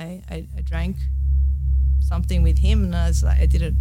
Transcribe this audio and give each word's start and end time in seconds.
I, 0.00 0.22
I, 0.30 0.48
I 0.56 0.60
drank 0.62 0.96
something 2.00 2.42
with 2.42 2.58
him, 2.58 2.84
and 2.84 2.96
I 2.96 3.08
was 3.08 3.22
like, 3.22 3.38
I 3.38 3.46
didn't, 3.46 3.76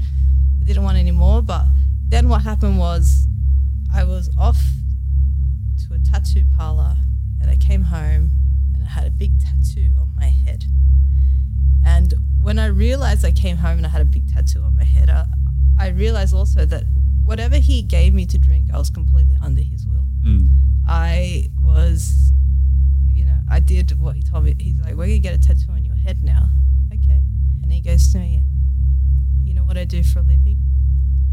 I 0.61 0.65
didn't 0.65 0.83
want 0.83 0.97
any 0.97 1.11
more. 1.11 1.42
But 1.42 1.65
then 2.09 2.29
what 2.29 2.42
happened 2.42 2.77
was, 2.77 3.25
I 3.93 4.03
was 4.03 4.29
off 4.37 4.61
to 5.87 5.95
a 5.95 6.00
tattoo 6.00 6.45
parlor, 6.58 6.97
and 7.42 7.50
I 7.50 7.55
came 7.55 7.83
home, 7.83 8.32
and 8.75 8.84
I 8.84 8.88
had 8.88 9.07
a 9.07 9.11
big 9.11 9.39
tattoo 9.39 9.95
on 10.00 10.13
my 10.16 10.27
head. 10.27 10.66
And 11.86 12.14
when 12.42 12.60
I 12.60 12.68
realized 12.68 13.26
I 13.26 13.32
came 13.32 13.58
home 13.58 13.78
and 13.78 13.86
I 13.86 13.90
had 13.90 14.02
a 14.02 14.06
big 14.06 14.32
tattoo 14.32 14.62
on 14.64 14.76
my 14.76 14.84
head, 14.84 15.10
I, 15.10 15.26
I 15.80 15.88
realized 15.90 16.36
also 16.36 16.66
that 16.66 16.84
whatever 17.24 17.58
he 17.58 17.82
gave 17.82 18.14
me 18.14 18.26
to 18.26 18.38
drink, 18.38 18.70
I 18.74 18.78
was 18.78 18.90
completely 18.90 19.38
under 19.42 19.62
his 19.62 19.88
will. 19.88 20.06
Mm. 20.26 20.50
I 20.88 21.50
was, 21.62 22.32
you 23.14 23.26
know, 23.26 23.38
I 23.50 23.60
did 23.60 24.00
what 24.00 24.16
he 24.16 24.24
told 24.24 24.44
me. 24.44 24.56
He's 24.60 24.78
like, 24.80 24.96
we're 24.96 25.08
to 25.08 25.20
get 25.20 25.34
a 25.34 25.38
tattoo 25.40 25.72
head 26.10 26.23
now. 26.23 26.50
Okay. 26.91 27.21
And 27.62 27.71
he 27.71 27.82
goes 27.82 28.12
to 28.13 28.18
me, 28.18 28.41
you 29.44 29.54
know 29.54 29.63
what 29.63 29.77
I 29.77 29.86
do 29.86 30.02
for 30.02 30.20
a 30.20 30.22
living? 30.23 30.58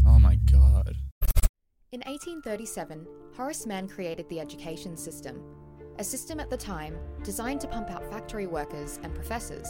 Oh 0.05 0.19
my 0.19 0.35
god. 0.51 0.95
In 1.91 2.01
1837, 2.01 3.07
Horace 3.35 3.65
Mann 3.65 3.87
created 3.87 4.29
the 4.29 4.39
education 4.39 4.95
system, 4.95 5.41
a 5.97 6.03
system 6.03 6.39
at 6.39 6.51
the 6.51 6.57
time 6.57 6.95
designed 7.23 7.59
to 7.61 7.67
pump 7.67 7.89
out 7.89 8.07
factory 8.11 8.45
workers 8.45 8.99
and 9.01 9.15
professors. 9.15 9.67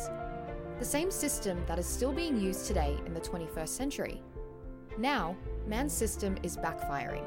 The 0.78 0.86
same 0.86 1.10
system 1.10 1.64
that 1.68 1.80
is 1.80 1.86
still 1.86 2.12
being 2.12 2.38
used 2.38 2.68
today 2.68 2.98
in 3.06 3.14
the 3.14 3.22
21st 3.22 3.70
century. 3.70 4.22
Now, 4.98 5.38
Mann's 5.66 5.94
system 5.94 6.36
is 6.44 6.58
backfiring. 6.58 7.24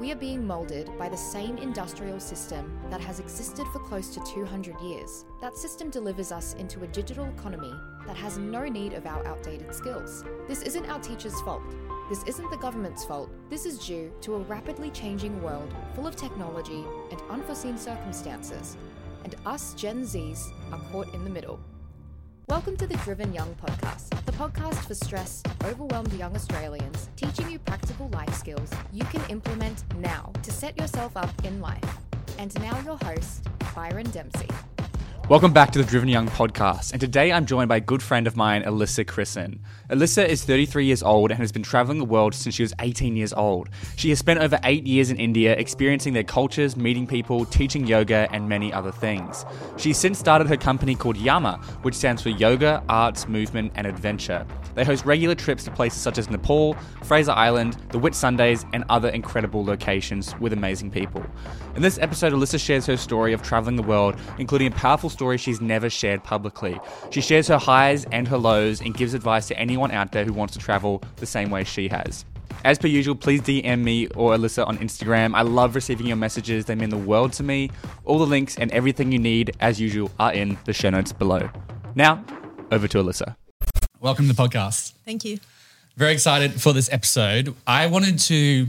We 0.00 0.12
are 0.12 0.16
being 0.16 0.46
moulded 0.46 0.96
by 0.98 1.10
the 1.10 1.16
same 1.18 1.58
industrial 1.58 2.20
system 2.20 2.72
that 2.88 3.02
has 3.02 3.20
existed 3.20 3.66
for 3.70 3.80
close 3.80 4.08
to 4.14 4.24
200 4.34 4.80
years. 4.80 5.26
That 5.42 5.58
system 5.58 5.90
delivers 5.90 6.32
us 6.32 6.54
into 6.54 6.82
a 6.84 6.86
digital 6.86 7.26
economy 7.26 7.74
that 8.06 8.16
has 8.16 8.38
no 8.38 8.64
need 8.66 8.94
of 8.94 9.04
our 9.04 9.26
outdated 9.26 9.74
skills. 9.74 10.24
This 10.48 10.62
isn't 10.62 10.88
our 10.88 11.00
teachers' 11.00 11.38
fault. 11.42 11.60
This 12.08 12.24
isn't 12.24 12.50
the 12.50 12.56
government's 12.56 13.04
fault. 13.04 13.28
This 13.50 13.66
is 13.66 13.86
due 13.86 14.10
to 14.22 14.36
a 14.36 14.38
rapidly 14.38 14.88
changing 14.88 15.42
world 15.42 15.70
full 15.94 16.06
of 16.06 16.16
technology 16.16 16.82
and 17.10 17.20
unforeseen 17.28 17.76
circumstances. 17.76 18.78
And 19.24 19.34
us 19.44 19.74
Gen 19.74 20.04
Zs 20.04 20.50
are 20.72 20.80
caught 20.90 21.12
in 21.12 21.24
the 21.24 21.30
middle. 21.30 21.60
Welcome 22.50 22.76
to 22.78 22.86
the 22.88 22.96
Driven 22.96 23.32
Young 23.32 23.54
podcast, 23.64 24.08
the 24.26 24.32
podcast 24.32 24.84
for 24.84 24.94
stressed, 24.96 25.46
overwhelmed 25.64 26.12
young 26.14 26.34
Australians, 26.34 27.08
teaching 27.14 27.48
you 27.48 27.60
practical 27.60 28.08
life 28.08 28.34
skills 28.34 28.72
you 28.92 29.04
can 29.04 29.22
implement 29.30 29.84
now 29.98 30.32
to 30.42 30.50
set 30.50 30.76
yourself 30.76 31.16
up 31.16 31.30
in 31.44 31.60
life. 31.60 31.98
And 32.40 32.52
now, 32.60 32.76
your 32.80 32.96
host, 33.04 33.46
Byron 33.72 34.10
Dempsey. 34.10 34.48
Welcome 35.30 35.52
back 35.52 35.70
to 35.70 35.78
the 35.78 35.84
Driven 35.84 36.08
Young 36.08 36.26
podcast, 36.26 36.90
and 36.90 37.00
today 37.00 37.30
I'm 37.30 37.46
joined 37.46 37.68
by 37.68 37.76
a 37.76 37.80
good 37.80 38.02
friend 38.02 38.26
of 38.26 38.36
mine, 38.36 38.64
Alyssa 38.64 39.06
Christen. 39.06 39.60
Alyssa 39.88 40.26
is 40.26 40.42
33 40.42 40.86
years 40.86 41.04
old 41.04 41.30
and 41.30 41.38
has 41.38 41.52
been 41.52 41.62
traveling 41.62 41.98
the 41.98 42.04
world 42.04 42.34
since 42.34 42.56
she 42.56 42.64
was 42.64 42.74
18 42.80 43.16
years 43.16 43.32
old. 43.32 43.68
She 43.94 44.08
has 44.08 44.18
spent 44.18 44.40
over 44.40 44.58
eight 44.64 44.88
years 44.88 45.08
in 45.08 45.18
India, 45.18 45.52
experiencing 45.52 46.14
their 46.14 46.24
cultures, 46.24 46.76
meeting 46.76 47.06
people, 47.06 47.44
teaching 47.44 47.86
yoga, 47.86 48.26
and 48.32 48.48
many 48.48 48.72
other 48.72 48.90
things. 48.90 49.46
She's 49.76 49.98
since 49.98 50.18
started 50.18 50.48
her 50.48 50.56
company 50.56 50.96
called 50.96 51.16
Yama, 51.16 51.60
which 51.82 51.94
stands 51.94 52.22
for 52.22 52.30
Yoga, 52.30 52.82
Arts, 52.88 53.28
Movement, 53.28 53.70
and 53.76 53.86
Adventure. 53.86 54.44
They 54.80 54.86
host 54.86 55.04
regular 55.04 55.34
trips 55.34 55.64
to 55.64 55.70
places 55.70 56.00
such 56.00 56.16
as 56.16 56.30
Nepal, 56.30 56.72
Fraser 57.02 57.32
Island, 57.32 57.76
the 57.90 58.00
Whitsundays, 58.00 58.64
and 58.72 58.82
other 58.88 59.10
incredible 59.10 59.62
locations 59.62 60.34
with 60.40 60.54
amazing 60.54 60.90
people. 60.90 61.22
In 61.76 61.82
this 61.82 61.98
episode, 61.98 62.32
Alyssa 62.32 62.58
shares 62.58 62.86
her 62.86 62.96
story 62.96 63.34
of 63.34 63.42
traveling 63.42 63.76
the 63.76 63.82
world, 63.82 64.16
including 64.38 64.68
a 64.68 64.70
powerful 64.70 65.10
story 65.10 65.36
she's 65.36 65.60
never 65.60 65.90
shared 65.90 66.24
publicly. 66.24 66.80
She 67.10 67.20
shares 67.20 67.46
her 67.48 67.58
highs 67.58 68.06
and 68.06 68.26
her 68.28 68.38
lows 68.38 68.80
and 68.80 68.94
gives 68.94 69.12
advice 69.12 69.48
to 69.48 69.58
anyone 69.58 69.90
out 69.90 70.12
there 70.12 70.24
who 70.24 70.32
wants 70.32 70.54
to 70.54 70.58
travel 70.58 71.02
the 71.16 71.26
same 71.26 71.50
way 71.50 71.62
she 71.62 71.88
has. 71.88 72.24
As 72.64 72.78
per 72.78 72.86
usual, 72.88 73.16
please 73.16 73.42
DM 73.42 73.80
me 73.80 74.06
or 74.16 74.34
Alyssa 74.34 74.66
on 74.66 74.78
Instagram. 74.78 75.34
I 75.34 75.42
love 75.42 75.74
receiving 75.74 76.06
your 76.06 76.16
messages, 76.16 76.64
they 76.64 76.74
mean 76.74 76.88
the 76.88 76.96
world 76.96 77.34
to 77.34 77.42
me. 77.42 77.70
All 78.06 78.18
the 78.18 78.26
links 78.26 78.56
and 78.56 78.72
everything 78.72 79.12
you 79.12 79.18
need, 79.18 79.54
as 79.60 79.78
usual, 79.78 80.10
are 80.18 80.32
in 80.32 80.56
the 80.64 80.72
show 80.72 80.88
notes 80.88 81.12
below. 81.12 81.50
Now, 81.94 82.24
over 82.72 82.88
to 82.88 83.02
Alyssa. 83.02 83.36
Welcome 84.00 84.28
to 84.28 84.32
the 84.32 84.42
podcast. 84.42 84.92
Thank 85.04 85.26
you. 85.26 85.38
Very 85.94 86.14
excited 86.14 86.58
for 86.58 86.72
this 86.72 86.90
episode. 86.90 87.54
I 87.66 87.86
wanted 87.86 88.18
to 88.20 88.66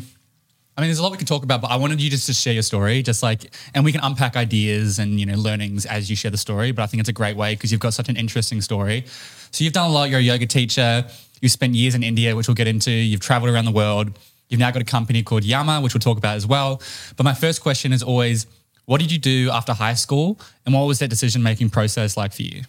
I 0.77 0.81
mean, 0.81 0.87
there's 0.89 0.99
a 0.99 1.03
lot 1.03 1.11
we 1.13 1.17
could 1.17 1.27
talk 1.27 1.43
about, 1.43 1.61
but 1.61 1.71
I 1.71 1.77
wanted 1.77 2.01
you 2.01 2.09
just 2.09 2.25
to 2.27 2.33
share 2.33 2.53
your 2.53 2.63
story, 2.63 3.01
just 3.01 3.23
like, 3.23 3.53
and 3.73 3.85
we 3.85 3.91
can 3.91 4.01
unpack 4.01 4.35
ideas 4.35 4.99
and 4.99 5.19
you 5.19 5.25
know 5.25 5.35
learnings 5.35 5.85
as 5.85 6.09
you 6.09 6.17
share 6.17 6.31
the 6.31 6.37
story. 6.37 6.73
But 6.73 6.83
I 6.83 6.87
think 6.87 6.99
it's 6.99 7.09
a 7.09 7.13
great 7.13 7.37
way 7.37 7.55
because 7.55 7.71
you've 7.71 7.79
got 7.79 7.93
such 7.93 8.09
an 8.09 8.17
interesting 8.17 8.59
story. 8.59 9.05
So 9.51 9.63
you've 9.63 9.71
done 9.73 9.89
a 9.89 9.93
lot. 9.93 10.09
You're 10.09 10.19
a 10.19 10.23
yoga 10.23 10.47
teacher. 10.47 11.05
You've 11.39 11.51
spent 11.53 11.75
years 11.75 11.95
in 11.95 12.03
India, 12.03 12.35
which 12.35 12.49
we'll 12.49 12.55
get 12.55 12.67
into. 12.67 12.91
You've 12.91 13.21
traveled 13.21 13.53
around 13.53 13.65
the 13.65 13.71
world. 13.71 14.11
You've 14.49 14.59
now 14.59 14.71
got 14.71 14.81
a 14.81 14.85
company 14.85 15.23
called 15.23 15.45
Yama, 15.45 15.79
which 15.79 15.93
we'll 15.93 16.01
talk 16.01 16.17
about 16.17 16.35
as 16.35 16.45
well. 16.45 16.81
But 17.15 17.23
my 17.23 17.33
first 17.33 17.61
question 17.61 17.93
is 17.93 18.03
always, 18.03 18.47
what 18.85 18.99
did 18.99 19.13
you 19.13 19.19
do 19.19 19.49
after 19.51 19.71
high 19.71 19.93
school, 19.93 20.37
and 20.65 20.75
what 20.75 20.87
was 20.87 20.99
that 20.99 21.09
decision 21.09 21.41
making 21.41 21.69
process 21.69 22.17
like 22.17 22.33
for 22.33 22.41
you? 22.41 22.63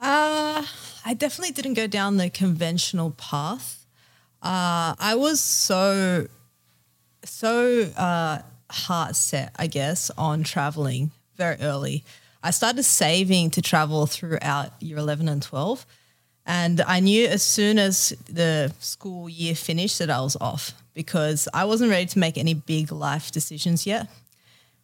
Uh, 0.00 0.62
I 1.06 1.14
definitely 1.14 1.52
didn't 1.52 1.74
go 1.74 1.86
down 1.86 2.16
the 2.16 2.28
conventional 2.28 3.12
path. 3.12 3.86
Uh, 4.42 4.98
I 4.98 5.14
was 5.14 5.40
so 5.40 6.26
so 7.22 7.82
uh, 7.96 8.40
heart 8.68 9.14
set, 9.14 9.54
I 9.56 9.68
guess, 9.68 10.10
on 10.18 10.42
traveling 10.42 11.12
very 11.36 11.58
early. 11.60 12.02
I 12.42 12.50
started 12.50 12.82
saving 12.82 13.50
to 13.50 13.62
travel 13.62 14.06
throughout 14.06 14.72
year 14.82 14.98
11 14.98 15.28
and 15.28 15.40
12. 15.40 15.86
And 16.44 16.80
I 16.80 16.98
knew 16.98 17.26
as 17.28 17.44
soon 17.44 17.78
as 17.78 18.12
the 18.28 18.72
school 18.80 19.28
year 19.28 19.54
finished 19.54 20.00
that 20.00 20.10
I 20.10 20.20
was 20.20 20.36
off 20.40 20.72
because 20.92 21.46
I 21.54 21.66
wasn't 21.66 21.90
ready 21.90 22.06
to 22.06 22.18
make 22.18 22.36
any 22.36 22.54
big 22.54 22.90
life 22.90 23.30
decisions 23.30 23.86
yet. 23.86 24.08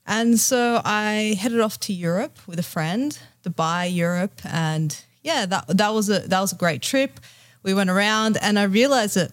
And 0.06 0.38
so 0.38 0.80
I 0.84 1.36
headed 1.40 1.60
off 1.60 1.80
to 1.80 1.92
Europe 1.92 2.38
with 2.46 2.60
a 2.60 2.64
friend, 2.64 3.18
Dubai, 3.44 3.92
Europe, 3.92 4.40
and 4.44 4.96
yeah, 5.22 5.46
that 5.46 5.68
that 5.68 5.94
was 5.94 6.08
a 6.08 6.20
that 6.20 6.40
was 6.40 6.52
a 6.52 6.56
great 6.56 6.82
trip. 6.82 7.20
We 7.62 7.74
went 7.74 7.90
around, 7.90 8.38
and 8.40 8.58
I 8.58 8.64
realized 8.64 9.16
that 9.16 9.32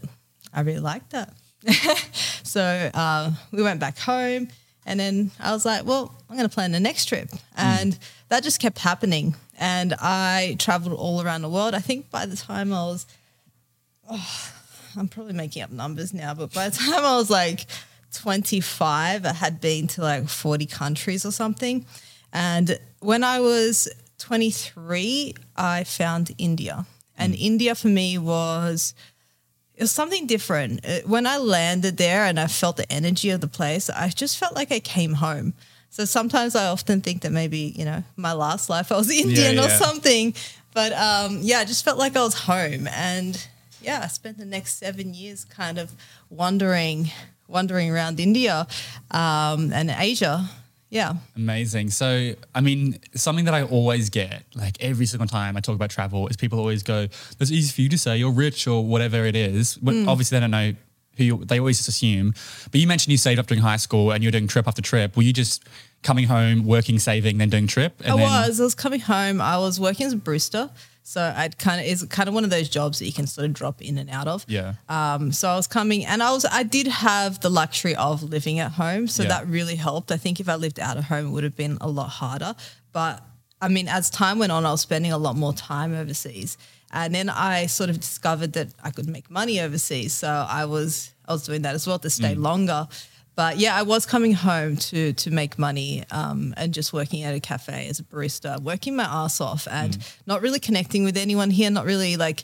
I 0.54 0.62
really 0.62 0.80
liked 0.80 1.12
that. 1.12 1.34
so 2.44 2.62
uh, 2.94 3.32
we 3.52 3.64
went 3.64 3.80
back 3.80 3.98
home, 3.98 4.50
and 4.86 5.00
then 5.00 5.32
I 5.40 5.52
was 5.52 5.66
like, 5.66 5.86
well, 5.86 6.14
I'm 6.30 6.36
going 6.36 6.48
to 6.48 6.54
plan 6.54 6.72
the 6.72 6.80
next 6.80 7.06
trip. 7.06 7.30
And 7.56 7.94
mm. 7.94 8.00
that 8.30 8.44
just 8.44 8.60
kept 8.60 8.80
happening. 8.80 9.36
And 9.60 9.94
I 10.00 10.56
traveled 10.60 10.98
all 10.98 11.22
around 11.22 11.42
the 11.42 11.50
world. 11.50 11.74
I 11.74 11.80
think 11.80 12.10
by 12.10 12.26
the 12.26 12.36
time 12.36 12.72
I 12.72 12.86
was, 12.86 13.06
oh, 14.10 14.52
I'm 14.98 15.08
probably 15.08 15.34
making 15.34 15.64
up 15.64 15.72
numbers 15.72 16.14
now, 16.14 16.34
but 16.34 16.54
by 16.54 16.70
the 16.70 16.78
time 16.92 17.06
I 17.06 17.18
was 17.18 17.30
like 17.30 17.66
25, 18.14 19.26
I 19.26 19.34
had 19.34 19.60
been 19.60 19.88
to 19.88 20.02
like 20.02 20.28
40 20.28 20.66
countries 20.66 21.26
or 21.26 21.32
something. 21.32 21.86
And 22.32 22.80
when 23.00 23.24
I 23.24 23.40
was 23.40 23.88
23, 24.20 25.34
I 25.56 25.84
found 25.84 26.32
India. 26.38 26.86
And 27.18 27.34
mm. 27.34 27.38
India 27.40 27.76
for 27.76 27.88
me 27.88 28.18
was 28.18 28.94
it 29.76 29.84
was 29.84 29.92
something 29.92 30.28
different. 30.28 30.86
Uh, 30.86 31.00
when 31.06 31.26
I 31.26 31.38
landed 31.38 31.96
there 31.96 32.26
and 32.26 32.38
I 32.38 32.48
felt 32.48 32.76
the 32.76 32.92
energy 32.92 33.30
of 33.30 33.40
the 33.40 33.48
place, 33.48 33.90
I 33.90 34.10
just 34.10 34.38
felt 34.38 34.54
like 34.54 34.74
I 34.74 34.82
came 34.82 35.14
home. 35.14 35.54
So 35.90 36.04
sometimes 36.06 36.54
I 36.54 36.68
often 36.68 37.02
think 37.02 37.22
that 37.22 37.32
maybe, 37.32 37.74
you 37.78 37.86
know, 37.86 38.04
my 38.18 38.34
last 38.34 38.70
life 38.70 38.92
I 38.92 38.98
was 38.98 39.10
Indian 39.26 39.56
yeah, 39.56 39.62
yeah. 39.62 39.66
or 39.66 39.70
something. 39.70 40.34
But 40.74 40.92
um, 40.94 41.40
yeah, 41.42 41.60
I 41.60 41.66
just 41.66 41.86
felt 41.86 41.98
like 41.98 42.18
I 42.18 42.22
was 42.22 42.34
home. 42.34 42.88
And 42.90 43.48
yeah, 43.82 44.02
I 44.04 44.08
spent 44.08 44.38
the 44.38 44.46
next 44.46 44.76
seven 44.76 45.14
years 45.14 45.46
kind 45.46 45.78
of 45.78 45.94
wandering, 46.30 47.10
wandering 47.48 47.90
around 47.90 48.20
India 48.20 48.68
um, 49.12 49.72
and 49.72 49.90
Asia. 49.90 50.50
Yeah. 50.90 51.14
Amazing. 51.36 51.92
So, 51.92 52.34
I 52.56 52.62
mean, 52.62 53.00
something 53.14 53.46
that 53.46 53.54
I 53.54 53.64
always 53.64 54.10
get, 54.10 54.44
like 54.56 54.78
every 54.82 55.06
single 55.06 55.28
time 55.28 55.56
I 55.56 55.60
talk 55.60 55.76
about 55.76 55.92
travel, 55.92 56.28
is 56.28 56.36
people 56.36 56.60
always 56.60 56.82
go, 56.82 57.08
"It's 57.40 57.52
easy 57.52 57.72
for 57.72 57.82
you 57.82 57.90
to 57.90 57.98
say 57.98 58.18
you're 58.18 58.32
rich 58.32 58.68
or 58.68 58.84
whatever 58.84 59.26
it 59.26 59.36
is." 59.36 59.76
But 59.76 59.94
mm. 59.94 60.08
obviously, 60.08 60.38
they 60.38 60.40
don't 60.42 60.52
know 60.52 60.74
who 61.18 61.24
you, 61.24 61.46
they 61.46 61.60
always 61.60 61.78
just 61.78 61.90
assume. 61.90 62.34
But 62.72 62.82
you 62.82 62.88
mentioned 62.88 63.12
you 63.12 63.18
saved 63.18 63.40
up 63.40 63.46
during 63.46 63.62
high 63.62 63.78
school 63.78 64.12
and 64.12 64.24
you're 64.24 64.32
doing 64.32 64.48
trip 64.48 64.68
after 64.68 64.82
trip. 64.82 65.16
Were 65.16 65.24
you 65.24 65.34
just 65.34 65.64
coming 66.02 66.26
home, 66.26 66.66
working, 66.66 66.98
saving, 66.98 67.38
then 67.38 67.50
doing 67.50 67.68
trip? 67.68 68.02
I 68.04 68.08
then- 68.08 68.20
was. 68.20 68.60
I 68.60 68.64
was 68.64 68.76
coming 68.76 69.02
home. 69.02 69.42
I 69.42 69.58
was 69.58 69.80
working 69.80 70.08
as 70.08 70.14
a 70.14 70.18
barista. 70.18 70.72
So 71.10 71.34
I'd 71.36 71.58
kind 71.58 71.82
of 71.82 71.88
is 71.88 72.04
kind 72.04 72.30
of 72.30 72.36
one 72.36 72.44
of 72.44 72.52
those 72.52 72.70
jobs 72.70 73.00
that 73.00 73.08
you 73.08 73.14
can 73.14 73.26
sort 73.26 73.46
of 73.46 73.54
drop 73.54 73.82
in 73.82 73.98
and 73.98 74.12
out 74.12 74.28
of. 74.28 74.46
Yeah. 74.48 74.76
Um, 74.90 75.32
so 75.32 75.50
I 75.50 75.56
was 75.56 75.66
coming, 75.66 76.06
and 76.06 76.22
I 76.22 76.32
was 76.32 76.46
I 76.46 76.62
did 76.62 76.86
have 76.86 77.40
the 77.40 77.50
luxury 77.50 77.96
of 77.96 78.22
living 78.22 78.60
at 78.60 78.74
home, 78.74 79.08
so 79.08 79.24
yeah. 79.24 79.30
that 79.30 79.48
really 79.48 79.74
helped. 79.74 80.12
I 80.12 80.18
think 80.18 80.40
if 80.40 80.48
I 80.48 80.54
lived 80.54 80.80
out 80.80 80.98
of 80.98 81.06
home, 81.06 81.26
it 81.26 81.30
would 81.32 81.44
have 81.44 81.56
been 81.56 81.80
a 81.82 81.90
lot 81.90 82.10
harder. 82.10 82.54
But 82.92 83.24
I 83.60 83.70
mean, 83.70 83.88
as 83.88 84.12
time 84.12 84.38
went 84.38 84.52
on, 84.52 84.68
I 84.68 84.70
was 84.70 84.82
spending 84.82 85.12
a 85.12 85.18
lot 85.18 85.36
more 85.36 85.52
time 85.52 85.96
overseas, 85.96 86.60
and 86.92 87.16
then 87.16 87.28
I 87.28 87.66
sort 87.66 87.90
of 87.90 88.00
discovered 88.00 88.54
that 88.54 88.68
I 88.84 88.92
could 88.92 89.10
make 89.10 89.32
money 89.32 89.60
overseas. 89.62 90.14
So 90.14 90.28
I 90.28 90.66
was 90.66 91.12
I 91.28 91.34
was 91.34 91.44
doing 91.44 91.64
that 91.64 91.74
as 91.74 91.88
well 91.88 91.98
to 91.98 92.10
stay 92.12 92.36
mm. 92.36 92.44
longer. 92.44 92.88
But 93.40 93.58
yeah, 93.58 93.74
I 93.74 93.84
was 93.84 94.06
coming 94.06 94.34
home 94.34 94.76
to 94.76 95.14
to 95.14 95.32
make 95.32 95.58
money 95.58 96.04
um, 96.12 96.54
and 96.58 96.74
just 96.74 96.92
working 96.92 97.24
at 97.24 97.34
a 97.34 97.40
cafe 97.40 97.88
as 97.88 97.98
a 97.98 98.04
barista, 98.04 98.62
working 98.62 98.98
my 98.98 99.06
ass 99.06 99.40
off 99.40 99.66
and 99.72 99.98
not 100.26 100.42
really 100.42 100.60
connecting 100.60 101.06
with 101.06 101.16
anyone 101.16 101.50
here, 101.50 101.72
not 101.72 101.86
really 101.86 102.18
like 102.18 102.44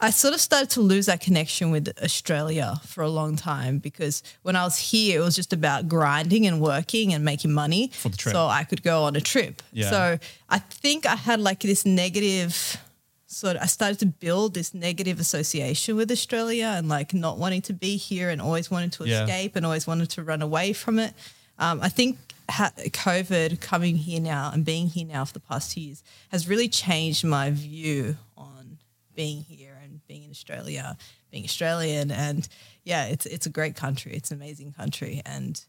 I 0.00 0.10
sort 0.10 0.34
of 0.34 0.40
started 0.40 0.70
to 0.70 0.80
lose 0.80 1.06
that 1.06 1.20
connection 1.20 1.70
with 1.70 1.96
Australia 2.02 2.80
for 2.86 3.04
a 3.04 3.08
long 3.08 3.36
time 3.36 3.78
because 3.78 4.24
when 4.42 4.56
I 4.56 4.64
was 4.64 4.78
here, 4.78 5.20
it 5.20 5.24
was 5.24 5.36
just 5.36 5.52
about 5.52 5.86
grinding 5.86 6.44
and 6.44 6.60
working 6.60 7.14
and 7.14 7.24
making 7.24 7.52
money 7.52 7.92
For 7.92 8.08
the 8.08 8.16
trip. 8.16 8.32
so 8.32 8.46
I 8.48 8.64
could 8.64 8.82
go 8.82 9.04
on 9.04 9.14
a 9.14 9.20
trip. 9.20 9.62
Yeah. 9.72 9.90
So 9.90 10.18
I 10.48 10.58
think 10.58 11.06
I 11.06 11.14
had 11.14 11.38
like 11.38 11.60
this 11.60 11.86
negative 11.86 12.78
sort 13.30 13.56
of, 13.56 13.62
I 13.62 13.66
started 13.66 13.98
to 14.00 14.06
build 14.06 14.54
this 14.54 14.74
negative 14.74 15.20
association 15.20 15.96
with 15.96 16.10
Australia 16.10 16.74
and 16.76 16.88
like 16.88 17.14
not 17.14 17.38
wanting 17.38 17.62
to 17.62 17.72
be 17.72 17.96
here 17.96 18.28
and 18.28 18.40
always 18.40 18.70
wanting 18.70 18.90
to 18.90 19.04
Yeah. 19.06 19.22
escape 19.24 19.54
and 19.56 19.64
always 19.64 19.86
wanted 19.86 20.10
to 20.10 20.22
run 20.22 20.42
away 20.42 20.72
from 20.72 20.98
it. 20.98 21.14
Um, 21.58 21.80
I 21.80 21.88
think 21.90 22.18
ha- 22.50 22.72
COVID 22.76 23.60
coming 23.60 23.96
here 23.96 24.20
now 24.20 24.50
and 24.52 24.64
being 24.64 24.88
here 24.88 25.06
now 25.06 25.24
for 25.24 25.32
the 25.32 25.40
past 25.40 25.72
two 25.72 25.80
years 25.80 26.02
has 26.30 26.48
really 26.48 26.68
changed 26.68 27.24
my 27.24 27.50
view 27.50 28.16
on 28.36 28.78
being 29.14 29.42
here 29.42 29.78
and 29.82 30.04
being 30.08 30.24
in 30.24 30.30
Australia, 30.30 30.96
being 31.30 31.44
Australian, 31.44 32.10
and 32.10 32.48
yeah, 32.84 33.04
it's 33.06 33.26
it's 33.26 33.46
a 33.46 33.50
great 33.50 33.76
country. 33.76 34.12
It's 34.14 34.30
an 34.32 34.38
amazing 34.38 34.72
country, 34.72 35.20
and 35.26 35.62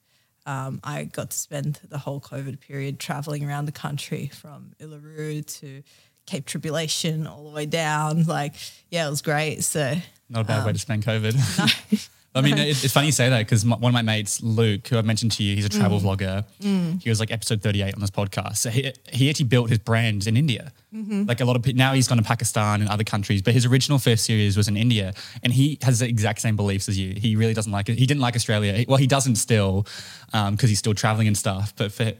um, 0.48 0.80
I 0.84 1.04
got 1.04 1.30
to 1.32 1.38
spend 1.38 1.80
the 1.90 2.00
whole 2.00 2.20
COVID 2.22 2.60
period 2.62 2.98
traveling 3.00 3.46
around 3.46 3.66
the 3.66 3.72
country 3.74 4.32
from 4.34 4.72
Uluru 4.80 5.46
to 5.60 5.84
Cape 6.26 6.46
Tribulation 6.46 7.28
all 7.28 7.44
the 7.44 7.56
way 7.56 7.66
down. 7.66 8.24
Like, 8.24 8.54
yeah, 8.90 9.08
it 9.08 9.10
was 9.10 9.22
great. 9.22 9.64
So 9.64 9.96
Not 10.30 10.42
a 10.42 10.44
bad 10.46 10.60
Um, 10.60 10.66
way 10.68 10.74
to 10.74 10.80
spend 10.80 11.04
COVID. 11.06 11.36
No. 11.94 12.00
I 12.34 12.40
mean, 12.40 12.58
it's, 12.58 12.90
funny 12.94 13.08
you 13.08 13.12
say 13.12 13.28
that 13.28 13.40
because 13.40 13.66
one 13.66 13.84
of 13.84 13.92
my 13.92 14.02
mates, 14.02 14.42
Luke, 14.42 14.88
who 14.88 14.98
I 14.98 15.02
mentioned 15.02 15.34
to 15.34 15.44
you, 15.44 15.54
he's 15.54 15.66
a 15.66 15.70
travel 15.70 16.00
Mm. 16.00 16.46
vlogger. 16.62 17.02
He 17.04 17.10
was 17.10 17.20
like 17.20 17.30
episode 17.30 17.62
38 17.62 17.94
on 17.94 18.00
this 18.00 18.10
podcast. 18.10 18.56
So 18.56 18.70
he, 18.70 18.94
he 19.12 19.30
actually 19.30 19.48
built 19.48 19.68
his 19.70 19.80
brand 19.80 20.26
in 20.28 20.38
India. 20.38 20.72
Mm-hmm. 20.96 21.26
Like 21.26 21.42
a 21.42 21.46
lot 21.46 21.58
of 21.58 21.62
people, 21.64 21.78
now 21.80 21.92
he's 21.92 22.08
gone 22.08 22.20
to 22.20 22.24
Pakistan 22.24 22.80
and 22.80 22.90
other 22.90 23.04
countries, 23.04 23.42
but 23.42 23.54
his 23.54 23.66
original 23.66 24.00
first 24.00 24.24
series 24.24 24.56
was 24.56 24.70
in 24.70 24.78
India. 24.78 25.14
And 25.44 25.52
he 25.52 25.78
has 25.82 26.00
the 26.00 26.08
exact 26.08 26.40
same 26.40 26.56
beliefs 26.56 26.88
as 26.88 26.98
you. 26.98 27.16
He 27.20 27.36
really 27.36 27.54
doesn't 27.54 27.70
like 27.74 27.90
it. 27.90 27.98
He 28.00 28.06
didn't 28.06 28.22
like 28.22 28.38
Australia. 28.38 28.72
He- 28.78 28.86
well, 28.88 28.96
he 28.98 29.08
doesn't 29.08 29.36
still 29.36 29.86
because 30.32 30.70
he's 30.70 30.80
still 30.80 30.94
traveling 30.94 31.28
and 31.28 31.38
stuff. 31.38 31.74
But 31.76 31.92
for, 31.92 32.14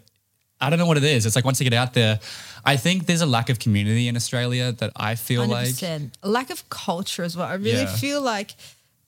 I 0.62 0.70
don't 0.70 0.80
know 0.80 0.86
what 0.86 0.98
it 0.98 1.04
is. 1.04 1.26
It's 1.26 1.36
like 1.36 1.46
once 1.46 1.60
you 1.60 1.70
get 1.70 1.78
out 1.78 1.94
there, 1.94 2.20
I 2.64 2.78
think 2.78 3.06
there's 3.08 3.22
a 3.22 3.26
lack 3.26 3.50
of 3.50 3.58
community 3.60 4.08
in 4.08 4.16
Australia 4.16 4.72
that 4.74 4.92
I 4.96 5.16
feel 5.16 5.46
like. 5.48 5.68
100%. 5.70 6.12
A 6.24 6.30
lack 6.30 6.50
of 6.52 6.70
culture 6.70 7.24
as 7.24 7.36
well. 7.36 7.48
I 7.48 7.56
really 7.56 7.82
Yeah. 7.82 7.96
feel 7.96 8.22
like 8.22 8.52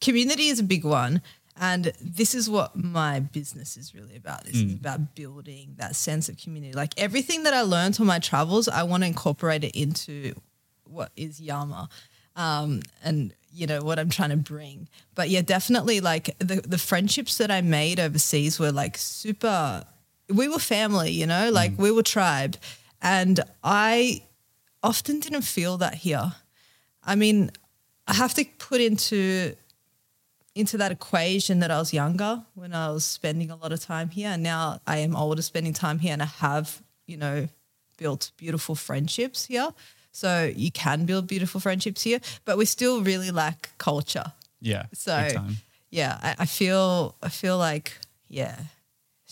community 0.01 0.47
is 0.49 0.59
a 0.59 0.63
big 0.63 0.83
one. 0.83 1.21
And 1.55 1.93
this 2.01 2.33
is 2.33 2.49
what 2.49 2.75
my 2.75 3.19
business 3.19 3.77
is 3.77 3.93
really 3.93 4.15
about. 4.15 4.43
This 4.45 4.55
Mm. 4.55 4.67
is 4.69 4.73
about 4.73 5.13
building 5.13 5.75
that 5.77 5.95
sense 5.95 6.27
of 6.27 6.37
community. 6.37 6.73
Like 6.73 6.93
everything 6.97 7.43
that 7.43 7.53
I 7.53 7.61
learned 7.61 7.99
on 7.99 8.07
my 8.07 8.17
travels, 8.17 8.67
I 8.67 8.81
want 8.83 9.03
to 9.03 9.07
incorporate 9.07 9.63
it 9.63 9.75
into 9.75 10.33
what 10.85 11.11
is 11.15 11.39
Yama 11.39 11.89
um, 12.35 12.81
and, 13.03 13.33
you 13.53 13.67
know, 13.67 13.81
what 13.83 13.99
I'm 13.99 14.09
trying 14.09 14.31
to 14.31 14.35
bring. 14.37 14.87
But 15.13 15.29
yeah, 15.29 15.41
definitely 15.41 15.99
like 16.01 16.35
the, 16.39 16.55
the 16.67 16.79
friendships 16.79 17.37
that 17.37 17.51
I 17.51 17.61
made 17.61 17.99
overseas 17.99 18.57
were 18.57 18.71
like 18.71 18.97
super, 18.97 19.85
we 20.29 20.47
were 20.47 20.59
family, 20.59 21.11
you 21.11 21.27
know, 21.27 21.49
like 21.51 21.73
mm. 21.73 21.77
we 21.77 21.91
were 21.91 22.03
tribe. 22.03 22.57
And 23.01 23.39
I 23.63 24.23
often 24.81 25.19
didn't 25.19 25.41
feel 25.43 25.77
that 25.77 25.95
here. 25.95 26.33
I 27.03 27.15
mean, 27.15 27.51
I 28.07 28.13
have 28.13 28.33
to 28.35 28.45
put 28.57 28.81
into 28.81 29.55
into 30.55 30.77
that 30.77 30.91
equation 30.91 31.59
that 31.59 31.71
I 31.71 31.79
was 31.79 31.93
younger 31.93 32.43
when 32.53 32.73
I 32.73 32.91
was 32.91 33.03
spending 33.03 33.49
a 33.49 33.55
lot 33.55 33.71
of 33.71 33.79
time 33.79 34.09
here, 34.09 34.29
and 34.29 34.43
now 34.43 34.79
I 34.85 34.97
am 34.97 35.15
older, 35.15 35.41
spending 35.41 35.73
time 35.73 35.99
here, 35.99 36.13
and 36.13 36.21
I 36.21 36.25
have 36.25 36.81
you 37.07 37.17
know 37.17 37.47
built 37.97 38.31
beautiful 38.37 38.75
friendships 38.75 39.45
here. 39.45 39.69
So 40.11 40.51
you 40.55 40.71
can 40.71 41.05
build 41.05 41.25
beautiful 41.27 41.59
friendships 41.59 42.03
here, 42.03 42.19
but 42.45 42.57
we 42.57 42.65
still 42.65 43.01
really 43.01 43.31
lack 43.31 43.71
culture. 43.79 44.31
Yeah. 44.61 44.85
So 44.93 45.27
yeah, 45.89 46.19
I, 46.21 46.35
I 46.39 46.45
feel 46.45 47.15
I 47.23 47.29
feel 47.29 47.57
like 47.57 47.97
yeah, 48.27 48.57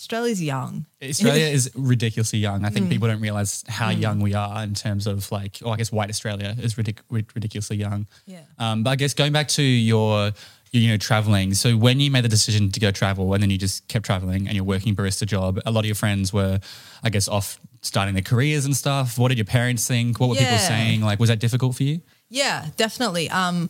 Australia's 0.01 0.41
young. 0.41 0.85
Australia 1.01 1.45
is 1.57 1.69
ridiculously 1.75 2.39
young. 2.39 2.65
I 2.65 2.69
Mm. 2.69 2.73
think 2.73 2.89
people 2.89 3.07
don't 3.07 3.21
realize 3.21 3.63
how 3.67 3.89
young 3.89 4.19
we 4.19 4.33
are 4.33 4.63
in 4.63 4.73
terms 4.73 5.05
of 5.07 5.31
like, 5.31 5.59
oh, 5.63 5.69
I 5.71 5.77
guess 5.77 5.91
white 5.91 6.09
Australia 6.09 6.55
is 6.59 6.73
ridic- 6.75 6.99
ridiculously 7.35 7.77
young. 7.77 8.07
Yeah. 8.25 8.39
Um, 8.57 8.83
but 8.83 8.89
I 8.91 8.95
guess 8.95 9.13
going 9.13 9.31
back 9.31 9.47
to 9.49 9.63
your, 9.63 10.31
you 10.71 10.87
know, 10.89 10.97
traveling. 10.97 11.53
So 11.53 11.77
when 11.77 11.99
you 11.99 12.09
made 12.09 12.23
the 12.23 12.29
decision 12.29 12.71
to 12.71 12.79
go 12.79 12.89
travel 12.91 13.33
and 13.33 13.43
then 13.43 13.49
you 13.51 13.57
just 13.59 13.87
kept 13.89 14.05
traveling 14.05 14.47
and 14.47 14.55
you're 14.55 14.63
working 14.65 14.95
barista 14.95 15.25
job, 15.27 15.59
a 15.65 15.71
lot 15.71 15.81
of 15.81 15.85
your 15.85 15.95
friends 15.95 16.33
were, 16.33 16.59
I 17.03 17.09
guess, 17.09 17.27
off 17.27 17.59
starting 17.83 18.13
their 18.15 18.23
careers 18.23 18.65
and 18.65 18.75
stuff. 18.75 19.17
What 19.19 19.29
did 19.29 19.37
your 19.37 19.45
parents 19.45 19.87
think? 19.87 20.19
What 20.19 20.29
were 20.29 20.35
people 20.35 20.57
saying? 20.57 21.01
Like, 21.01 21.19
was 21.19 21.29
that 21.29 21.39
difficult 21.39 21.75
for 21.75 21.83
you? 21.83 22.01
Yeah, 22.29 22.67
definitely. 22.77 23.29
Um, 23.29 23.69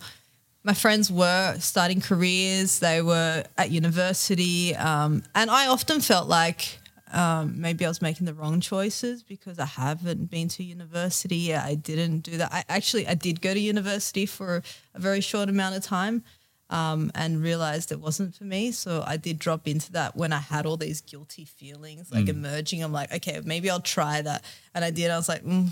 my 0.63 0.73
friends 0.73 1.11
were 1.11 1.55
starting 1.59 2.01
careers, 2.01 2.79
they 2.79 3.01
were 3.01 3.43
at 3.57 3.71
university, 3.71 4.75
um, 4.75 5.23
and 5.33 5.49
I 5.49 5.67
often 5.67 6.01
felt 6.01 6.27
like 6.27 6.79
um, 7.11 7.59
maybe 7.59 7.85
I 7.85 7.87
was 7.87 8.01
making 8.01 8.25
the 8.25 8.33
wrong 8.33 8.61
choices 8.61 9.23
because 9.23 9.59
I 9.59 9.65
haven't 9.65 10.29
been 10.29 10.47
to 10.49 10.63
university. 10.63 11.53
I 11.53 11.75
didn't 11.75 12.19
do 12.19 12.37
that. 12.37 12.53
I 12.53 12.63
actually 12.69 13.07
I 13.07 13.15
did 13.15 13.41
go 13.41 13.53
to 13.53 13.59
university 13.59 14.25
for 14.25 14.63
a 14.93 14.99
very 14.99 15.21
short 15.21 15.49
amount 15.49 15.75
of 15.75 15.83
time. 15.83 16.23
Um, 16.69 17.11
and 17.15 17.43
realized 17.43 17.91
it 17.91 17.99
wasn't 17.99 18.33
for 18.33 18.45
me. 18.45 18.71
So 18.71 19.03
I 19.05 19.17
did 19.17 19.39
drop 19.39 19.67
into 19.67 19.91
that 19.91 20.15
when 20.15 20.31
I 20.31 20.39
had 20.39 20.65
all 20.65 20.77
these 20.77 21.01
guilty 21.01 21.43
feelings 21.43 22.09
like 22.13 22.29
emerging. 22.29 22.81
I'm 22.81 22.93
like, 22.93 23.13
okay, 23.13 23.41
maybe 23.43 23.69
I'll 23.69 23.81
try 23.81 24.21
that. 24.21 24.45
And 24.73 24.85
I 24.85 24.89
did. 24.89 25.11
I 25.11 25.17
was 25.17 25.27
like, 25.27 25.43
mm, 25.43 25.67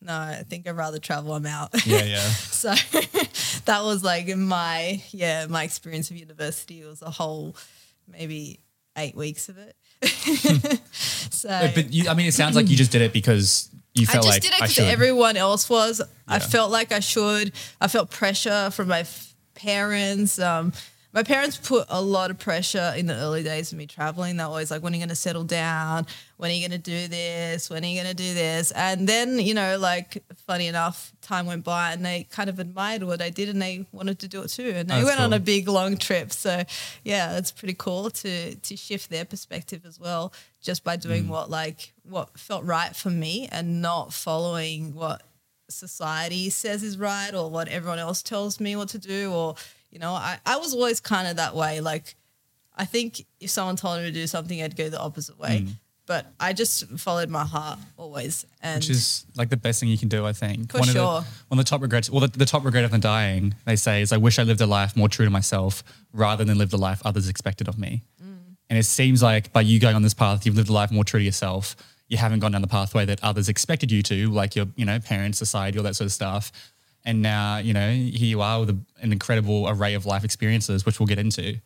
no, 0.00 0.12
I 0.12 0.44
think 0.48 0.66
I'd 0.66 0.76
rather 0.76 0.98
travel. 0.98 1.34
I'm 1.34 1.44
out. 1.44 1.70
Yeah, 1.84 2.02
yeah. 2.04 2.20
So 2.20 2.70
that 3.68 3.84
was 3.84 4.02
like 4.02 4.34
my 4.34 5.02
yeah 5.10 5.46
my 5.46 5.62
experience 5.62 6.10
of 6.10 6.16
university. 6.16 6.80
It 6.80 6.86
was 6.86 7.02
a 7.02 7.10
whole 7.10 7.54
maybe 8.06 8.60
eight 8.96 9.14
weeks 9.14 9.48
of 9.48 9.58
it. 9.58 9.76
so 10.92 11.70
but 11.74 11.92
you, 11.92 12.08
I 12.08 12.14
mean, 12.14 12.26
it 12.26 12.34
sounds 12.34 12.56
like 12.56 12.68
you 12.68 12.76
just 12.76 12.90
did 12.92 13.02
it 13.02 13.12
because 13.12 13.68
you 13.94 14.06
I 14.08 14.12
felt 14.12 14.24
just 14.24 14.36
like 14.36 14.42
did 14.42 14.52
it 14.52 14.62
I 14.62 14.66
because 14.66 14.78
everyone 14.78 15.36
else 15.36 15.68
was. 15.68 16.00
I 16.26 16.38
felt 16.38 16.70
like 16.70 16.92
I 16.92 17.00
should. 17.00 17.52
I 17.80 17.88
felt 17.88 18.10
pressure 18.10 18.70
from 18.70 18.88
my 18.88 19.00
f- 19.00 19.34
parents. 19.54 20.38
Um, 20.38 20.72
my 21.12 21.22
parents 21.22 21.56
put 21.56 21.86
a 21.88 22.02
lot 22.02 22.30
of 22.30 22.38
pressure 22.38 22.92
in 22.96 23.06
the 23.06 23.14
early 23.14 23.42
days 23.42 23.72
of 23.72 23.78
me 23.78 23.86
traveling. 23.86 24.36
They're 24.36 24.46
always 24.46 24.70
like, 24.70 24.82
when 24.82 24.92
are 24.92 24.96
you 24.96 25.00
going 25.00 25.08
to 25.08 25.14
settle 25.16 25.44
down? 25.44 26.06
When 26.36 26.50
are 26.50 26.54
you 26.54 26.60
going 26.68 26.78
to 26.80 26.90
do 26.90 27.08
this? 27.08 27.70
When 27.70 27.82
are 27.82 27.86
you 27.86 27.94
going 28.02 28.14
to 28.14 28.22
do 28.22 28.34
this? 28.34 28.70
And 28.72 29.08
then, 29.08 29.38
you 29.38 29.54
know, 29.54 29.78
like, 29.78 30.22
funny 30.46 30.66
enough, 30.66 31.12
time 31.22 31.46
went 31.46 31.64
by 31.64 31.92
and 31.92 32.04
they 32.04 32.24
kind 32.30 32.50
of 32.50 32.58
admired 32.58 33.02
what 33.04 33.22
I 33.22 33.30
did 33.30 33.48
and 33.48 33.60
they 33.60 33.86
wanted 33.90 34.18
to 34.20 34.28
do 34.28 34.42
it 34.42 34.48
too. 34.48 34.72
And 34.76 34.88
they 34.88 34.96
That's 34.96 35.06
went 35.06 35.20
on 35.20 35.32
a 35.32 35.40
big, 35.40 35.66
long 35.66 35.96
trip. 35.96 36.30
So, 36.30 36.62
yeah, 37.04 37.38
it's 37.38 37.52
pretty 37.52 37.74
cool 37.74 38.10
to, 38.10 38.54
to 38.54 38.76
shift 38.76 39.08
their 39.08 39.24
perspective 39.24 39.86
as 39.86 39.98
well, 39.98 40.32
just 40.60 40.84
by 40.84 40.96
doing 40.96 41.24
Mm. 41.24 41.28
what, 41.28 41.48
like, 41.50 41.94
what 42.02 42.38
felt 42.38 42.64
right 42.64 42.94
for 42.94 43.10
me 43.10 43.48
and 43.50 43.80
not 43.80 44.12
following 44.12 44.94
what 44.94 45.22
society 45.70 46.50
says 46.50 46.82
is 46.82 46.96
right 46.98 47.34
or 47.34 47.50
what 47.50 47.68
everyone 47.68 47.98
else 47.98 48.22
tells 48.22 48.58
me 48.60 48.74
what 48.76 48.88
to 48.90 48.98
do 48.98 49.32
or 49.32 49.54
you 49.90 49.98
know 49.98 50.12
I, 50.12 50.38
I 50.44 50.56
was 50.56 50.74
always 50.74 51.00
kind 51.00 51.28
of 51.28 51.36
that 51.36 51.54
way 51.54 51.80
like 51.80 52.14
i 52.76 52.84
think 52.84 53.24
if 53.40 53.50
someone 53.50 53.76
told 53.76 54.00
me 54.00 54.06
to 54.06 54.12
do 54.12 54.26
something 54.26 54.62
i'd 54.62 54.76
go 54.76 54.88
the 54.88 55.00
opposite 55.00 55.38
way 55.38 55.66
but 56.06 56.26
i 56.40 56.52
just 56.52 56.88
followed 56.98 57.28
my 57.28 57.44
heart 57.44 57.78
always 57.96 58.44
and 58.60 58.82
Mm. 58.82 58.88
Which 58.88 58.90
is 58.90 59.26
like 59.36 59.50
the 59.50 59.56
best 59.56 59.80
thing 59.80 59.88
you 59.88 59.98
can 59.98 60.08
do, 60.08 60.26
I 60.26 60.32
think. 60.32 60.72
For 60.72 60.78
one 60.78 60.88
sure. 60.88 61.02
Of 61.02 61.24
the, 61.24 61.30
one 61.48 61.58
of 61.58 61.64
the 61.64 61.70
top 61.70 61.82
regrets, 61.82 62.10
well, 62.10 62.20
the, 62.20 62.28
the 62.28 62.44
top 62.44 62.64
regret 62.64 62.84
of 62.84 62.90
the 62.90 62.98
dying, 62.98 63.54
they 63.66 63.76
say, 63.76 64.02
is 64.02 64.12
I 64.12 64.16
wish 64.16 64.38
I 64.38 64.42
lived 64.42 64.60
a 64.60 64.66
life 64.66 64.96
more 64.96 65.08
true 65.08 65.24
to 65.24 65.30
myself 65.30 65.82
rather 66.12 66.44
than 66.44 66.58
live 66.58 66.70
the 66.70 66.78
life 66.78 67.00
others 67.04 67.28
expected 67.28 67.68
of 67.68 67.78
me. 67.78 68.02
Mm. 68.22 68.56
And 68.68 68.78
it 68.78 68.84
seems 68.84 69.22
like 69.22 69.52
by 69.52 69.62
you 69.62 69.78
going 69.80 69.96
on 69.96 70.02
this 70.02 70.14
path, 70.14 70.44
you've 70.44 70.56
lived 70.56 70.68
a 70.68 70.72
life 70.72 70.90
more 70.90 71.04
true 71.04 71.20
to 71.20 71.24
yourself. 71.24 71.76
You 72.08 72.16
haven't 72.16 72.40
gone 72.40 72.52
down 72.52 72.62
the 72.62 72.68
pathway 72.68 73.04
that 73.06 73.22
others 73.22 73.48
expected 73.48 73.90
you 73.92 74.02
to, 74.04 74.30
like 74.30 74.56
your, 74.56 74.66
you 74.76 74.84
know, 74.84 74.98
parents, 74.98 75.38
society, 75.38 75.78
all 75.78 75.84
that 75.84 75.96
sort 75.96 76.06
of 76.06 76.12
stuff. 76.12 76.52
And 77.04 77.22
now, 77.22 77.58
you 77.58 77.72
know, 77.72 77.90
here 77.90 78.26
you 78.26 78.40
are 78.42 78.60
with 78.60 78.70
a, 78.70 78.78
an 79.00 79.12
incredible 79.12 79.68
array 79.68 79.94
of 79.94 80.04
life 80.04 80.24
experiences, 80.24 80.84
which 80.84 81.00
we'll 81.00 81.06
get 81.06 81.18
into. 81.18 81.58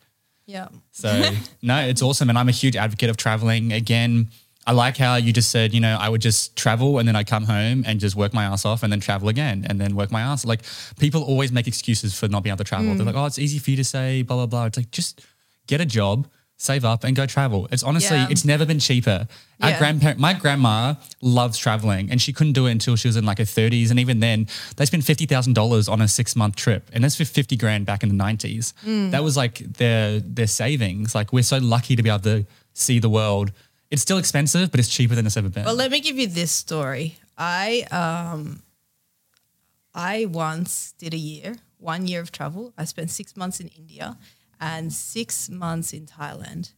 yeah 0.45 0.69
So 0.91 1.31
no, 1.61 1.79
it's 1.81 2.01
awesome, 2.01 2.29
and 2.29 2.37
I'm 2.37 2.49
a 2.49 2.53
huge 2.53 2.75
advocate 2.75 3.09
of 3.09 3.17
traveling. 3.17 3.73
Again, 3.73 4.29
I 4.65 4.71
like 4.71 4.97
how 4.97 5.15
you 5.15 5.33
just 5.33 5.51
said, 5.51 5.73
you 5.73 5.81
know, 5.81 5.97
I 5.99 6.07
would 6.07 6.21
just 6.21 6.55
travel 6.55 6.99
and 6.99 7.07
then 7.07 7.15
I'd 7.15 7.27
come 7.27 7.43
home 7.43 7.83
and 7.85 7.99
just 7.99 8.15
work 8.15 8.33
my 8.33 8.45
ass 8.45 8.63
off 8.63 8.81
and 8.81 8.91
then 8.91 9.01
travel 9.01 9.27
again 9.27 9.65
and 9.69 9.79
then 9.79 9.95
work 9.95 10.09
my 10.09 10.21
ass. 10.21 10.45
Like 10.45 10.61
people 10.99 11.21
always 11.23 11.51
make 11.51 11.67
excuses 11.67 12.17
for 12.17 12.29
not 12.29 12.43
being 12.43 12.51
able 12.51 12.63
to 12.63 12.63
travel. 12.63 12.93
Mm. 12.93 12.97
They're 12.97 13.05
like, 13.05 13.15
oh, 13.15 13.25
it's 13.25 13.39
easy 13.39 13.59
for 13.59 13.71
you 13.71 13.77
to 13.77 13.83
say, 13.83 14.21
blah 14.21 14.37
blah 14.37 14.45
blah. 14.45 14.65
It's 14.65 14.77
like 14.77 14.91
just 14.91 15.25
get 15.67 15.81
a 15.81 15.85
job, 15.85 16.27
save 16.63 16.85
up 16.85 17.03
and 17.03 17.15
go 17.15 17.25
travel. 17.25 17.67
It's 17.71 17.83
honestly, 17.83 18.17
Yeah. 18.17 18.27
it's 18.29 18.45
never 18.45 18.65
been 18.65 18.79
cheaper. 18.79 19.27
Our 19.61 19.69
Yeah. 19.71 19.77
grandparent, 19.79 20.19
my 20.19 20.33
grandma 20.33 20.95
loves 21.21 21.57
traveling 21.57 22.09
and 22.09 22.21
she 22.21 22.31
couldn't 22.31 22.53
do 22.53 22.67
it 22.67 22.71
until 22.71 22.95
she 22.95 23.07
was 23.07 23.17
in 23.17 23.25
like 23.25 23.37
her 23.39 23.45
30s. 23.45 23.89
And 23.91 23.99
even 23.99 24.19
then, 24.21 24.47
they 24.77 24.85
spent 24.85 25.03
$50,000 25.03 25.89
on 25.89 26.01
a 26.01 26.07
six 26.07 26.35
month 26.35 26.55
trip. 26.55 26.89
And 26.93 27.03
that's 27.03 27.15
for 27.17 27.25
50 27.25 27.57
grand 27.57 27.85
back 27.85 28.01
in 28.03 28.09
the 28.09 28.15
90s. 28.15 28.73
Mm. 28.85 29.11
That 29.11 29.23
was 29.23 29.35
like 29.35 29.59
their, 29.77 30.19
their 30.21 30.47
savings. 30.47 31.13
Like 31.13 31.33
we're 31.33 31.43
so 31.43 31.57
lucky 31.57 31.95
to 31.97 32.03
be 32.03 32.09
able 32.09 32.19
to 32.21 32.45
see 32.73 32.99
the 32.99 33.09
world. 33.09 33.51
It's 33.91 34.01
still 34.01 34.17
expensive, 34.17 34.71
but 34.71 34.79
it's 34.79 34.89
cheaper 34.89 35.15
than 35.15 35.25
it's 35.25 35.37
ever 35.37 35.49
been. 35.49 35.65
Well, 35.65 35.75
let 35.75 35.91
me 35.91 35.99
give 35.99 36.17
you 36.17 36.27
this 36.27 36.51
story. 36.51 37.17
I 37.37 37.81
um 37.91 38.63
I 39.93 40.25
once 40.25 40.93
did 40.97 41.13
a 41.13 41.17
year, 41.17 41.57
one 41.77 42.07
year 42.07 42.21
of 42.21 42.31
travel. 42.31 42.73
I 42.77 42.85
spent 42.85 43.11
six 43.11 43.35
months 43.37 43.59
in 43.59 43.67
India 43.67 44.17
and 44.63 44.93
six 44.93 45.49
months 45.49 45.93
in 45.93 46.05
Thailand. 46.05 46.73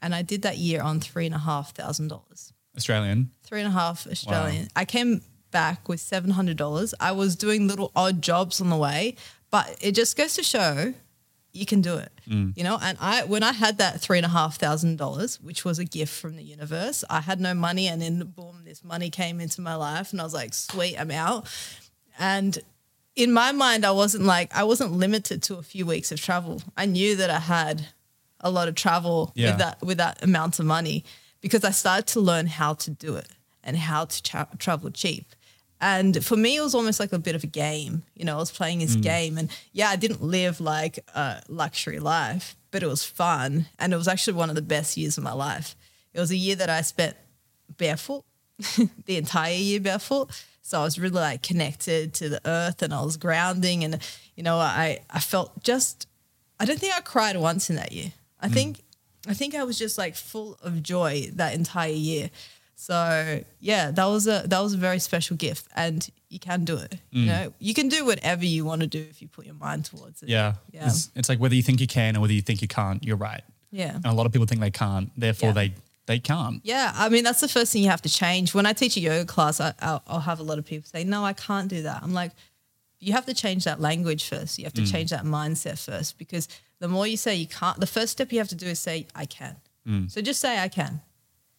And 0.00 0.14
I 0.14 0.22
did 0.22 0.42
that 0.42 0.58
year 0.58 0.82
on 0.82 1.00
three 1.00 1.26
and 1.26 1.34
a 1.34 1.38
half 1.38 1.74
thousand 1.74 2.08
dollars. 2.08 2.52
Australian. 2.76 3.30
Three 3.42 3.60
and 3.60 3.68
a 3.68 3.72
half 3.72 4.06
Australian. 4.06 4.68
I 4.74 4.84
came 4.84 5.22
back 5.50 5.88
with 5.88 6.00
seven 6.00 6.30
hundred 6.30 6.56
dollars. 6.56 6.94
I 7.00 7.12
was 7.12 7.36
doing 7.36 7.68
little 7.68 7.92
odd 7.94 8.22
jobs 8.22 8.60
on 8.60 8.70
the 8.70 8.76
way, 8.76 9.16
but 9.50 9.76
it 9.80 9.92
just 9.92 10.16
goes 10.16 10.34
to 10.34 10.42
show 10.42 10.94
you 11.52 11.66
can 11.66 11.82
do 11.82 11.96
it. 11.96 12.10
Mm. 12.26 12.56
You 12.56 12.64
know, 12.64 12.78
and 12.80 12.96
I 13.00 13.24
when 13.24 13.42
I 13.42 13.52
had 13.52 13.78
that 13.78 14.00
three 14.00 14.18
and 14.18 14.26
a 14.26 14.30
half 14.30 14.56
thousand 14.56 14.96
dollars, 14.96 15.40
which 15.40 15.64
was 15.64 15.78
a 15.78 15.84
gift 15.84 16.14
from 16.18 16.36
the 16.36 16.42
universe, 16.42 17.04
I 17.10 17.20
had 17.20 17.40
no 17.40 17.52
money 17.52 17.88
and 17.88 18.00
then 18.00 18.22
boom, 18.24 18.62
this 18.64 18.82
money 18.82 19.10
came 19.10 19.40
into 19.40 19.60
my 19.60 19.74
life 19.74 20.12
and 20.12 20.20
I 20.20 20.24
was 20.24 20.34
like, 20.34 20.54
sweet, 20.54 20.98
I'm 20.98 21.10
out. 21.10 21.48
And 22.18 22.58
in 23.14 23.32
my 23.32 23.52
mind, 23.52 23.84
I 23.84 23.90
wasn't 23.90 24.24
like 24.24 24.54
I 24.56 24.64
wasn't 24.64 24.92
limited 24.92 25.42
to 25.44 25.56
a 25.56 25.62
few 25.62 25.86
weeks 25.86 26.12
of 26.12 26.20
travel. 26.20 26.62
I 26.76 26.86
knew 26.86 27.16
that 27.16 27.30
I 27.30 27.40
had 27.40 27.88
a 28.40 28.50
lot 28.50 28.68
of 28.68 28.74
travel 28.74 29.32
Yeah. 29.34 29.50
with 29.50 29.58
that 29.58 29.82
with 29.82 29.98
that 29.98 30.22
amount 30.22 30.58
of 30.58 30.66
money 30.66 31.04
because 31.40 31.64
I 31.64 31.70
started 31.70 32.06
to 32.08 32.20
learn 32.20 32.46
how 32.46 32.74
to 32.74 32.90
do 32.90 33.16
it 33.16 33.28
and 33.62 33.76
how 33.76 34.06
to 34.06 34.22
tra- 34.22 34.48
travel 34.58 34.90
cheap. 34.90 35.26
And 35.80 36.24
for 36.24 36.36
me, 36.36 36.56
it 36.56 36.60
was 36.60 36.76
almost 36.76 37.00
like 37.00 37.12
a 37.12 37.18
bit 37.18 37.34
of 37.34 37.42
a 37.42 37.48
game. 37.48 38.04
You 38.14 38.24
know, 38.24 38.36
I 38.36 38.38
was 38.38 38.52
playing 38.52 38.78
this 38.78 38.94
mm. 38.94 39.02
game, 39.02 39.36
and 39.36 39.50
yeah, 39.72 39.88
I 39.88 39.96
didn't 39.96 40.22
live 40.22 40.60
like 40.60 41.00
a 41.14 41.42
luxury 41.48 41.98
life, 41.98 42.54
but 42.70 42.84
it 42.84 42.86
was 42.86 43.04
fun, 43.04 43.66
and 43.80 43.92
it 43.92 43.96
was 43.96 44.06
actually 44.06 44.34
one 44.34 44.48
of 44.48 44.54
the 44.54 44.62
best 44.62 44.96
years 44.96 45.18
of 45.18 45.24
my 45.24 45.32
life. 45.32 45.74
It 46.14 46.20
was 46.20 46.30
a 46.30 46.36
year 46.36 46.54
that 46.56 46.70
I 46.70 46.82
spent 46.82 47.16
barefoot 47.76 48.24
the 49.06 49.16
entire 49.16 49.54
year 49.54 49.80
barefoot. 49.80 50.30
So 50.62 50.80
I 50.80 50.84
was 50.84 50.98
really 50.98 51.14
like 51.14 51.42
connected 51.42 52.14
to 52.14 52.28
the 52.28 52.40
earth 52.46 52.82
and 52.82 52.94
I 52.94 53.02
was 53.02 53.16
grounding 53.16 53.84
and 53.84 53.98
you 54.36 54.42
know 54.42 54.56
I 54.56 55.00
I 55.10 55.18
felt 55.18 55.62
just 55.62 56.06
I 56.58 56.64
don't 56.64 56.78
think 56.78 56.94
I 56.94 57.00
cried 57.00 57.36
once 57.36 57.68
in 57.68 57.76
that 57.76 57.92
year. 57.92 58.12
I 58.40 58.48
mm. 58.48 58.52
think 58.52 58.82
I 59.26 59.34
think 59.34 59.54
I 59.54 59.64
was 59.64 59.78
just 59.78 59.98
like 59.98 60.14
full 60.14 60.58
of 60.62 60.82
joy 60.82 61.30
that 61.34 61.54
entire 61.54 61.92
year. 61.92 62.30
So 62.76 63.40
yeah, 63.60 63.90
that 63.90 64.06
was 64.06 64.26
a 64.26 64.44
that 64.46 64.60
was 64.60 64.74
a 64.74 64.78
very 64.78 64.98
special 64.98 65.36
gift 65.36 65.66
and 65.76 66.08
you 66.28 66.38
can 66.38 66.64
do 66.64 66.76
it. 66.78 66.94
You 67.10 67.24
mm. 67.24 67.26
know, 67.26 67.52
you 67.58 67.74
can 67.74 67.88
do 67.88 68.04
whatever 68.04 68.44
you 68.44 68.64
want 68.64 68.80
to 68.80 68.86
do 68.86 69.00
if 69.10 69.20
you 69.20 69.28
put 69.28 69.44
your 69.44 69.54
mind 69.54 69.84
towards 69.84 70.22
it. 70.22 70.28
Yeah. 70.28 70.54
Yeah. 70.72 70.86
It's, 70.86 71.10
it's 71.14 71.28
like 71.28 71.38
whether 71.38 71.54
you 71.54 71.62
think 71.62 71.80
you 71.80 71.86
can 71.86 72.16
or 72.16 72.20
whether 72.20 72.32
you 72.32 72.42
think 72.42 72.62
you 72.62 72.68
can't, 72.68 73.04
you're 73.04 73.16
right. 73.16 73.42
Yeah. 73.70 73.94
And 73.94 74.06
a 74.06 74.12
lot 74.12 74.26
of 74.26 74.32
people 74.32 74.46
think 74.46 74.60
they 74.60 74.70
can't, 74.70 75.10
therefore 75.16 75.50
Yeah. 75.50 75.52
they 75.52 75.74
they 76.06 76.18
can't. 76.18 76.60
Yeah, 76.64 76.92
I 76.94 77.08
mean 77.08 77.24
that's 77.24 77.40
the 77.40 77.48
first 77.48 77.72
thing 77.72 77.82
you 77.82 77.90
have 77.90 78.02
to 78.02 78.08
change. 78.08 78.54
When 78.54 78.66
I 78.66 78.72
teach 78.72 78.96
a 78.96 79.00
yoga 79.00 79.24
class, 79.24 79.60
I, 79.60 79.74
I'll, 79.80 80.02
I'll 80.06 80.20
have 80.20 80.40
a 80.40 80.42
lot 80.42 80.58
of 80.58 80.64
people 80.64 80.88
say, 80.88 81.04
"No, 81.04 81.24
I 81.24 81.32
can't 81.32 81.68
do 81.68 81.82
that." 81.82 82.02
I'm 82.02 82.12
like, 82.12 82.32
you 82.98 83.12
have 83.12 83.26
to 83.26 83.34
change 83.34 83.64
that 83.64 83.80
language 83.80 84.28
first. 84.28 84.58
You 84.58 84.64
have 84.64 84.74
to 84.74 84.82
mm. 84.82 84.90
change 84.90 85.10
that 85.10 85.24
mindset 85.24 85.84
first 85.84 86.18
because 86.18 86.48
the 86.78 86.88
more 86.88 87.06
you 87.06 87.16
say 87.16 87.34
you 87.34 87.46
can't, 87.46 87.78
the 87.78 87.86
first 87.86 88.12
step 88.12 88.32
you 88.32 88.38
have 88.38 88.48
to 88.48 88.54
do 88.54 88.66
is 88.66 88.80
say 88.80 89.06
I 89.14 89.26
can. 89.26 89.56
Mm. 89.86 90.10
So 90.10 90.20
just 90.20 90.40
say 90.40 90.58
I 90.58 90.68
can. 90.68 91.00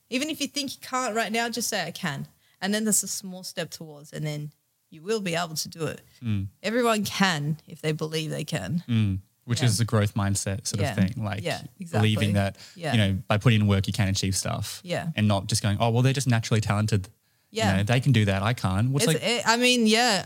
Even 0.10 0.30
if 0.30 0.40
you 0.40 0.48
think 0.48 0.74
you 0.74 0.80
can't 0.82 1.16
right 1.16 1.32
now, 1.32 1.50
just 1.50 1.70
say 1.70 1.86
I 1.86 1.92
can, 1.92 2.28
and 2.62 2.74
then 2.74 2.86
there's 2.86 3.04
a 3.04 3.08
small 3.08 3.44
step 3.44 3.72
towards, 3.72 4.14
and 4.14 4.26
then 4.26 4.52
you 4.90 5.02
will 5.02 5.20
be 5.20 5.36
able 5.36 5.56
to 5.56 5.70
do 5.70 5.86
it. 5.88 6.02
Mm. 6.24 6.48
Everyone 6.62 7.04
can 7.04 7.58
if 7.68 7.82
they 7.82 7.92
believe 7.92 8.30
they 8.30 8.44
can. 8.44 8.84
Which 9.46 9.60
Yeah. 9.62 9.66
is 9.68 9.80
a 9.80 9.86
growth 9.86 10.14
mindset 10.14 10.66
sort 10.68 10.82
Yeah. 10.82 10.92
of 10.92 10.96
thing. 10.98 11.24
Like 11.24 11.44
Yeah, 11.44 11.62
exactly. 11.80 12.00
believing 12.16 12.34
that, 12.34 12.56
Yeah. 12.76 12.92
you 12.94 12.98
know, 12.98 13.14
by 13.28 13.38
putting 13.38 13.62
in 13.62 13.68
work, 13.68 13.88
you 13.88 13.94
can 13.94 14.08
achieve 14.08 14.36
stuff. 14.36 14.80
Yeah. 14.84 15.10
And 15.16 15.28
not 15.28 15.48
just 15.48 15.62
going, 15.62 15.78
oh, 15.80 15.90
well, 15.90 16.02
they're 16.02 16.14
just 16.14 16.28
naturally 16.28 16.62
talented. 16.62 17.10
Yeah. 17.52 17.72
You 17.72 17.78
know, 17.78 17.84
they 17.84 18.00
can 18.00 18.12
do 18.14 18.26
that. 18.26 18.42
I 18.42 18.54
can't. 18.54 18.90
What's 18.92 19.06
It's, 19.06 19.14
like, 19.14 19.24
it, 19.24 19.44
I 19.46 19.58
mean, 19.58 19.86
yeah, 19.86 20.26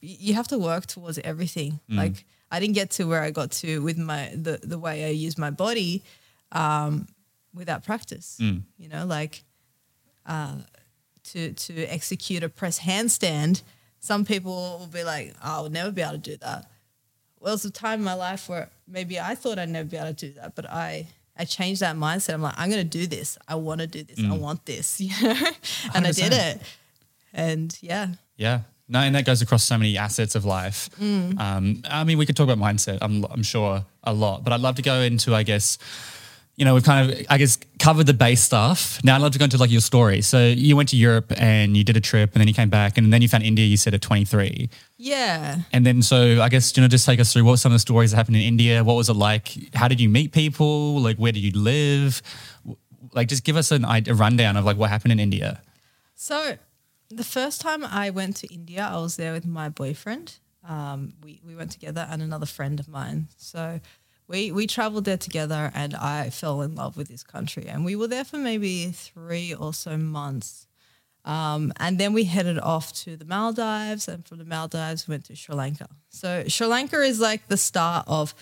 you 0.00 0.34
have 0.34 0.48
to 0.48 0.58
work 0.58 0.86
towards 0.86 1.18
everything. 1.18 1.80
Mm. 1.88 1.96
Like 1.96 2.24
I 2.50 2.60
didn't 2.60 2.74
get 2.74 2.90
to 2.92 3.04
where 3.04 3.22
I 3.22 3.30
got 3.30 3.50
to 3.62 3.80
with 3.82 3.96
my 3.96 4.30
the 4.34 4.58
the 4.62 4.78
way 4.78 5.04
I 5.06 5.08
use 5.10 5.38
my 5.38 5.50
body 5.50 6.02
um, 6.50 7.06
without 7.54 7.84
practice. 7.84 8.36
Mm. 8.40 8.62
You 8.76 8.88
know, 8.88 9.06
like 9.06 9.44
uh, 10.26 10.56
to 11.30 11.52
to 11.52 11.84
execute 11.86 12.42
a 12.42 12.48
press 12.48 12.80
handstand. 12.80 13.62
Some 14.00 14.24
people 14.24 14.78
will 14.80 14.88
be 14.88 15.04
like, 15.04 15.34
oh, 15.42 15.64
"I'll 15.64 15.70
never 15.70 15.92
be 15.92 16.02
able 16.02 16.12
to 16.12 16.18
do 16.18 16.36
that." 16.38 16.68
Well, 17.42 17.54
it's 17.54 17.64
a 17.64 17.70
time 17.70 17.98
in 18.00 18.04
my 18.04 18.14
life 18.14 18.48
where 18.48 18.70
maybe 18.86 19.18
I 19.18 19.34
thought 19.34 19.58
I'd 19.58 19.68
never 19.68 19.88
be 19.88 19.96
able 19.96 20.08
to 20.08 20.12
do 20.14 20.32
that, 20.34 20.54
but 20.54 20.68
I. 20.70 21.08
I 21.34 21.46
changed 21.46 21.80
that 21.80 21.96
mindset. 21.96 22.34
I'm 22.34 22.42
like, 22.42 22.52
I'm 22.58 22.68
going 22.68 22.86
to 22.86 22.98
do 22.98 23.06
this. 23.06 23.38
I 23.48 23.54
want 23.54 23.80
to 23.80 23.86
do 23.86 24.02
this. 24.02 24.22
I 24.22 24.36
want 24.36 24.66
this, 24.66 25.00
you 25.00 25.10
know? 25.22 25.34
and 25.94 26.06
I 26.06 26.12
did 26.12 26.30
it. 26.30 26.60
And 27.32 27.74
yeah, 27.80 28.08
yeah. 28.36 28.60
No, 28.86 28.98
and 29.00 29.14
that 29.14 29.24
goes 29.24 29.40
across 29.40 29.64
so 29.64 29.78
many 29.78 29.96
assets 29.96 30.34
of 30.34 30.44
life. 30.44 30.90
Mm. 31.00 31.40
Um, 31.40 31.82
I 31.88 32.04
mean, 32.04 32.18
we 32.18 32.26
could 32.26 32.36
talk 32.36 32.50
about 32.50 32.58
mindset, 32.58 32.98
I'm, 33.00 33.24
I'm 33.24 33.42
sure, 33.42 33.86
a 34.04 34.12
lot, 34.12 34.44
but 34.44 34.52
I'd 34.52 34.60
love 34.60 34.74
to 34.76 34.82
go 34.82 35.00
into, 35.00 35.34
I 35.34 35.42
guess, 35.42 35.78
you 36.56 36.66
know, 36.66 36.74
we've 36.74 36.84
kind 36.84 37.10
of, 37.10 37.26
I 37.30 37.38
guess, 37.38 37.58
covered 37.78 38.06
the 38.06 38.14
base 38.14 38.42
stuff. 38.42 39.02
Now 39.02 39.14
I'd 39.16 39.22
love 39.22 39.32
to 39.32 39.38
go 39.38 39.44
into 39.44 39.56
like 39.56 39.70
your 39.70 39.80
story. 39.80 40.20
So 40.20 40.46
you 40.46 40.76
went 40.76 40.90
to 40.90 40.96
Europe 40.96 41.32
and 41.36 41.76
you 41.76 41.82
did 41.82 41.96
a 41.96 42.00
trip 42.00 42.32
and 42.34 42.40
then 42.40 42.48
you 42.48 42.52
came 42.52 42.68
back 42.68 42.98
and 42.98 43.10
then 43.12 43.22
you 43.22 43.28
found 43.28 43.42
India, 43.42 43.64
you 43.64 43.78
said 43.78 43.94
at 43.94 44.02
23. 44.02 44.68
Yeah. 44.98 45.60
And 45.72 45.86
then, 45.86 46.02
so 46.02 46.42
I 46.42 46.50
guess, 46.50 46.76
you 46.76 46.82
know, 46.82 46.88
just 46.88 47.06
take 47.06 47.20
us 47.20 47.32
through 47.32 47.44
what 47.44 47.58
some 47.58 47.72
of 47.72 47.74
the 47.74 47.80
stories 47.80 48.10
that 48.10 48.18
happened 48.18 48.36
in 48.36 48.42
India. 48.42 48.84
What 48.84 48.94
was 48.94 49.08
it 49.08 49.14
like? 49.14 49.74
How 49.74 49.88
did 49.88 50.00
you 50.00 50.10
meet 50.10 50.32
people? 50.32 51.00
Like, 51.00 51.16
where 51.16 51.32
did 51.32 51.40
you 51.40 51.52
live? 51.52 52.20
Like, 53.14 53.28
just 53.28 53.44
give 53.44 53.56
us 53.56 53.70
an, 53.70 53.84
a 53.84 54.14
rundown 54.14 54.56
of 54.56 54.64
like 54.64 54.76
what 54.76 54.90
happened 54.90 55.12
in 55.12 55.20
India. 55.20 55.62
So 56.14 56.58
the 57.08 57.24
first 57.24 57.62
time 57.62 57.82
I 57.82 58.10
went 58.10 58.36
to 58.36 58.52
India, 58.52 58.88
I 58.90 58.98
was 58.98 59.16
there 59.16 59.32
with 59.32 59.46
my 59.46 59.68
boyfriend. 59.70 60.38
Um, 60.68 61.14
we, 61.22 61.40
we 61.44 61.56
went 61.56 61.72
together 61.72 62.06
and 62.10 62.22
another 62.22 62.46
friend 62.46 62.78
of 62.78 62.88
mine. 62.88 63.28
So 63.36 63.80
we, 64.32 64.50
we 64.50 64.66
traveled 64.66 65.04
there 65.04 65.18
together 65.18 65.70
and 65.74 65.94
I 65.94 66.30
fell 66.30 66.62
in 66.62 66.74
love 66.74 66.96
with 66.96 67.08
this 67.08 67.22
country. 67.22 67.66
And 67.68 67.84
we 67.84 67.94
were 67.94 68.08
there 68.08 68.24
for 68.24 68.38
maybe 68.38 68.86
three 68.86 69.52
or 69.54 69.74
so 69.74 69.98
months. 69.98 70.66
Um, 71.24 71.72
and 71.76 71.98
then 71.98 72.14
we 72.14 72.24
headed 72.24 72.58
off 72.58 72.92
to 73.04 73.16
the 73.16 73.24
Maldives, 73.24 74.08
and 74.08 74.26
from 74.26 74.38
the 74.38 74.44
Maldives, 74.44 75.06
we 75.06 75.12
went 75.12 75.26
to 75.26 75.36
Sri 75.36 75.54
Lanka. 75.54 75.86
So 76.08 76.42
Sri 76.48 76.66
Lanka 76.66 77.00
is 77.00 77.20
like 77.20 77.46
the 77.46 77.56
start 77.56 78.06
of 78.08 78.34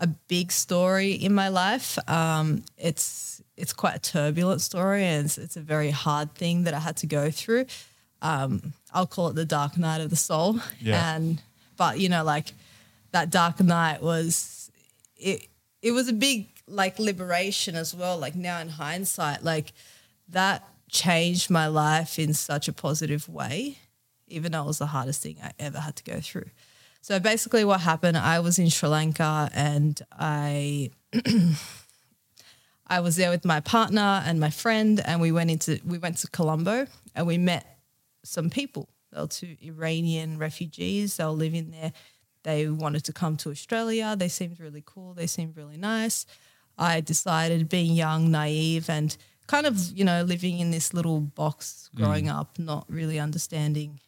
a 0.00 0.08
big 0.08 0.50
story 0.50 1.12
in 1.12 1.32
my 1.32 1.46
life. 1.46 1.96
Um, 2.10 2.64
it's 2.76 3.40
it's 3.56 3.72
quite 3.72 3.94
a 3.94 4.00
turbulent 4.00 4.62
story, 4.62 5.04
and 5.04 5.26
it's, 5.26 5.38
it's 5.38 5.56
a 5.56 5.60
very 5.60 5.90
hard 5.90 6.34
thing 6.34 6.64
that 6.64 6.74
I 6.74 6.80
had 6.80 6.96
to 6.98 7.06
go 7.06 7.30
through. 7.30 7.66
Um, 8.20 8.72
I'll 8.92 9.06
call 9.06 9.28
it 9.28 9.36
the 9.36 9.44
dark 9.44 9.78
night 9.78 10.00
of 10.00 10.10
the 10.10 10.16
soul. 10.16 10.58
Yeah. 10.80 11.14
And 11.14 11.40
but 11.76 12.00
you 12.00 12.08
know, 12.08 12.24
like 12.24 12.52
that 13.12 13.30
dark 13.30 13.60
night 13.60 14.02
was 14.02 14.63
it. 15.24 15.48
It 15.82 15.92
was 15.92 16.08
a 16.08 16.12
big 16.12 16.48
like 16.66 16.98
liberation 16.98 17.74
as 17.74 17.94
well. 17.94 18.18
Like 18.18 18.34
now 18.34 18.60
in 18.60 18.68
hindsight, 18.68 19.44
like 19.44 19.72
that 20.28 20.66
changed 20.90 21.50
my 21.50 21.66
life 21.66 22.18
in 22.18 22.32
such 22.32 22.68
a 22.68 22.72
positive 22.72 23.28
way, 23.28 23.78
even 24.28 24.52
though 24.52 24.62
it 24.62 24.66
was 24.66 24.78
the 24.78 24.86
hardest 24.86 25.22
thing 25.22 25.36
I 25.42 25.52
ever 25.58 25.80
had 25.80 25.96
to 25.96 26.04
go 26.04 26.20
through. 26.20 26.50
So 27.02 27.20
basically, 27.20 27.64
what 27.64 27.80
happened, 27.80 28.16
I 28.16 28.40
was 28.40 28.58
in 28.58 28.70
Sri 28.70 28.88
Lanka 28.88 29.50
and 29.52 30.00
I. 30.12 30.90
I 32.86 33.00
was 33.00 33.16
there 33.16 33.30
with 33.30 33.46
my 33.46 33.60
partner 33.60 34.22
and 34.26 34.38
my 34.38 34.50
friend, 34.50 35.00
and 35.04 35.20
we 35.20 35.32
went 35.32 35.50
into 35.50 35.80
we 35.86 35.98
went 35.98 36.18
to 36.18 36.28
Colombo 36.28 36.86
and 37.14 37.26
we 37.26 37.38
met 37.38 37.78
some 38.24 38.50
people. 38.50 38.88
They 39.12 39.20
were 39.20 39.26
two 39.26 39.56
Iranian 39.62 40.38
refugees. 40.38 41.16
They 41.16 41.24
were 41.24 41.30
living 41.30 41.70
there. 41.70 41.92
They 42.44 42.68
wanted 42.68 43.04
to 43.04 43.12
come 43.12 43.36
to 43.38 43.50
Australia. 43.50 44.14
They 44.16 44.28
seemed 44.28 44.60
really 44.60 44.82
cool. 44.86 45.14
They 45.14 45.26
seemed 45.26 45.56
really 45.56 45.76
nice. 45.76 46.26
I 46.78 47.00
decided, 47.00 47.68
being 47.68 47.94
young, 47.94 48.30
naive, 48.30 48.88
and 48.88 49.16
kind 49.46 49.66
of, 49.66 49.78
you 49.96 50.04
know, 50.04 50.22
living 50.22 50.58
in 50.58 50.70
this 50.70 50.94
little 50.94 51.20
box 51.20 51.90
mm. 51.94 51.98
growing 51.98 52.28
up, 52.28 52.58
not 52.58 52.84
really 52.88 53.18
understanding, 53.18 54.00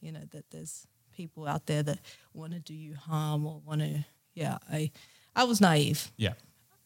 you 0.00 0.12
know, 0.12 0.24
that 0.30 0.50
there's 0.50 0.86
people 1.14 1.46
out 1.46 1.66
there 1.66 1.82
that 1.82 1.98
want 2.32 2.52
to 2.52 2.58
do 2.58 2.74
you 2.74 2.94
harm 2.94 3.46
or 3.46 3.60
want 3.64 3.80
to, 3.80 4.04
yeah, 4.34 4.58
I, 4.70 4.90
I 5.36 5.44
was 5.44 5.60
naive 5.60 6.10
Yeah. 6.16 6.34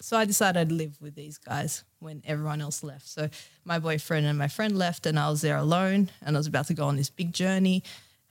so 0.01 0.17
I 0.17 0.25
decided 0.25 0.61
I'd 0.61 0.73
live 0.73 1.01
with 1.01 1.15
these 1.15 1.39
guys 1.39 1.85
when 1.99 2.23
everyone 2.27 2.61
else 2.61 2.83
left. 2.83 3.09
So 3.09 3.29
my 3.65 3.79
boyfriend 3.79 4.27
and 4.27 4.39
my 4.39 4.49
friend 4.49 4.77
left, 4.77 5.07
and 5.07 5.19
I 5.19 5.31
was 5.31 5.41
there 5.41 5.57
alone, 5.57 6.11
and 6.23 6.37
I 6.37 6.39
was 6.39 6.47
about 6.47 6.67
to 6.67 6.75
go 6.75 6.85
on 6.87 6.97
this 6.97 7.11
big 7.11 7.33
journey. 7.33 7.83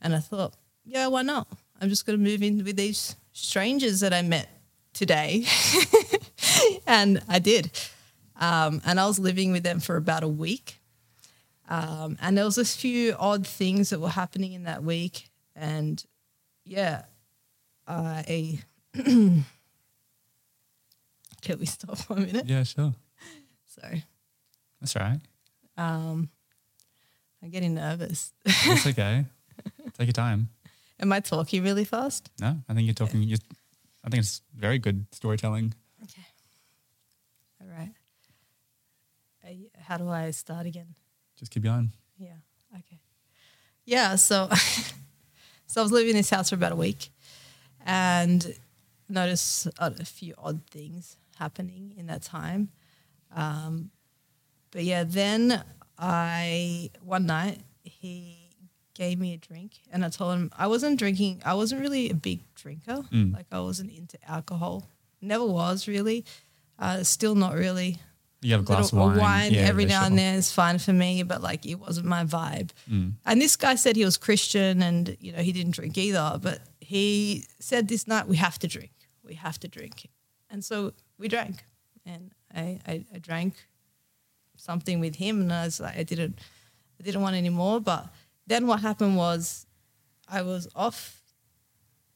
And 0.01 0.13
I 0.15 0.19
thought, 0.19 0.53
yeah, 0.85 1.07
why 1.07 1.23
not? 1.23 1.47
I'm 1.79 1.89
just 1.89 2.05
going 2.05 2.17
to 2.17 2.23
move 2.23 2.41
in 2.41 2.63
with 2.63 2.75
these 2.75 3.15
strangers 3.33 3.99
that 3.99 4.13
I 4.13 4.21
met 4.21 4.49
today. 4.93 5.45
and 6.87 7.21
I 7.27 7.39
did. 7.39 7.71
Um, 8.39 8.81
and 8.85 8.99
I 8.99 9.07
was 9.07 9.19
living 9.19 9.51
with 9.51 9.63
them 9.63 9.79
for 9.79 9.95
about 9.95 10.23
a 10.23 10.27
week. 10.27 10.79
Um, 11.69 12.17
and 12.21 12.37
there 12.37 12.45
was 12.45 12.57
a 12.57 12.65
few 12.65 13.15
odd 13.19 13.45
things 13.45 13.89
that 13.89 13.99
were 13.99 14.09
happening 14.09 14.53
in 14.53 14.63
that 14.63 14.83
week. 14.83 15.29
And 15.55 16.03
yeah, 16.63 17.03
I. 17.87 18.59
Can 18.93 19.45
we 21.59 21.65
stop 21.65 21.97
for 21.97 22.13
a 22.13 22.19
minute? 22.19 22.45
Yeah, 22.47 22.63
sure. 22.63 22.93
Sorry. 23.65 24.03
That's 24.81 24.95
all 24.95 25.03
right. 25.03 25.19
Um, 25.77 26.29
I'm 27.41 27.49
getting 27.49 27.75
nervous. 27.75 28.33
It's 28.43 28.87
okay. 28.87 29.25
Take 29.97 30.07
your 30.07 30.13
time. 30.13 30.49
Am 30.99 31.13
I 31.13 31.19
talking 31.19 31.63
really 31.63 31.85
fast? 31.85 32.29
No, 32.39 32.57
I 32.67 32.73
think 32.73 32.85
you're 32.85 32.93
talking. 32.93 33.21
You're, 33.21 33.37
I 34.03 34.09
think 34.09 34.21
it's 34.21 34.41
very 34.55 34.79
good 34.79 35.05
storytelling. 35.11 35.73
Okay. 36.03 36.25
All 37.61 37.67
right. 37.67 37.91
Uh, 39.45 39.53
how 39.79 39.97
do 39.97 40.09
I 40.09 40.31
start 40.31 40.65
again? 40.65 40.95
Just 41.37 41.51
keep 41.51 41.63
going. 41.63 41.91
Yeah. 42.17 42.37
Okay. 42.73 42.99
Yeah. 43.85 44.15
So, 44.15 44.49
so 45.67 45.81
I 45.81 45.83
was 45.83 45.91
living 45.91 46.11
in 46.11 46.15
this 46.17 46.29
house 46.29 46.49
for 46.49 46.55
about 46.55 46.71
a 46.71 46.75
week, 46.75 47.09
and 47.85 48.55
noticed 49.07 49.67
a 49.77 49.93
a 49.99 50.05
few 50.05 50.33
odd 50.37 50.61
things 50.71 51.17
happening 51.37 51.93
in 51.95 52.07
that 52.07 52.23
time. 52.23 52.69
Um, 53.35 53.91
but 54.71 54.83
yeah, 54.83 55.03
then 55.03 55.63
I 55.97 56.89
one 57.03 57.25
night 57.25 57.59
he 57.83 58.36
gave 58.97 59.19
me 59.19 59.33
a 59.33 59.37
drink, 59.37 59.73
and 59.91 60.03
I 60.03 60.09
told 60.09 60.33
him 60.33 60.51
I 60.57 60.67
wasn't 60.67 60.97
drinking. 60.97 61.41
I 61.45 61.53
wasn't 61.53 61.81
really 61.81 62.09
a 62.09 62.15
big 62.15 62.39
drinker. 62.55 63.03
Like 63.33 63.45
I 63.51 63.59
wasn't 63.59 63.91
into 63.91 64.17
alcohol. 64.27 64.89
Never 65.21 65.45
was 65.45 65.87
really. 65.87 66.25
Uh, 66.79 67.03
still 67.03 67.33
not 67.33 67.55
really 67.55 67.97
You 68.43 68.51
have 68.51 68.61
a 68.61 68.63
glass 68.63 68.93
of 68.93 68.99
wine. 68.99 69.51
Yeah, 69.51 69.61
every 69.61 69.85
now 69.85 70.01
sure. 70.01 70.07
and 70.07 70.17
then 70.19 70.35
is 70.35 70.51
fine 70.51 70.77
for 70.77 70.93
me, 70.93 71.23
but 71.23 71.41
like 71.41 71.65
it 71.65 71.75
wasn't 71.75 72.05
my 72.05 72.23
vibe. 72.23 72.69
Mm. 72.87 73.13
And 73.25 73.41
this 73.41 73.55
guy 73.55 73.75
said 73.75 73.95
he 73.95 74.05
was 74.05 74.17
Christian 74.17 74.83
and 74.83 75.17
you 75.19 75.31
know 75.31 75.39
he 75.39 75.51
didn't 75.51 75.71
drink 75.73 75.97
either, 75.97 76.39
but 76.41 76.59
he 76.79 77.45
said 77.59 77.87
this 77.87 78.07
night 78.07 78.27
we 78.27 78.37
have 78.37 78.59
to 78.59 78.67
drink, 78.67 78.91
we 79.23 79.33
have 79.35 79.59
to 79.61 79.67
drink, 79.67 80.07
and 80.51 80.63
so 80.63 80.93
we 81.17 81.27
drank, 81.27 81.63
and 82.05 82.31
I 82.53 82.79
I, 82.87 83.05
I 83.15 83.17
drank 83.17 83.55
something 84.55 84.99
with 84.99 85.15
him, 85.15 85.41
and 85.41 85.51
I 85.51 85.65
was 85.65 85.79
like 85.79 85.97
I 85.97 86.03
didn't 86.03 86.37
I 86.99 87.03
didn't 87.03 87.21
want 87.21 87.35
any 87.35 87.49
more, 87.49 87.81
but 87.81 88.07
then 88.47 88.65
what 88.65 88.79
happened 88.79 89.17
was 89.17 89.65
I 90.27 90.41
was 90.41 90.67
off 90.75 91.21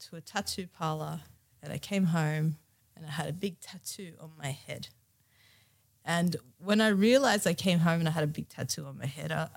to 0.10 0.16
a 0.16 0.22
tattoo 0.22 0.68
parlor, 0.68 1.22
and 1.62 1.72
I 1.72 1.78
came 1.78 2.06
home 2.06 2.56
and 2.96 3.06
I 3.06 3.10
had 3.10 3.28
a 3.28 3.34
big 3.34 3.60
tattoo 3.60 4.14
on 4.20 4.32
my 4.38 4.52
head. 4.52 4.88
And 6.04 6.36
when 6.58 6.82
I 6.82 6.88
realized 6.88 7.46
I 7.46 7.54
came 7.54 7.80
home 7.80 8.00
and 8.00 8.08
I 8.08 8.12
had 8.12 8.24
a 8.24 8.28
big 8.28 8.50
tattoo 8.50 8.86
on 8.86 8.98
my 8.98 9.06
head, 9.06 9.32
I, 9.32 9.50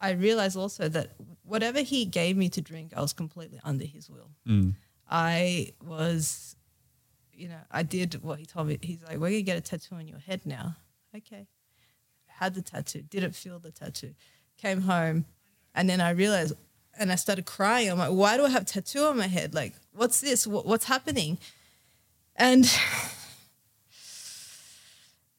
I 0.00 0.10
realized 0.12 0.56
also 0.56 0.88
that 0.88 1.12
whatever 1.44 1.80
he 1.80 2.04
gave 2.04 2.36
me 2.36 2.48
to 2.50 2.60
drink, 2.60 2.92
I 2.96 3.00
was 3.00 3.12
completely 3.12 3.60
under 3.62 3.84
his 3.84 4.10
will. 4.10 4.30
Mm. 4.48 4.74
I 5.08 5.72
was, 5.80 6.56
you 7.32 7.48
know, 7.48 7.60
I 7.70 7.84
did 7.84 8.22
what 8.22 8.38
he 8.38 8.46
told 8.46 8.66
me. 8.66 8.78
He's 8.82 9.02
like, 9.02 9.12
we're 9.12 9.30
going 9.30 9.34
to 9.34 9.42
get 9.42 9.58
a 9.58 9.60
tattoo 9.60 9.94
on 9.94 10.08
your 10.08 10.18
head 10.18 10.40
now. 10.44 10.76
Okay. 11.16 11.46
Had 12.26 12.54
the 12.54 12.62
tattoo, 12.62 13.02
didn't 13.02 13.36
feel 13.36 13.60
the 13.60 13.70
tattoo, 13.70 14.14
came 14.58 14.80
home, 14.80 15.26
and 15.74 15.88
then 15.88 16.00
I 16.00 16.10
realized, 16.10 16.54
and 16.98 17.10
I 17.10 17.16
started 17.16 17.46
crying. 17.46 17.90
I'm 17.90 17.98
like, 17.98 18.10
why 18.10 18.36
do 18.36 18.44
I 18.44 18.50
have 18.50 18.66
tattoo 18.66 19.04
on 19.04 19.16
my 19.16 19.26
head? 19.26 19.54
Like, 19.54 19.74
what's 19.92 20.20
this? 20.20 20.46
What, 20.46 20.66
what's 20.66 20.84
happening? 20.84 21.38
And 22.36 22.64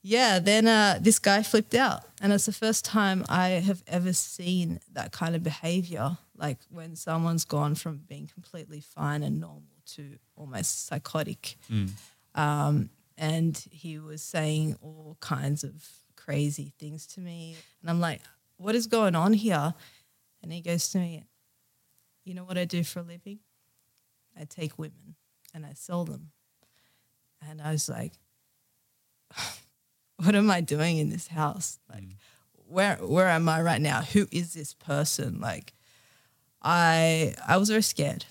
yeah, 0.02 0.40
then 0.40 0.68
uh, 0.68 1.00
this 1.02 1.20
guy 1.20 1.44
flipped 1.44 1.75
out. 1.75 2.04
And 2.22 2.34
it's 2.34 2.46
the 2.46 2.54
first 2.54 2.86
time 2.86 3.25
I 3.30 3.50
have 3.50 3.84
ever 3.88 4.13
seen 4.13 4.80
that 4.94 5.12
kind 5.12 5.36
of 5.36 5.44
behavior. 5.44 6.18
Like 6.36 6.58
when 6.70 6.96
someone's 6.96 7.46
gone 7.46 7.75
from 7.75 8.02
being 8.08 8.28
completely 8.28 8.82
fine 8.82 9.24
and 9.24 9.40
normal 9.40 9.63
to 9.96 10.18
almost 10.36 10.88
psychotic. 10.88 11.58
Um, 12.36 12.90
and 13.18 13.58
he 13.70 14.00
was 14.00 14.22
saying 14.24 14.78
all 14.82 15.18
kinds 15.20 15.63
of 15.63 15.88
crazy 16.16 16.74
things 16.80 17.06
to 17.08 17.20
me. 17.20 17.56
And 17.82 17.90
I'm 17.90 18.00
like, 18.00 18.22
what 18.58 18.75
is 18.75 18.88
going 18.88 19.16
on 19.16 19.34
here? 19.34 19.74
And 20.44 20.52
he 20.52 20.62
goes 20.62 20.90
to 20.90 21.00
me, 21.00 21.24
you 22.26 22.34
know 22.34 22.44
what 22.44 22.58
I 22.58 22.66
do 22.66 22.84
for 22.84 23.00
a 23.00 23.04
living? 23.04 23.40
I 24.40 24.44
take 24.44 24.78
women 24.78 25.16
and 25.54 25.66
I 25.66 25.74
sell 25.74 26.06
them. 26.06 26.32
And 27.42 27.62
I 27.62 27.72
was 27.72 27.90
like, 27.90 28.14
what 30.18 30.36
am 30.36 30.51
I 30.51 30.62
doing 30.62 30.98
in 30.98 31.10
this 31.10 31.27
house? 31.27 31.79
Like, 31.92 32.03
where 32.68 32.96
where 32.98 33.27
am 33.27 33.50
I 33.50 33.62
right 33.62 33.82
now? 33.82 34.01
Who 34.01 34.27
is 34.32 34.53
this 34.53 34.74
person? 34.74 35.40
Like, 35.40 35.74
I 36.62 37.36
I 37.46 37.58
was 37.58 37.70
very 37.70 37.82
scared. 37.82 38.25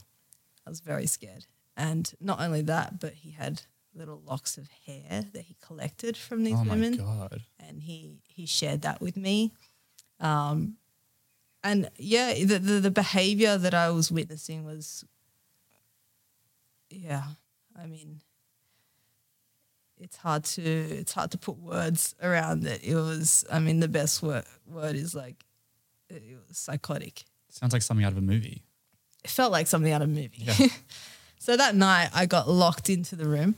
I 0.66 0.70
was 0.70 0.81
very 0.81 1.07
scared, 1.07 1.46
and 1.77 2.12
not 2.20 2.40
only 2.40 2.62
that, 2.62 3.01
but 3.01 3.14
he 3.14 3.33
had 3.33 3.62
little 3.94 4.22
locks 4.25 4.57
of 4.57 4.68
hair 4.87 5.27
that 5.33 5.42
he 5.42 5.57
collected 5.61 6.16
from 6.16 6.44
these 6.44 6.55
women. 6.55 6.68
Oh 6.68 6.75
my 6.75 6.75
women, 6.75 6.96
god. 6.96 7.42
and 7.59 7.83
he 7.83 8.22
he 8.27 8.46
shared 8.46 8.83
that 8.83 9.01
with 9.01 9.16
me. 9.16 9.53
Um, 10.20 10.77
and 11.64 11.90
yeah, 11.96 12.35
the, 12.35 12.59
the 12.59 12.81
the 12.81 12.90
behavior 12.90 13.57
that 13.57 13.75
I 13.75 13.90
was 13.90 14.11
witnessing 14.11 14.64
was, 14.64 15.05
yeah, 16.90 17.25
I 17.81 17.87
mean, 17.87 18.20
it's 19.98 20.16
hard 20.16 20.44
to 20.44 20.62
it's 20.62 21.12
hard 21.12 21.31
to 21.31 21.38
put 21.38 21.59
words 21.59 22.14
around 22.22 22.66
it. 22.66 22.83
It 22.83 22.96
was, 22.96 23.44
I 23.51 23.61
mean, 23.61 23.81
the 23.81 23.88
best 23.88 24.22
word 24.22 24.44
word 24.66 24.96
is 24.96 25.14
like, 25.14 25.44
it 26.09 26.22
was 26.48 26.59
psychotic. 26.59 27.25
Sounds 27.48 27.72
like 27.72 27.83
something 27.83 28.05
out 28.05 28.12
of 28.12 28.18
a 28.18 28.22
movie. 28.22 28.62
It 29.22 29.31
felt 29.31 29.53
like 29.53 29.66
something 29.68 29.92
out 29.92 30.03
of 30.03 30.09
a 30.09 30.12
movie. 30.12 30.31
Yeah. 30.38 30.66
so 31.38 31.57
that 31.57 31.77
night, 31.77 32.11
I 32.12 32.27
got 32.27 32.48
locked 32.48 32.90
into 32.90 33.14
the 33.14 33.29
room, 33.29 33.55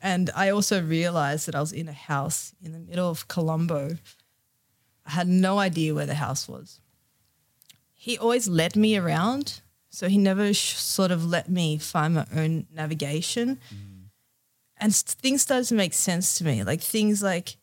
and 0.00 0.30
I 0.36 0.50
also 0.50 0.80
realized 0.80 1.48
that 1.48 1.56
I 1.56 1.60
was 1.60 1.72
in 1.72 1.88
a 1.88 1.92
house 1.92 2.54
in 2.62 2.72
the 2.72 2.78
middle 2.78 3.10
of 3.10 3.26
Colombo. 3.26 3.96
I 5.06 5.10
had 5.10 5.26
no 5.26 5.58
idea 5.58 5.94
where 5.94 6.06
the 6.06 6.14
house 6.14 6.48
was. 6.48 6.80
He 7.94 8.18
always 8.18 8.48
led 8.48 8.76
me 8.76 8.96
around, 8.96 9.60
so 9.88 10.08
he 10.08 10.18
never 10.18 10.52
sh- 10.52 10.74
sort 10.74 11.10
of 11.10 11.24
let 11.24 11.48
me 11.48 11.78
find 11.78 12.14
my 12.14 12.26
own 12.34 12.66
navigation. 12.72 13.58
And 14.76 14.90
s- 14.90 15.02
things 15.02 15.42
started 15.42 15.66
to 15.68 15.74
make 15.74 15.94
sense 15.94 16.36
to 16.38 16.44
me. 16.44 16.64
Like 16.64 16.80
things 16.80 17.22
like 17.22 17.56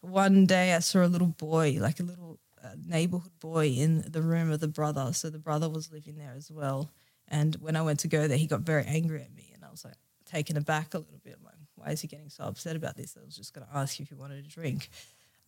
one 0.00 0.46
day 0.46 0.74
I 0.74 0.80
saw 0.80 1.04
a 1.04 1.06
little 1.08 1.28
boy, 1.28 1.78
like 1.80 2.00
a 2.00 2.02
little 2.02 2.38
uh, 2.62 2.70
neighborhood 2.84 3.38
boy 3.40 3.68
in 3.68 4.04
the 4.10 4.22
room 4.22 4.50
of 4.50 4.60
the 4.60 4.68
brother. 4.68 5.12
So 5.12 5.30
the 5.30 5.38
brother 5.38 5.68
was 5.68 5.90
living 5.92 6.16
there 6.16 6.34
as 6.36 6.50
well. 6.50 6.90
And 7.28 7.54
when 7.56 7.76
I 7.76 7.82
went 7.82 8.00
to 8.00 8.08
go 8.08 8.28
there, 8.28 8.36
he 8.36 8.46
got 8.46 8.60
very 8.60 8.84
angry 8.84 9.22
at 9.22 9.34
me. 9.34 9.50
And 9.54 9.64
I 9.64 9.70
was 9.70 9.84
like 9.84 9.94
taken 10.26 10.56
aback 10.56 10.92
a 10.94 10.98
little 10.98 11.20
bit. 11.24 11.36
I'm 11.38 11.44
like, 11.44 11.54
why 11.76 11.90
is 11.92 12.00
he 12.00 12.08
getting 12.08 12.28
so 12.28 12.44
upset 12.44 12.76
about 12.76 12.96
this? 12.96 13.16
I 13.20 13.24
was 13.24 13.36
just 13.36 13.54
going 13.54 13.66
to 13.66 13.76
ask 13.76 13.98
you 13.98 14.02
if 14.02 14.10
you 14.10 14.16
wanted 14.16 14.44
a 14.44 14.48
drink. 14.48 14.90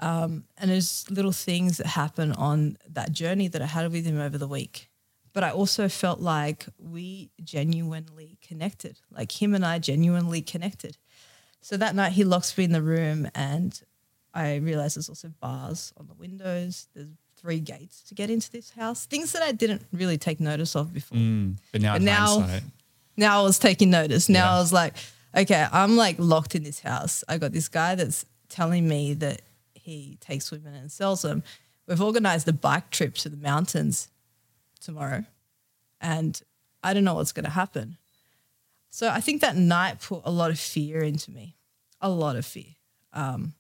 Um, 0.01 0.45
and 0.59 0.71
there's 0.71 1.05
little 1.11 1.33
things 1.33 1.79
that 1.79 1.87
happen 1.87 2.33
on 2.33 2.77
that 2.91 3.13
journey 3.13 3.49
that 3.49 3.63
I 3.63 3.67
had 3.67 3.91
with 3.91 4.05
him 4.05 4.21
over 4.21 4.37
the 4.39 4.47
week. 4.49 4.91
But 5.33 5.45
I 5.45 5.51
also 5.51 5.89
felt 5.89 6.21
like 6.21 6.67
we 6.79 7.31
genuinely 7.43 8.39
connected, 8.47 8.99
like 9.11 9.41
him 9.43 9.55
and 9.55 9.65
I 9.65 9.79
genuinely 9.79 10.41
connected. 10.43 10.97
So 11.61 11.77
that 11.77 11.95
night 11.95 12.13
he 12.13 12.25
locks 12.25 12.57
me 12.57 12.65
in 12.65 12.73
the 12.73 12.83
room 12.83 13.29
and 13.35 13.79
I 14.33 14.57
realized 14.57 14.97
there's 14.97 15.09
also 15.09 15.29
bars 15.41 15.93
on 15.97 16.07
the 16.07 16.15
windows. 16.15 16.89
There's 16.95 17.09
three 17.37 17.61
gates 17.61 18.03
to 18.05 18.15
get 18.15 18.31
into 18.31 18.51
this 18.51 18.71
house. 18.71 19.05
Things 19.07 19.33
that 19.33 19.43
I 19.43 19.53
didn't 19.53 19.83
really 19.93 20.17
take 20.19 20.41
notice 20.41 20.75
of 20.77 20.93
before. 20.95 21.19
Mm. 21.19 21.57
But 21.73 21.81
now, 21.83 21.93
But 21.95 22.03
now- 22.03 22.61
Now 23.19 23.41
I 23.41 23.43
was 23.45 23.59
taking 23.59 23.91
notice. 23.91 24.29
Now 24.29 24.45
Yeah. 24.51 24.57
I 24.57 24.59
was 24.61 24.73
like, 24.75 24.95
okay, 25.35 25.67
I'm 25.73 25.97
like 25.97 26.17
locked 26.19 26.55
in 26.55 26.63
this 26.65 26.81
house. 26.81 27.25
I 27.29 27.39
got 27.39 27.53
this 27.53 27.69
guy 27.69 27.95
that's 27.95 28.25
telling 28.49 28.87
me 28.87 29.15
that 29.15 29.41
he 29.87 30.19
takes 30.21 30.51
women 30.51 30.75
and 30.75 30.91
sells 30.91 31.23
them. 31.23 31.43
We've 31.87 32.03
organized 32.03 32.49
a 32.49 32.53
bike 32.53 32.91
trip 32.91 33.15
to 33.17 33.29
the 33.29 33.37
mountains 33.37 34.09
tomorrow, 34.81 35.25
and 36.01 36.41
I 36.83 36.93
don't 36.93 37.05
know 37.05 37.15
what's 37.15 37.33
going 37.33 37.45
to 37.45 37.51
happen. 37.51 37.97
So 38.91 39.09
I 39.09 39.21
think 39.21 39.41
that 39.41 39.57
night 39.57 40.01
put 40.01 40.23
a 40.25 40.31
lot 40.31 40.51
of 40.51 40.59
fear 40.59 41.03
into 41.03 41.31
me, 41.31 41.57
a 42.01 42.09
lot 42.09 42.37
of 42.37 42.45
fear. 42.45 42.75
Um, 43.13 43.55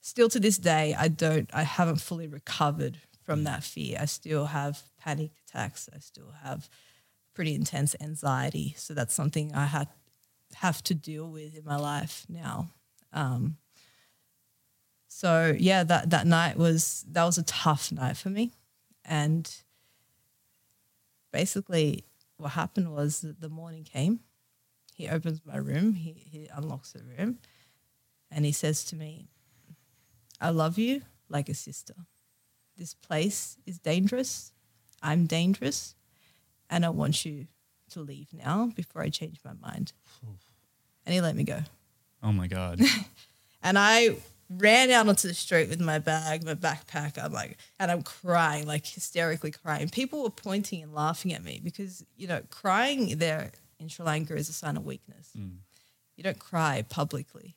still 0.00 0.28
to 0.28 0.40
this 0.40 0.58
day, 0.58 0.94
I 0.98 1.08
don't, 1.08 1.50
I 1.52 1.62
haven't 1.62 2.00
fully 2.00 2.26
recovered 2.26 2.98
from 3.24 3.44
that 3.44 3.64
fear. 3.64 3.98
I 4.00 4.04
still 4.04 4.46
have 4.46 4.82
panic 5.00 5.32
attacks. 5.46 5.88
I 5.94 5.98
still 5.98 6.32
have 6.42 6.68
pretty 7.34 7.54
intense 7.54 7.96
anxiety. 8.00 8.74
So 8.78 8.94
that's 8.94 9.14
something 9.14 9.54
I 9.54 9.66
had 9.66 9.88
have 10.54 10.82
to 10.84 10.94
deal 10.94 11.28
with 11.28 11.56
in 11.56 11.64
my 11.64 11.76
life 11.76 12.24
now. 12.28 12.70
Um, 13.12 13.56
so 15.16 15.56
yeah, 15.58 15.82
that 15.82 16.10
that 16.10 16.26
night 16.26 16.58
was 16.58 17.06
that 17.08 17.24
was 17.24 17.38
a 17.38 17.42
tough 17.42 17.90
night 17.90 18.18
for 18.18 18.28
me, 18.28 18.52
and 19.02 19.50
basically 21.32 22.04
what 22.36 22.50
happened 22.50 22.92
was 22.92 23.22
that 23.22 23.40
the 23.40 23.48
morning 23.48 23.84
came. 23.84 24.20
He 24.94 25.08
opens 25.08 25.40
my 25.46 25.56
room. 25.56 25.94
He 25.94 26.12
he 26.30 26.48
unlocks 26.54 26.92
the 26.92 27.02
room, 27.02 27.38
and 28.30 28.44
he 28.44 28.52
says 28.52 28.84
to 28.84 28.94
me, 28.96 29.30
I 30.38 30.50
love 30.50 30.76
you 30.76 31.00
like 31.30 31.48
a 31.48 31.54
sister. 31.54 31.94
This 32.76 32.92
place 32.92 33.56
is 33.64 33.78
dangerous. 33.78 34.52
I'm 35.02 35.24
dangerous. 35.24 35.94
And 36.68 36.84
I 36.84 36.90
want 36.90 37.24
you 37.24 37.46
to 37.92 38.00
leave 38.00 38.34
now 38.34 38.70
before 38.76 39.00
I 39.00 39.08
change 39.08 39.40
my 39.42 39.54
mind. 39.54 39.94
And 41.06 41.14
he 41.14 41.22
let 41.22 41.36
me 41.36 41.44
go. 41.44 41.60
Oh 42.22 42.32
my 42.32 42.48
god. 42.48 42.82
And 43.62 43.76
I 43.76 44.14
ran 44.48 44.90
out 44.90 45.08
onto 45.08 45.28
the 45.28 45.34
street 45.34 45.68
with 45.68 45.80
my 45.80 45.98
bag, 45.98 46.44
my 46.44 46.54
backpack. 46.54 47.22
I'm 47.22 47.32
like, 47.32 47.58
and 47.78 47.90
I'm 47.90 48.02
crying, 48.02 48.66
like 48.66 48.86
hysterically 48.86 49.50
crying. 49.50 49.88
People 49.88 50.22
were 50.22 50.30
pointing 50.30 50.82
and 50.82 50.94
laughing 50.94 51.32
at 51.32 51.44
me 51.44 51.60
because, 51.62 52.04
you 52.16 52.28
know, 52.28 52.40
crying 52.50 53.18
there 53.18 53.50
in 53.78 53.88
Sri 53.88 54.04
Lanka 54.04 54.34
is 54.34 54.48
a 54.48 54.52
sign 54.52 54.76
of 54.76 54.84
weakness. 54.84 55.30
Mm. 55.36 55.56
You 56.16 56.24
don't 56.24 56.38
cry 56.38 56.84
publicly. 56.88 57.56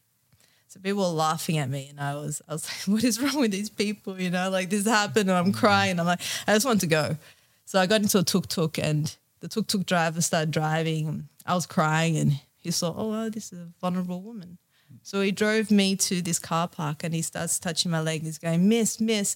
So 0.68 0.80
people 0.80 1.02
were 1.02 1.18
laughing 1.18 1.58
at 1.58 1.68
me, 1.68 1.88
and 1.90 2.00
I 2.00 2.14
was, 2.16 2.44
I 2.48 2.54
was 2.54 2.66
like, 2.88 2.94
"What 2.94 3.04
is 3.04 3.20
wrong 3.20 3.40
with 3.42 3.52
these 3.52 3.72
people?" 3.72 4.22
You 4.22 4.30
know, 4.30 4.50
like 4.50 4.70
this 4.70 4.86
happened, 4.86 5.30
and 5.30 5.38
I'm 5.38 5.52
mm. 5.52 5.56
crying. 5.56 6.00
I'm 6.00 6.06
like, 6.06 6.22
I 6.48 6.54
just 6.54 6.66
want 6.66 6.82
to 6.82 6.88
go. 6.88 7.18
So 7.66 7.80
I 7.80 7.88
got 7.88 8.02
into 8.02 8.20
a 8.20 8.24
tuk 8.24 8.48
tuk, 8.48 8.78
and 8.78 9.16
the 9.40 9.48
tuk 9.48 9.68
tuk 9.68 9.86
driver 9.86 10.22
started 10.22 10.52
driving. 10.52 11.08
And 11.08 11.28
I 11.46 11.56
was 11.56 11.66
crying, 11.66 12.18
and 12.18 12.40
he 12.58 12.70
saw, 12.70 12.94
"Oh, 12.96 13.10
well, 13.10 13.30
this 13.32 13.52
is 13.52 13.60
a 13.60 13.70
vulnerable 13.82 14.22
woman." 14.22 14.60
So 15.04 15.22
he 15.22 15.32
drove 15.32 15.72
me 15.72 15.96
to 15.96 16.22
this 16.22 16.40
car 16.40 16.68
park, 16.68 17.04
and 17.04 17.14
he 17.14 17.22
starts 17.22 17.60
touching 17.60 17.92
my 17.92 18.02
leg. 18.02 18.24
He's 18.24 18.38
going, 18.38 18.68
"Miss, 18.68 19.00
miss," 19.00 19.36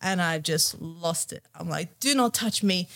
and 0.00 0.20
I 0.20 0.38
just 0.38 0.80
lost 0.80 1.32
it. 1.32 1.44
I'm 1.54 1.68
like, 1.68 2.00
"Do 2.00 2.14
not 2.14 2.34
touch 2.34 2.62
me." 2.62 2.88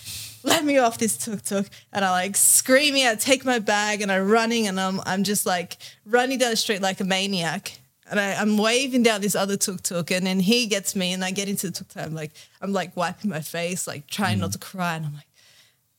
Let 0.42 0.64
me 0.64 0.78
off 0.78 0.98
this 0.98 1.16
tuk 1.16 1.42
tuk. 1.42 1.66
And 1.92 2.04
I 2.04 2.10
like 2.10 2.36
screaming, 2.36 3.06
I 3.06 3.14
take 3.14 3.44
my 3.44 3.58
bag 3.58 4.00
and 4.00 4.10
I'm 4.10 4.28
running 4.28 4.66
and 4.66 4.80
I'm 4.80 5.00
I'm 5.04 5.24
just 5.24 5.44
like 5.46 5.76
running 6.06 6.38
down 6.38 6.50
the 6.50 6.56
street 6.56 6.80
like 6.80 7.00
a 7.00 7.04
maniac. 7.04 7.78
And 8.10 8.18
I, 8.18 8.34
I'm 8.34 8.58
waving 8.58 9.02
down 9.04 9.20
this 9.20 9.36
other 9.36 9.56
tuk 9.56 9.82
tuk 9.82 10.10
and 10.10 10.26
then 10.26 10.40
he 10.40 10.66
gets 10.66 10.96
me 10.96 11.12
and 11.12 11.24
I 11.24 11.30
get 11.30 11.48
into 11.48 11.66
the 11.68 11.72
tuk 11.72 11.88
tuk. 11.88 12.02
I'm 12.02 12.14
like, 12.14 12.32
I'm 12.60 12.72
like 12.72 12.96
wiping 12.96 13.30
my 13.30 13.40
face, 13.40 13.86
like 13.86 14.06
trying 14.06 14.38
not 14.38 14.50
mm. 14.50 14.52
to 14.54 14.58
cry. 14.58 14.96
And 14.96 15.06
I'm 15.06 15.14
like, 15.14 15.28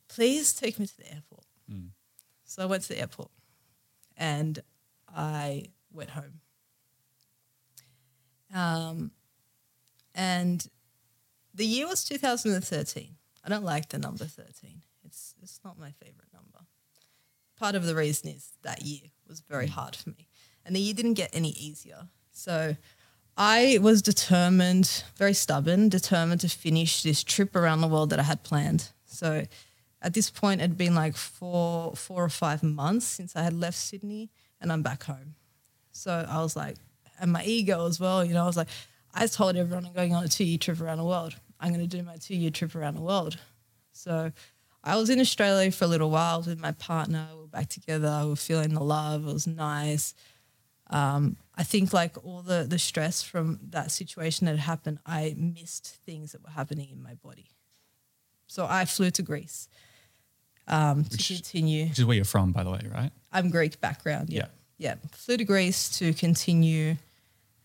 please 0.08 0.54
take 0.54 0.80
me 0.80 0.88
to 0.88 0.98
the 0.98 1.14
airport. 1.14 1.46
Mm. 1.72 1.90
So 2.46 2.64
I 2.64 2.66
went 2.66 2.84
to 2.84 2.90
the 2.90 3.00
airport 3.00 3.30
and 4.18 4.60
I 5.16 5.68
went 5.94 6.12
home. 6.12 6.42
Um, 8.54 9.12
and 10.14 10.68
the 11.54 11.66
year 11.66 11.88
was 11.88 12.04
2013. 12.04 13.16
I 13.44 13.50
don't 13.50 13.64
like 13.64 13.90
the 13.90 13.98
number 13.98 14.26
13. 14.26 14.82
It's 15.04 15.36
it's 15.42 15.60
not 15.64 15.80
my 15.80 15.92
favorite 15.92 16.32
number. 16.34 16.66
Part 17.58 17.76
of 17.76 17.86
the 17.86 17.96
reason 17.96 18.30
is 18.30 18.50
that 18.64 18.82
year 18.82 19.10
was 19.28 19.42
very 19.42 19.68
hard 19.68 19.96
for 19.96 20.10
me. 20.10 20.28
And 20.66 20.76
the 20.76 20.80
year 20.80 20.94
didn't 20.94 21.16
get 21.16 21.30
any 21.34 21.50
easier. 21.50 22.08
So 22.32 22.76
I 23.38 23.80
was 23.82 24.02
determined, 24.02 25.04
very 25.16 25.34
stubborn, 25.34 25.90
determined 25.90 26.42
to 26.42 26.50
finish 26.50 27.04
this 27.04 27.24
trip 27.24 27.56
around 27.56 27.82
the 27.82 27.88
world 27.88 28.10
that 28.12 28.20
I 28.20 28.24
had 28.24 28.44
planned. 28.44 28.90
So 29.06 29.46
at 30.02 30.14
this 30.14 30.30
point 30.30 30.62
it'd 30.62 30.78
been 30.78 30.96
like 30.96 31.16
four 31.16 31.96
four 31.96 32.24
or 32.24 32.30
five 32.30 32.64
months 32.64 33.06
since 33.06 33.36
I 33.36 33.44
had 33.44 33.54
left 33.54 33.78
Sydney 33.78 34.30
and 34.60 34.72
I'm 34.72 34.82
back 34.82 35.04
home. 35.04 35.36
So 35.92 36.26
I 36.28 36.42
was 36.42 36.56
like, 36.56 36.78
and 37.20 37.32
my 37.32 37.44
ego 37.44 37.86
as 37.88 38.00
well, 38.00 38.24
you 38.26 38.34
know, 38.34 38.44
I 38.44 38.48
was 38.48 38.58
like, 38.58 38.70
I 39.14 39.28
told 39.28 39.56
everyone 39.56 39.86
I'm 39.86 39.94
going 39.94 40.14
on 40.16 40.24
a 40.24 40.28
two 40.28 40.44
year 40.46 40.58
trip 40.58 40.82
around 40.82 40.98
the 40.98 41.04
world. 41.04 41.36
I'm 41.60 41.70
going 41.74 41.88
to 41.88 41.98
do 41.98 42.02
my 42.04 42.18
two 42.18 42.36
year 42.36 42.52
trip 42.52 42.76
around 42.76 42.96
the 42.96 43.02
world. 43.02 43.38
So 43.92 44.32
I 44.84 44.96
was 44.96 45.10
in 45.10 45.20
Australia 45.20 45.72
for 45.72 45.86
a 45.86 45.88
little 45.88 46.10
while 46.10 46.42
with 46.42 46.60
my 46.60 46.72
partner. 46.72 47.28
We 47.34 47.42
were 47.42 47.48
back 47.48 47.70
together. 47.70 48.20
We 48.24 48.30
were 48.30 48.36
feeling 48.36 48.74
the 48.74 48.84
love. 48.84 49.28
It 49.28 49.34
was 49.34 49.46
nice. 49.48 50.16
Um, 50.90 51.38
I 51.56 51.64
think 51.64 51.94
like 51.94 52.24
all 52.26 52.42
the, 52.42 52.66
the 52.68 52.80
stress 52.80 53.22
from 53.22 53.60
that 53.70 53.92
situation 53.92 54.48
that 54.48 54.58
happened, 54.58 55.00
I 55.06 55.36
missed 55.38 55.88
things 56.06 56.32
that 56.32 56.44
were 56.44 56.50
happening 56.50 56.90
in 56.92 57.02
my 57.02 57.14
body. 57.16 57.52
So 58.48 58.66
I 58.70 58.86
flew 58.86 59.12
to 59.12 59.22
Greece 59.22 59.70
um, 60.68 61.04
to 61.04 61.12
Which- 61.12 61.28
continue. 61.28 61.86
Which 61.88 62.00
is 62.00 62.06
where 62.06 62.16
you're 62.16 62.26
from, 62.26 62.52
by 62.52 62.64
the 62.64 62.72
way, 62.72 62.82
right? 62.94 63.12
I'm 63.32 63.50
Greek 63.50 63.80
background. 63.80 64.30
Yeah. 64.30 64.40
Yeah. 64.40 64.46
Yeah. 64.82 64.96
Flew 65.12 65.38
to 65.38 65.44
Greece 65.44 65.89
to 66.00 66.12
continue 66.12 66.96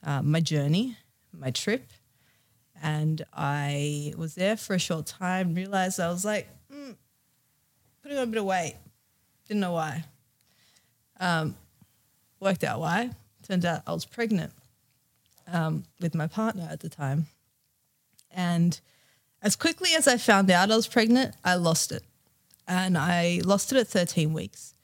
uh, 0.05 0.21
my 0.21 0.41
journey, 0.41 0.99
my 1.33 1.51
trip. 1.51 1.89
And 2.83 3.25
I 3.33 4.13
was 4.19 4.35
there 4.35 4.55
for 4.59 4.75
a 4.75 4.79
short 4.79 5.07
time, 5.07 5.55
realized 5.55 5.99
I 5.99 6.09
was 6.09 6.27
like, 6.27 6.47
mm, 6.71 6.95
putting 8.03 8.19
on 8.19 8.25
a 8.25 8.27
bit 8.27 8.39
of 8.39 8.45
weight. 8.45 8.77
Didn't 9.49 9.61
know 9.61 9.73
why. 9.73 10.05
Um, 11.19 11.57
worked 12.39 12.63
out 12.63 12.81
why. 12.81 13.13
Turned 13.49 13.65
out 13.65 13.81
I 13.87 13.95
was 13.95 14.05
pregnant 14.05 14.53
um, 15.51 15.85
with 15.99 16.15
my 16.15 16.27
partner 16.27 16.69
at 16.71 16.81
the 16.81 16.91
time. 16.91 17.29
And 18.31 18.79
as 19.41 19.57
quickly 19.57 19.95
as 19.97 20.07
I 20.07 20.19
found 20.19 20.51
out 20.51 20.71
I 20.71 20.77
was 20.77 20.87
pregnant, 20.87 21.35
I 21.43 21.55
lost 21.55 21.93
it. 21.93 22.03
And 22.69 22.99
I 22.99 23.41
lost 23.43 23.73
it 23.73 23.79
at 23.79 23.87
13 23.89 24.35
weeks. 24.35 24.75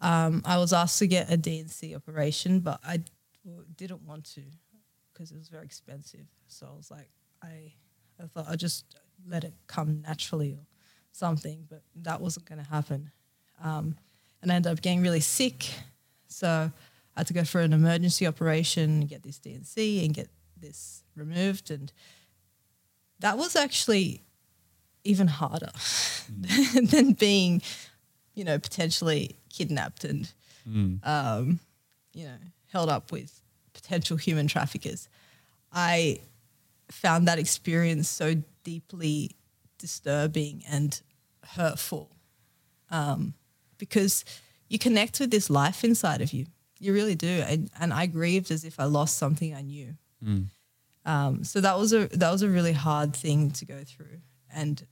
Um, 0.00 0.42
I 0.44 0.58
was 0.58 0.72
asked 0.72 0.98
to 0.98 1.06
get 1.06 1.30
a 1.30 1.36
D&C 1.36 1.94
operation, 1.94 2.60
but 2.60 2.80
I 2.84 3.00
didn't 3.76 4.02
want 4.02 4.24
to 4.34 4.42
because 5.12 5.30
it 5.30 5.38
was 5.38 5.48
very 5.48 5.64
expensive. 5.64 6.26
So 6.48 6.68
I 6.70 6.76
was 6.76 6.90
like, 6.90 7.10
I, 7.42 7.72
I 8.22 8.26
thought 8.26 8.48
I'd 8.48 8.60
just 8.60 8.84
let 9.26 9.44
it 9.44 9.54
come 9.66 10.02
naturally 10.02 10.52
or 10.52 10.66
something, 11.12 11.66
but 11.68 11.82
that 12.02 12.20
wasn't 12.20 12.46
going 12.46 12.62
to 12.62 12.68
happen. 12.68 13.10
Um, 13.62 13.96
and 14.42 14.52
I 14.52 14.56
ended 14.56 14.72
up 14.72 14.82
getting 14.82 15.00
really 15.00 15.20
sick. 15.20 15.70
So 16.28 16.70
I 17.16 17.20
had 17.20 17.26
to 17.28 17.32
go 17.32 17.44
for 17.44 17.60
an 17.62 17.72
emergency 17.72 18.26
operation, 18.26 19.06
get 19.06 19.22
this 19.22 19.38
D&C 19.38 20.04
and 20.04 20.14
get 20.14 20.28
this 20.60 21.02
removed. 21.14 21.70
And 21.70 21.90
that 23.20 23.38
was 23.38 23.56
actually 23.56 24.22
even 25.04 25.28
harder 25.28 25.70
than 26.90 27.12
being, 27.12 27.62
you 28.34 28.44
know, 28.44 28.58
potentially 28.58 29.36
kidnapped 29.56 30.04
and, 30.04 30.32
um, 31.02 31.60
you 32.14 32.24
know, 32.24 32.38
held 32.72 32.88
up 32.88 33.12
with 33.12 33.40
potential 33.72 34.16
human 34.16 34.46
traffickers. 34.48 35.08
I 35.72 36.20
found 36.90 37.26
that 37.28 37.38
experience 37.38 38.08
so 38.08 38.34
deeply 38.64 39.36
disturbing 39.78 40.62
and 40.68 41.00
hurtful 41.56 42.10
um, 42.90 43.34
because 43.78 44.24
you 44.68 44.78
connect 44.78 45.20
with 45.20 45.30
this 45.30 45.48
life 45.50 45.84
inside 45.84 46.20
of 46.20 46.32
you. 46.32 46.46
You 46.78 46.92
really 46.92 47.14
do. 47.14 47.42
And, 47.46 47.70
and 47.80 47.92
I 47.92 48.06
grieved 48.06 48.50
as 48.50 48.64
if 48.64 48.78
I 48.80 48.84
lost 48.84 49.16
something 49.18 49.54
I 49.54 49.62
knew. 49.62 49.94
Um, 51.04 51.44
so 51.44 51.60
that 51.60 51.78
was 51.78 51.92
a 51.92 52.08
that 52.18 52.32
was 52.32 52.42
a 52.42 52.48
really 52.48 52.72
hard 52.72 53.14
thing 53.14 53.52
to 53.52 53.64
go 53.64 53.84
through, 53.84 54.18
and 54.52 54.84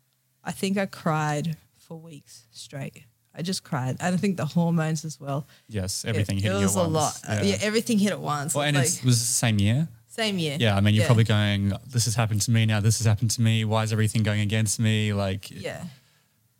I 0.45 0.53
think 0.53 0.79
I 0.79 0.87
cried 0.87 1.57
for 1.77 1.99
weeks 1.99 2.47
straight. 2.53 3.03
I 3.37 3.43
just 3.43 3.65
cried, 3.65 3.97
and 4.01 4.15
I 4.15 4.17
think 4.19 4.37
the 4.37 4.45
hormones 4.47 5.05
as 5.05 5.21
well. 5.21 5.47
Yes, 5.69 6.05
everything 6.05 6.39
it, 6.39 6.45
hit 6.45 6.53
it 6.53 6.55
was 6.55 6.77
at 6.77 6.77
once. 6.77 6.77
It 6.77 6.77
was 6.77 6.77
a 6.77 6.91
once. 6.91 7.29
lot. 7.29 7.39
Uh, 7.39 7.43
Yeah. 7.45 7.57
everything 7.61 7.99
hit 7.99 8.13
at 8.13 8.21
once. 8.21 8.55
Well, 8.55 8.65
and 8.65 8.77
like, 8.77 8.87
it's, 8.87 9.03
was 9.03 9.19
the 9.19 9.27
same 9.27 9.59
year? 9.59 9.89
same 10.09 10.39
year. 10.39 10.57
Yeah, 10.61 10.77
I 10.77 10.81
mean, 10.81 10.95
you're 10.95 11.03
Yeah. 11.03 11.09
probably 11.09 11.25
going, 11.25 11.73
this 11.89 12.05
has 12.05 12.15
happened 12.15 12.41
to 12.43 12.53
me 12.53 12.67
now, 12.67 12.79
this 12.79 12.99
has 12.99 13.07
happened 13.07 13.33
to 13.33 13.43
me. 13.43 13.65
Why 13.65 13.83
is 13.83 13.93
everything 13.93 14.23
going 14.23 14.41
against 14.41 14.79
me? 14.79 15.13
Like, 15.13 15.51
yeah. 15.51 15.85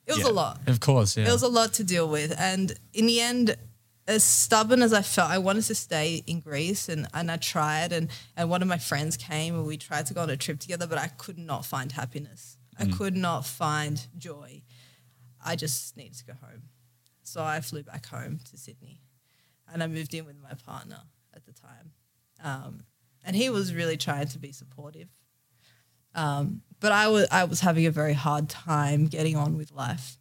It 0.07 0.13
was 0.13 0.25
yeah. 0.25 0.31
a 0.31 0.33
lot. 0.33 0.61
Of 0.67 0.81
course, 0.81 1.17
yeah. 1.17 1.29
It 1.29 1.33
was 1.33 1.45
a 1.45 1.49
lot 1.49 1.73
to 1.75 1.85
deal 1.85 2.09
with. 2.09 2.35
And 2.37 2.75
in 2.93 3.07
the 3.07 3.21
end, 3.21 3.57
as 4.09 4.25
stubborn 4.25 4.83
as 4.83 4.93
I 4.93 5.03
felt, 5.03 5.31
I 5.31 5.39
wanted 5.39 5.65
to 5.67 5.75
stay 5.77 6.25
in 6.27 6.41
Greece 6.41 6.89
and, 6.89 7.07
and 7.15 7.31
I 7.31 7.37
tried. 7.37 7.93
And, 7.93 8.09
and 8.37 8.51
one 8.51 8.61
of 8.61 8.67
my 8.67 8.79
friends 8.79 9.17
came 9.17 9.55
and 9.55 9.65
we 9.65 9.77
tried 9.77 10.07
to 10.07 10.15
go 10.15 10.23
on 10.23 10.31
a 10.31 10.37
trip 10.37 10.59
together, 10.59 10.89
but 10.89 10.99
I 10.99 11.07
could 11.07 11.39
not 11.39 11.65
find 11.65 11.93
happiness. 11.93 12.59
I 12.77 12.87
could 12.87 13.17
not 13.17 13.47
find 13.47 14.05
joy. 14.19 14.63
I 15.45 15.57
just 15.57 15.97
needed 15.97 16.17
to 16.19 16.25
go 16.25 16.33
home. 16.33 16.63
So 17.23 17.43
I 17.43 17.61
flew 17.61 17.83
back 17.83 18.07
home 18.07 18.41
to 18.51 18.57
Sydney 18.57 19.01
and 19.73 19.83
I 19.83 19.87
moved 19.87 20.15
in 20.15 20.27
with 20.27 20.37
my 20.43 20.55
partner 20.67 21.01
at 21.35 21.45
the 21.47 21.53
time. 21.53 21.93
Um, 22.43 22.85
and 23.25 23.35
he 23.35 23.51
was 23.51 23.75
really 23.75 23.97
trying 23.97 24.29
to 24.29 24.39
be 24.39 24.53
supportive. 24.53 25.09
Um, 26.15 26.63
but 26.81 26.93
I 26.93 27.09
was 27.09 27.27
I 27.31 27.45
was 27.45 27.61
having 27.61 27.87
a 27.87 27.91
very 27.91 28.13
hard 28.13 28.49
time 28.49 29.07
getting 29.07 29.37
on 29.37 29.57
with 29.57 29.73
life. 29.73 30.19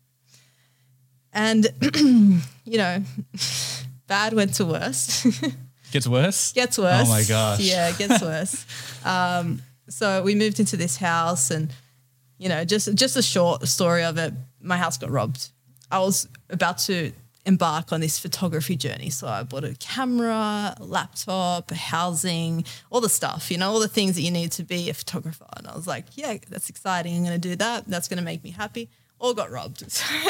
And 1.32 1.68
you 2.66 2.78
know, 2.78 3.04
bad 4.08 4.34
went 4.34 4.56
to 4.56 4.66
worse. 4.66 5.26
Gets 5.92 6.08
worse? 6.08 6.54
gets 6.54 6.80
worse. 6.80 7.06
Oh 7.08 7.10
my 7.12 7.24
gosh. 7.24 7.60
Yeah, 7.60 7.90
it 7.90 8.00
gets 8.00 8.20
worse. 8.22 8.66
um, 9.06 9.62
so 9.90 10.24
we 10.24 10.34
moved 10.34 10.60
into 10.60 10.76
this 10.76 10.98
house, 10.98 11.52
and 11.52 11.72
you 12.40 12.50
know, 12.50 12.66
just 12.66 12.96
just 12.96 13.16
a 13.16 13.22
short 13.22 13.68
story 13.68 14.04
of 14.04 14.18
it. 14.18 14.34
My 14.64 14.78
house 14.78 14.98
got 14.98 15.12
robbed. 15.12 15.50
I 15.92 16.00
was 16.00 16.28
about 16.50 16.80
to 16.80 17.12
embark 17.46 17.92
on 17.92 18.00
this 18.00 18.18
photography 18.18 18.76
journey, 18.76 19.10
so 19.10 19.28
I 19.28 19.44
bought 19.44 19.64
a 19.64 19.76
camera, 19.76 20.74
a 20.80 20.84
laptop, 20.84 21.72
housing, 21.72 22.66
all 22.90 23.02
the 23.02 23.10
stuff. 23.10 23.52
You 23.52 23.58
know, 23.58 23.70
all 23.70 23.80
the 23.80 23.88
things 23.88 24.16
that 24.16 24.22
you 24.22 24.32
need 24.32 24.52
to 24.54 24.64
be 24.64 24.90
a 24.90 24.94
photographer. 24.94 25.46
And 25.58 25.68
I 25.68 25.76
was 25.76 25.86
like, 25.86 26.06
yeah, 26.16 26.38
that's 26.50 26.70
exciting. 26.70 27.16
I'm 27.16 27.24
going 27.24 27.40
to 27.40 27.50
do 27.50 27.56
that. 27.58 27.86
That's 27.86 28.08
going 28.08 28.18
to 28.18 28.24
make 28.24 28.44
me 28.44 28.52
happy. 28.52 28.90
All 29.20 29.34
got 29.34 29.52
robbed. 29.52 29.84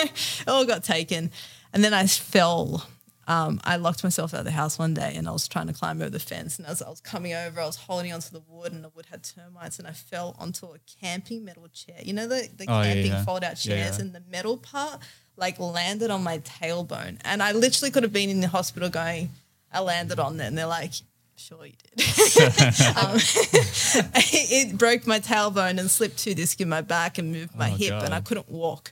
all 0.48 0.66
got 0.66 0.84
taken, 0.84 1.32
and 1.72 1.84
then 1.84 1.94
I 1.94 2.08
fell 2.08 2.88
um, 3.28 3.60
I 3.64 3.78
locked 3.78 4.04
myself 4.04 4.34
out 4.34 4.42
of 4.42 4.46
the 4.46 4.52
house 4.52 4.78
one 4.78 4.94
day 4.94 5.14
and 5.16 5.28
I 5.28 5.32
was 5.32 5.48
trying 5.48 5.68
to 5.68 5.74
climb 5.74 6.02
over 6.02 6.10
the 6.10 6.20
fence. 6.20 6.58
And 6.60 6.68
as 6.68 6.82
I 6.82 6.90
was 6.90 7.00
coming 7.00 7.34
over, 7.34 7.62
I 7.62 7.66
was 7.66 7.78
holding 7.78 8.12
onto 8.12 8.30
the 8.32 8.42
wood 8.48 8.72
and 8.74 8.84
the 8.84 8.90
wood 8.90 9.06
had 9.10 9.24
termites 9.24 9.80
and 9.80 9.88
I 9.88 9.92
fell 9.92 10.36
onto 10.40 10.66
a 10.68 10.78
camping 11.02 11.46
metal 11.46 11.68
chair. 11.70 11.98
You 12.04 12.14
know, 12.14 12.28
the, 12.28 12.50
the 12.56 12.66
Oh, 12.68 12.84
camping 12.84 13.08
yeah. 13.14 13.24
fold 13.24 13.44
out 13.44 13.56
chairs 13.56 13.98
yeah. 13.98 14.02
and 14.04 14.14
the 14.14 14.22
metal 14.30 14.58
part 14.58 15.00
like 15.38 15.60
landed 15.60 16.12
on 16.12 16.22
my 16.24 16.40
tailbone. 16.40 17.18
And 17.24 17.42
I 17.42 17.54
literally 17.54 17.92
could 17.92 18.04
have 18.04 18.14
been 18.14 18.30
in 18.30 18.40
the 18.42 18.48
hospital 18.50 18.90
going, 18.90 19.30
I 19.72 19.80
landed 19.80 20.20
on 20.20 20.38
there. 20.38 20.48
And 20.48 20.58
they're 20.58 20.68
like, 20.68 20.92
sure 21.36 21.66
you 21.66 21.74
did. 21.96 22.06
um, 22.98 23.16
it 24.16 24.78
broke 24.78 25.08
my 25.08 25.20
tailbone 25.20 25.80
and 25.80 25.90
slipped 25.90 26.18
two 26.20 26.36
discs 26.36 26.62
in 26.62 26.70
my 26.70 26.82
back 26.82 27.18
and 27.18 27.32
moved 27.32 27.56
my 27.56 27.72
Oh, 27.72 27.76
hip 27.76 27.94
and 28.04 28.14
I 28.14 28.20
couldn't 28.22 28.50
walk. 28.50 28.92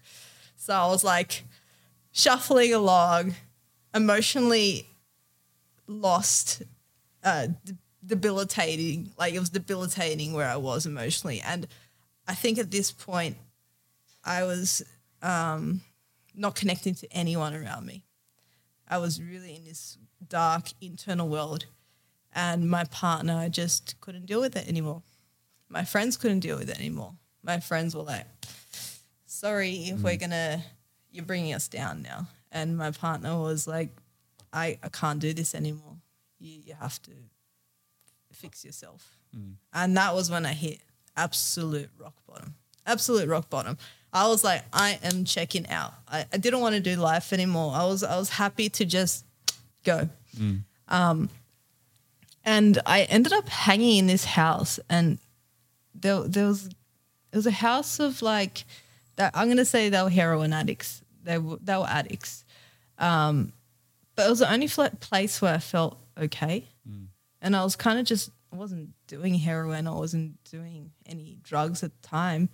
So 0.55 0.73
I 0.73 0.87
was 0.87 1.03
like 1.03 1.43
shuffling 2.11 2.73
along, 2.73 3.35
emotionally 3.93 4.87
lost, 5.87 6.63
uh, 7.23 7.47
debilitating. 8.05 9.11
Like 9.17 9.33
it 9.33 9.39
was 9.39 9.49
debilitating 9.49 10.33
where 10.33 10.47
I 10.47 10.57
was 10.57 10.85
emotionally. 10.85 11.41
And 11.41 11.67
I 12.27 12.35
think 12.35 12.57
at 12.57 12.71
this 12.71 12.91
point, 12.91 13.37
I 14.23 14.43
was 14.43 14.83
um, 15.21 15.81
not 16.35 16.55
connecting 16.55 16.95
to 16.95 17.07
anyone 17.11 17.55
around 17.55 17.85
me. 17.85 18.03
I 18.87 18.97
was 18.97 19.21
really 19.21 19.55
in 19.55 19.63
this 19.63 19.97
dark 20.27 20.65
internal 20.81 21.27
world, 21.27 21.65
and 22.33 22.69
my 22.69 22.83
partner 22.85 23.47
just 23.49 23.99
couldn't 24.01 24.25
deal 24.25 24.41
with 24.41 24.55
it 24.55 24.67
anymore. 24.67 25.01
My 25.69 25.85
friends 25.85 26.17
couldn't 26.17 26.41
deal 26.41 26.57
with 26.57 26.69
it 26.69 26.77
anymore. 26.77 27.13
My 27.41 27.59
friends 27.59 27.95
were 27.95 28.03
like, 28.03 28.25
sorry 29.25 29.85
if 29.85 30.01
we're 30.01 30.17
gonna 30.17 30.61
you're 31.11 31.25
bringing 31.25 31.53
us 31.53 31.67
down 31.67 32.01
now 32.01 32.27
and 32.51 32.77
my 32.77 32.91
partner 32.91 33.37
was 33.37 33.67
like 33.67 33.89
i, 34.53 34.77
I 34.83 34.89
can't 34.89 35.19
do 35.19 35.33
this 35.33 35.55
anymore. 35.55 35.95
You, 36.39 36.59
you 36.65 36.73
have 36.79 37.01
to 37.03 37.11
fix 38.33 38.65
yourself. 38.65 39.17
And 39.73 39.95
that 39.97 40.13
was 40.13 40.29
when 40.29 40.45
i 40.45 40.53
hit 40.53 40.79
absolute 41.15 41.89
rock 41.97 42.15
bottom. 42.27 42.55
Absolute 42.85 43.27
rock 43.29 43.49
bottom. 43.49 43.77
I 44.13 44.27
was 44.27 44.43
like 44.43 44.63
i 44.73 44.99
am 45.03 45.23
checking 45.25 45.67
out. 45.69 45.93
I, 46.07 46.25
I 46.33 46.37
didn't 46.37 46.59
want 46.59 46.75
to 46.75 46.81
do 46.81 46.95
life 46.95 47.31
anymore. 47.33 47.73
I 47.75 47.85
was 47.85 48.03
i 48.03 48.17
was 48.17 48.29
happy 48.29 48.69
to 48.69 48.85
just 48.85 49.25
go. 49.83 50.09
Um, 50.87 51.29
and 52.43 52.79
i 52.85 53.03
ended 53.03 53.33
up 53.33 53.47
hanging 53.47 53.97
in 53.97 54.07
this 54.07 54.25
house 54.25 54.79
and 54.89 55.19
there, 55.93 56.21
there 56.21 56.47
was 56.47 56.67
it 57.31 57.35
was 57.35 57.45
a 57.45 57.51
house 57.51 57.99
of 57.99 58.21
like 58.21 58.65
that 59.15 59.31
I'm 59.33 59.47
gonna 59.47 59.65
say 59.65 59.89
they 59.89 60.01
were 60.01 60.09
heroin 60.09 60.51
addicts. 60.53 61.00
They 61.23 61.37
were 61.37 61.57
they 61.61 61.75
were 61.75 61.87
addicts, 61.87 62.45
um, 62.97 63.53
but 64.15 64.25
it 64.25 64.29
was 64.29 64.39
the 64.39 64.51
only 64.51 64.67
place 64.67 65.41
where 65.41 65.53
I 65.53 65.59
felt 65.59 65.97
okay, 66.17 66.67
and 67.41 67.55
I 67.55 67.63
was 67.63 67.75
kind 67.75 67.99
of 67.99 68.05
just 68.05 68.31
I 68.53 68.55
wasn't 68.55 68.89
doing 69.07 69.35
heroin. 69.35 69.87
I 69.87 69.93
wasn't 69.93 70.43
doing 70.49 70.91
any 71.05 71.37
drugs 71.43 71.83
at 71.83 71.91
the 72.01 72.07
time, 72.07 72.49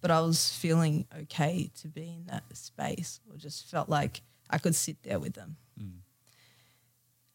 but 0.00 0.10
I 0.10 0.20
was 0.20 0.52
feeling 0.52 1.06
okay 1.22 1.70
to 1.80 1.88
be 1.88 2.08
in 2.08 2.26
that 2.26 2.44
space. 2.54 3.20
Or 3.30 3.36
just 3.36 3.70
felt 3.70 3.88
like 3.88 4.22
I 4.50 4.58
could 4.58 4.74
sit 4.74 5.02
there 5.02 5.18
with 5.18 5.34
them. 5.34 5.56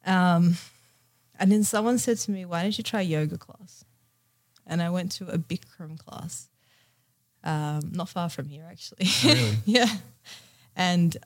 Um, 0.03 0.57
and 1.37 1.51
then 1.51 1.63
someone 1.63 1.97
said 1.97 2.17
to 2.19 2.31
me, 2.31 2.45
"Why 2.45 2.63
don't 2.63 2.77
you 2.77 2.83
try 2.83 3.01
yoga 3.01 3.37
class?" 3.37 3.85
And 4.65 4.81
I 4.81 4.89
went 4.89 5.11
to 5.13 5.27
a 5.27 5.37
Bikram 5.37 5.97
class 5.97 6.51
um, 7.43 7.91
not 7.91 8.09
far 8.09 8.29
from 8.29 8.47
here 8.47 8.67
actually. 8.69 9.07
really? 9.23 9.57
yeah. 9.65 9.89
And 10.81 11.17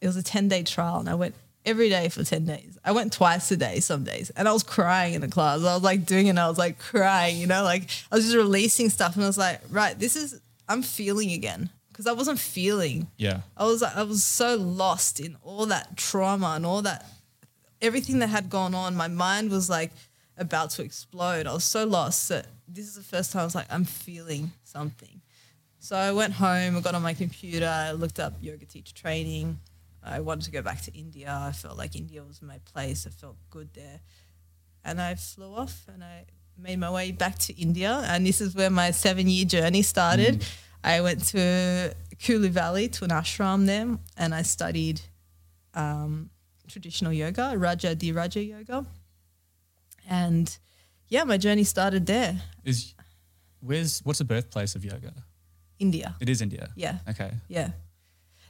it 0.00 0.06
was 0.06 0.16
a 0.16 0.22
10 0.22 0.48
day 0.48 0.62
trial 0.62 0.98
and 1.00 1.08
I 1.08 1.14
went 1.14 1.34
every 1.64 1.88
day 1.88 2.08
for 2.10 2.22
10 2.22 2.44
days. 2.44 2.78
I 2.84 2.92
went 2.92 3.12
twice 3.12 3.50
a 3.50 3.56
day 3.56 3.80
some 3.80 4.04
days 4.04 4.30
and 4.30 4.46
I 4.46 4.52
was 4.52 4.62
crying 4.62 5.14
in 5.14 5.22
the 5.22 5.28
class. 5.28 5.60
I 5.60 5.74
was 5.74 5.82
like 5.82 6.04
doing 6.04 6.26
it 6.26 6.30
and 6.30 6.38
I 6.38 6.48
was 6.48 6.58
like 6.58 6.78
crying, 6.78 7.38
you 7.38 7.46
know, 7.46 7.62
like 7.62 7.88
I 8.12 8.16
was 8.16 8.24
just 8.24 8.36
releasing 8.36 8.90
stuff 8.90 9.14
and 9.14 9.24
I 9.24 9.26
was 9.26 9.38
like, 9.38 9.60
right, 9.70 9.98
this 9.98 10.16
is, 10.16 10.40
I'm 10.68 10.82
feeling 10.82 11.32
again 11.32 11.70
because 11.88 12.06
I 12.06 12.12
wasn't 12.12 12.38
feeling. 12.38 13.06
Yeah. 13.16 13.40
I 13.56 13.64
was 13.64 13.82
I 13.82 14.02
was 14.02 14.24
so 14.24 14.56
lost 14.56 15.20
in 15.20 15.36
all 15.42 15.66
that 15.66 15.96
trauma 15.96 16.54
and 16.56 16.66
all 16.66 16.82
that 16.82 17.06
everything 17.80 18.18
that 18.18 18.28
had 18.28 18.50
gone 18.50 18.74
on. 18.74 18.96
My 18.96 19.08
mind 19.08 19.50
was 19.50 19.70
like 19.70 19.92
about 20.36 20.70
to 20.70 20.82
explode. 20.82 21.46
I 21.46 21.54
was 21.54 21.64
so 21.64 21.84
lost 21.86 22.28
that 22.28 22.46
this 22.66 22.86
is 22.86 22.96
the 22.96 23.02
first 23.02 23.32
time 23.32 23.42
I 23.42 23.44
was 23.44 23.54
like, 23.54 23.66
I'm 23.70 23.84
feeling 23.84 24.52
something. 24.64 25.20
So 25.84 25.96
I 25.96 26.12
went 26.12 26.32
home, 26.32 26.78
I 26.78 26.80
got 26.80 26.94
on 26.94 27.02
my 27.02 27.12
computer, 27.12 27.68
I 27.68 27.92
looked 27.92 28.18
up 28.18 28.32
yoga 28.40 28.64
teacher 28.64 28.94
training. 28.94 29.60
I 30.02 30.20
wanted 30.20 30.46
to 30.46 30.50
go 30.50 30.62
back 30.62 30.80
to 30.84 30.98
India. 30.98 31.28
I 31.38 31.52
felt 31.52 31.76
like 31.76 31.94
India 31.94 32.24
was 32.24 32.40
my 32.40 32.58
place. 32.72 33.06
I 33.06 33.10
felt 33.10 33.36
good 33.50 33.68
there. 33.74 34.00
And 34.82 34.98
I 34.98 35.14
flew 35.14 35.54
off 35.54 35.84
and 35.92 36.02
I 36.02 36.24
made 36.56 36.78
my 36.78 36.90
way 36.90 37.12
back 37.12 37.36
to 37.40 37.60
India. 37.60 38.02
And 38.06 38.24
this 38.24 38.40
is 38.40 38.54
where 38.54 38.70
my 38.70 38.92
seven 38.92 39.28
year 39.28 39.44
journey 39.44 39.82
started. 39.82 40.42
I 40.82 41.02
went 41.02 41.22
to 41.26 41.94
Kulu 42.18 42.48
Valley 42.48 42.88
to 42.88 43.04
an 43.04 43.10
ashram 43.10 43.66
there 43.66 43.98
and 44.16 44.34
I 44.34 44.40
studied 44.40 45.02
um, 45.74 46.30
traditional 46.66 47.12
yoga, 47.12 47.52
Rajadhiraja 47.56 48.48
yoga. 48.48 48.86
And 50.08 50.56
yeah, 51.08 51.24
my 51.24 51.36
journey 51.36 51.64
started 51.64 52.06
there, 52.06 52.40
Is 52.64 52.94
where's 53.60 54.00
what's 54.00 54.20
the 54.20 54.24
birthplace 54.24 54.74
of 54.74 54.82
yoga? 54.82 55.12
India. 55.78 56.14
It 56.20 56.28
is 56.28 56.40
India. 56.40 56.70
Yeah. 56.76 56.98
Okay. 57.08 57.30
Yeah. 57.48 57.70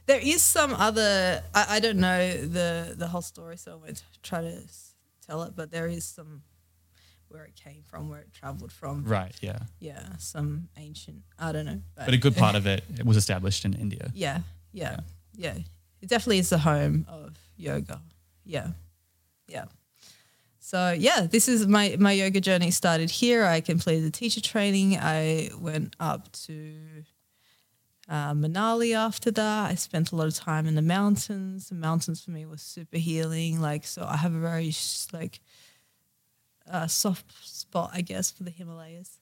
There 0.05 0.19
is 0.19 0.43
some 0.43 0.73
other, 0.75 1.43
I, 1.53 1.65
I 1.77 1.79
don't 1.79 1.97
know 1.97 2.37
the, 2.41 2.93
the 2.95 3.07
whole 3.07 3.21
story, 3.23 3.57
so 3.57 3.71
I 3.71 3.75
won't 3.75 4.03
try 4.21 4.41
to 4.41 4.47
s- 4.63 4.93
tell 5.25 5.41
it, 5.43 5.53
but 5.55 5.71
there 5.71 5.87
is 5.87 6.05
some 6.05 6.43
where 7.27 7.43
it 7.45 7.55
came 7.55 7.81
from, 7.83 8.07
where 8.09 8.19
it 8.19 8.31
traveled 8.31 8.71
from. 8.71 9.03
Right. 9.03 9.35
Yeah. 9.41 9.57
Yeah, 9.79 10.03
some 10.19 10.69
ancient, 10.77 11.23
I 11.39 11.51
don't 11.51 11.65
know. 11.65 11.81
But 11.95 12.13
a 12.13 12.17
good 12.17 12.35
part 12.37 12.55
of 12.55 12.67
it, 12.67 12.83
it 12.99 13.05
was 13.05 13.17
established 13.17 13.65
in 13.65 13.73
India. 13.73 14.11
Yeah, 14.13 14.39
yeah, 14.71 14.99
yeah. 15.35 15.55
It 16.01 16.09
definitely 16.09 16.37
is 16.39 16.49
the 16.49 16.59
home 16.59 17.05
of 17.09 17.33
yoga. 17.57 17.99
Yeah, 18.45 18.67
yeah. 19.47 19.65
So 20.59 20.91
yeah, 20.97 21.21
this 21.29 21.47
is 21.47 21.65
my 21.67 21.95
my 21.99 22.11
yoga 22.11 22.39
journey 22.41 22.69
started 22.71 23.09
here. 23.09 23.43
I 23.45 23.61
completed 23.61 24.03
the 24.05 24.11
teacher 24.11 24.41
training. 24.41 24.97
I 24.97 25.49
went 25.59 25.95
up 25.99 26.31
to 26.47 26.75
uh, 28.07 28.33
Manali 28.33 28.95
after 28.95 29.31
that. 29.31 29.71
I 29.71 29.75
spent 29.75 30.11
a 30.11 30.15
lot 30.15 30.27
of 30.27 30.35
time 30.35 30.67
in 30.67 30.75
the 30.75 30.81
mountains. 30.81 31.69
The 31.69 31.75
mountains 31.75 32.23
for 32.23 32.31
me 32.31 32.45
was 32.45 32.61
super 32.61 32.97
healing. 32.97 33.59
Like 33.59 33.85
so, 33.85 34.05
I 34.07 34.17
have 34.17 34.33
a 34.33 34.39
very 34.39 34.73
like 35.11 35.39
uh, 36.69 36.87
soft 36.87 37.25
spot, 37.43 37.91
I 37.93 38.01
guess, 38.01 38.31
for 38.31 38.43
the 38.43 38.51
Himalayas. 38.51 39.19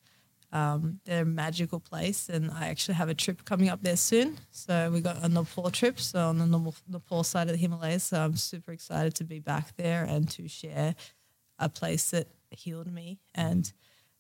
Um, 0.52 1.00
they're 1.06 1.24
a 1.24 1.26
magical 1.26 1.80
place, 1.80 2.30
and 2.30 2.52
I 2.52 2.68
actually 2.68 2.94
have 2.96 3.10
a 3.10 3.16
trip 3.16 3.44
coming 3.44 3.70
up 3.70 3.82
there 3.82 3.98
soon. 3.98 4.38
So 4.52 4.92
we 4.92 5.02
got 5.02 5.24
a 5.24 5.28
Nepal 5.28 5.72
trip, 5.72 6.00
so 6.00 6.28
on 6.28 6.38
the 6.38 6.74
Nepal, 6.88 7.24
side 7.24 7.48
of 7.48 7.54
the 7.54 7.58
Himalayas. 7.58 8.04
So 8.04 8.22
I'm 8.22 8.36
super 8.36 8.72
excited 8.72 9.16
to 9.16 9.24
be 9.24 9.40
back 9.40 9.76
there 9.78 10.04
and 10.04 10.30
to 10.32 10.48
share 10.48 10.94
a 11.58 11.70
place 11.70 12.12
that 12.12 12.28
healed 12.52 12.92
me 12.92 13.20
and 13.34 13.74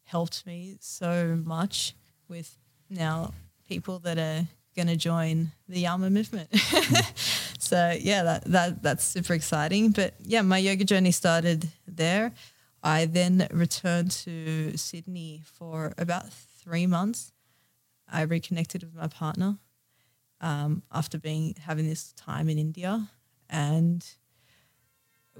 helped 0.05 0.45
me 0.47 0.77
so 0.79 1.39
much 1.43 1.95
with 2.27 2.57
now 2.89 3.31
people 3.73 3.97
that 3.97 4.19
are 4.19 4.45
going 4.75 4.87
to 4.87 4.95
join 4.95 5.51
the 5.67 5.79
Yama 5.79 6.11
movement. 6.11 6.47
so 7.59 7.97
yeah, 7.99 8.21
that, 8.23 8.43
that 8.45 8.83
that's 8.83 9.03
super 9.03 9.33
exciting. 9.33 9.89
But 9.89 10.13
yeah, 10.23 10.43
my 10.43 10.59
yoga 10.59 10.83
journey 10.83 11.11
started 11.11 11.69
there. 11.87 12.31
I 12.83 13.05
then 13.05 13.47
returned 13.51 14.11
to 14.25 14.77
Sydney 14.77 15.41
for 15.43 15.93
about 15.97 16.31
three 16.31 16.85
months. 16.85 17.31
I 18.11 18.21
reconnected 18.21 18.83
with 18.83 18.93
my 18.93 19.07
partner 19.07 19.57
um, 20.39 20.83
after 20.91 21.17
being 21.17 21.55
having 21.65 21.87
this 21.87 22.13
time 22.13 22.47
in 22.47 22.59
India, 22.59 23.07
and 23.49 24.05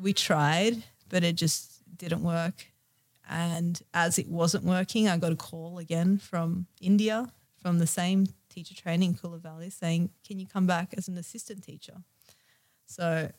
we 0.02 0.12
tried, 0.14 0.84
but 1.08 1.24
it 1.24 1.36
just 1.36 1.84
didn't 1.96 2.24
work. 2.24 2.66
And 3.30 3.80
as 3.94 4.18
it 4.18 4.28
wasn't 4.28 4.64
working, 4.64 5.08
I 5.08 5.18
got 5.18 5.32
a 5.32 5.36
call 5.36 5.78
again 5.78 6.18
from 6.18 6.66
India, 6.82 7.32
from 7.64 7.80
the 7.80 7.88
same 7.88 8.28
teacher 8.50 8.76
training 8.76 9.12
in 9.12 9.16
Kulu 9.18 9.40
Valley, 9.40 9.70
saying, 9.72 10.10
"Can 10.28 10.38
you 10.40 10.46
come 10.46 10.68
back 10.68 10.94
as 10.98 11.08
an 11.08 11.18
assistant 11.18 11.64
teacher?" 11.64 11.98
So 12.86 13.32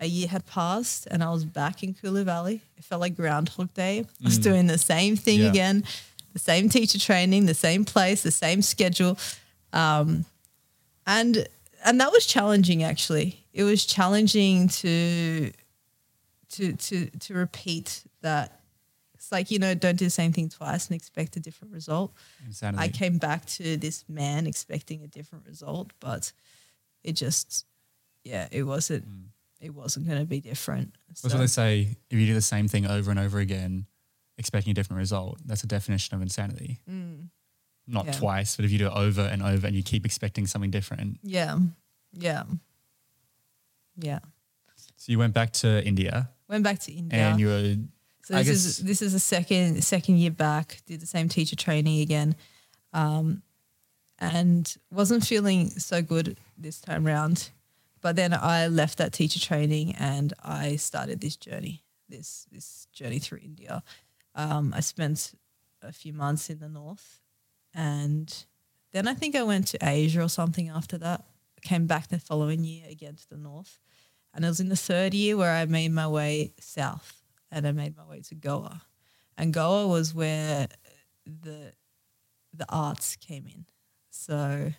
a 0.00 0.06
year 0.06 0.28
had 0.28 0.44
passed 0.44 1.06
and 1.10 1.22
I 1.22 1.30
was 1.30 1.44
back 1.44 1.82
in 1.84 1.94
Kulu 1.94 2.24
Valley. 2.24 2.60
It 2.76 2.84
felt 2.84 3.00
like 3.00 3.14
Groundhog 3.16 3.72
Day. 3.74 4.00
I 4.00 4.24
was 4.24 4.38
doing 4.38 4.66
the 4.66 4.76
same 4.76 5.16
thing 5.16 5.40
Yeah. 5.40 5.48
again, 5.50 5.84
the 6.32 6.40
same 6.40 6.68
teacher 6.68 6.98
training, 6.98 7.46
the 7.46 7.54
same 7.54 7.84
place, 7.84 8.22
the 8.22 8.32
same 8.32 8.60
schedule. 8.60 9.16
Um, 9.72 10.24
and 11.06 11.46
and 11.84 12.00
that 12.00 12.10
was 12.12 12.26
challenging 12.26 12.82
actually. 12.82 13.46
It 13.52 13.62
was 13.62 13.86
challenging 13.86 14.68
to 14.82 15.52
to 16.50 16.72
to 16.72 17.06
to 17.24 17.34
repeat 17.34 18.02
that. 18.22 18.60
It's 19.24 19.32
like, 19.32 19.50
you 19.50 19.58
know, 19.58 19.74
don't 19.74 19.96
do 19.96 20.04
the 20.04 20.10
same 20.10 20.32
thing 20.34 20.50
twice 20.50 20.88
and 20.88 20.94
expect 20.94 21.34
a 21.36 21.40
different 21.40 21.72
result. 21.72 22.12
I 22.76 22.88
came 22.88 23.16
back 23.16 23.46
to 23.46 23.78
this 23.78 24.04
man 24.06 24.46
expecting 24.46 25.02
a 25.02 25.06
different 25.06 25.46
result, 25.46 25.94
but 25.98 26.30
it 27.02 27.12
just, 27.12 27.64
yeah, 28.22 28.48
it 28.52 28.64
wasn't, 28.64 29.08
mm. 29.08 29.28
it 29.62 29.74
wasn't 29.74 30.06
going 30.06 30.18
to 30.18 30.26
be 30.26 30.42
different. 30.42 30.94
That's 31.08 31.22
So, 31.22 31.28
what 31.28 31.38
they 31.38 31.46
say. 31.46 31.96
If 32.10 32.18
you 32.18 32.26
do 32.26 32.34
the 32.34 32.42
same 32.42 32.68
thing 32.68 32.84
over 32.86 33.10
and 33.10 33.18
over 33.18 33.38
again, 33.38 33.86
expecting 34.36 34.72
a 34.72 34.74
different 34.74 34.98
result, 34.98 35.38
that's 35.46 35.64
a 35.64 35.68
definition 35.68 36.14
of 36.14 36.20
insanity. 36.20 36.80
Mm. 36.86 37.30
Not 37.86 38.04
Yeah. 38.04 38.12
twice, 38.12 38.56
but 38.56 38.66
if 38.66 38.72
you 38.72 38.78
do 38.78 38.88
it 38.88 38.92
over 38.94 39.22
and 39.22 39.42
over 39.42 39.66
and 39.66 39.74
you 39.74 39.82
keep 39.82 40.04
expecting 40.04 40.46
something 40.46 40.70
different. 40.70 41.18
yeah, 41.22 41.58
yeah, 42.12 42.42
yeah. 43.96 44.18
So 44.96 45.12
you 45.12 45.18
went 45.18 45.32
back 45.32 45.52
to 45.52 45.82
India 45.82 46.28
Went 46.46 46.62
back 46.62 46.78
to 46.80 46.92
India. 46.92 47.18
and 47.18 47.40
you 47.40 47.46
were 47.46 47.76
So 48.24 48.34
this 48.34 48.48
is 48.48 48.78
this 48.78 49.02
is 49.02 49.12
the 49.12 49.20
second 49.20 49.84
second 49.84 50.16
year 50.16 50.30
back. 50.30 50.80
Did 50.86 51.00
the 51.00 51.06
same 51.06 51.28
teacher 51.28 51.56
training 51.56 52.00
again, 52.00 52.36
um, 52.94 53.42
and 54.18 54.74
wasn't 54.90 55.26
feeling 55.26 55.68
so 55.68 56.00
good 56.00 56.38
this 56.56 56.80
time 56.80 57.06
round. 57.06 57.50
But 58.00 58.16
then 58.16 58.32
I 58.32 58.66
left 58.66 58.96
that 58.98 59.12
teacher 59.12 59.40
training 59.40 59.94
and 59.96 60.32
I 60.42 60.76
started 60.76 61.20
this 61.20 61.36
journey. 61.36 61.82
This 62.08 62.46
this 62.50 62.86
journey 62.94 63.18
through 63.18 63.40
India. 63.42 63.82
Um, 64.34 64.72
I 64.74 64.80
spent 64.80 65.34
a 65.82 65.92
few 65.92 66.14
months 66.14 66.48
in 66.48 66.60
the 66.60 66.68
north, 66.68 67.20
and 67.74 68.34
then 68.92 69.06
I 69.06 69.12
think 69.12 69.36
I 69.36 69.42
went 69.42 69.66
to 69.68 69.78
Asia 69.82 70.22
or 70.22 70.30
something 70.30 70.70
after 70.70 70.96
that. 70.98 71.26
Came 71.60 71.86
back 71.86 72.08
the 72.08 72.18
following 72.18 72.64
year 72.64 72.84
again 72.90 73.16
to 73.16 73.28
the 73.28 73.36
north, 73.36 73.78
and 74.32 74.46
it 74.46 74.48
was 74.48 74.60
in 74.60 74.70
the 74.70 74.76
third 74.76 75.12
year 75.12 75.36
where 75.36 75.52
I 75.52 75.66
made 75.66 75.92
my 75.92 76.08
way 76.08 76.54
south 76.58 77.23
and 77.54 77.66
I 77.66 77.72
made 77.72 77.96
my 77.96 78.04
way 78.04 78.20
to 78.20 78.34
Goa. 78.34 78.82
And 79.38 79.54
Goa 79.54 79.86
was 79.86 80.12
where 80.12 80.68
the 81.24 81.72
the 82.52 82.66
arts 82.68 83.16
came 83.16 83.46
in. 83.46 83.64
So 84.10 84.72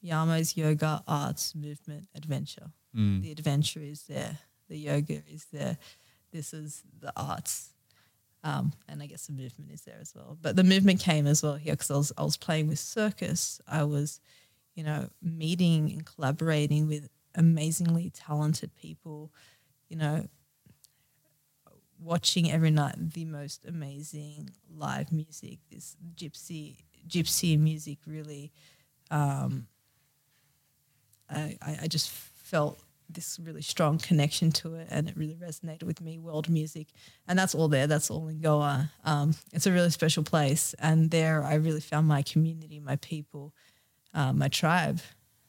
Yama's 0.00 0.56
yoga, 0.56 1.02
arts, 1.06 1.54
movement, 1.54 2.08
adventure. 2.14 2.70
Mm. 2.96 3.22
The 3.22 3.32
adventure 3.32 3.80
is 3.80 4.04
there. 4.04 4.38
The 4.68 4.78
yoga 4.78 5.22
is 5.30 5.46
there. 5.52 5.76
This 6.32 6.54
is 6.54 6.82
the 7.00 7.12
arts. 7.16 7.74
Um, 8.42 8.72
and 8.88 9.02
I 9.02 9.06
guess 9.06 9.26
the 9.26 9.34
movement 9.34 9.70
is 9.72 9.82
there 9.82 9.98
as 10.00 10.14
well. 10.14 10.38
But 10.40 10.56
the 10.56 10.64
movement 10.64 11.00
came 11.00 11.26
as 11.26 11.42
well 11.42 11.56
here 11.56 11.74
because 11.74 11.90
I 11.90 11.96
was, 11.96 12.12
I 12.16 12.22
was 12.22 12.36
playing 12.38 12.68
with 12.68 12.78
circus. 12.78 13.60
I 13.68 13.84
was, 13.84 14.20
you 14.74 14.84
know, 14.84 15.10
meeting 15.20 15.90
and 15.90 16.06
collaborating 16.06 16.88
with 16.88 17.10
amazingly 17.34 18.08
talented 18.08 18.74
people, 18.74 19.30
you 19.90 19.96
know, 19.96 20.26
watching 22.02 22.50
every 22.50 22.70
night 22.70 22.94
the 22.98 23.24
most 23.24 23.64
amazing 23.66 24.50
live 24.74 25.12
music. 25.12 25.58
This 25.70 25.96
gypsy 26.14 26.76
gypsy 27.08 27.58
music 27.58 27.98
really, 28.06 28.52
um, 29.10 29.66
I, 31.28 31.56
I 31.82 31.86
just 31.88 32.10
felt 32.10 32.78
this 33.08 33.40
really 33.42 33.62
strong 33.62 33.98
connection 33.98 34.52
to 34.52 34.76
it, 34.76 34.88
and 34.90 35.08
it 35.08 35.16
really 35.16 35.34
resonated 35.34 35.82
with 35.84 36.00
me. 36.00 36.18
World 36.18 36.48
music, 36.48 36.88
and 37.26 37.38
that's 37.38 37.54
all 37.54 37.68
there. 37.68 37.86
That's 37.86 38.10
all 38.10 38.28
in 38.28 38.40
Goa. 38.40 38.90
Um, 39.04 39.34
it's 39.52 39.66
a 39.66 39.72
really 39.72 39.90
special 39.90 40.22
place, 40.22 40.74
and 40.78 41.10
there 41.10 41.42
I 41.42 41.54
really 41.54 41.80
found 41.80 42.06
my 42.06 42.22
community, 42.22 42.80
my 42.80 42.96
people, 42.96 43.54
uh, 44.14 44.32
my 44.32 44.48
tribe. 44.48 45.00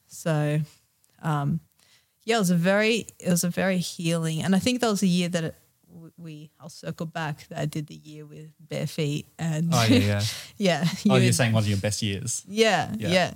So. 0.06 0.60
Um, 1.22 1.60
yeah, 2.24 2.36
it 2.36 2.40
was 2.40 2.50
a 2.50 2.56
very 2.56 3.06
it 3.18 3.30
was 3.30 3.44
a 3.44 3.48
very 3.48 3.78
healing, 3.78 4.42
and 4.42 4.54
I 4.54 4.58
think 4.58 4.80
that 4.80 4.88
was 4.88 5.02
a 5.02 5.08
year 5.08 5.28
that 5.28 5.44
it, 5.44 5.54
we 6.22 6.50
I'll 6.60 6.68
circle 6.68 7.06
back 7.06 7.46
that 7.48 7.58
I 7.58 7.66
did 7.66 7.86
the 7.88 7.94
year 7.94 8.24
with 8.24 8.50
bare 8.60 8.86
feet 8.86 9.26
and 9.38 9.70
Oh 9.72 9.84
yeah, 9.88 9.98
yeah. 9.98 10.22
yeah 10.56 10.84
oh, 11.10 11.16
you- 11.16 11.22
you're 11.24 11.32
saying 11.32 11.52
one 11.52 11.62
of 11.62 11.68
your 11.68 11.78
best 11.78 12.02
years. 12.02 12.44
yeah, 12.48 12.94
Yeah. 12.98 13.08
yeah, 13.08 13.34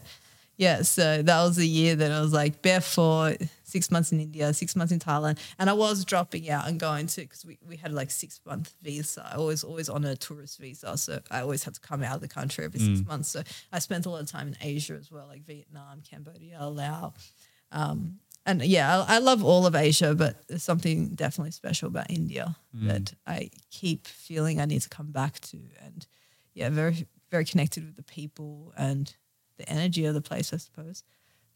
yeah, 0.59 0.83
So 0.83 1.23
that 1.23 1.43
was 1.45 1.57
the 1.57 1.69
year 1.69 1.95
that 1.97 2.11
I 2.11 2.21
was 2.21 2.33
like 2.33 2.63
barefoot, 2.63 3.37
six 3.65 3.91
months 3.91 4.11
in 4.13 4.21
India, 4.21 4.55
six 4.55 4.75
months 4.75 4.93
in 4.93 4.99
Thailand, 5.01 5.39
and 5.59 5.69
I 5.69 5.75
was 5.75 6.05
dropping 6.05 6.49
out 6.49 6.67
and 6.69 6.81
going 6.81 7.09
to 7.09 7.21
because 7.21 7.45
we, 7.45 7.59
we 7.69 7.77
had 7.77 7.93
like 7.93 8.11
six 8.11 8.41
month 8.47 8.73
visa. 8.83 9.29
I 9.31 9.39
was 9.39 9.65
always 9.65 9.89
on 9.91 10.05
a 10.07 10.17
tourist 10.17 10.59
visa, 10.59 10.97
so 10.97 11.21
I 11.31 11.41
always 11.41 11.63
had 11.65 11.75
to 11.75 11.81
come 11.81 12.03
out 12.03 12.15
of 12.17 12.21
the 12.23 12.29
country 12.29 12.65
every 12.65 12.81
six 12.81 13.05
months. 13.07 13.29
So 13.29 13.43
I 13.73 13.81
spent 13.81 14.07
a 14.07 14.11
lot 14.11 14.23
of 14.23 14.29
time 14.31 14.49
in 14.49 14.57
Asia 14.63 14.95
as 14.95 15.11
well, 15.13 15.27
like 15.27 15.45
Vietnam, 15.45 16.01
Cambodia, 16.09 16.65
Laos. 16.67 17.13
Um, 17.73 18.21
and 18.47 18.63
yeah, 18.63 19.05
I, 19.09 19.17
I 19.17 19.19
love 19.19 19.45
all 19.45 19.67
of 19.67 19.75
Asia, 19.75 20.15
but 20.15 20.47
there's 20.47 20.63
something 20.63 21.09
definitely 21.09 21.51
special 21.51 21.89
about 21.89 22.11
India 22.11 22.57
that 22.75 23.15
I 23.27 23.51
keep 23.71 24.07
feeling 24.07 24.61
I 24.61 24.67
need 24.67 24.83
to 24.83 24.89
come 24.89 25.11
back 25.11 25.41
to. 25.41 25.59
And 25.85 26.07
yeah, 26.55 26.69
very, 26.71 27.07
very 27.31 27.45
connected 27.45 27.85
with 27.85 27.97
the 27.97 28.03
people 28.03 28.73
and 28.77 29.13
the 29.59 29.69
energy 29.69 30.05
of 30.05 30.15
the 30.15 30.21
place, 30.21 30.53
I 30.53 30.59
suppose. 30.59 31.03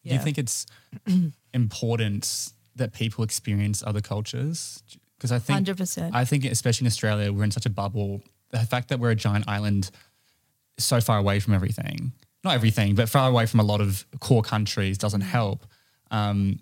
Do 0.05 0.15
you 0.15 0.19
think 0.19 0.39
it's 0.39 0.67
important 1.55 2.53
that 2.77 2.93
people 2.93 3.23
experience 3.23 3.83
other 3.87 4.01
cultures? 4.01 4.83
Because 5.17 5.31
I 5.31 5.39
think 5.39 5.67
100%. 5.67 6.11
I 6.15 6.25
think 6.25 6.45
especially 6.47 6.87
in 6.87 6.89
Australia, 6.89 7.33
we're 7.33 7.45
in 7.45 7.51
such 7.51 7.67
a 7.67 7.71
bubble. 7.71 8.23
The 8.51 8.59
fact 8.61 8.89
that 8.89 8.99
we're 8.99 9.11
a 9.11 9.15
giant 9.17 9.47
island 9.47 9.91
so 10.79 11.01
far 11.01 11.19
away 11.19 11.39
from 11.39 11.53
everything, 11.55 12.13
not 12.43 12.55
everything, 12.55 12.95
but 12.95 13.09
far 13.09 13.29
away 13.29 13.47
from 13.47 13.61
a 13.61 13.65
lot 13.65 13.81
of 13.81 14.07
core 14.21 14.43
countries 14.43 14.97
doesn't 14.97 15.21
help. 15.21 15.67
Um, 16.11 16.61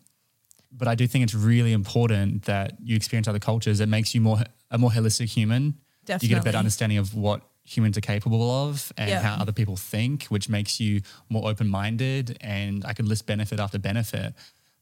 but 0.70 0.88
I 0.88 0.94
do 0.94 1.06
think 1.06 1.24
it's 1.24 1.34
really 1.34 1.72
important 1.72 2.44
that 2.44 2.74
you 2.82 2.94
experience 2.96 3.28
other 3.28 3.38
cultures. 3.38 3.80
It 3.80 3.88
makes 3.88 4.14
you 4.14 4.20
more 4.20 4.38
a 4.70 4.78
more 4.78 4.90
holistic 4.90 5.26
human. 5.28 5.74
Definitely. 6.04 6.28
You 6.28 6.34
get 6.34 6.40
a 6.42 6.44
better 6.44 6.58
understanding 6.58 6.98
of 6.98 7.14
what 7.14 7.42
humans 7.64 7.96
are 7.98 8.02
capable 8.02 8.50
of 8.50 8.92
and 8.96 9.10
Yeah. 9.10 9.20
how 9.20 9.34
other 9.40 9.52
people 9.52 9.76
think, 9.76 10.24
which 10.24 10.48
makes 10.48 10.80
you 10.80 11.02
more 11.28 11.48
open 11.48 11.68
minded. 11.68 12.36
And 12.40 12.84
I 12.84 12.92
could 12.94 13.06
list 13.06 13.26
benefit 13.26 13.60
after 13.60 13.78
benefit. 13.78 14.34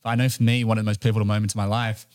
But 0.03 0.11
I 0.11 0.15
know 0.15 0.29
for 0.29 0.43
me, 0.43 0.63
one 0.65 0.79
of 0.79 0.85
the 0.85 0.89
most 0.89 1.01
pivotal 1.01 1.27
moments 1.27 1.55
of 1.55 1.59
my 1.59 1.65
life, 1.65 2.07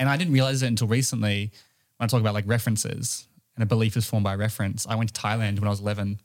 and 0.00 0.08
I 0.08 0.16
didn't 0.16 0.32
realize 0.32 0.62
it 0.62 0.66
until 0.66 0.88
recently 0.88 1.52
when 1.96 2.06
I 2.06 2.08
talk 2.08 2.20
about 2.20 2.34
like 2.34 2.46
references 2.46 3.26
and 3.54 3.62
a 3.62 3.66
belief 3.66 3.96
is 3.96 4.04
formed 4.04 4.24
by 4.24 4.34
reference. 4.34 4.86
I 4.86 4.94
went 4.96 5.14
to 5.14 5.20
Thailand 5.20 5.58
when 5.60 5.64
I 5.68 5.70
was 5.70 5.80
11 5.80 6.20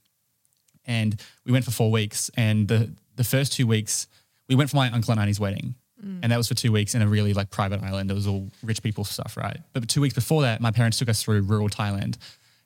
and 0.85 1.19
we 1.45 1.51
went 1.51 1.65
for 1.65 1.71
four 1.71 1.91
weeks. 1.91 2.29
And 2.35 2.67
the, 2.67 2.91
the 3.15 3.23
first 3.23 3.53
two 3.53 3.67
weeks, 3.67 4.07
we 4.49 4.55
went 4.55 4.69
for 4.69 4.77
my 4.77 4.89
uncle 4.91 5.11
and 5.11 5.19
auntie's 5.21 5.39
wedding. 5.39 5.75
And 6.23 6.31
that 6.31 6.37
was 6.37 6.47
for 6.47 6.55
two 6.55 6.71
weeks 6.71 6.95
in 6.95 7.01
a 7.01 7.07
really 7.07 7.33
like 7.33 7.49
private 7.49 7.81
island. 7.83 8.09
It 8.09 8.13
was 8.13 8.27
all 8.27 8.49
rich 8.63 8.81
people 8.81 9.03
stuff, 9.03 9.37
right? 9.37 9.59
But 9.73 9.87
two 9.87 10.01
weeks 10.01 10.15
before 10.15 10.41
that, 10.43 10.61
my 10.61 10.71
parents 10.71 10.97
took 10.97 11.09
us 11.09 11.21
through 11.23 11.41
rural 11.41 11.69
Thailand. 11.69 12.17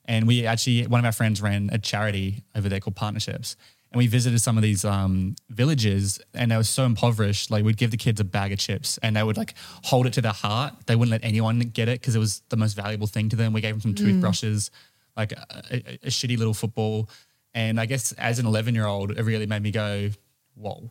And 0.05 0.27
we 0.27 0.45
actually, 0.45 0.85
one 0.87 0.99
of 0.99 1.05
our 1.05 1.11
friends 1.11 1.41
ran 1.41 1.69
a 1.71 1.77
charity 1.77 2.43
over 2.55 2.69
there 2.69 2.79
called 2.79 2.95
Partnerships. 2.95 3.55
And 3.91 3.97
we 3.97 4.07
visited 4.07 4.39
some 4.41 4.57
of 4.57 4.63
these 4.63 4.83
um, 4.83 5.35
villages 5.49 6.19
and 6.33 6.51
they 6.51 6.57
were 6.57 6.63
so 6.63 6.85
impoverished. 6.85 7.49
Like 7.49 7.63
we'd 7.63 7.77
give 7.77 7.91
the 7.91 7.97
kids 7.97 8.19
a 8.19 8.23
bag 8.25 8.51
of 8.51 8.59
chips 8.59 8.97
and 9.01 9.15
they 9.15 9.23
would 9.23 9.37
like 9.37 9.55
hold 9.83 10.05
it 10.05 10.13
to 10.13 10.21
their 10.21 10.33
heart. 10.33 10.73
They 10.85 10.95
wouldn't 10.95 11.11
let 11.11 11.23
anyone 11.23 11.59
get 11.59 11.87
it 11.87 12.01
because 12.01 12.15
it 12.15 12.19
was 12.19 12.41
the 12.49 12.57
most 12.57 12.73
valuable 12.73 13.07
thing 13.07 13.29
to 13.29 13.35
them. 13.35 13.53
We 13.53 13.61
gave 13.61 13.73
them 13.73 13.81
some 13.81 13.95
toothbrushes, 13.95 14.69
like 15.15 15.31
a, 15.31 15.45
a, 15.71 15.77
a 16.03 16.09
shitty 16.09 16.37
little 16.37 16.53
football. 16.53 17.09
And 17.53 17.79
I 17.79 17.85
guess 17.85 18.11
as 18.13 18.37
an 18.37 18.45
11 18.45 18.75
year 18.75 18.85
old, 18.85 19.11
it 19.11 19.23
really 19.23 19.45
made 19.47 19.63
me 19.63 19.71
go, 19.71 20.09
whoa. 20.55 20.89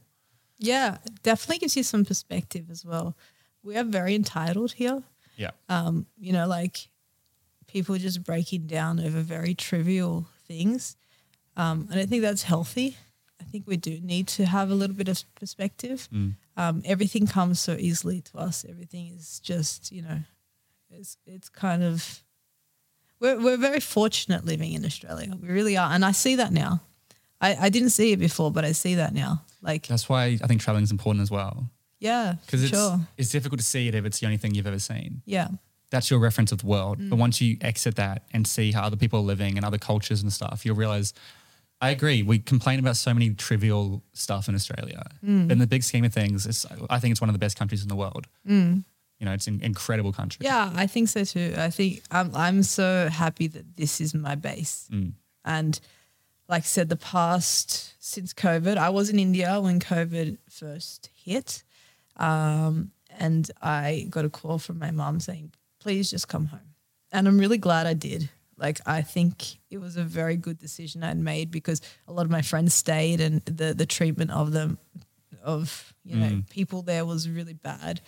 Yeah, 0.64 0.98
definitely 1.22 1.58
gives 1.58 1.76
you 1.76 1.82
some 1.82 2.04
perspective 2.04 2.70
as 2.70 2.84
well. 2.84 3.16
We 3.62 3.76
are 3.76 3.84
very 3.84 4.14
entitled 4.14 4.72
here. 4.72 5.02
Yeah. 5.36 5.50
Um, 5.68 6.06
you 6.18 6.32
know, 6.32 6.46
like 6.46 6.88
people 7.66 7.96
just 7.96 8.22
breaking 8.24 8.66
down 8.66 9.00
over 9.00 9.20
very 9.20 9.54
trivial 9.54 10.26
things. 10.46 10.96
Um, 11.56 11.88
and 11.90 11.92
I 11.92 11.96
don't 11.96 12.08
think 12.08 12.22
that's 12.22 12.42
healthy. 12.42 12.96
I 13.40 13.44
think 13.44 13.66
we 13.66 13.76
do 13.76 14.00
need 14.00 14.28
to 14.28 14.46
have 14.46 14.70
a 14.70 14.74
little 14.74 14.96
bit 14.96 15.08
of 15.08 15.22
perspective. 15.34 16.08
Um, 16.56 16.82
everything 16.84 17.26
comes 17.26 17.60
so 17.60 17.72
easily 17.78 18.20
to 18.22 18.38
us. 18.38 18.64
Everything 18.68 19.12
is 19.16 19.40
just, 19.40 19.92
you 19.92 20.02
know, 20.02 20.20
it's 20.90 21.16
it's 21.26 21.48
kind 21.48 21.82
of 21.82 22.22
we're 23.20 23.40
we're 23.40 23.56
very 23.56 23.80
fortunate 23.80 24.44
living 24.44 24.72
in 24.72 24.84
Australia. 24.84 25.34
We 25.40 25.48
really 25.48 25.76
are, 25.76 25.90
and 25.90 26.04
I 26.04 26.12
see 26.12 26.36
that 26.36 26.52
now. 26.52 26.80
I, 27.46 27.66
I 27.66 27.68
didn't 27.68 27.90
see 27.90 28.12
it 28.12 28.18
before, 28.18 28.50
but 28.50 28.64
I 28.64 28.72
see 28.72 28.94
that 28.96 29.12
now. 29.12 29.42
Like, 29.62 29.86
That's 29.86 30.08
why 30.08 30.38
I 30.42 30.46
think 30.48 30.60
traveling 30.60 30.84
is 30.84 30.90
important 30.90 31.22
as 31.22 31.30
well. 31.30 31.70
yeah, 32.00 32.34
Because 32.44 32.62
it's, 32.64 32.72
sure, 32.72 33.00
it's 33.16 33.30
difficult 33.30 33.58
to 33.60 33.66
see 33.66 33.88
it 33.88 33.94
if 33.94 34.04
it's 34.04 34.18
the 34.20 34.26
only 34.26 34.38
thing 34.38 34.54
you've 34.54 34.66
ever 34.66 34.78
seen. 34.78 35.22
yeah, 35.26 35.48
That's 35.90 36.10
your 36.10 36.20
reference 36.20 36.52
of 36.52 36.58
the 36.62 36.66
world. 36.66 36.98
Mm. 36.98 37.10
But 37.10 37.16
once 37.26 37.40
you 37.40 37.56
exit 37.60 37.96
that 37.96 38.22
and 38.32 38.46
see 38.46 38.72
how 38.72 38.82
other 38.82 38.96
people 38.96 39.20
are 39.20 39.22
living 39.34 39.56
and 39.56 39.64
other 39.64 39.78
cultures 39.78 40.22
and 40.22 40.32
stuff, 40.32 40.64
you'll 40.64 40.76
realize 40.76 41.12
I 41.80 41.90
agree. 41.90 42.22
We 42.22 42.38
complain 42.38 42.78
about 42.78 42.96
so 42.96 43.12
many 43.12 43.30
trivial 43.34 44.02
stuff 44.12 44.48
in 44.48 44.54
Australia. 44.54 45.02
Mm. 45.24 45.48
But 45.48 45.52
in 45.52 45.58
the 45.58 45.66
big 45.66 45.82
scheme 45.82 46.04
of 46.04 46.12
things, 46.14 46.46
it's, 46.46 46.64
I 46.88 46.98
think 47.00 47.12
it's 47.12 47.20
one 47.20 47.28
of 47.28 47.34
the 47.34 47.38
best 47.46 47.58
countries 47.58 47.82
in 47.82 47.88
the 47.88 47.96
world. 47.96 48.26
You 49.20 49.26
know, 49.26 49.32
it's 49.32 49.46
an 49.46 49.60
incredible 49.62 50.12
country. 50.12 50.44
Mm. 50.44 50.48
yeah. 50.50 50.72
I 50.74 50.86
think 50.86 51.08
so 51.08 51.24
too. 51.24 51.54
I 51.56 51.70
think 51.70 52.02
I'm 52.10 52.34
I'm 52.34 52.62
so 52.62 53.08
happy 53.08 53.46
that 53.48 53.76
this 53.76 54.00
is 54.00 54.14
my 54.14 54.34
base, 54.34 54.88
and 55.44 55.80
like 56.48 56.62
I 56.62 56.66
said, 56.66 56.88
the 56.88 56.96
past 56.96 57.94
since 57.98 58.34
COVID, 58.34 58.76
I 58.76 58.90
was 58.90 59.08
in 59.10 59.18
India 59.18 59.60
when 59.60 59.80
COVID 59.80 60.38
first 60.48 61.10
hit, 61.14 61.62
um, 62.16 62.90
and 63.18 63.50
I 63.62 64.06
got 64.10 64.24
a 64.24 64.30
call 64.30 64.58
from 64.58 64.78
my 64.78 64.90
mom 64.90 65.20
saying, 65.20 65.52
"Please 65.80 66.10
just 66.10 66.28
come 66.28 66.46
home," 66.46 66.74
and 67.12 67.26
I'm 67.28 67.38
really 67.38 67.58
glad 67.58 67.86
I 67.86 67.94
did. 67.94 68.28
Like 68.56 68.80
I 68.86 69.02
think 69.02 69.58
it 69.70 69.78
was 69.78 69.96
a 69.96 70.04
very 70.04 70.36
good 70.36 70.58
decision 70.58 71.02
I'd 71.02 71.18
made 71.18 71.50
because 71.50 71.80
a 72.06 72.12
lot 72.12 72.24
of 72.24 72.30
my 72.30 72.42
friends 72.42 72.74
stayed, 72.74 73.20
and 73.20 73.40
the 73.46 73.74
the 73.74 73.86
treatment 73.86 74.30
of 74.30 74.52
them, 74.52 74.78
of 75.42 75.94
you 76.04 76.16
know 76.16 76.42
people 76.50 76.82
there 76.82 77.04
was 77.04 77.28
really 77.28 77.54
bad. 77.54 78.00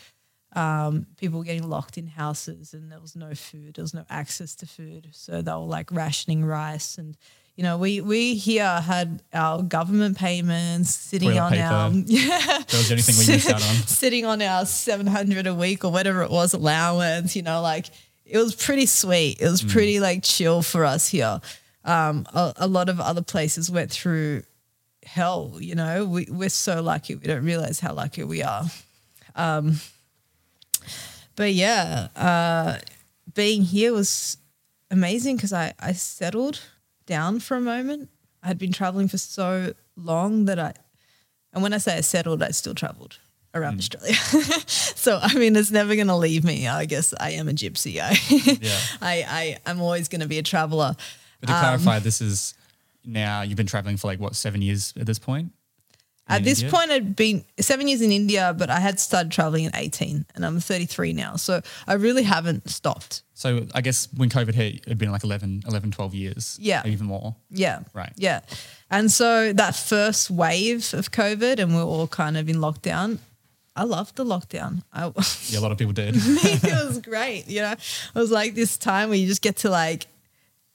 um, 0.54 1.06
people 1.18 1.38
were 1.38 1.44
getting 1.44 1.68
locked 1.68 1.98
in 1.98 2.06
houses 2.06 2.72
and 2.72 2.90
there 2.90 3.00
was 3.00 3.14
no 3.14 3.34
food, 3.34 3.74
there 3.74 3.82
was 3.82 3.92
no 3.92 4.04
access 4.08 4.54
to 4.56 4.66
food. 4.66 5.08
So 5.12 5.42
they 5.42 5.52
were 5.52 5.58
like 5.58 5.90
rationing 5.92 6.44
rice 6.44 6.96
and 6.96 7.16
you 7.56 7.62
know, 7.62 7.78
we 7.78 8.00
we 8.02 8.34
here 8.34 8.80
had 8.80 9.22
our 9.32 9.62
government 9.62 10.18
payments 10.18 10.94
sitting 10.94 11.30
Toilet 11.30 11.40
on 11.40 11.58
our 11.58 11.90
paper. 11.90 12.02
yeah, 12.06 12.38
That 12.58 12.72
was 12.72 12.88
the 12.88 12.94
only 12.94 13.02
thing 13.02 13.16
we 13.26 13.32
missed 13.34 13.48
out 13.50 13.54
on. 13.62 13.86
sitting 13.86 14.26
on 14.26 14.42
our 14.42 14.66
seven 14.66 15.06
hundred 15.06 15.46
a 15.46 15.54
week 15.54 15.82
or 15.84 15.90
whatever 15.90 16.22
it 16.22 16.30
was 16.30 16.52
allowance. 16.54 17.34
You 17.34 17.42
know, 17.42 17.62
like 17.62 17.86
it 18.26 18.36
was 18.38 18.54
pretty 18.54 18.86
sweet. 18.86 19.40
It 19.40 19.48
was 19.48 19.62
Mm. 19.62 19.70
pretty 19.72 20.00
like 20.00 20.22
chill 20.22 20.60
for 20.62 20.84
us 20.84 21.08
here. 21.08 21.40
Um, 21.84 22.26
a, 22.34 22.52
a 22.56 22.66
lot 22.66 22.88
of 22.88 23.00
other 23.00 23.22
places 23.22 23.70
went 23.70 23.90
through 23.90 24.42
hell. 25.04 25.56
You 25.58 25.76
know, 25.76 26.04
we 26.04 26.26
we're 26.30 26.48
so 26.50 26.82
lucky. 26.82 27.14
We 27.14 27.26
don't 27.26 27.44
realize 27.44 27.80
how 27.80 27.94
lucky 27.94 28.22
we 28.24 28.42
are. 28.42 28.64
Um, 29.34 29.80
but 31.36 31.52
yeah, 31.54 32.08
uh, 32.16 32.78
being 33.34 33.62
here 33.62 33.92
was 33.92 34.36
amazing 34.90 35.36
because 35.36 35.52
I, 35.52 35.74
I 35.78 35.92
settled 35.92 36.60
down 37.06 37.40
for 37.40 37.56
a 37.56 37.60
moment. 37.60 38.10
I 38.42 38.48
had 38.48 38.58
been 38.58 38.72
traveling 38.72 39.08
for 39.08 39.18
so 39.18 39.74
long 39.96 40.44
that 40.44 40.58
I, 40.58 40.74
and 41.52 41.62
when 41.62 41.72
I 41.72 41.78
say 41.78 41.96
I 41.96 42.00
settled, 42.02 42.42
I 42.42 42.50
still 42.50 42.74
traveled 42.74 43.18
around 43.54 43.78
Australia. 43.78 44.14
so, 44.66 45.18
I 45.22 45.34
mean, 45.34 45.56
it's 45.56 45.70
never 45.70 45.94
going 45.94 46.08
to 46.08 46.16
leave 46.16 46.44
me. 46.44 46.68
I 46.68 46.84
guess 46.84 47.14
I 47.18 47.30
am 47.30 47.48
a 47.48 47.52
gypsy. 47.52 47.98
I, 48.00 48.18
Yeah. 48.60 48.78
I, 49.00 49.24
I, 49.28 49.58
I'm 49.70 49.80
always 49.80 50.08
going 50.08 50.20
to 50.20 50.28
be 50.28 50.38
a 50.38 50.42
traveler. 50.42 50.94
But 51.40 51.46
to 51.46 51.54
Um, 51.54 51.60
clarify, 51.60 51.98
this 52.00 52.20
is 52.20 52.54
now 53.04 53.42
you've 53.42 53.56
been 53.56 53.66
traveling 53.66 53.96
for 53.96 54.08
like 54.08 54.20
what 54.20 54.36
seven 54.36 54.60
years 54.62 54.92
at 54.98 55.06
this 55.06 55.18
point. 55.18 55.52
At 56.28 56.38
In 56.38 56.44
this 56.44 56.60
India? 56.60 56.76
point, 56.76 56.90
I'd 56.90 57.14
been 57.14 57.44
seven 57.60 57.86
years 57.86 58.00
in 58.02 58.10
India, 58.10 58.52
but 58.58 58.68
I 58.68 58.80
had 58.80 58.98
started 58.98 59.30
traveling 59.30 59.66
at 59.66 59.76
18 59.76 60.26
and 60.34 60.44
I'm 60.44 60.58
33 60.58 61.12
now. 61.12 61.36
So 61.36 61.60
I 61.86 61.94
really 61.94 62.24
haven't 62.24 62.68
stopped. 62.68 63.22
So 63.34 63.66
I 63.74 63.80
guess 63.80 64.08
when 64.16 64.28
COVID 64.28 64.54
hit, 64.54 64.76
it 64.76 64.88
had 64.88 64.98
been 64.98 65.12
like 65.12 65.22
11, 65.22 65.62
11 65.68 65.92
12 65.92 66.14
years. 66.14 66.58
Yeah. 66.60 66.82
even 66.84 67.06
more. 67.06 67.36
Yeah. 67.50 67.80
Right. 67.94 68.12
Yeah. 68.16 68.40
And 68.90 69.10
so 69.12 69.52
that 69.52 69.76
first 69.76 70.28
wave 70.30 70.92
of 70.94 71.12
COVID, 71.12 71.60
and 71.60 71.74
we're 71.76 71.84
all 71.84 72.08
kind 72.08 72.36
of 72.36 72.48
in 72.48 72.56
lockdown. 72.56 73.18
I 73.76 73.84
loved 73.84 74.16
the 74.16 74.24
lockdown. 74.24 74.82
I, 74.92 75.12
Yeah, 75.50 75.58
a 75.58 75.60
lot 75.60 75.70
of 75.70 75.78
people 75.78 75.92
did. 75.92 76.14
it 76.16 76.86
was 76.86 76.98
great. 76.98 77.46
You 77.46 77.60
know, 77.60 77.72
it 77.72 78.14
was 78.14 78.30
like 78.32 78.54
this 78.54 78.76
time 78.78 79.10
where 79.10 79.18
you 79.18 79.26
just 79.28 79.42
get 79.42 79.56
to 79.58 79.70
like 79.70 80.06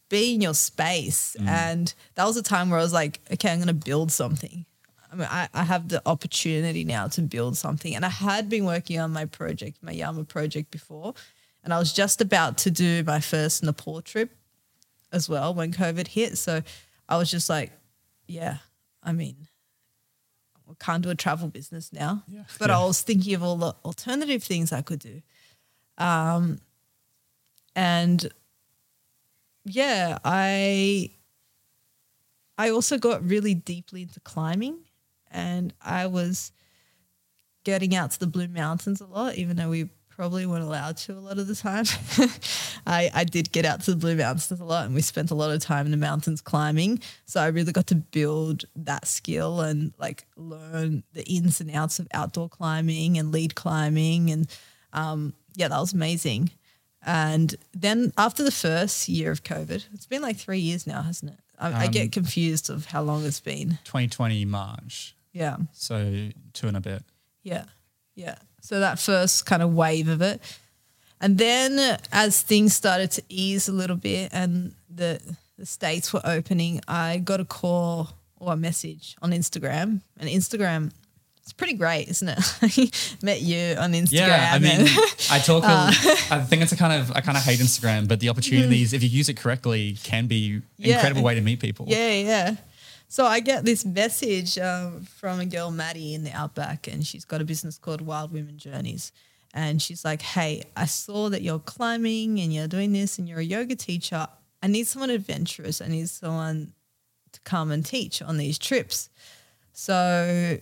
be 0.08 0.34
in 0.36 0.42
your 0.42 0.54
space. 0.54 1.36
Mm. 1.40 1.48
And 1.48 1.94
that 2.16 2.26
was 2.26 2.38
a 2.38 2.44
time 2.44 2.70
where 2.70 2.80
I 2.80 2.84
was 2.84 2.94
like, 2.94 3.20
okay, 3.34 3.52
I'm 3.52 3.58
going 3.58 3.68
to 3.68 3.74
build 3.74 4.12
something. 4.12 4.66
I 5.12 5.16
mean, 5.16 5.28
I, 5.30 5.50
I 5.54 5.64
have 5.64 5.90
the 5.90 6.02
opportunity 6.06 6.84
now 6.86 7.08
to 7.10 7.22
build 7.22 7.58
something. 7.58 7.96
And 7.96 8.06
I 8.06 8.10
had 8.10 8.48
been 8.48 8.66
working 8.66 9.00
on 9.00 9.12
my 9.12 9.26
project, 9.26 9.80
my 9.82 9.92
Yama 9.92 10.24
project 10.24 10.72
before. 10.72 11.14
And 11.64 11.74
I 11.74 11.80
was 11.80 11.92
just 11.94 12.22
about 12.22 12.58
to 12.60 12.72
do 12.72 13.04
my 13.04 13.20
first 13.20 13.62
Nepal 13.62 14.02
trip 14.02 14.32
as 15.12 15.28
well 15.28 15.54
when 15.54 15.74
COVID 15.74 16.08
hit. 16.08 16.38
So 16.38 16.62
I 17.10 17.18
was 17.18 17.30
just 17.30 17.50
like, 17.50 17.72
yeah, 18.26 18.58
I 19.04 19.12
mean, 19.12 19.48
I 20.70 20.74
can't 20.80 21.04
do 21.04 21.10
a 21.10 21.16
travel 21.16 21.50
business 21.50 21.92
now. 21.92 22.24
Yeah. 22.28 22.44
But 22.58 22.70
Yeah. 22.70 22.80
I 22.80 22.86
was 22.86 23.02
thinking 23.02 23.34
of 23.34 23.44
all 23.44 23.58
the 23.58 23.76
alternative 23.84 24.44
things 24.44 24.72
I 24.72 24.82
could 24.82 25.00
do. 25.00 25.22
Um, 25.98 26.62
and 27.76 28.32
yeah, 29.66 30.18
I 30.24 31.12
I 32.58 32.70
also 32.70 32.98
got 32.98 33.28
really 33.28 33.54
deeply 33.54 34.04
into 34.04 34.20
climbing 34.22 34.80
and 35.32 35.74
I 35.82 36.08
was 36.08 36.52
getting 37.64 37.96
out 37.96 38.12
to 38.12 38.20
the 38.20 38.28
Blue 38.28 38.48
Mountains 38.48 39.02
a 39.02 39.06
lot, 39.06 39.36
even 39.36 39.58
though 39.58 39.70
we 39.70 39.90
probably 40.10 40.46
weren't 40.46 40.64
allowed 40.64 40.98
to 40.98 41.14
a 41.14 41.20
lot 41.20 41.40
of 41.40 41.48
the 41.48 41.56
time. 41.56 41.86
I, 42.86 43.10
I 43.14 43.24
did 43.24 43.52
get 43.52 43.66
out 43.66 43.82
to 43.84 43.92
the 43.92 43.98
Blue 43.98 44.16
Mountains 44.16 44.52
a 44.52 44.64
lot 44.64 44.86
and 44.86 44.94
we 44.94 45.02
spent 45.02 45.32
a 45.32 45.36
lot 45.36 45.52
of 45.52 45.62
time 45.62 45.86
in 45.86 45.92
the 45.92 45.98
mountains 45.98 46.42
climbing. 46.42 47.02
So 47.26 47.42
I 47.42 47.48
really 47.48 47.72
got 47.72 47.88
to 47.88 47.96
build 47.96 48.66
that 48.76 49.08
skill 49.08 49.62
and 49.62 49.94
like 49.98 50.26
learn 50.36 51.04
the 51.14 51.24
ins 51.24 51.62
and 51.62 51.72
outs 51.72 51.98
of 51.98 52.08
outdoor 52.14 52.50
climbing 52.50 53.18
and 53.18 53.32
lead 53.32 53.56
climbing. 53.56 54.30
And 54.30 54.48
um, 54.94 55.34
yeah, 55.56 55.70
that 55.70 55.80
was 55.80 55.94
amazing. 55.94 56.52
And 57.04 57.56
then 57.74 58.12
after 58.18 58.44
the 58.44 58.52
first 58.52 59.10
year 59.10 59.32
of 59.32 59.44
COVID, 59.44 59.86
it's 59.94 60.06
been 60.06 60.22
like 60.22 60.38
three 60.38 60.60
years 60.60 60.86
now, 60.86 61.02
hasn't 61.02 61.32
it? 61.32 61.40
I, 61.58 61.84
I 61.84 61.88
get 61.88 62.12
confused 62.12 62.70
of 62.70 62.86
how 62.86 63.02
long 63.02 63.24
it's 63.26 63.40
been. 63.40 63.80
2020 63.86 64.46
March. 64.46 65.16
Yeah. 65.34 65.58
So 65.74 66.30
two 66.54 66.68
and 66.68 66.78
a 66.78 66.82
bit. 66.82 67.04
Yeah. 67.44 67.66
Yeah. 68.16 68.36
So 68.62 68.80
that 68.80 69.00
first 69.00 69.46
kind 69.46 69.62
of 69.62 69.74
wave 69.74 70.08
of 70.08 70.22
it. 70.22 70.42
And 71.20 71.38
then 71.38 71.98
as 72.12 72.42
things 72.42 72.74
started 72.76 73.12
to 73.12 73.24
ease 73.30 73.68
a 73.68 73.72
little 73.72 73.96
bit 73.96 74.30
and 74.34 74.74
the, 74.90 75.22
the 75.58 75.66
states 75.66 76.12
were 76.14 76.22
opening, 76.24 76.82
I 76.88 77.18
got 77.20 77.40
a 77.40 77.46
call 77.46 78.10
or 78.38 78.54
a 78.54 78.58
message 78.58 79.16
on 79.22 79.32
Instagram. 79.32 80.02
And 80.20 80.30
Instagram, 80.30 80.92
it's 81.44 81.54
pretty 81.54 81.74
great, 81.74 82.08
isn't 82.10 82.28
it? 82.28 83.18
Met 83.24 83.42
you 83.42 83.76
on 83.78 83.94
Instagram. 83.94 84.12
Yeah, 84.28 84.52
I 84.54 84.60
mean, 84.60 84.88
I 85.32 85.40
talk. 85.44 85.64
Uh. 85.64 85.92
I 86.32 86.40
think 86.48 86.64
it's 86.64 86.72
a 86.72 86.78
kind 86.78 86.94
of 87.02 87.12
I 87.16 87.22
kind 87.22 87.38
of 87.38 87.44
hate 87.44 87.60
Instagram, 87.60 88.08
but 88.08 88.20
the 88.20 88.30
opportunities, 88.30 88.94
if 88.94 89.02
you 89.04 89.10
use 89.10 89.30
it 89.30 89.38
correctly, 89.38 89.98
can 90.04 90.28
be 90.28 90.54
an 90.56 90.64
Yeah. 90.78 90.96
incredible 90.96 91.24
way 91.24 91.36
to 91.36 91.42
meet 91.42 91.60
people. 91.60 91.86
Yeah, 91.88 92.12
yeah. 92.12 92.56
So 93.12 93.26
I 93.26 93.42
get 93.42 93.66
this 93.66 93.84
message 93.84 94.58
um, 94.58 95.02
from 95.02 95.42
a 95.42 95.46
girl, 95.46 95.70
Maddie, 95.70 96.14
in 96.14 96.24
the 96.24 96.32
Outback, 96.32 96.88
and 96.88 97.06
she's 97.06 97.26
got 97.26 97.42
a 97.42 97.44
business 97.44 97.78
called 97.78 98.00
Wild 98.00 98.32
Women 98.32 98.58
Journeys. 98.58 99.12
And 99.54 99.82
she's 99.82 100.06
like, 100.06 100.22
Hey, 100.22 100.64
I 100.78 100.86
saw 100.86 101.28
that 101.28 101.42
you're 101.42 101.60
climbing 101.60 102.40
and 102.40 102.54
you're 102.54 102.70
doing 102.70 102.94
this 102.94 103.20
and 103.20 103.28
you're 103.28 103.40
a 103.40 103.44
yoga 103.44 103.76
teacher. 103.76 104.30
I 104.64 104.68
need 104.68 104.88
someone 104.88 105.10
adventurous. 105.10 105.82
I 105.82 105.90
need 105.90 106.08
someone 106.10 106.72
to 107.34 107.42
come 107.42 107.70
and 107.70 107.86
teach 107.86 108.22
on 108.22 108.38
these 108.38 108.58
trips. 108.58 109.10
So 109.74 110.58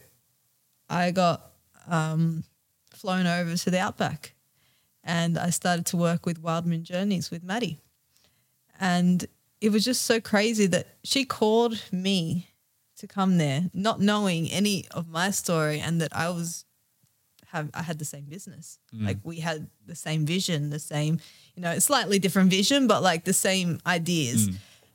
I 0.90 1.12
got 1.12 1.52
um, 1.88 2.44
flown 2.90 3.28
over 3.28 3.58
to 3.58 3.70
the 3.70 3.80
Outback 3.80 4.34
and 5.04 5.38
I 5.38 5.52
started 5.52 5.86
to 5.86 5.98
work 5.98 6.26
with 6.26 6.42
Wild 6.42 6.66
Women 6.66 6.84
Journeys 6.84 7.30
with 7.30 7.44
Maddie. 7.44 7.80
And 8.80 9.28
it 9.62 9.72
was 9.72 9.84
just 9.84 10.04
so 10.04 10.20
crazy 10.22 10.68
that 10.68 10.88
she 11.04 11.26
called 11.26 11.82
me 11.92 12.48
to 12.98 13.08
come 13.08 13.38
there, 13.38 13.70
not 13.74 14.00
knowing 14.02 14.50
any 14.50 14.86
of 14.92 15.08
my 15.10 15.32
story, 15.32 15.80
and 15.80 16.02
that 16.02 16.16
I 16.16 16.30
was 16.30 16.66
have 17.48 17.70
I 17.74 17.82
had 17.82 17.98
the 17.98 18.06
same 18.06 18.26
business. 18.26 18.78
Like 19.06 19.18
we 19.24 19.40
had 19.40 19.68
the 19.86 19.96
same 19.96 20.26
vision, 20.26 20.70
the 20.70 20.80
same, 20.80 21.20
you 21.56 21.62
know, 21.64 21.80
slightly 21.80 22.20
different 22.20 22.50
vision, 22.52 22.88
but 22.88 23.02
like 23.02 23.24
the 23.26 23.34
same 23.34 23.80
ideas. 23.86 24.48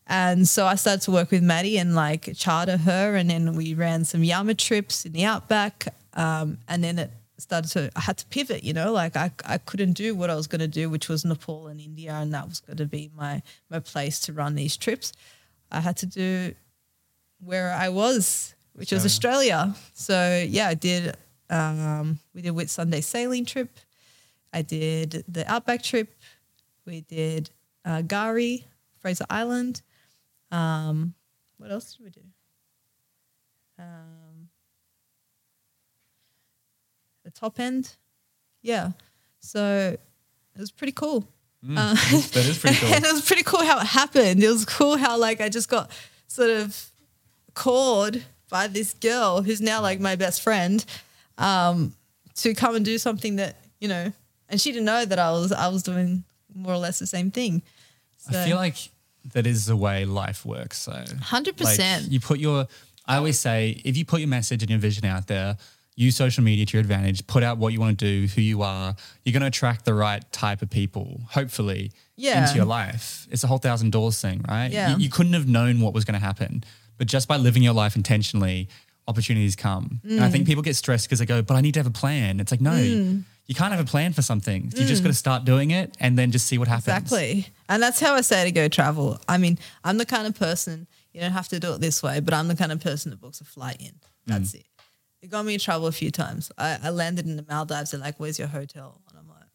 And 0.07 0.47
so 0.47 0.67
I 0.67 0.75
started 0.75 1.01
to 1.03 1.11
work 1.13 1.31
with 1.31 1.43
Maddie 1.43 1.79
and 1.79 1.95
like 1.95 2.29
charter 2.37 2.77
her, 2.77 3.17
and 3.17 3.29
then 3.31 3.55
we 3.55 3.75
ran 3.75 4.05
some 4.05 4.23
Yama 4.23 4.55
trips 4.55 5.05
in 5.07 5.13
the 5.13 5.25
outback. 5.25 5.95
Um, 6.13 6.59
and 6.69 6.85
then 6.85 6.99
it 6.99 7.11
started 7.39 7.71
to 7.73 7.91
I 7.97 8.01
had 8.01 8.19
to 8.19 8.27
pivot, 8.27 8.65
you 8.65 8.73
know, 8.73 8.93
like 8.93 9.17
I 9.17 9.31
I 9.45 9.59
couldn't 9.59 9.93
do 9.93 10.15
what 10.15 10.31
I 10.31 10.35
was 10.35 10.47
going 10.47 10.61
to 10.61 10.69
do, 10.69 10.89
which 10.89 11.09
was 11.09 11.25
Nepal 11.25 11.67
and 11.67 11.81
India, 11.81 12.13
and 12.13 12.33
that 12.35 12.49
was 12.49 12.61
going 12.61 12.77
to 12.77 12.87
be 12.87 13.11
my 13.17 13.43
my 13.71 13.81
place 13.81 14.21
to 14.21 14.33
run 14.33 14.55
these 14.55 14.77
trips. 14.77 15.13
I 15.71 15.81
had 15.81 15.97
to 15.99 16.07
do 16.07 16.55
where 17.41 17.73
I 17.73 17.89
was, 17.89 18.55
which 18.75 18.93
was 18.93 19.05
Australia. 19.05 19.75
So 19.95 20.45
yeah, 20.49 20.69
I 20.69 20.75
did. 20.75 21.17
Um, 21.51 22.19
we 22.35 22.43
did 22.43 22.53
Whitsunday 22.53 23.03
sailing 23.03 23.45
trip. 23.45 23.69
I 24.53 24.63
did 24.63 25.25
the 25.29 25.51
Outback 25.51 25.83
trip. 25.83 26.15
We 26.87 27.01
did 27.03 27.51
uh, 27.85 28.03
Gari, 28.03 28.65
Fraser 28.99 29.27
Island. 29.29 29.83
Um, 30.51 31.15
what 31.59 31.71
else 31.71 31.95
did 31.95 32.05
we 32.05 32.11
do? 32.11 32.21
Um, 33.79 34.49
the 37.24 37.24
top 37.35 37.59
end. 37.61 37.95
Yeah. 38.63 38.93
So 39.41 39.97
it 40.55 40.61
was 40.61 40.71
pretty 40.71 40.93
cool. 40.93 41.27
Uh, 41.65 41.95
That 41.95 42.37
is 42.47 42.59
pretty 42.59 42.77
cool. 42.81 42.93
and 42.93 43.05
it 43.05 43.13
was 43.13 43.25
pretty 43.25 43.43
cool 43.43 43.65
how 43.65 43.79
it 43.81 43.87
happened. 43.87 44.43
It 44.43 44.49
was 44.49 44.65
cool 44.65 44.97
how 44.97 45.19
like 45.19 45.41
I 45.41 45.49
just 45.49 45.69
got 45.69 45.91
sort 46.27 46.51
of 46.51 46.91
called 47.55 48.23
by 48.51 48.67
this 48.67 48.95
girl 48.95 49.43
who's 49.43 49.61
now 49.61 49.81
like 49.81 50.01
my 50.01 50.17
best 50.17 50.43
friend 50.43 50.85
um, 51.39 51.95
to 52.37 52.55
come 52.55 52.75
and 52.77 52.85
do 52.85 52.99
something 52.99 53.37
that 53.37 53.57
you 53.81 53.89
know, 53.89 54.13
and 54.49 54.61
she 54.61 54.73
didn't 54.73 54.87
know 54.87 55.05
that 55.05 55.19
I 55.19 55.31
was 55.33 55.53
I 55.53 55.69
was 55.69 55.83
doing 55.83 56.25
more 56.55 56.73
or 56.73 56.79
less 56.79 56.99
the 56.99 57.07
same 57.07 57.31
thing. 57.31 57.63
So, 58.19 58.39
I 58.41 58.45
feel 58.47 58.57
like 58.57 58.77
that 59.33 59.47
is 59.47 59.67
the 59.67 59.77
way 59.77 60.05
life 60.05 60.45
works. 60.47 60.79
So 60.79 60.93
100%. 60.93 61.61
Like, 61.61 62.11
you 62.11 62.21
put 62.21 62.39
your, 62.39 62.67
I 63.07 63.17
always 63.17 63.39
say, 63.39 63.81
if 63.85 63.97
you 63.97 64.05
put 64.05 64.21
your 64.21 64.29
message 64.29 64.63
and 64.63 64.71
your 64.71 64.79
vision 64.79 65.05
out 65.05 65.27
there, 65.27 65.57
use 65.97 66.17
social 66.17 66.43
media 66.43 66.67
to 66.67 66.73
your 66.77 66.81
advantage, 66.81 67.25
put 67.27 67.43
out 67.43 67.57
what 67.59 67.73
you 67.73 67.79
want 67.81 67.97
to 67.99 68.05
do, 68.05 68.27
who 68.35 68.41
you 68.41 68.63
are, 68.63 68.97
you're 69.25 69.33
going 69.33 69.43
to 69.43 69.47
attract 69.47 69.85
the 69.85 69.95
right 69.95 70.25
type 70.33 70.61
of 70.63 70.69
people, 70.71 71.21
hopefully, 71.31 71.93
Yeah. 72.17 72.43
into 72.43 72.57
your 72.57 72.65
life. 72.65 73.27
It's 73.31 73.45
a 73.45 73.47
whole 73.47 73.59
thousand 73.59 73.91
doors 73.93 74.21
thing, 74.21 74.45
right? 74.49 74.71
Yeah. 74.73 74.97
You, 74.97 75.05
you 75.05 75.11
couldn't 75.11 75.35
have 75.35 75.47
known 75.47 75.81
what 75.81 75.95
was 75.95 76.05
going 76.05 76.19
to 76.19 76.25
happen, 76.25 76.65
but 76.99 77.07
just 77.07 77.29
by 77.29 77.37
living 77.37 77.63
your 77.63 77.75
life 77.75 77.95
intentionally, 77.95 78.69
opportunities 79.07 79.55
come. 79.55 80.01
And 80.03 80.21
I 80.25 80.29
Mm. 80.29 80.33
think 80.33 80.47
people 80.47 80.63
get 80.63 80.75
stressed 80.77 81.07
because 81.07 81.19
they 81.21 81.27
go, 81.27 81.43
but 81.43 81.55
I 81.55 81.61
need 81.61 81.75
to 81.75 81.81
have 81.81 81.87
a 81.87 81.91
plan. 81.91 82.41
It's 82.41 82.51
like, 82.51 82.61
no, 82.61 82.75
you 82.77 83.55
can't 83.55 83.71
have 83.73 83.81
a 83.81 83.89
plan 83.89 84.13
for 84.15 84.23
something. 84.23 84.73
You 84.75 84.87
just 84.87 85.03
got 85.03 85.11
to 85.11 85.15
start 85.15 85.45
doing 85.45 85.71
it 85.71 85.95
and 86.01 86.19
then 86.19 86.31
just 86.33 86.47
see 86.47 86.57
what 86.59 86.67
happens. 86.69 86.87
Mm. 86.89 86.99
Exactly. 87.03 87.47
And 87.69 87.83
that's 87.83 88.01
how 88.01 88.15
I 88.15 88.23
say 88.23 88.45
to 88.45 88.51
go 88.51 88.67
travel. 88.69 89.21
I 89.29 89.37
mean, 89.39 89.59
I'm 89.85 89.99
the 89.99 90.07
kind 90.07 90.27
of 90.27 90.35
person, 90.35 90.87
you 91.13 91.21
don't 91.21 91.33
have 91.33 91.49
to 91.49 91.61
do 91.61 91.75
it 91.75 91.81
this 91.81 92.03
way, 92.03 92.21
but 92.21 92.33
I'm 92.35 92.49
the 92.49 92.57
kind 92.57 92.73
of 92.73 92.81
person 92.81 93.11
that 93.11 93.21
books 93.21 93.41
a 93.41 93.45
flight 93.45 93.77
in. 93.81 93.93
That's 94.27 94.53
Mm. 94.53 94.61
it. 94.61 94.67
It 95.25 95.31
got 95.31 95.45
me 95.47 95.55
in 95.55 95.61
trouble 95.61 95.87
a 95.87 95.93
few 95.93 96.11
times. 96.11 96.53
I, 96.59 96.79
I 96.83 96.91
landed 96.91 97.25
in 97.27 97.37
the 97.37 97.45
Maldives. 97.49 97.93
They're 97.93 98.01
like, 98.01 98.21
where's 98.21 98.39
your 98.39 98.49
hotel? 98.49 99.01
And 99.09 99.19
I'm 99.19 99.29
like, 99.29 99.49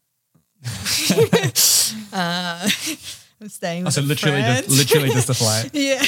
uh, 2.12 2.68
I'm 3.40 3.48
staying 3.48 3.86
Oh, 3.86 3.90
so 3.90 4.00
literally, 4.02 4.42
friend. 4.42 4.64
just, 4.66 4.76
literally 4.78 5.10
just 5.10 5.30
a 5.30 5.34
flight. 5.34 5.70
yeah. 5.74 6.02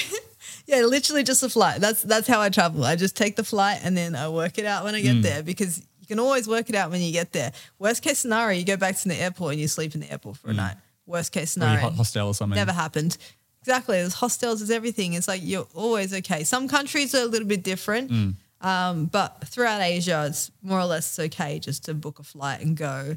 Yeah, 0.66 0.80
literally 0.82 1.22
just 1.22 1.42
a 1.42 1.48
flight. 1.48 1.80
That's 1.80 2.02
that's 2.02 2.28
how 2.28 2.40
I 2.40 2.48
travel. 2.48 2.84
I 2.84 2.94
just 2.96 3.16
take 3.16 3.36
the 3.36 3.44
flight 3.44 3.80
and 3.82 3.96
then 3.96 4.14
I 4.14 4.28
work 4.28 4.58
it 4.58 4.64
out 4.66 4.84
when 4.84 4.94
I 4.94 5.00
get 5.00 5.16
Mm. 5.16 5.22
there 5.22 5.42
because 5.42 5.78
you 6.00 6.06
can 6.06 6.18
always 6.20 6.46
work 6.46 6.68
it 6.68 6.74
out 6.76 6.90
when 6.90 7.00
you 7.00 7.10
get 7.12 7.32
there. 7.32 7.52
Worst 7.78 8.02
case 8.02 8.18
scenario, 8.20 8.58
you 8.58 8.64
go 8.64 8.76
back 8.76 8.96
to 8.96 9.08
the 9.08 9.14
airport 9.16 9.52
and 9.52 9.60
you 9.60 9.68
sleep 9.68 9.94
in 9.94 10.00
the 10.00 10.10
airport 10.10 10.36
for 10.38 10.50
a 10.50 10.54
night. 10.54 10.76
Worst 11.06 11.32
case 11.32 11.54
Mm. 11.56 11.62
Or 11.62 11.76
scenario. 11.76 11.90
hostel 11.90 12.26
or 12.28 12.34
something. 12.34 12.56
Never 12.56 12.72
happened. 12.72 13.16
Exactly. 13.60 13.96
There's 13.98 14.14
hostels, 14.14 14.58
there's 14.60 14.70
everything. 14.70 15.14
It's 15.14 15.28
like 15.28 15.40
you're 15.44 15.66
always 15.74 16.12
okay. 16.14 16.44
Some 16.44 16.68
countries 16.68 17.14
are 17.14 17.22
a 17.22 17.26
little 17.26 17.48
bit 17.48 17.62
different. 17.62 18.10
Mm. 18.10 18.34
Um, 18.62 19.06
but 19.06 19.44
throughout 19.48 19.82
Asia, 19.82 20.24
it's 20.28 20.50
more 20.62 20.78
or 20.78 20.84
less 20.84 21.18
okay 21.18 21.58
just 21.58 21.84
to 21.86 21.94
book 21.94 22.18
a 22.20 22.22
flight 22.22 22.60
and 22.60 22.76
go. 22.76 23.16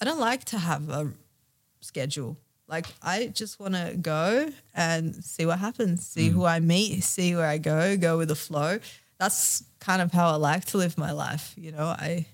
I 0.00 0.04
don't 0.04 0.20
like 0.20 0.44
to 0.46 0.58
have 0.58 0.88
a 0.90 1.12
schedule. 1.80 2.36
Like 2.68 2.86
I 3.02 3.28
just 3.28 3.58
want 3.58 3.74
to 3.74 3.96
go 4.00 4.50
and 4.74 5.14
see 5.24 5.46
what 5.46 5.58
happens, 5.60 6.06
see 6.06 6.28
who 6.28 6.44
I 6.44 6.60
meet, 6.60 7.02
see 7.02 7.34
where 7.34 7.46
I 7.46 7.58
go, 7.58 7.96
go 7.96 8.18
with 8.18 8.28
the 8.28 8.34
flow. 8.34 8.78
That's 9.18 9.64
kind 9.80 10.02
of 10.02 10.12
how 10.12 10.28
I 10.28 10.36
like 10.36 10.66
to 10.66 10.78
live 10.78 10.98
my 10.98 11.12
life. 11.12 11.54
You 11.56 11.72
know, 11.72 11.86
I 11.86 12.26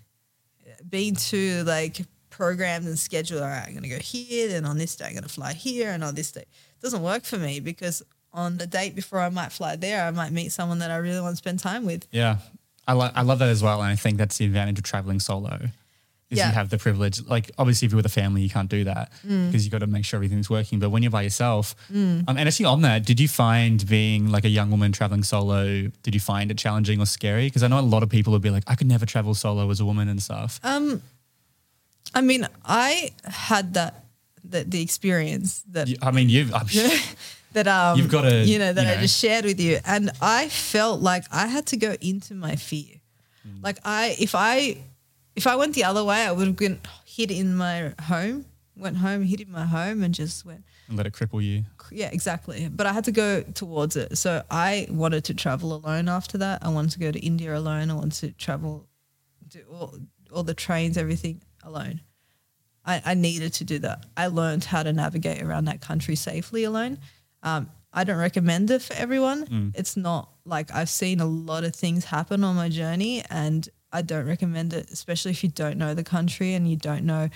being 0.89 1.15
too 1.15 1.63
like 1.65 2.01
programmed 2.31 2.87
and 2.87 2.99
scheduled. 2.99 3.43
All 3.43 3.49
right, 3.49 3.65
I'm 3.67 3.75
gonna 3.75 3.89
go 3.89 3.99
here, 3.99 4.49
then 4.49 4.65
on 4.65 4.79
this 4.79 4.97
day 4.97 5.07
I'm 5.07 5.15
gonna 5.15 5.29
fly 5.29 5.53
here, 5.53 5.91
and 5.91 6.03
on 6.03 6.15
this 6.15 6.33
day 6.33 6.41
it 6.41 6.81
doesn't 6.81 7.03
work 7.03 7.25
for 7.25 7.37
me 7.37 7.61
because 7.61 8.03
on 8.35 8.57
the 8.59 8.67
date 8.67 8.95
before 8.95 9.21
I 9.21 9.29
might 9.29 9.53
fly 9.53 9.77
there, 9.77 10.05
I 10.05 10.11
might 10.11 10.33
meet 10.33 10.53
someone 10.53 10.79
that 10.81 10.91
I 10.91 10.97
really 10.97 11.21
want 11.21 11.33
to 11.33 11.37
spend 11.37 11.59
time 11.59 11.85
with. 11.85 12.07
Yeah. 12.11 12.39
I, 12.89 12.95
lo- 12.95 13.11
I 13.15 13.23
love 13.23 13.39
that 13.41 13.49
as 13.49 13.63
well. 13.63 13.81
And 13.83 13.91
I 13.93 13.97
think 13.97 14.17
that's 14.19 14.39
the 14.39 14.45
advantage 14.47 14.79
of 14.79 14.85
traveling 14.85 15.21
solo 15.21 15.69
is 16.31 16.39
Yeah. 16.39 16.49
you 16.49 16.55
have 16.55 16.71
the 16.71 16.79
privilege. 16.79 17.21
Like 17.27 17.51
obviously 17.59 17.87
if 17.87 17.93
you're 17.93 17.99
with 17.99 18.07
a 18.07 18.09
family, 18.09 18.41
you 18.43 18.49
can't 18.49 18.71
do 18.71 18.85
that 18.85 19.13
Mm. 19.27 19.49
because 19.51 19.65
you 19.67 19.71
got 19.71 19.81
to 19.81 19.87
make 19.87 20.05
sure 20.07 20.17
everything's 20.17 20.49
working. 20.49 20.79
But 20.79 20.89
when 20.91 21.03
you're 21.03 21.11
by 21.13 21.23
yourself, 21.23 21.75
um, 21.95 22.25
and 22.27 22.39
actually 22.41 22.65
on 22.67 22.81
that, 22.83 23.05
did 23.05 23.21
you 23.21 23.29
find 23.29 23.87
being 23.87 24.31
like 24.31 24.45
a 24.45 24.49
young 24.49 24.71
woman 24.71 24.93
traveling 24.93 25.23
solo, 25.25 25.89
did 26.03 26.15
you 26.15 26.21
find 26.21 26.51
it 26.51 26.57
challenging 26.57 27.01
or 27.01 27.07
scary? 27.07 27.47
Because 27.49 27.63
I 27.63 27.69
know 27.69 27.79
a 27.79 27.81
lot 27.81 28.03
of 28.03 28.09
people 28.09 28.33
would 28.33 28.41
be 28.43 28.51
like, 28.51 28.65
I 28.67 28.75
could 28.77 28.87
never 28.89 29.05
travel 29.05 29.35
solo 29.35 29.71
as 29.71 29.79
a 29.81 29.85
woman 29.85 30.09
and 30.09 30.23
stuff. 30.23 30.59
Um, 30.65 31.03
I 32.15 32.23
mean, 32.23 32.49
I 32.65 33.11
had 33.25 33.75
that 33.75 34.05
the, 34.43 34.65
the 34.65 34.83
experience 34.83 35.63
that 35.71 35.89
I 36.03 36.11
mean, 36.11 36.29
you've, 36.31 36.53
I'm, 36.55 36.67
that 37.53 37.67
um 37.69 37.99
You've 37.99 38.11
gotta, 38.11 38.45
you 38.45 38.59
know 38.59 38.73
that 38.73 38.85
you 38.87 38.93
I 38.93 39.01
just 39.01 39.19
shared 39.19 39.45
with 39.45 39.61
you, 39.61 39.79
and 39.85 40.11
I 40.21 40.49
felt 40.49 41.01
like 41.01 41.25
I 41.31 41.47
had 41.47 41.67
to 41.67 41.77
go 41.77 41.97
into 42.01 42.35
my 42.35 42.57
fear. 42.57 43.01
Mm. 43.47 43.63
Like 43.63 43.79
I, 43.85 44.17
if 44.19 44.35
I, 44.35 44.79
if 45.35 45.47
I 45.47 45.57
went 45.57 45.75
the 45.75 45.85
other 45.85 46.05
way, 46.05 46.23
I 46.23 46.33
would 46.33 46.47
have 46.47 46.57
been 46.57 46.81
hid 47.05 47.31
in 47.31 47.55
my 47.55 47.95
home. 48.03 48.47
Went 48.75 48.97
home, 48.97 49.23
hid 49.23 49.41
in 49.41 49.51
my 49.53 49.67
home, 49.67 50.03
and 50.03 50.15
just 50.15 50.47
went. 50.47 50.65
and 50.89 50.97
let 50.97 51.07
it 51.07 51.13
cripple 51.13 51.43
you. 51.43 51.65
Yeah, 51.91 52.09
exactly. 52.11 52.69
But 52.69 52.87
I 52.87 52.93
had 52.95 53.05
to 53.05 53.13
go 53.13 53.43
towards 53.43 53.97
it. 53.97 54.17
So 54.17 54.43
I 54.51 54.87
wanted 54.91 55.25
to 55.25 55.35
travel 55.35 55.75
alone 55.75 56.09
after 56.09 56.39
that. 56.39 56.65
I 56.65 56.71
wanted 56.71 56.93
to 56.93 56.99
go 56.99 57.13
to 57.13 57.19
India 57.19 57.55
alone. 57.55 57.91
I 57.91 57.95
wanted 57.95 58.13
to 58.21 58.33
travel, 58.33 58.87
do 59.47 59.61
all, 59.71 59.99
all 60.33 60.43
the 60.43 60.55
trains, 60.55 60.97
everything 60.97 61.43
alone. 61.63 62.01
I, 62.85 63.03
I 63.05 63.15
needed 63.15 63.53
to 63.55 63.65
do 63.65 63.79
that. 63.81 64.07
I 64.17 64.29
learned 64.29 64.65
how 64.65 64.83
to 64.83 64.93
navigate 64.93 65.43
around 65.43 65.67
that 65.67 65.83
country 65.83 66.17
safely 66.17 66.65
alone. 66.65 66.99
Um, 67.43 67.71
I 67.93 68.05
don't 68.05 68.19
recommend 68.19 68.71
it 68.71 68.81
for 68.83 68.95
everyone. 68.95 69.73
It's 69.75 69.97
not 69.97 70.31
like 70.45 70.73
I've 70.73 70.89
seen 70.89 71.21
a 71.21 71.27
lot 71.27 71.65
of 71.65 71.75
things 71.75 72.07
happen 72.07 72.43
on 72.45 72.57
my 72.57 72.69
journey, 72.69 73.23
and 73.31 73.69
I 73.93 74.03
don't 74.03 74.27
recommend 74.27 74.73
it, 74.73 74.91
especially 74.91 75.33
if 75.33 75.43
you 75.45 75.51
don't 75.51 75.77
know 75.77 75.93
the 75.95 76.05
country 76.05 76.55
and 76.55 76.69
you 76.69 76.77
don't 76.77 77.05
know 77.05 77.29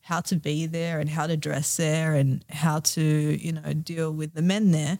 how 0.00 0.20
to 0.22 0.36
be 0.36 0.64
there 0.66 1.00
and 1.00 1.10
how 1.10 1.26
to 1.26 1.36
dress 1.36 1.76
there 1.76 2.14
and 2.14 2.42
how 2.48 2.80
to 2.80 3.02
you 3.02 3.52
know 3.52 3.74
deal 3.74 4.10
with 4.10 4.32
the 4.32 4.40
men 4.42 4.70
there. 4.70 4.98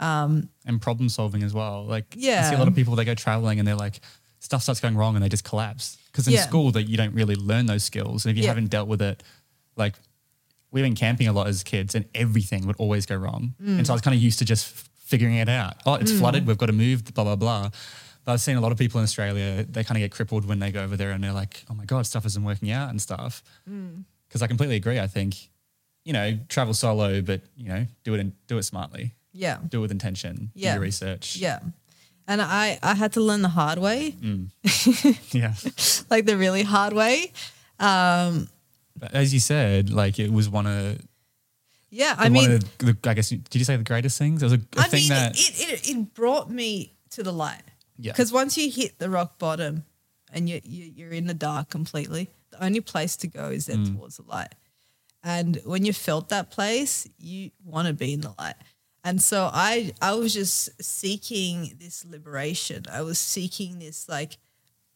and 0.00 0.80
problem 0.80 1.08
solving 1.08 1.42
as 1.42 1.52
well. 1.54 1.84
Like, 1.86 2.14
I 2.16 2.42
see 2.50 2.54
a 2.54 2.58
lot 2.58 2.68
of 2.68 2.74
people 2.74 2.94
they 2.94 3.04
go 3.04 3.14
traveling 3.14 3.58
and 3.58 3.66
they're 3.66 3.74
like, 3.74 4.00
stuff 4.38 4.62
starts 4.62 4.80
going 4.80 4.96
wrong 4.96 5.16
and 5.16 5.24
they 5.24 5.28
just 5.28 5.44
collapse. 5.44 5.96
Because 6.12 6.28
in 6.28 6.34
Yeah. 6.34 6.42
school 6.42 6.70
that 6.72 6.84
you 6.84 6.96
don't 6.96 7.14
really 7.14 7.34
learn 7.34 7.66
those 7.66 7.82
skills, 7.84 8.24
and 8.24 8.30
if 8.30 8.36
you 8.36 8.44
Yeah. 8.44 8.50
haven't 8.50 8.68
dealt 8.70 8.86
with 8.88 9.02
it, 9.02 9.22
like 9.76 9.94
we 10.74 10.82
went 10.82 10.98
camping 10.98 11.28
a 11.28 11.32
lot 11.32 11.46
as 11.46 11.62
kids, 11.62 11.94
and 11.94 12.04
everything 12.14 12.66
would 12.66 12.76
always 12.76 13.06
go 13.06 13.16
wrong. 13.16 13.54
Mm. 13.62 13.78
And 13.78 13.86
so 13.86 13.92
I 13.92 13.94
was 13.94 14.02
kind 14.02 14.14
of 14.14 14.20
used 14.22 14.38
to 14.40 14.44
just 14.44 14.66
f- 14.74 14.88
figuring 14.96 15.36
it 15.36 15.48
out. 15.48 15.74
Oh, 15.86 15.94
it's 15.94 16.12
flooded. 16.12 16.46
We've 16.46 16.58
got 16.58 16.66
to 16.66 16.72
move. 16.72 17.04
Blah 17.14 17.24
blah 17.24 17.36
blah. 17.36 17.70
But 18.24 18.32
I've 18.32 18.40
seen 18.40 18.56
a 18.56 18.60
lot 18.60 18.72
of 18.72 18.78
people 18.78 18.98
in 19.00 19.04
Australia. 19.04 19.64
They 19.68 19.84
kind 19.84 19.96
of 19.96 20.00
get 20.00 20.10
crippled 20.10 20.44
when 20.46 20.58
they 20.58 20.70
go 20.72 20.82
over 20.82 20.96
there, 20.96 21.12
and 21.12 21.22
they're 21.24 21.32
like, 21.32 21.64
"Oh 21.70 21.74
my 21.74 21.84
god, 21.86 22.06
stuff 22.06 22.26
isn't 22.26 22.44
working 22.44 22.70
out 22.70 22.90
and 22.90 23.00
stuff." 23.00 23.42
Mm. 23.70 24.04
Because 24.28 24.42
I 24.42 24.46
completely 24.48 24.76
agree. 24.76 24.98
I 24.98 25.06
think, 25.06 25.36
you 26.04 26.12
know, 26.12 26.38
travel 26.48 26.74
solo, 26.74 27.20
but 27.22 27.40
you 27.56 27.68
know, 27.68 27.86
do 28.02 28.14
it 28.14 28.20
and 28.20 28.32
do 28.48 28.58
it 28.58 28.64
smartly 28.64 29.14
Yeah, 29.32 29.58
do 29.68 29.78
it 29.78 29.82
with 29.82 29.92
intention. 29.92 30.50
Do 30.56 30.62
Yeah. 30.64 30.72
your 30.74 30.82
research. 30.82 31.36
yeah. 31.36 31.60
And 32.26 32.40
I 32.42 32.78
I 32.82 32.94
had 32.94 33.12
to 33.12 33.20
learn 33.20 33.42
the 33.42 33.50
hard 33.60 33.78
way, 33.78 34.16
Yeah. 35.32 35.54
like 36.10 36.24
the 36.26 36.36
really 36.36 36.62
hard 36.64 36.92
way. 36.94 37.32
Um, 37.78 38.48
as 39.12 39.34
you 39.34 39.40
said, 39.40 39.90
like 39.90 40.18
it 40.18 40.32
was 40.32 40.48
one 40.48 40.66
of, 40.66 40.98
yeah, 41.90 42.14
I 42.18 42.28
mean, 42.28 42.50
of 42.52 42.78
the, 42.78 42.92
the, 42.92 43.10
I 43.10 43.14
guess, 43.14 43.28
did 43.28 43.54
you 43.54 43.64
say 43.64 43.76
the 43.76 43.84
greatest 43.84 44.18
things? 44.18 44.42
It 44.42 44.46
was 44.46 44.52
a, 44.54 44.60
a 44.76 44.80
I 44.80 44.84
thing 44.84 45.00
mean, 45.02 45.08
that, 45.10 45.36
it, 45.36 45.60
it 45.84 45.88
it 45.90 46.14
brought 46.14 46.50
me 46.50 46.92
to 47.10 47.22
the 47.22 47.32
light. 47.32 47.62
Yeah. 47.96 48.12
Because 48.12 48.32
once 48.32 48.56
you 48.58 48.70
hit 48.70 48.98
the 48.98 49.08
rock 49.08 49.38
bottom, 49.38 49.84
and 50.32 50.48
you, 50.48 50.60
you 50.64 50.92
you're 50.96 51.12
in 51.12 51.26
the 51.26 51.34
dark 51.34 51.70
completely, 51.70 52.28
the 52.50 52.64
only 52.64 52.80
place 52.80 53.16
to 53.18 53.28
go 53.28 53.50
is 53.50 53.66
then 53.66 53.86
Mm. 53.86 53.94
towards 53.96 54.16
the 54.16 54.24
light. 54.24 54.54
And 55.22 55.60
when 55.64 55.84
you 55.84 55.92
felt 55.92 56.28
that 56.30 56.50
place, 56.50 57.08
you 57.18 57.50
want 57.64 57.86
to 57.88 57.94
be 57.94 58.12
in 58.12 58.20
the 58.20 58.34
light. 58.38 58.56
And 59.04 59.22
so 59.22 59.48
I 59.52 59.92
I 60.02 60.14
was 60.14 60.34
just 60.34 60.82
seeking 60.82 61.76
this 61.78 62.04
liberation. 62.04 62.84
I 62.90 63.02
was 63.02 63.18
seeking 63.18 63.78
this 63.78 64.08
like 64.08 64.38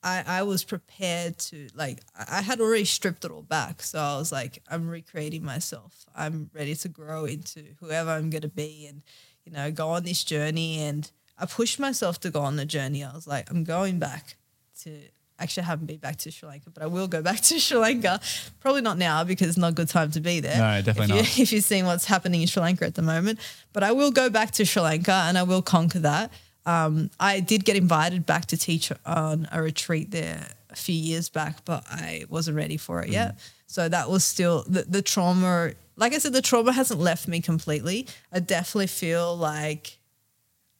I, 0.08 0.24
I 0.38 0.42
was 0.42 0.64
prepared 0.64 1.38
to 1.38 1.68
like 1.74 2.00
I 2.16 2.40
had 2.42 2.60
already 2.60 2.84
stripped 2.84 3.24
it 3.24 3.30
all 3.30 3.42
back. 3.42 3.82
So 3.82 3.98
I 3.98 4.16
was 4.16 4.32
like, 4.32 4.62
I'm 4.70 4.88
recreating 4.88 5.44
myself. 5.44 6.06
I'm 6.16 6.50
ready 6.54 6.74
to 6.76 6.88
grow 6.88 7.24
into 7.26 7.64
whoever 7.80 8.10
I'm 8.10 8.30
gonna 8.30 8.48
be 8.48 8.86
and, 8.86 9.02
you 9.44 9.52
know, 9.52 9.70
go 9.70 9.88
on 9.90 10.04
this 10.04 10.24
journey. 10.24 10.78
And 10.80 11.10
I 11.38 11.46
pushed 11.46 11.78
myself 11.78 12.20
to 12.20 12.30
go 12.30 12.40
on 12.40 12.56
the 12.56 12.64
journey. 12.64 13.04
I 13.04 13.12
was 13.12 13.26
like, 13.26 13.50
I'm 13.50 13.64
going 13.64 13.98
back 13.98 14.36
to 14.82 14.90
actually 15.38 15.64
I 15.64 15.66
haven't 15.66 15.86
been 15.86 15.98
back 15.98 16.16
to 16.16 16.30
Sri 16.30 16.48
Lanka, 16.48 16.70
but 16.70 16.82
I 16.82 16.86
will 16.86 17.08
go 17.08 17.22
back 17.22 17.40
to 17.48 17.60
Sri 17.60 17.76
Lanka. 17.76 18.20
Probably 18.60 18.80
not 18.80 18.98
now 18.98 19.24
because 19.24 19.48
it's 19.48 19.58
not 19.58 19.72
a 19.72 19.74
good 19.74 19.88
time 19.88 20.10
to 20.12 20.20
be 20.20 20.40
there. 20.40 20.56
No, 20.56 20.82
definitely 20.82 21.02
if 21.04 21.10
you, 21.10 21.16
not. 21.16 21.38
If 21.48 21.52
you've 21.52 21.64
seen 21.64 21.84
what's 21.84 22.06
happening 22.06 22.40
in 22.40 22.46
Sri 22.46 22.62
Lanka 22.62 22.86
at 22.86 22.94
the 22.94 23.02
moment. 23.02 23.40
But 23.72 23.82
I 23.82 23.92
will 23.92 24.10
go 24.10 24.30
back 24.30 24.52
to 24.52 24.64
Sri 24.64 24.82
Lanka 24.82 25.12
and 25.12 25.36
I 25.36 25.42
will 25.42 25.62
conquer 25.62 26.00
that. 26.00 26.32
Um, 26.66 27.10
I 27.18 27.40
did 27.40 27.64
get 27.64 27.76
invited 27.76 28.26
back 28.26 28.46
to 28.46 28.56
teach 28.56 28.92
on 29.06 29.48
a 29.50 29.62
retreat 29.62 30.10
there 30.10 30.48
a 30.70 30.76
few 30.76 30.94
years 30.94 31.28
back, 31.30 31.64
but 31.64 31.84
I 31.90 32.24
wasn't 32.28 32.56
ready 32.56 32.76
for 32.76 33.00
it 33.02 33.08
yet. 33.08 33.38
So 33.66 33.88
that 33.88 34.10
was 34.10 34.24
still 34.24 34.64
the, 34.66 34.82
the 34.82 35.00
trauma. 35.02 35.72
Like 35.96 36.12
I 36.14 36.18
said, 36.18 36.32
the 36.32 36.42
trauma 36.42 36.72
hasn't 36.72 37.00
left 37.00 37.26
me 37.26 37.40
completely. 37.40 38.06
I 38.32 38.40
definitely 38.40 38.86
feel 38.88 39.34
like 39.36 39.98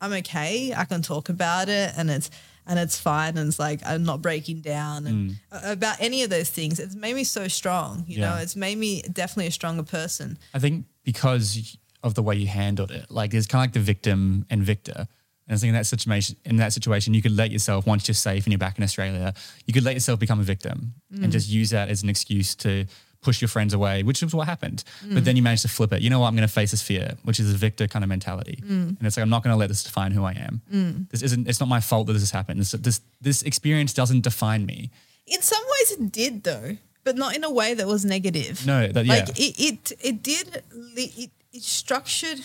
I'm 0.00 0.12
okay. 0.12 0.72
I 0.76 0.84
can 0.84 1.02
talk 1.02 1.28
about 1.28 1.68
it 1.68 1.92
and 1.96 2.10
it's 2.10 2.30
and 2.66 2.78
it's 2.78 2.98
fine 2.98 3.38
and 3.38 3.48
it's 3.48 3.58
like 3.58 3.80
I'm 3.84 4.04
not 4.04 4.20
breaking 4.20 4.60
down 4.60 5.06
and 5.06 5.36
a- 5.50 5.72
about 5.72 5.96
any 6.00 6.22
of 6.22 6.28
those 6.28 6.50
things. 6.50 6.78
It's 6.78 6.94
made 6.94 7.14
me 7.14 7.24
so 7.24 7.48
strong, 7.48 8.04
you 8.06 8.20
know. 8.20 8.36
It's 8.36 8.56
made 8.56 8.76
me 8.76 9.00
definitely 9.10 9.46
a 9.46 9.52
stronger 9.52 9.82
person. 9.84 10.38
I 10.52 10.58
think 10.58 10.84
because 11.02 11.78
of 12.02 12.12
the 12.14 12.22
way 12.22 12.36
you 12.36 12.46
handled 12.46 12.90
it, 12.90 13.10
like 13.10 13.30
there's 13.30 13.46
kind 13.46 13.62
of 13.62 13.68
like 13.68 13.72
the 13.72 13.80
victim 13.80 14.44
and 14.50 14.62
victor. 14.62 15.08
And 15.48 15.56
I 15.56 15.58
think 15.58 15.68
in 15.70 15.74
that 15.74 15.86
situation, 15.86 16.36
in 16.44 16.56
that 16.56 16.72
situation, 16.72 17.14
you 17.14 17.22
could 17.22 17.36
let 17.36 17.50
yourself 17.50 17.86
once 17.86 18.06
you're 18.06 18.14
safe 18.14 18.44
and 18.44 18.52
you're 18.52 18.58
back 18.58 18.76
in 18.78 18.84
Australia, 18.84 19.32
you 19.66 19.72
could 19.72 19.84
let 19.84 19.94
yourself 19.94 20.20
become 20.20 20.40
a 20.40 20.44
victim 20.44 20.94
and 21.10 21.24
mm. 21.24 21.30
just 21.30 21.48
use 21.48 21.70
that 21.70 21.88
as 21.88 22.02
an 22.02 22.10
excuse 22.10 22.54
to 22.56 22.84
push 23.20 23.40
your 23.40 23.48
friends 23.48 23.74
away, 23.74 24.02
which 24.02 24.22
is 24.22 24.34
what 24.34 24.46
happened. 24.46 24.84
But 25.02 25.24
then 25.24 25.34
mm. 25.34 25.38
you 25.38 25.42
managed 25.42 25.62
to 25.62 25.68
flip 25.68 25.92
it. 25.92 26.02
You 26.02 26.10
know 26.10 26.20
what? 26.20 26.28
I'm 26.28 26.36
going 26.36 26.46
to 26.46 26.52
face 26.52 26.70
this 26.70 26.82
fear, 26.82 27.14
which 27.24 27.40
is 27.40 27.52
a 27.52 27.56
victor 27.56 27.88
kind 27.88 28.04
of 28.04 28.08
mentality. 28.08 28.62
Mm. 28.62 28.98
And 28.98 29.02
it's 29.02 29.16
like 29.16 29.22
I'm 29.22 29.30
not 29.30 29.42
going 29.42 29.52
to 29.52 29.58
let 29.58 29.68
this 29.68 29.82
define 29.82 30.12
who 30.12 30.24
I 30.24 30.32
am. 30.32 31.06
This 31.10 31.22
isn't. 31.22 31.48
It's 31.48 31.60
not 31.60 31.68
my 31.68 31.80
fault 31.80 32.06
that 32.06 32.12
this 32.12 32.22
has 32.22 32.30
happened. 32.30 32.60
This 32.60 32.72
this, 32.72 33.00
this 33.20 33.42
experience 33.42 33.92
doesn't 33.92 34.20
define 34.20 34.66
me. 34.66 34.90
In 35.26 35.42
some 35.42 35.62
ways, 35.62 35.90
it 35.92 36.12
did 36.12 36.44
though, 36.44 36.76
but 37.04 37.16
not 37.16 37.34
in 37.34 37.44
a 37.44 37.50
way 37.50 37.74
that 37.74 37.86
was 37.86 38.04
negative. 38.04 38.66
No, 38.66 38.86
that- 38.86 39.06
yeah. 39.06 39.12
like 39.12 39.28
it, 39.30 39.58
it, 39.58 39.92
it 40.00 40.22
did. 40.22 40.62
It, 40.96 41.30
it 41.52 41.62
structured. 41.62 42.40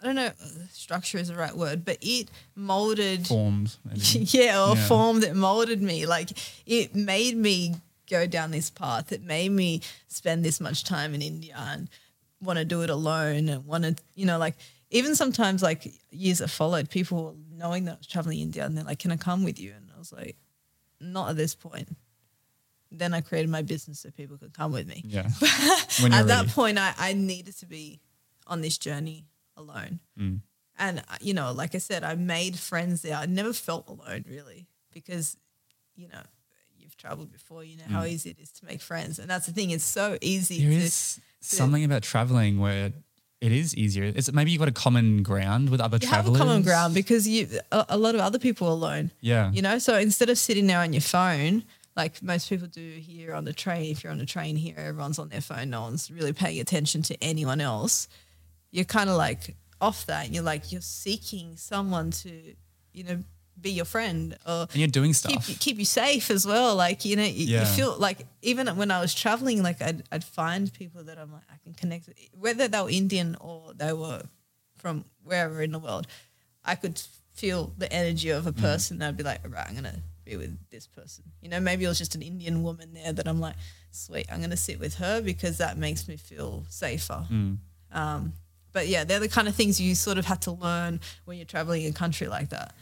I 0.00 0.04
don't 0.06 0.14
know. 0.14 0.30
Structure 0.72 1.18
is 1.18 1.28
the 1.28 1.34
right 1.36 1.56
word, 1.56 1.84
but 1.84 1.98
it 2.00 2.30
molded. 2.54 3.26
Forms. 3.28 3.78
yeah, 3.94 4.62
or 4.62 4.76
Yeah. 4.76 4.86
form 4.86 5.20
that 5.20 5.34
molded 5.34 5.82
me. 5.82 6.06
Like 6.06 6.30
it 6.66 6.94
made 6.94 7.36
me 7.36 7.74
go 8.10 8.26
down 8.26 8.50
this 8.50 8.70
path. 8.70 9.10
It 9.12 9.22
made 9.22 9.50
me 9.50 9.80
spend 10.08 10.44
this 10.44 10.60
much 10.60 10.84
time 10.84 11.14
in 11.14 11.22
India 11.22 11.54
and 11.56 11.88
want 12.40 12.58
to 12.58 12.64
do 12.64 12.82
it 12.82 12.90
alone 12.90 13.48
and 13.48 13.64
want 13.66 13.84
to, 13.84 13.96
you 14.14 14.26
know, 14.26 14.38
like 14.38 14.54
even 14.90 15.16
sometimes 15.16 15.62
like 15.62 15.92
years 16.10 16.38
that 16.38 16.48
followed, 16.48 16.88
people 16.90 17.36
knowing 17.50 17.86
that 17.86 17.92
I 17.92 17.96
was 17.98 18.06
traveling 18.06 18.38
India 18.38 18.64
and 18.64 18.76
they're 18.76 18.84
like, 18.84 18.98
"Can 19.00 19.10
I 19.10 19.16
come 19.16 19.42
with 19.42 19.58
you?" 19.58 19.72
And 19.74 19.90
I 19.94 19.98
was 19.98 20.12
like, 20.12 20.36
"Not 21.00 21.30
at 21.30 21.36
this 21.36 21.54
point." 21.54 21.96
Then 22.92 23.12
I 23.12 23.20
created 23.20 23.50
my 23.50 23.62
business 23.62 24.00
so 24.00 24.10
people 24.10 24.38
could 24.38 24.52
come 24.54 24.70
with 24.72 24.86
me. 24.86 25.02
Yeah. 25.04 25.22
At 26.12 26.28
that 26.28 26.46
point, 26.54 26.78
I, 26.78 26.94
I 26.96 27.12
needed 27.14 27.56
to 27.58 27.66
be 27.66 27.98
on 28.46 28.60
this 28.60 28.78
journey 28.78 29.24
alone. 29.56 30.00
Mm. 30.18 30.40
And, 30.78 30.98
uh, 30.98 31.16
you 31.20 31.34
know, 31.34 31.52
like 31.52 31.74
I 31.74 31.78
said, 31.78 32.04
I 32.04 32.14
made 32.14 32.58
friends 32.58 33.02
there. 33.02 33.16
I 33.16 33.26
never 33.26 33.52
felt 33.52 33.88
alone 33.88 34.24
really 34.28 34.66
because, 34.92 35.36
you 35.94 36.08
know, 36.08 36.20
you've 36.78 36.96
traveled 36.96 37.32
before, 37.32 37.64
you 37.64 37.76
know 37.78 37.84
how 37.88 38.04
easy 38.04 38.30
it 38.30 38.38
is 38.38 38.50
to 38.52 38.66
make 38.66 38.80
friends. 38.80 39.18
And 39.18 39.28
that's 39.28 39.46
the 39.46 39.52
thing, 39.52 39.70
it's 39.70 39.84
so 39.84 40.18
easy 40.20 40.60
Mm. 40.60 40.68
There 40.70 40.78
to. 40.80 40.84
is 40.84 41.20
something 41.40 41.84
about 41.84 42.02
traveling 42.02 42.58
where 42.60 42.92
it 43.40 43.52
is 43.52 43.74
easier. 43.76 44.04
It's 44.04 44.32
maybe 44.32 44.50
you've 44.50 44.60
got 44.60 44.68
a 44.68 44.72
common 44.72 45.22
ground 45.22 45.70
with 45.70 45.80
other 45.80 45.98
you 46.00 46.08
have 46.08 46.26
a 46.26 46.32
common 46.36 46.62
ground 46.62 46.94
because 46.94 47.28
you 47.28 47.46
a, 47.70 47.86
a 47.90 47.96
lot 47.98 48.14
of 48.14 48.20
other 48.20 48.38
people 48.38 48.66
are 48.66 48.72
alone. 48.72 49.10
Yeah. 49.20 49.52
You 49.52 49.62
know, 49.62 49.78
so 49.78 49.96
instead 49.96 50.30
of 50.30 50.38
sitting 50.38 50.66
there 50.66 50.80
on 50.80 50.92
your 50.92 51.02
phone, 51.02 51.64
like 51.94 52.22
most 52.22 52.48
people 52.48 52.66
do 52.66 52.80
here 52.98 53.34
on 53.34 53.44
the 53.44 53.52
train, 53.52 53.90
if 53.90 54.02
you're 54.02 54.12
on 54.12 54.20
a 54.20 54.26
train 54.26 54.56
here, 54.56 54.74
everyone's 54.78 55.18
on 55.18 55.28
their 55.28 55.40
phone, 55.40 55.70
no 55.70 55.82
one's 55.82 56.10
really 56.10 56.32
paying 56.32 56.60
attention 56.60 57.02
to 57.02 57.22
anyone 57.22 57.60
else. 57.60 58.08
You're 58.76 58.84
kind 58.98 59.08
of 59.10 59.16
like 59.16 59.42
off 59.80 60.04
that 60.06 60.26
and 60.26 60.34
you're 60.34 60.44
like, 60.52 60.70
you're 60.72 60.80
seeking 61.04 61.56
someone 61.56 62.10
to, 62.22 62.30
you 62.92 63.04
know, 63.04 63.18
be 63.58 63.70
your 63.70 63.86
friend 63.86 64.36
or 64.46 64.66
and 64.72 64.76
you're 64.76 64.86
doing 65.00 65.14
stuff. 65.14 65.46
keep 65.60 65.78
you 65.78 65.86
safe 65.86 66.30
as 66.30 66.44
well. 66.46 66.76
Like, 66.76 67.04
you 67.06 67.16
know, 67.16 67.22
you, 67.24 67.46
Yeah. 67.46 67.60
you 67.60 67.66
feel 67.78 67.96
like 67.98 68.18
even 68.42 68.66
when 68.76 68.90
I 68.90 69.00
was 69.00 69.14
traveling, 69.14 69.62
like 69.62 69.80
I'd, 69.80 70.02
I'd 70.12 70.24
find 70.24 70.70
people 70.72 71.04
that 71.04 71.16
I'm 71.18 71.32
like, 71.32 71.48
I 71.50 71.56
can 71.64 71.72
connect 71.72 72.06
with, 72.08 72.16
whether 72.38 72.68
they 72.68 72.80
were 72.82 72.90
Indian 72.90 73.34
or 73.40 73.72
they 73.74 73.94
were 73.94 74.22
from 74.76 75.04
wherever 75.24 75.62
in 75.62 75.72
the 75.72 75.78
world. 75.78 76.06
I 76.64 76.74
could 76.74 77.00
feel 77.32 77.72
the 77.78 77.90
energy 77.90 78.28
of 78.30 78.46
a 78.46 78.52
Mm. 78.52 78.60
person. 78.60 79.02
I'd 79.02 79.16
be 79.16 79.22
like, 79.24 79.40
right, 79.48 79.66
I'm 79.66 79.72
going 79.72 79.84
to 79.94 80.00
be 80.26 80.36
with 80.36 80.54
this 80.70 80.86
person. 80.86 81.24
You 81.40 81.48
know, 81.48 81.60
maybe 81.60 81.84
it 81.86 81.88
was 81.88 81.98
just 81.98 82.14
an 82.14 82.22
Indian 82.22 82.62
woman 82.62 82.92
there 82.92 83.12
that 83.14 83.26
I'm 83.26 83.40
like, 83.40 83.56
sweet, 83.90 84.26
I'm 84.30 84.38
going 84.38 84.50
to 84.50 84.56
sit 84.68 84.78
with 84.80 84.94
her 84.96 85.22
because 85.22 85.56
that 85.58 85.78
makes 85.78 86.08
me 86.08 86.16
feel 86.18 86.64
safer. 86.68 87.24
Mm. 87.30 87.58
Um, 87.92 88.32
but 88.76 88.88
yeah, 88.88 89.04
they're 89.04 89.24
the 89.26 89.28
kind 89.36 89.48
of 89.48 89.54
things 89.54 89.80
you 89.80 89.94
sort 89.94 90.18
of 90.18 90.26
had 90.26 90.40
to 90.42 90.52
learn 90.52 91.00
when 91.24 91.36
you're 91.38 91.46
traveling 91.54 91.82
in 91.82 91.90
a 91.90 91.94
country 91.94 92.28
like 92.28 92.50
that 92.50 92.74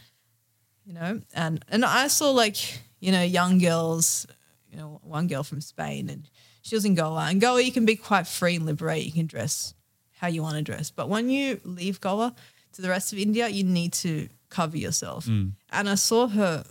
you 0.85 0.93
know? 0.93 1.21
And 1.35 1.65
and 1.69 1.85
i 1.85 2.09
saw 2.09 2.31
like 2.31 2.57
you 3.01 3.13
know 3.13 3.23
young 3.23 3.59
girls 3.59 4.27
you 4.71 4.77
know 4.79 5.01
one 5.03 5.27
girl 5.27 5.43
from 5.43 5.61
spain 5.61 6.09
and 6.11 6.29
she 6.63 6.75
was 6.75 6.87
in 6.87 6.95
goa. 6.95 7.27
And 7.29 7.41
goa 7.41 7.61
you 7.61 7.73
can 7.73 7.85
be 7.85 7.95
quite 7.95 8.27
free 8.27 8.57
and 8.57 8.65
liberate. 8.65 9.05
You 9.05 9.13
can 9.13 9.27
dress 9.27 9.75
how 10.13 10.29
you 10.29 10.43
want 10.43 10.57
to 10.57 10.63
dress. 10.63 10.91
But 10.91 11.11
when 11.11 11.29
you 11.29 11.61
leave 11.63 12.01
goa 12.01 12.35
to 12.73 12.83
the 12.83 12.89
rest 12.89 13.13
of 13.13 13.19
india 13.19 13.49
you 13.49 13.65
need 13.65 13.93
to 13.95 14.29
cover 14.49 14.77
yourself. 14.77 15.27
Mm. 15.27 15.53
And 15.71 15.89
i 15.89 15.95
saw 15.95 16.29
her 16.29 16.65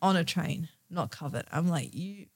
on 0.00 0.16
a 0.16 0.24
train 0.24 0.68
not 0.90 1.10
covered. 1.10 1.44
I'm 1.50 1.68
like 1.68 1.94
you 1.94 2.26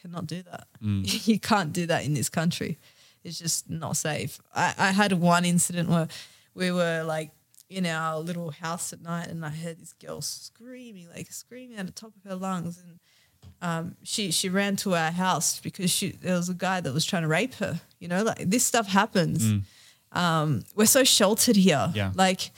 cannot 0.00 0.26
do 0.26 0.42
that. 0.42 0.66
Mm. 0.82 1.26
You 1.26 1.38
can't 1.38 1.72
do 1.72 1.86
that 1.86 2.04
in 2.04 2.14
this 2.14 2.28
country 2.30 2.78
it's 3.24 3.38
just 3.38 3.68
not 3.68 3.96
safe 3.96 4.40
i, 4.54 4.74
I 4.78 4.90
had 4.92 5.12
one 5.12 5.44
incident 5.44 5.88
where 5.88 6.08
we 6.54 6.70
were 6.70 7.02
like 7.04 7.30
in 7.70 7.86
our 7.86 8.18
little 8.18 8.50
house 8.50 8.92
at 8.92 9.00
night 9.00 9.28
and 9.28 9.44
I 9.46 9.50
heard 9.50 9.78
this 9.78 9.92
girl 9.92 10.20
screaming, 10.20 11.08
like 11.14 11.30
screaming 11.32 11.78
at 11.78 11.86
the 11.86 11.92
top 11.92 12.12
of 12.16 12.28
her 12.28 12.36
lungs. 12.36 12.82
And 12.82 12.98
um, 13.62 13.96
she 14.02 14.32
she 14.32 14.48
ran 14.48 14.76
to 14.76 14.94
our 14.96 15.12
house 15.12 15.60
because 15.60 15.90
she 15.90 16.10
there 16.10 16.34
was 16.34 16.48
a 16.48 16.54
guy 16.54 16.80
that 16.80 16.92
was 16.92 17.04
trying 17.04 17.22
to 17.22 17.28
rape 17.28 17.54
her. 17.54 17.80
You 18.00 18.08
know, 18.08 18.24
like 18.24 18.50
this 18.50 18.64
stuff 18.64 18.88
happens. 18.88 19.62
Um, 20.12 20.64
we're 20.74 20.86
so 20.86 21.04
sheltered 21.04 21.56
here. 21.56 21.90
Yeah. 21.94 22.10
Like 22.14 22.50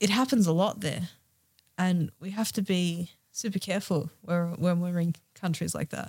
it 0.00 0.10
happens 0.10 0.48
a 0.48 0.52
lot 0.52 0.80
there. 0.80 1.08
And 1.78 2.10
we 2.20 2.30
have 2.30 2.52
to 2.52 2.62
be 2.62 3.10
super 3.30 3.58
careful 3.58 4.10
when 4.22 4.80
we're 4.80 4.98
in 5.00 5.14
countries 5.44 5.74
like 5.78 5.90
that. 5.96 6.08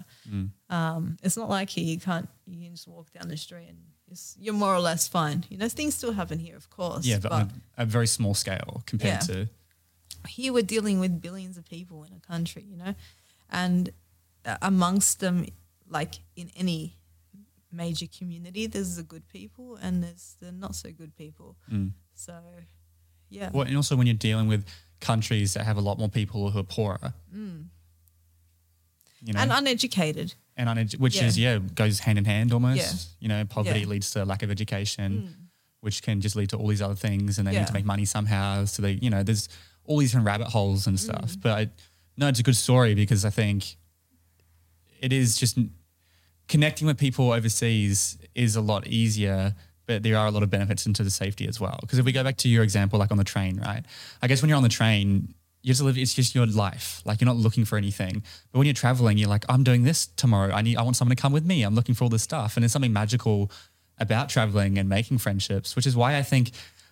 Um, 0.77 1.01
it's 1.25 1.37
not 1.41 1.49
like 1.57 1.69
here 1.75 1.87
you 1.93 1.99
can't 2.09 2.27
you 2.51 2.57
can 2.63 2.71
just 2.75 2.87
walk 2.95 3.07
down 3.15 3.27
the 3.33 3.37
street 3.37 3.69
and 3.73 3.79
it's, 4.11 4.25
you're 4.43 4.59
more 4.63 4.73
or 4.77 4.83
less 4.89 5.03
fine. 5.17 5.39
You 5.51 5.57
know, 5.59 5.69
things 5.69 5.93
still 5.99 6.13
happen 6.21 6.37
here, 6.47 6.55
of 6.63 6.67
course. 6.77 7.05
yeah, 7.11 7.19
but, 7.23 7.31
on 7.31 7.41
a, 7.77 7.83
a 7.83 7.85
very 7.85 8.07
small 8.17 8.33
scale 8.43 8.71
compared 8.91 9.21
Yeah. 9.21 9.33
to 9.33 9.37
here 10.37 10.51
we're 10.53 10.63
dealing 10.75 10.97
with 11.03 11.13
billions 11.27 11.55
of 11.57 11.63
people 11.77 11.97
in 12.07 12.11
a 12.21 12.21
country, 12.33 12.63
you 12.71 12.77
know, 12.83 12.93
and 13.63 13.89
uh, 14.45 14.57
amongst 14.61 15.19
them, 15.19 15.45
like 15.97 16.13
in 16.35 16.47
any 16.63 16.81
major 17.71 18.07
community, 18.19 18.63
there's 18.67 18.95
the 18.95 19.03
good 19.13 19.25
people 19.37 19.67
and 19.83 19.93
there's 20.03 20.35
the 20.41 20.51
not 20.51 20.73
so 20.75 20.89
good 21.01 21.13
people. 21.23 21.49
So, 22.25 22.33
yeah, 23.29 23.49
well, 23.53 23.67
and 23.67 23.75
also 23.75 23.95
when 23.97 24.07
you're 24.07 24.23
dealing 24.29 24.47
with 24.53 24.63
countries 24.99 25.53
that 25.55 25.63
have 25.69 25.77
a 25.77 25.81
lot 25.89 25.97
more 25.99 26.09
people 26.09 26.39
who 26.51 26.59
are 26.59 26.63
poorer. 26.77 27.13
You 29.23 29.33
know, 29.33 29.39
and 29.39 29.51
uneducated. 29.51 30.33
and 30.57 30.69
unedu- 30.69 30.99
which 30.99 31.15
Yeah. 31.17 31.25
is 31.25 31.37
yeah 31.37 31.57
goes 31.59 31.99
hand 31.99 32.17
in 32.17 32.25
hand 32.25 32.51
almost. 32.53 32.77
Yeah. 32.77 32.93
You 33.19 33.27
know, 33.29 33.45
poverty 33.45 33.79
Yeah. 33.79 33.85
Mm. 33.85 33.89
leads 33.89 34.11
to 34.11 34.23
lack 34.25 34.43
of 34.43 34.51
education, 34.51 35.35
which 35.81 36.01
can 36.01 36.21
just 36.21 36.35
lead 36.35 36.49
to 36.49 36.57
all 36.57 36.67
these 36.67 36.81
other 36.81 36.95
things, 36.95 37.37
and 37.37 37.47
they 37.47 37.51
need 37.57 37.67
to 37.67 37.73
make 37.73 37.85
money 37.85 38.05
somehow. 38.05 38.65
So 38.65 38.81
they, 38.81 38.93
you 38.93 39.09
know, 39.09 39.23
there's 39.23 39.49
all 39.85 39.97
these 39.99 40.09
different 40.11 40.25
rabbit 40.27 40.47
holes 40.47 40.87
and 40.87 40.97
Mm. 40.97 41.01
stuff. 41.01 41.35
But 41.39 41.51
I, 41.51 41.69
no, 42.17 42.27
it's 42.27 42.39
a 42.39 42.43
good 42.43 42.55
story 42.55 42.95
because 42.95 43.23
I 43.25 43.29
think 43.29 43.77
it 44.99 45.11
is 45.13 45.37
just 45.37 45.57
connecting 46.47 46.87
with 46.87 46.97
people 46.97 47.31
overseas 47.31 48.17
is 48.33 48.55
a 48.55 48.61
lot 48.61 48.87
easier. 48.87 49.55
But 49.87 50.01
there 50.01 50.17
are 50.17 50.25
a 50.25 50.31
lot 50.31 50.41
of 50.41 50.49
benefits 50.49 50.87
into 50.87 51.03
the 51.03 51.11
safety 51.11 51.47
as 51.47 51.59
well. 51.59 51.77
Because 51.81 51.99
if 51.99 52.05
we 52.05 52.11
go 52.11 52.23
back 52.23 52.37
to 52.37 52.49
your 52.49 52.63
example, 52.63 52.97
like 52.97 53.11
on 53.11 53.19
the 53.19 53.23
train, 53.23 53.57
right? 53.57 53.85
I 54.19 54.27
guess 54.27 54.41
when 54.41 54.49
you're 54.49 54.57
on 54.57 54.63
the 54.63 54.69
train, 54.69 55.34
you 55.65 55.69
just 55.69 55.81
live. 55.81 55.97
It's 55.97 56.13
just 56.13 56.35
your 56.35 56.45
life. 56.45 57.01
Like 57.05 57.21
you're 57.21 57.25
not 57.25 57.37
looking 57.37 57.65
for 57.65 57.75
anything. 57.75 58.21
But 58.51 58.59
when 58.59 58.67
you're 58.67 58.75
traveling, 58.75 59.17
you're 59.17 59.29
like, 59.29 59.45
I'm 59.49 59.63
doing 59.63 59.81
this 59.81 60.05
tomorrow. 60.05 60.53
I 60.53 60.61
need. 60.61 60.77
I 60.77 60.83
want 60.83 60.95
someone 60.95 61.15
to 61.15 61.19
come 61.19 61.33
with 61.33 61.43
me. 61.43 61.63
I'm 61.63 61.73
looking 61.73 61.95
for 61.95 62.03
all 62.03 62.09
this 62.09 62.21
stuff, 62.21 62.55
and 62.55 62.61
there's 62.61 62.71
something 62.71 62.93
magical 62.93 63.51
about 63.97 64.29
traveling 64.29 64.77
and 64.77 64.87
making 64.87 65.17
friendships, 65.17 65.75
which 65.75 65.87
is 65.87 65.95
why 65.95 66.17
I 66.17 66.21
think. 66.21 66.51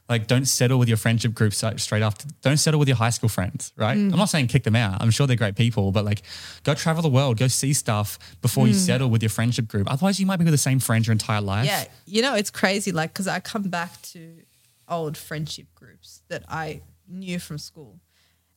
Like, 0.10 0.28
don't 0.28 0.46
settle 0.46 0.80
with 0.80 0.90
your 0.90 0.98
friendship 0.98 1.34
group 1.34 1.54
straight 1.54 2.02
after. 2.02 2.28
Don't 2.42 2.58
settle 2.58 2.78
with 2.78 2.90
your 2.90 2.98
high 2.98 3.12
school 3.12 3.30
friends, 3.30 3.72
right? 3.78 3.98
Mm. 3.98 4.12
I'm 4.12 4.20
not 4.20 4.28
saying 4.28 4.48
kick 4.48 4.64
them 4.64 4.76
out. 4.76 5.02
I'm 5.02 5.12
sure 5.12 5.28
they're 5.28 5.38
great 5.38 5.56
people, 5.56 5.94
but 5.94 6.04
like, 6.04 6.24
go 6.64 6.74
travel 6.74 7.02
the 7.02 7.10
world, 7.10 7.38
go 7.38 7.48
see 7.48 7.72
stuff 7.72 8.20
before 8.42 8.68
you 8.68 8.74
mm. 8.74 8.86
settle 8.86 9.10
with 9.10 9.24
your 9.24 9.30
friendship 9.30 9.70
group. 9.70 9.90
Otherwise, 9.90 10.20
you 10.20 10.26
might 10.26 10.40
be 10.40 10.44
with 10.44 10.54
the 10.54 10.58
same 10.58 10.80
friend 10.80 11.08
your 11.08 11.14
entire 11.14 11.40
life. 11.40 11.68
Yeah, 11.68 11.86
you 12.06 12.22
know, 12.22 12.36
it's 12.36 12.50
crazy. 12.52 12.92
Like, 12.92 13.14
because 13.14 13.30
I 13.30 13.40
come 13.40 13.64
back 13.64 14.02
to 14.14 14.42
old 14.90 15.16
friendship 15.16 15.68
groups 15.74 16.22
that 16.28 16.44
I 16.50 16.82
knew 17.08 17.40
from 17.40 17.58
school, 17.58 18.02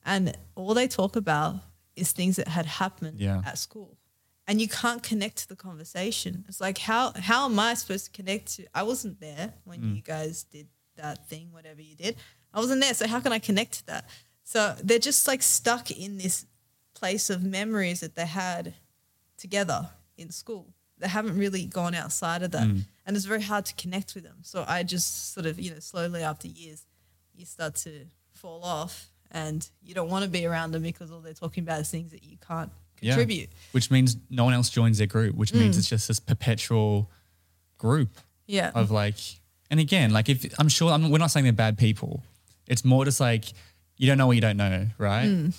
and 0.07 0.35
all 0.55 0.73
they 0.73 0.87
talk 0.87 1.15
about 1.15 1.55
is 1.95 2.11
things 2.11 2.35
that 2.37 2.47
had 2.47 2.65
happened 2.65 3.19
Yeah. 3.19 3.41
at 3.45 3.57
school, 3.59 3.97
and 4.47 4.59
you 4.61 4.67
can't 4.67 5.03
connect 5.03 5.35
to 5.43 5.47
the 5.49 5.55
conversation. 5.55 6.45
It's 6.47 6.61
like 6.67 6.77
how 6.89 7.03
how 7.29 7.45
am 7.49 7.59
I 7.59 7.75
supposed 7.75 8.05
to 8.05 8.11
connect 8.19 8.45
to? 8.55 8.61
I 8.73 8.83
wasn't 8.91 9.19
there 9.19 9.53
when 9.65 9.79
Mm. 9.81 9.95
you 9.97 10.01
guys 10.01 10.43
did 10.55 10.67
that 10.95 11.17
thing, 11.29 11.51
whatever 11.51 11.81
you 11.81 11.95
did. 11.95 12.15
I 12.55 12.59
wasn't 12.59 12.81
there, 12.81 12.93
so 12.95 13.05
how 13.07 13.19
can 13.19 13.31
I 13.33 13.39
connect 13.39 13.71
to 13.79 13.85
that? 13.91 14.03
So 14.43 14.59
they're 14.87 15.05
just 15.11 15.27
like 15.27 15.43
stuck 15.43 15.91
in 15.91 16.17
this 16.17 16.45
place 16.93 17.29
of 17.29 17.43
memories 17.43 17.99
that 17.99 18.15
they 18.15 18.25
had 18.25 18.73
together 19.37 19.89
in 20.17 20.31
school. 20.31 20.73
They 20.97 21.07
haven't 21.07 21.37
really 21.37 21.65
gone 21.65 21.93
outside 21.93 22.41
of 22.41 22.51
that. 22.51 22.67
And 23.05 23.15
it's 23.15 23.25
very 23.25 23.43
hard 23.43 23.65
to 23.65 23.73
connect 23.75 24.15
with 24.15 24.23
them. 24.23 24.37
So 24.41 24.65
I 24.67 24.83
just 24.83 25.09
sort 25.33 25.45
of, 25.45 25.59
you 25.59 25.69
know, 25.71 25.79
slowly 25.79 26.23
after 26.23 26.47
years, 26.47 26.85
you 27.35 27.45
start 27.45 27.75
to 27.85 28.07
fall 28.31 28.63
off 28.63 29.11
and 29.31 29.67
you 29.83 29.93
don't 29.93 30.09
want 30.09 30.23
to 30.23 30.29
be 30.29 30.45
around 30.45 30.71
them 30.71 30.83
because 30.83 31.11
all 31.11 31.19
they're 31.19 31.33
talking 31.33 31.63
about 31.63 31.81
is 31.81 31.89
things 31.89 32.11
that 32.11 32.23
you 32.23 32.37
can't 32.45 32.71
Yeah. 33.01 33.11
contribute. 33.11 33.49
Which 33.71 33.91
means 33.91 34.17
no 34.29 34.43
one 34.45 34.53
else 34.53 34.69
joins 34.69 34.97
their 34.97 35.07
group, 35.07 35.35
which 35.35 35.51
Mm. 35.51 35.59
means 35.59 35.77
it's 35.77 35.89
just 35.89 36.07
this 36.07 36.19
perpetual 36.19 37.09
group 37.77 38.17
Yeah. 38.47 38.71
of 38.73 38.89
like, 38.91 39.17
and 39.69 39.79
again, 39.79 40.11
like 40.11 40.29
if 40.29 40.45
I'm 40.59 40.69
sure 40.69 40.91
I'm, 40.91 41.09
we're 41.09 41.17
not 41.17 41.31
saying 41.31 41.43
they're 41.43 41.53
bad 41.53 41.77
people. 41.77 42.23
It's 42.67 42.83
more 42.85 43.05
just 43.05 43.19
like 43.19 43.45
you 43.97 44.07
don't 44.07 44.17
know 44.17 44.27
what 44.27 44.33
you 44.35 44.41
don't 44.41 44.57
know, 44.57 44.87
right? 44.97 45.27
Mm. 45.27 45.53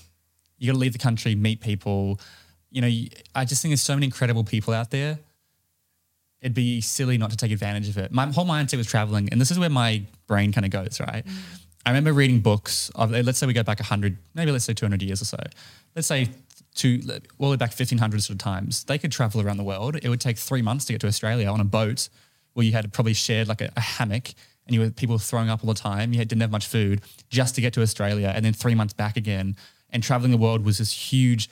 You 0.59 0.67
got 0.69 0.73
to 0.75 0.79
leave 0.79 0.93
the 0.93 0.99
country, 0.99 1.35
meet 1.35 1.61
people. 1.61 2.21
You 2.71 2.81
know, 2.83 2.89
I 3.35 3.45
just 3.45 3.63
think 3.63 3.71
there's 3.71 3.83
so 3.83 3.95
many 3.95 4.07
incredible 4.07 4.45
people 4.45 4.75
out 4.75 4.91
there. 4.91 5.19
It'd 6.41 6.55
be 6.55 6.81
silly 6.81 7.19
not 7.19 7.31
to 7.31 7.37
take 7.37 7.51
advantage 7.51 7.89
of 7.89 7.99
it. 7.99 8.13
My 8.13 8.27
whole 8.31 8.47
mindset 8.47 8.77
was 8.77 8.87
traveling, 8.87 9.29
and 9.31 9.41
this 9.41 9.51
is 9.51 9.59
where 9.59 9.71
my 9.71 10.03
brain 10.29 10.53
kind 10.53 10.65
of 10.65 10.71
goes, 10.71 11.01
right? 11.01 11.25
I 11.87 11.91
remember 11.91 12.13
reading 12.13 12.41
books 12.41 12.91
of, 12.95 13.11
let's 13.11 13.39
say 13.39 13.47
we 13.47 13.53
go 13.53 13.63
back 13.63 13.81
100, 13.81 14.19
maybe 14.35 14.53
let's 14.53 14.65
say 14.65 14.75
200 14.75 15.03
years 15.03 15.23
or 15.23 15.25
so. 15.25 15.39
Let's 15.95 16.09
say 16.09 16.29
to, 16.77 17.01
well, 17.39 17.57
back 17.57 17.71
1500 17.71 18.23
sort 18.23 18.35
of 18.35 18.39
times. 18.39 18.85
They 18.85 18.99
could 18.99 19.13
travel 19.13 19.41
around 19.41 19.57
the 19.57 19.65
world. 19.65 19.97
It 19.97 20.09
would 20.09 20.21
take 20.21 20.39
three 20.39 20.63
months 20.63 20.85
to 20.87 20.93
get 20.93 21.01
to 21.01 21.07
Australia 21.07 21.49
on 21.49 21.61
a 21.61 21.65
boat 21.65 22.09
where 22.53 22.67
you 22.67 22.73
had 22.73 22.93
probably 22.93 23.15
shared 23.15 23.49
like 23.49 23.61
a, 23.61 23.71
a 23.77 23.81
hammock 23.81 24.35
and 24.67 24.75
you 24.75 24.81
were 24.81 24.91
people 24.91 25.19
throwing 25.19 25.49
up 25.49 25.65
all 25.65 25.73
the 25.73 25.81
time. 25.81 26.13
You 26.13 26.19
had, 26.19 26.29
didn't 26.29 26.43
have 26.43 26.51
much 26.51 26.67
food 26.67 27.01
just 27.31 27.55
to 27.55 27.61
get 27.61 27.73
to 27.75 27.83
Australia 27.83 28.33
and 28.35 28.45
then 28.45 28.53
three 28.53 28.75
months 28.75 28.93
back 28.93 29.17
again. 29.17 29.57
And 29.91 30.03
traveling 30.03 30.31
the 30.31 30.37
world 30.37 30.65
was 30.65 30.79
this 30.79 30.93
huge 30.93 31.49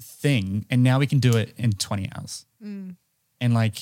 thing, 0.00 0.64
and 0.70 0.82
now 0.82 0.98
we 0.98 1.06
can 1.06 1.18
do 1.18 1.36
it 1.36 1.52
in 1.58 1.72
20 1.72 2.10
hours. 2.16 2.46
Mm. 2.64 2.96
And 3.40 3.54
like, 3.54 3.78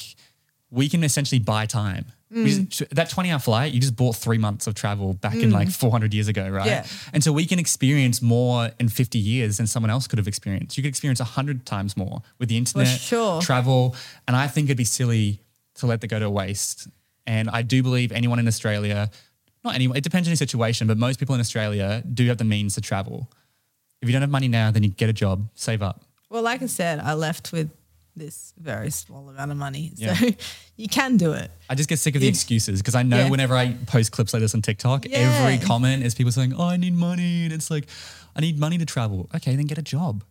we 0.71 0.89
can 0.89 1.05
essentially 1.05 1.39
buy 1.39 1.67
time. 1.67 2.07
We 2.33 2.45
Mm. 2.57 2.69
just- 2.69 2.95
that 2.95 3.11
20 3.11 3.31
hour 3.33 3.41
flight, 3.41 3.73
you 3.75 3.81
just 3.81 3.97
bought 3.97 4.15
three 4.15 4.39
months 4.39 4.67
of 4.69 4.75
travel 4.75 5.15
back 5.15 5.35
in 5.35 5.51
like 5.51 5.69
400 5.69 6.15
years 6.15 6.29
ago, 6.29 6.49
right? 6.49 6.63
Mm. 6.65 6.67
Yeah. 6.71 6.87
And 7.13 7.25
so 7.25 7.33
we 7.33 7.45
can 7.45 7.59
experience 7.59 8.23
more 8.23 8.71
in 8.79 8.89
50 8.89 9.19
years 9.19 9.57
than 9.57 9.67
someone 9.67 9.91
else 9.91 10.07
could 10.07 10.19
have 10.19 10.29
experienced. 10.29 10.77
You 10.77 10.83
could 10.85 10.89
experience 10.91 11.21
100 11.21 11.67
times 11.67 11.97
more 11.97 12.23
with 12.39 12.49
the 12.49 12.57
internet, 12.57 13.01
sure. 13.01 13.43
travel. 13.43 13.97
And 14.29 14.37
I 14.37 14.47
think 14.47 14.67
it'd 14.67 14.77
be 14.77 14.85
silly 14.85 15.41
to 15.77 15.87
let 15.87 16.01
that 16.03 16.07
go 16.07 16.21
to 16.21 16.31
waste. 16.31 16.87
And 17.27 17.51
I 17.51 17.63
do 17.63 17.83
believe 17.83 18.13
anyone 18.13 18.39
in 18.39 18.47
Australia, 18.47 19.11
not 19.65 19.75
anyone, 19.75 19.97
it 19.97 20.05
depends 20.05 20.29
on 20.29 20.31
your 20.31 20.37
situation, 20.37 20.87
but 20.87 20.99
most 20.99 21.19
people 21.19 21.35
in 21.35 21.41
Australia 21.41 22.03
do 22.15 22.27
have 22.29 22.39
the 22.39 22.45
means 22.45 22.75
to 22.77 22.81
travel. 22.81 23.29
If 24.03 24.09
you 24.09 24.13
don't 24.13 24.23
have 24.23 24.31
money 24.31 24.49
now, 24.49 24.71
then 24.71 24.83
you 24.85 24.91
get 24.91 25.11
a 25.11 25.13
job, 25.13 25.49
save 25.55 25.83
up. 25.83 26.05
Well, 26.31 26.43
like 26.43 26.63
I 26.63 26.67
said, 26.67 27.01
I 27.01 27.15
left 27.15 27.51
with 27.53 27.71
this 28.21 28.53
very 28.59 28.91
small 28.91 29.29
amount 29.29 29.51
of 29.51 29.57
money. 29.57 29.93
So 29.97 30.05
Yeah. 30.05 30.31
you 30.77 30.87
can 30.89 31.17
do 31.17 31.33
it. 31.33 31.51
I 31.69 31.75
just 31.75 31.89
get 31.89 31.99
sick 31.99 32.15
of 32.15 32.21
the 32.21 32.29
excuses 32.29 32.81
because 32.81 32.95
I 32.95 33.03
know 33.03 33.19
Yeah. 33.25 33.31
whenever 33.31 33.57
I 33.57 33.73
post 33.87 34.13
clips 34.13 34.33
like 34.33 34.43
this 34.43 34.55
on 34.55 34.63
TikTok, 34.63 35.07
Yeah. 35.07 35.19
every 35.19 35.59
comment 35.67 36.05
is 36.05 36.15
people 36.15 36.31
saying, 36.33 36.53
"Oh, 36.55 36.69
I 36.69 36.77
need 36.77 36.95
money," 36.95 37.45
and 37.45 37.53
it's 37.53 37.71
like, 37.71 37.87
"I 38.37 38.41
need 38.41 38.59
money 38.59 38.79
to 38.79 38.87
travel." 38.87 39.29
Okay, 39.35 39.57
then 39.57 39.67
get 39.67 39.79
a 39.79 39.83
job. 39.83 40.23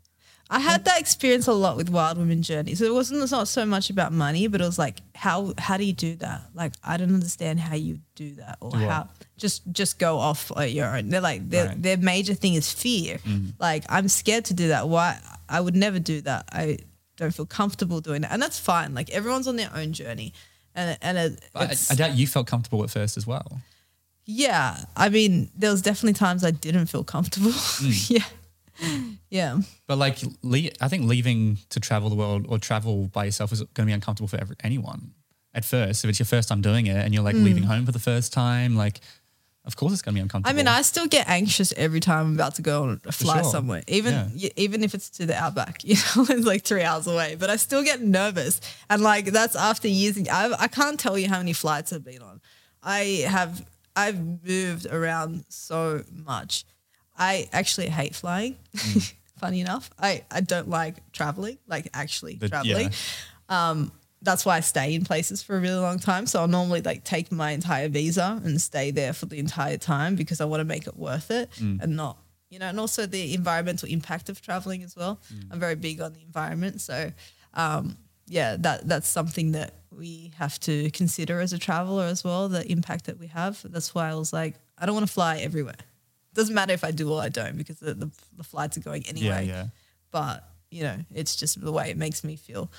I 0.52 0.60
had 0.60 0.84
that 0.86 1.00
experience 1.00 1.46
a 1.46 1.54
lot 1.54 1.78
with 1.78 1.90
Wild 1.92 2.18
Women 2.18 2.42
Journey. 2.42 2.74
So 2.74 2.84
it 2.86 2.94
wasn't 2.94 3.22
it's 3.22 3.32
not 3.32 3.48
so 3.48 3.68
much 3.68 3.92
about 3.92 4.12
money, 4.12 4.48
but 4.48 4.62
it 4.62 4.66
was 4.66 4.80
like 4.80 4.98
how 5.14 5.54
how 5.60 5.78
do 5.78 5.84
you 5.84 5.94
do 5.94 6.16
that? 6.26 6.42
Like 6.56 6.74
I 6.84 6.98
don't 6.98 7.14
understand 7.14 7.60
how 7.60 7.76
you 7.76 8.00
do 8.16 8.34
that 8.42 8.58
or 8.60 8.72
Do 8.72 8.78
how 8.80 9.10
just 9.38 9.62
just 9.72 10.00
go 10.00 10.18
off 10.18 10.52
on 10.56 10.72
your 10.72 10.88
own. 10.96 11.10
They're 11.10 11.22
like 11.32 11.48
their 11.52 11.68
Right. 11.68 11.78
Mm. 11.78 11.84
their 11.84 11.98
major 11.98 12.34
thing 12.34 12.56
is 12.56 12.72
fear. 12.74 13.20
Like 13.60 13.84
I'm 13.90 14.08
scared 14.08 14.46
to 14.46 14.56
do 14.56 14.70
that. 14.70 14.90
Why 14.90 15.20
I 15.48 15.62
would 15.62 15.76
never 15.76 16.00
do 16.00 16.22
that. 16.22 16.50
I 16.52 16.80
don't 17.20 17.34
feel 17.34 17.46
comfortable 17.46 18.02
doing 18.02 18.22
that, 18.22 18.32
and 18.32 18.42
that's 18.42 18.58
fine. 18.58 18.94
Like 18.96 19.10
everyone's 19.12 19.48
on 19.48 19.56
their 19.58 19.70
own 19.76 19.94
journey, 19.94 20.34
and 20.74 20.98
and 21.02 21.18
it, 21.18 21.46
I, 21.54 21.76
I 21.90 21.96
doubt 21.96 22.16
you 22.18 22.26
felt 22.26 22.48
comfortable 22.48 22.84
at 22.84 22.90
first 22.90 23.18
as 23.18 23.28
well. 23.28 23.62
yeah. 24.26 24.86
I 24.96 25.10
mean, 25.10 25.52
there 25.56 25.72
was 25.72 25.82
definitely 25.82 26.14
times 26.14 26.44
I 26.44 26.52
didn't 26.52 26.88
feel 26.88 27.04
comfortable. 27.04 27.52
Mm. 27.52 28.10
yeah, 28.80 29.10
yeah. 29.30 29.60
But 29.88 29.98
like, 29.98 30.18
le- 30.42 30.72
I 30.82 30.88
think 30.88 31.04
leaving 31.06 31.58
to 31.70 31.80
travel 31.80 32.10
the 32.10 32.16
world 32.16 32.46
or 32.50 32.58
travel 32.58 33.08
by 33.08 33.26
yourself 33.26 33.52
is 33.52 33.60
going 33.60 33.86
to 33.86 33.86
be 33.86 33.92
uncomfortable 33.94 34.28
for 34.28 34.40
every, 34.40 34.56
anyone 34.64 35.12
at 35.54 35.66
first. 35.66 36.04
If 36.04 36.10
it's 36.10 36.20
your 36.20 36.26
first 36.26 36.50
time 36.50 36.62
doing 36.62 36.88
it 36.88 36.96
and 36.96 37.14
you're 37.14 37.24
like 37.24 37.36
leaving 37.36 37.64
home 37.64 37.86
for 37.86 37.92
the 37.92 38.00
first 38.00 38.32
time, 38.32 38.76
like, 38.76 39.02
of 39.70 39.76
course 39.80 39.92
it's 39.94 40.02
going 40.04 40.16
to 40.16 40.20
be 40.20 40.24
uncomfortable. 40.26 40.54
I 40.54 40.58
mean, 40.58 40.68
I 40.68 40.82
still 40.84 41.08
get 41.08 41.26
anxious 41.30 41.70
every 41.86 42.00
time 42.00 42.22
I'm 42.28 42.34
about 42.40 42.56
to 42.56 42.62
go 42.72 42.76
on 42.84 43.02
a 43.06 43.12
flight 43.12 43.44
sure. 43.46 43.52
somewhere, 43.56 43.84
even 43.88 44.14
Yeah. 44.14 44.28
y- 44.44 44.52
even 44.66 44.84
if 44.84 44.92
it's 44.96 45.10
to 45.18 45.26
the 45.26 45.36
outback. 45.44 45.76
You 45.90 45.96
know, 46.16 46.26
it's 46.36 46.46
like 46.54 46.64
three 46.72 46.84
hours 46.90 47.08
away, 47.08 47.36
but 47.42 47.50
I 47.50 47.58
still 47.58 47.84
get 47.84 48.00
nervous, 48.02 48.60
and 48.90 49.02
like 49.12 49.26
that's 49.38 49.56
after 49.56 49.88
years. 49.88 50.16
I 50.42 50.44
I 50.66 50.68
can't 50.80 51.00
tell 51.06 51.18
you 51.22 51.28
how 51.34 51.38
many 51.44 51.54
flights 51.54 51.94
I've 51.94 52.04
been 52.14 52.22
on. 52.32 52.42
I 53.00 53.02
have 53.36 53.54
I've 53.96 54.20
moved 54.54 54.86
around 54.98 55.32
so 55.50 56.04
much. 56.34 56.66
I 57.18 57.48
actually 57.52 57.90
hate 58.00 58.16
flying. 58.16 58.56
Mm. 58.76 59.14
Funny 59.44 59.60
enough, 59.62 59.86
I 60.10 60.12
I 60.38 60.42
don't 60.42 60.70
like 60.70 60.96
traveling, 61.12 61.58
like 61.68 61.86
actually 61.94 62.36
The- 62.36 62.50
traveling 62.50 62.92
yeah. 62.92 63.74
That's 64.22 64.46
why 64.46 64.58
I 64.58 64.60
stay 64.60 64.94
in 64.94 65.06
places 65.06 65.42
for 65.42 65.56
a 65.56 65.60
really 65.60 65.80
long 65.80 66.00
time. 66.00 66.26
So 66.26 66.42
I'll 66.42 66.48
normally 66.48 66.82
like 66.82 67.04
take 67.04 67.32
my 67.32 67.52
entire 67.52 67.88
visa 67.88 68.42
and 68.44 68.60
stay 68.60 68.92
there 68.92 69.14
for 69.14 69.26
the 69.28 69.40
entire 69.40 69.78
time 69.78 70.16
because 70.16 70.42
I 70.42 70.46
want 70.46 70.62
to 70.62 70.66
make 70.66 70.88
it 70.88 70.98
worth 70.98 71.32
it 71.32 71.50
and 71.82 71.96
not, 71.96 72.18
you 72.50 72.60
know, 72.60 72.68
and 72.68 72.80
also 72.80 73.06
the 73.06 73.34
environmental 73.34 73.88
impact 73.88 74.30
of 74.30 74.42
traveling 74.42 74.84
as 74.84 74.96
well. 74.96 75.20
I'm 75.52 75.60
very 75.60 75.76
big 75.76 76.02
on 76.02 76.14
the 76.14 76.22
environment. 76.22 76.82
So, 76.82 77.12
um, 77.54 77.98
yeah, 78.28 78.58
that 78.60 78.88
that's 78.88 79.08
something 79.08 79.54
that 79.54 79.74
we 79.92 80.32
have 80.38 80.60
to 80.62 80.92
consider 80.92 81.40
as 81.40 81.54
a 81.54 81.58
traveler 81.58 82.06
as 82.06 82.24
well, 82.24 82.50
the 82.50 82.70
impact 82.70 83.06
that 83.06 83.18
we 83.18 83.28
have. 83.28 83.62
That's 83.64 83.96
why 83.96 84.10
I 84.10 84.16
was 84.16 84.34
like, 84.34 84.56
I 84.78 84.86
don't 84.86 84.96
want 84.96 85.08
to 85.08 85.14
fly 85.14 85.38
everywhere. 85.40 85.76
Doesn't 86.34 86.54
matter 86.54 86.74
if 86.74 86.84
I 86.84 86.92
do 86.92 87.12
or 87.12 87.22
I 87.22 87.30
don't 87.30 87.58
because 87.58 87.80
the, 87.80 87.94
the, 87.94 88.12
the 88.38 88.44
flights 88.44 88.78
are 88.78 88.82
going 88.82 89.04
anyway 89.08 89.46
yeah, 89.48 89.54
yeah. 89.54 89.66
but 90.12 90.48
you 90.70 90.84
know 90.84 90.96
it's 91.14 91.36
just 91.36 91.60
the 91.60 91.72
way 91.72 91.90
it 91.90 91.98
makes 91.98 92.24
me 92.24 92.36
feel 92.36 92.72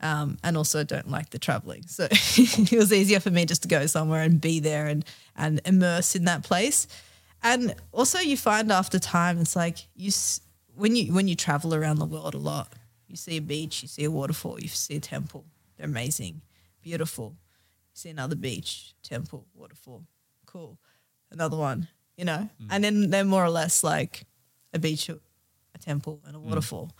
um, 0.00 0.38
and 0.42 0.56
also 0.56 0.84
don't 0.84 1.10
like 1.10 1.30
the 1.30 1.38
traveling. 1.38 1.84
So 1.86 2.08
it 2.10 2.72
was 2.72 2.92
easier 2.92 3.20
for 3.20 3.30
me 3.30 3.44
just 3.44 3.62
to 3.62 3.68
go 3.68 3.86
somewhere 3.86 4.22
and 4.22 4.40
be 4.40 4.60
there 4.60 4.86
and 4.86 5.04
and 5.36 5.60
immerse 5.64 6.16
in 6.16 6.24
that 6.24 6.42
place. 6.42 6.86
And 7.42 7.74
also 7.92 8.18
you 8.18 8.36
find 8.36 8.72
after 8.72 8.98
time 8.98 9.40
it's 9.40 9.56
like 9.56 9.78
you 9.94 10.10
when 10.74 10.96
you 10.96 11.12
when 11.12 11.28
you 11.28 11.36
travel 11.36 11.74
around 11.74 11.98
the 11.98 12.06
world 12.06 12.34
a 12.34 12.38
lot 12.38 12.72
you 13.06 13.16
see 13.16 13.36
a 13.36 13.40
beach 13.40 13.82
you 13.82 13.88
see 13.88 14.04
a 14.04 14.10
waterfall 14.10 14.60
you 14.60 14.68
see 14.68 14.96
a 14.96 15.00
temple 15.00 15.44
they're 15.76 15.86
amazing 15.86 16.42
beautiful. 16.82 17.36
You 17.92 17.98
see 18.00 18.10
another 18.10 18.36
beach 18.36 18.94
temple 19.02 19.46
waterfall 19.54 20.04
cool. 20.46 20.78
Another 21.30 21.56
one 21.56 21.88
you 22.16 22.24
know? 22.24 22.48
And 22.70 22.82
then 22.82 23.10
they're 23.10 23.24
more 23.24 23.44
or 23.44 23.50
less 23.50 23.84
like 23.84 24.24
a 24.72 24.78
beach 24.78 25.08
a 25.08 25.18
temple 25.78 26.20
and 26.26 26.34
a 26.34 26.40
waterfall. 26.40 26.90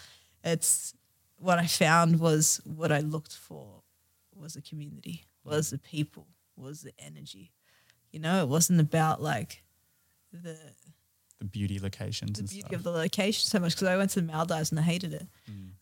It's 0.44 0.94
what 1.38 1.58
I 1.58 1.66
found 1.66 2.20
was 2.20 2.60
what 2.64 2.90
I 2.92 3.00
looked 3.00 3.34
for 3.34 3.82
was 4.34 4.56
a 4.56 4.62
community, 4.62 5.24
was 5.44 5.70
the 5.70 5.78
people, 5.78 6.26
was 6.56 6.82
the 6.82 6.92
energy. 6.98 7.52
You 8.10 8.20
know, 8.20 8.42
it 8.42 8.48
wasn't 8.48 8.80
about 8.80 9.22
like 9.22 9.62
the 10.32 10.56
The 11.38 11.44
beauty 11.44 11.78
locations 11.78 12.38
the 12.38 12.40
and 12.42 12.48
beauty 12.48 12.60
stuff. 12.62 12.72
of 12.72 12.82
the 12.84 12.90
location 12.90 13.46
so 13.46 13.58
much 13.60 13.74
because 13.74 13.88
I 13.88 13.96
went 13.96 14.10
to 14.12 14.20
the 14.20 14.26
Maldives 14.26 14.70
and 14.70 14.80
I 14.80 14.82
hated 14.82 15.12
it. 15.12 15.26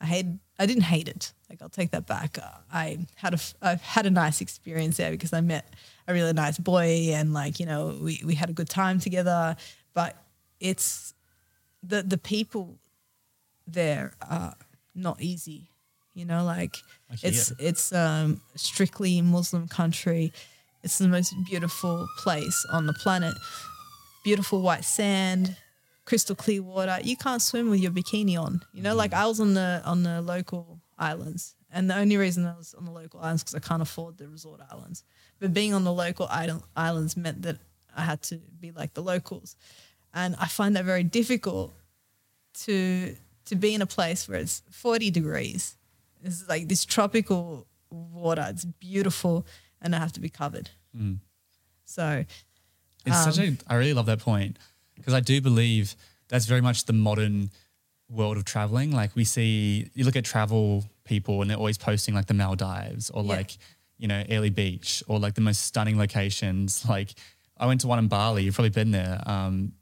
I 0.01 0.07
hated. 0.07 0.39
I 0.59 0.67
didn't 0.67 0.83
hate 0.85 1.09
it. 1.09 1.33
Like 1.49 1.63
I'll 1.63 1.69
take 1.69 1.93
that 1.93 2.07
back. 2.07 2.39
Uh, 2.39 2.51
I 2.73 2.99
had 3.17 3.33
a 3.35 3.37
f- 3.37 3.55
I 3.63 3.75
had 3.77 4.07
a 4.07 4.11
nice 4.11 4.41
experience 4.41 4.97
there 4.97 5.13
because 5.13 5.33
I 5.33 5.41
met 5.41 5.73
a 6.09 6.13
really 6.13 6.33
nice 6.33 6.59
boy 6.59 7.11
and 7.15 7.33
like 7.33 7.61
you 7.61 7.67
know 7.67 7.97
we 8.03 8.21
we 8.25 8.35
had 8.35 8.51
a 8.51 8.53
good 8.53 8.69
time 8.69 8.99
together. 8.99 9.57
But 9.95 10.17
it's 10.61 11.15
the 11.83 12.03
the 12.03 12.19
people 12.19 12.79
there 13.67 14.13
are 14.21 14.55
not 14.95 15.21
easy. 15.21 15.69
You 16.15 16.25
know, 16.25 16.45
like 16.45 16.77
I 17.11 17.17
hear. 17.17 17.31
it's 17.31 17.53
it's 17.59 17.93
um 17.93 18.41
strictly 18.55 19.21
Muslim 19.21 19.69
country. 19.69 20.33
It's 20.83 20.99
the 20.99 21.09
most 21.09 21.35
beautiful 21.47 22.07
place 22.19 22.65
on 22.71 22.87
the 22.87 22.93
planet. 22.93 23.35
Beautiful 24.23 24.63
white 24.63 24.85
sand, 24.85 25.57
crystal 26.05 26.37
clear 26.37 26.63
water. 26.63 26.99
You 27.03 27.17
can't 27.17 27.43
swim 27.43 27.69
with 27.71 27.81
your 27.81 27.91
bikini 27.91 28.39
on. 28.39 28.61
You 28.73 28.83
know, 28.83 28.95
like 28.95 29.13
I 29.13 29.27
was 29.27 29.41
on 29.41 29.55
the 29.55 29.83
on 29.85 30.03
the 30.03 30.23
local 30.23 30.81
islands, 30.99 31.57
and 31.71 31.91
the 31.91 31.97
only 31.97 32.17
reason 32.17 32.47
I 32.47 32.57
was 32.57 32.75
on 32.75 32.85
the 32.85 32.93
local 32.93 33.21
islands 33.21 33.43
because 33.43 33.55
I 33.55 33.61
can't 33.61 33.83
afford 33.83 34.19
the 34.19 34.29
resort 34.29 34.61
islands. 34.71 35.05
But 35.41 35.53
being 35.53 35.75
on 35.75 35.85
the 35.85 35.93
local 35.93 36.27
island, 36.31 36.63
islands 36.77 37.17
meant 37.17 37.43
that 37.43 37.59
I 37.97 38.03
had 38.03 38.23
to 38.25 38.37
be 38.61 38.71
like 38.71 38.95
the 38.95 39.03
locals, 39.03 39.57
and 40.15 40.37
I 40.39 40.47
find 40.47 40.77
that 40.77 40.85
very 40.85 41.05
difficult 41.05 41.73
to 42.65 43.17
to 43.47 43.55
be 43.57 43.75
in 43.75 43.83
a 43.83 43.87
place 43.87 44.29
where 44.29 44.39
it's 44.39 44.63
40 44.71 45.11
degrees. 45.11 45.77
It's 46.23 46.49
like 46.49 46.69
this 46.69 46.85
tropical 46.85 47.67
water. 47.91 48.47
It's 48.49 48.65
beautiful, 48.65 49.47
and 49.83 49.95
I 49.95 49.99
have 49.99 50.13
to 50.13 50.21
be 50.21 50.29
covered. 50.31 50.71
So 51.85 52.25
It's 53.07 53.25
such 53.25 53.39
Um, 53.39 53.59
a. 53.69 53.73
I 53.73 53.77
really 53.77 53.93
love 53.93 54.07
that 54.07 54.21
point 54.21 54.59
because 54.95 55.13
I 55.13 55.21
do 55.21 55.41
believe 55.41 55.95
that's 56.29 56.47
very 56.47 56.63
much 56.63 56.85
the 56.85 56.95
modern 56.95 57.51
world 58.09 58.37
of 58.39 58.45
traveling. 58.45 58.91
Like 58.93 59.15
we 59.15 59.25
see, 59.25 59.91
you 59.95 60.05
look 60.05 60.17
at 60.17 60.25
travel 60.25 60.85
people 61.05 61.43
and 61.43 61.51
they're 61.51 61.59
always 61.59 61.77
posting 61.77 62.15
like 62.15 62.27
the 62.27 62.35
Maldives 62.35 63.11
or 63.11 63.23
Yeah. 63.23 63.29
like 63.37 63.59
you 63.99 64.09
know 64.09 64.25
Airlie 64.29 64.51
Beach 64.51 65.03
or 65.07 65.19
like 65.19 65.35
the 65.35 65.43
most 65.43 65.63
stunning 65.63 65.99
locations. 65.99 66.87
Like 66.89 67.15
I 67.59 67.67
went 67.67 67.83
to 67.83 67.87
one 67.89 67.99
in 67.99 68.09
Bali. 68.09 68.45
You've 68.45 68.55
probably 68.55 68.71
been 68.71 68.91
there. 68.91 69.21
Um, 69.29 69.73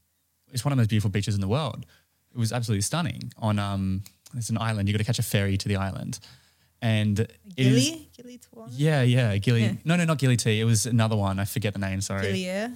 it's 0.52 0.64
one 0.64 0.72
of 0.72 0.76
the 0.76 0.80
most 0.82 0.88
beautiful 0.90 1.10
beaches 1.10 1.34
in 1.36 1.40
the 1.40 1.48
world. 1.48 1.86
It 2.34 2.38
was 2.38 2.52
absolutely 2.52 2.82
stunning. 2.82 3.32
On 3.38 3.58
um, 3.58 4.02
it's 4.36 4.50
an 4.50 4.58
island. 4.58 4.88
You 4.88 4.94
got 4.94 4.98
to 4.98 5.04
catch 5.04 5.18
a 5.18 5.22
ferry 5.22 5.56
to 5.58 5.68
the 5.68 5.76
island, 5.76 6.18
and 6.80 7.20
it 7.20 7.30
is- 7.56 7.84
Gili, 7.90 8.08
Gili 8.16 8.40
yeah, 8.70 9.02
yeah, 9.02 9.36
Gili. 9.38 9.62
Yeah. 9.62 9.72
No, 9.84 9.96
no, 9.96 10.04
not 10.04 10.18
Gili 10.18 10.36
T. 10.36 10.60
It 10.60 10.64
was 10.64 10.86
another 10.86 11.16
one. 11.16 11.38
I 11.38 11.44
forget 11.44 11.72
the 11.72 11.78
name. 11.78 12.00
Sorry. 12.00 12.26
Gili 12.26 12.46
Air. 12.46 12.72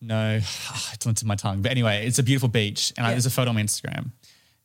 No, 0.00 0.36
it's 0.92 1.06
on 1.06 1.14
my 1.24 1.36
tongue. 1.36 1.62
But 1.62 1.70
anyway, 1.70 2.06
it's 2.06 2.18
a 2.18 2.22
beautiful 2.22 2.48
beach, 2.48 2.92
and 2.96 3.06
I, 3.06 3.10
there's 3.10 3.26
a 3.26 3.30
photo 3.30 3.50
on 3.50 3.56
my 3.56 3.62
Instagram. 3.62 4.10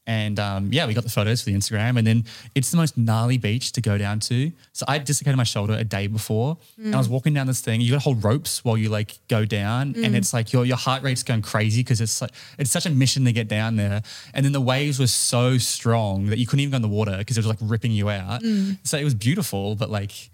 And 0.08 0.40
um, 0.40 0.70
yeah, 0.72 0.88
we 0.88 0.96
got 0.96 1.04
the 1.04 1.12
photos 1.12 1.42
for 1.42 1.52
the 1.52 1.56
Instagram, 1.56 1.98
and 1.98 2.08
then 2.08 2.26
it's 2.56 2.72
the 2.72 2.78
most 2.78 2.98
gnarly 2.98 3.38
beach 3.38 3.72
to 3.74 3.82
go 3.82 4.00
down 4.00 4.20
to. 4.22 4.52
So 4.74 4.84
I 4.88 4.98
dislocated 4.98 5.38
my 5.38 5.44
shoulder 5.44 5.74
a 5.74 5.84
day 5.84 6.08
before, 6.08 6.58
and 6.78 6.96
I 6.96 6.98
was 6.98 7.08
mm. 7.08 7.12
walking 7.12 7.36
down 7.36 7.46
this 7.46 7.62
thing. 7.62 7.82
You 7.82 7.92
got 7.92 7.98
to 7.98 8.04
hold 8.04 8.24
ropes 8.24 8.66
while 8.66 8.78
you 8.78 8.90
like 8.90 9.20
go 9.28 9.46
down, 9.46 9.94
and 9.96 10.14
mm. 10.14 10.16
it's 10.16 10.34
like 10.34 10.54
your 10.54 10.66
your 10.66 10.78
heart 10.78 11.04
rate's 11.04 11.22
going 11.22 11.44
crazy 11.44 11.82
because 11.82 12.02
it's 12.02 12.20
like 12.20 12.32
it's 12.58 12.72
such 12.72 12.88
a 12.88 12.90
mission 12.90 13.26
to 13.26 13.32
get 13.32 13.48
down 13.48 13.76
there. 13.76 14.02
And 14.34 14.44
then 14.44 14.54
the 14.54 14.62
waves 14.62 15.00
were 15.00 15.08
so 15.08 15.60
strong 15.60 16.28
that 16.28 16.40
you 16.40 16.48
couldn't 16.48 16.62
even 16.62 16.72
go 16.72 16.78
in 16.78 16.82
the 16.82 16.88
water 16.88 17.18
because 17.20 17.38
it 17.38 17.42
was 17.42 17.48
like 17.48 17.60
ripping 17.62 17.92
you 17.92 18.10
out. 18.10 18.42
Mm. 18.42 18.80
So 18.84 18.98
it 18.98 19.04
was 19.04 19.14
beautiful, 19.14 19.76
but 19.76 19.92
like 19.92 20.32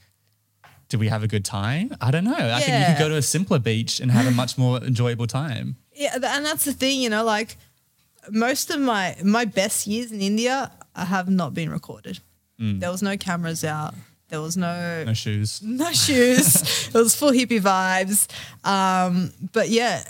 did 0.90 1.00
we 1.00 1.10
have 1.10 1.24
a 1.24 1.28
good 1.28 1.44
time? 1.44 1.96
I 2.00 2.12
don't 2.12 2.24
know. 2.24 2.34
I 2.34 2.62
think 2.62 2.80
you 2.80 2.86
could 2.94 3.00
go 3.00 3.10
to 3.10 3.18
a 3.18 3.22
simpler 3.22 3.60
beach 3.60 4.00
and 4.00 4.10
have 4.10 4.26
a 4.26 4.32
much 4.32 4.58
more 4.58 4.78
enjoyable 4.78 5.28
time. 5.28 5.76
Yeah, 5.94 6.14
and 6.14 6.46
that's 6.46 6.64
the 6.64 6.74
thing, 6.74 7.02
you 7.02 7.10
know, 7.10 7.24
like 7.24 7.58
most 8.32 8.70
of 8.70 8.80
my 8.80 9.16
my 9.24 9.46
best 9.46 9.88
years 9.88 10.12
in 10.12 10.22
India, 10.22 10.72
I 10.96 11.06
have 11.06 11.30
not 11.30 11.54
been 11.54 11.70
recorded. 11.70 12.20
Mm. 12.60 12.80
There 12.80 12.92
was 12.92 13.02
no 13.02 13.18
cameras 13.18 13.64
out. 13.64 13.94
There 14.30 14.42
was 14.42 14.58
no 14.58 15.04
No 15.06 15.14
shoes. 15.14 15.62
no 15.64 15.92
shoes. 15.94 16.88
it 16.88 16.94
was 16.94 17.16
full 17.16 17.32
hippie 17.32 17.62
vibes. 17.62 18.28
Um, 18.68 19.32
but 19.54 19.70
yeah, 19.70 20.04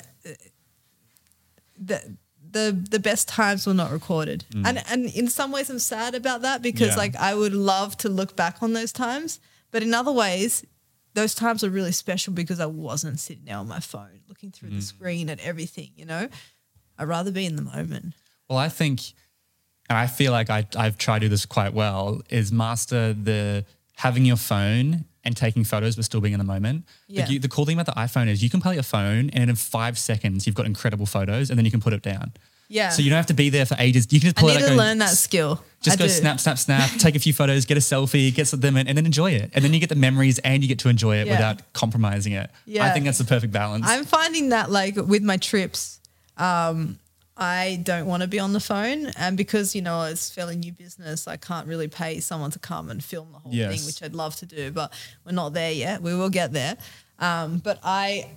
the 1.79 2.17
the 2.49 2.85
the 2.89 2.99
best 2.99 3.27
times 3.27 3.67
were 3.67 3.73
not 3.73 3.91
recorded, 3.91 4.45
mm. 4.51 4.65
and 4.65 4.83
and 4.89 5.05
in 5.13 5.27
some 5.27 5.51
ways 5.51 5.69
I'm 5.69 5.79
sad 5.79 6.15
about 6.15 6.41
that 6.41 6.61
because 6.61 6.89
Yeah. 6.89 6.95
like 6.95 7.15
I 7.15 7.35
would 7.35 7.53
love 7.53 7.97
to 7.97 8.09
look 8.09 8.35
back 8.35 8.63
on 8.63 8.73
those 8.73 8.91
times, 8.91 9.39
but 9.71 9.83
in 9.83 9.93
other 9.93 10.11
ways. 10.11 10.65
Those 11.13 11.33
times 11.33 11.63
are 11.63 11.71
really 11.71 11.93
special 11.93 12.31
because 12.31 12.59
I 12.59 12.67
wasn't 12.67 13.19
sitting 13.19 13.45
there 13.45 13.57
on 13.57 13.67
my 13.67 13.79
phone 13.79 14.19
looking 14.29 14.51
through 14.51 14.69
the 14.69 14.75
mm. 14.75 14.83
screen 14.83 15.31
at 15.31 15.39
everything, 15.39 15.89
you 15.95 16.05
know? 16.05 16.29
I'd 16.99 17.07
rather 17.07 17.31
be 17.31 17.45
in 17.45 17.55
the 17.55 17.61
moment. 17.61 18.13
Well, 18.49 18.57
I 18.57 18.69
think, 18.69 19.01
and 19.89 19.97
I 19.97 20.07
feel 20.07 20.31
like 20.31 20.49
I, 20.49 20.65
I've 20.75 20.97
tried 20.97 21.19
to 21.19 21.25
do 21.25 21.29
this 21.29 21.45
quite 21.45 21.73
well, 21.73 22.21
is 22.29 22.51
master 22.51 23.13
the 23.13 23.65
having 23.95 24.25
your 24.25 24.37
phone 24.37 25.05
and 25.23 25.35
taking 25.35 25.63
photos 25.63 25.95
but 25.95 26.05
still 26.05 26.21
being 26.21 26.33
in 26.33 26.39
the 26.39 26.43
moment. 26.45 26.85
Like 27.09 27.17
Yeah. 27.17 27.27
you, 27.29 27.39
the 27.39 27.49
cool 27.49 27.65
thing 27.65 27.77
about 27.79 27.93
the 27.93 27.99
iPhone 27.99 28.27
is 28.27 28.41
you 28.43 28.49
can 28.49 28.61
play 28.61 28.75
your 28.75 28.83
phone 28.83 29.29
and 29.31 29.49
in 29.49 29.55
five 29.55 29.97
seconds 29.97 30.45
you've 30.45 30.55
got 30.55 30.65
incredible 30.65 31.05
photos 31.05 31.49
and 31.49 31.57
then 31.57 31.65
you 31.65 31.71
can 31.71 31.81
put 31.81 31.91
it 31.93 32.01
down. 32.01 32.31
Yeah. 32.69 32.89
So 32.89 33.01
you 33.01 33.09
don't 33.09 33.17
have 33.17 33.25
to 33.27 33.33
be 33.33 33.49
there 33.49 33.65
for 33.65 33.75
ages. 33.79 34.07
You 34.11 34.19
can 34.19 34.27
just 34.27 34.37
I 34.37 34.41
pull 34.41 34.49
need 34.49 34.55
it 34.57 34.63
out. 34.63 34.67
to 34.69 34.71
go, 34.73 34.77
learn 34.77 34.97
that 34.99 35.09
skill. 35.11 35.63
Just 35.81 35.97
I 35.97 35.99
go 35.99 36.05
do. 36.05 36.11
snap, 36.13 36.39
snap, 36.39 36.57
snap, 36.57 36.89
take 36.99 37.15
a 37.15 37.19
few 37.19 37.33
photos, 37.33 37.65
get 37.65 37.77
a 37.77 37.81
selfie, 37.81 38.33
get 38.33 38.47
some 38.47 38.59
them 38.59 38.75
in, 38.77 38.87
and 38.87 38.97
then 38.97 39.05
enjoy 39.05 39.31
it. 39.31 39.51
And 39.53 39.63
then 39.63 39.73
you 39.73 39.79
get 39.79 39.89
the 39.89 39.95
memories 39.95 40.37
and 40.39 40.61
you 40.61 40.67
get 40.69 40.79
to 40.79 40.89
enjoy 40.89 41.17
it 41.17 41.27
Yeah. 41.27 41.33
without 41.33 41.73
compromising 41.73 42.33
it. 42.33 42.49
Yeah. 42.65 42.85
I 42.85 42.91
think 42.91 43.05
that's 43.05 43.17
the 43.19 43.23
perfect 43.25 43.51
balance. 43.53 43.85
I'm 43.87 44.03
finding 44.05 44.49
that 44.49 44.69
like 44.69 44.95
with 44.97 45.23
my 45.23 45.37
trips, 45.37 45.96
um, 46.37 46.99
I 47.39 47.79
don't 47.83 48.07
want 48.07 48.23
to 48.23 48.27
be 48.27 48.39
on 48.39 48.53
the 48.53 48.59
phone, 48.59 49.07
and 49.17 49.37
because 49.37 49.75
you 49.75 49.81
know 49.81 50.03
it's 50.03 50.31
fairly 50.31 50.55
new 50.55 50.71
business, 50.71 51.27
I 51.27 51.37
can't 51.37 51.67
really 51.67 51.87
pay 51.87 52.19
someone 52.19 52.49
to 52.51 52.59
come 52.59 52.89
and 52.89 53.03
film 53.03 53.31
the 53.31 53.39
whole 53.39 53.53
Yes. 53.53 53.75
thing, 53.75 53.85
which 53.85 54.01
I'd 54.01 54.15
love 54.15 54.35
to 54.37 54.45
do, 54.47 54.71
but 54.71 54.91
we're 55.25 55.33
not 55.33 55.53
there 55.53 55.71
yet. 55.71 56.01
We 56.01 56.15
will 56.15 56.29
get 56.31 56.51
there. 56.51 56.77
Um, 57.19 57.59
but 57.59 57.79
I, 57.83 58.31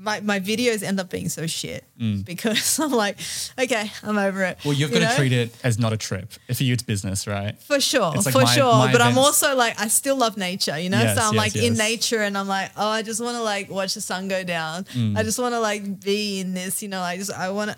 my 0.00 0.20
my 0.20 0.40
videos 0.40 0.82
end 0.82 0.98
up 0.98 1.10
being 1.10 1.28
so 1.28 1.46
shit 1.46 1.84
because 2.24 2.78
I'm 2.80 2.90
like, 2.90 3.18
okay, 3.58 3.90
I'm 4.02 4.16
over 4.16 4.42
it. 4.44 4.58
Mm. 4.58 4.64
well, 4.64 4.74
you've 4.74 4.90
You 4.92 5.00
got 5.00 5.10
to 5.10 5.16
treat 5.16 5.32
it 5.32 5.54
as 5.62 5.78
not 5.78 5.92
a 5.92 5.96
trip. 5.98 6.32
For 6.52 6.64
you, 6.64 6.72
it's 6.72 6.82
business, 6.82 7.26
right? 7.26 7.60
For 7.62 7.80
sure, 7.80 8.12
like 8.12 8.32
for 8.32 8.40
my- 8.40 8.44
sure. 8.54 8.72
my 8.72 8.92
but 8.92 9.02
I'm 9.02 9.18
also 9.18 9.54
like, 9.54 9.78
I 9.78 9.88
still 9.88 10.16
love 10.16 10.36
nature, 10.38 10.78
you 10.78 10.88
know? 10.88 10.98
Yes, 11.00 11.18
so 11.18 11.24
I'm 11.24 11.34
yes, 11.34 11.54
like 11.54 11.62
in 11.62 11.74
nature 11.74 12.22
and 12.22 12.36
I'm 12.38 12.48
like, 12.48 12.70
oh, 12.76 12.88
I 12.88 13.02
just 13.02 13.20
want 13.22 13.36
to 13.36 13.42
like 13.42 13.70
watch 13.70 13.94
the 13.94 14.00
sun 14.00 14.28
go 14.28 14.42
down. 14.42 14.84
Mm. 14.84 15.18
I 15.18 15.22
just 15.22 15.38
want 15.38 15.54
to 15.54 15.60
like 15.60 16.00
be 16.00 16.40
in 16.40 16.54
this, 16.54 16.82
you 16.82 16.88
know? 16.88 17.00
I 17.02 17.16
just, 17.18 17.32
I 17.32 17.50
want 17.50 17.72
to, 17.72 17.76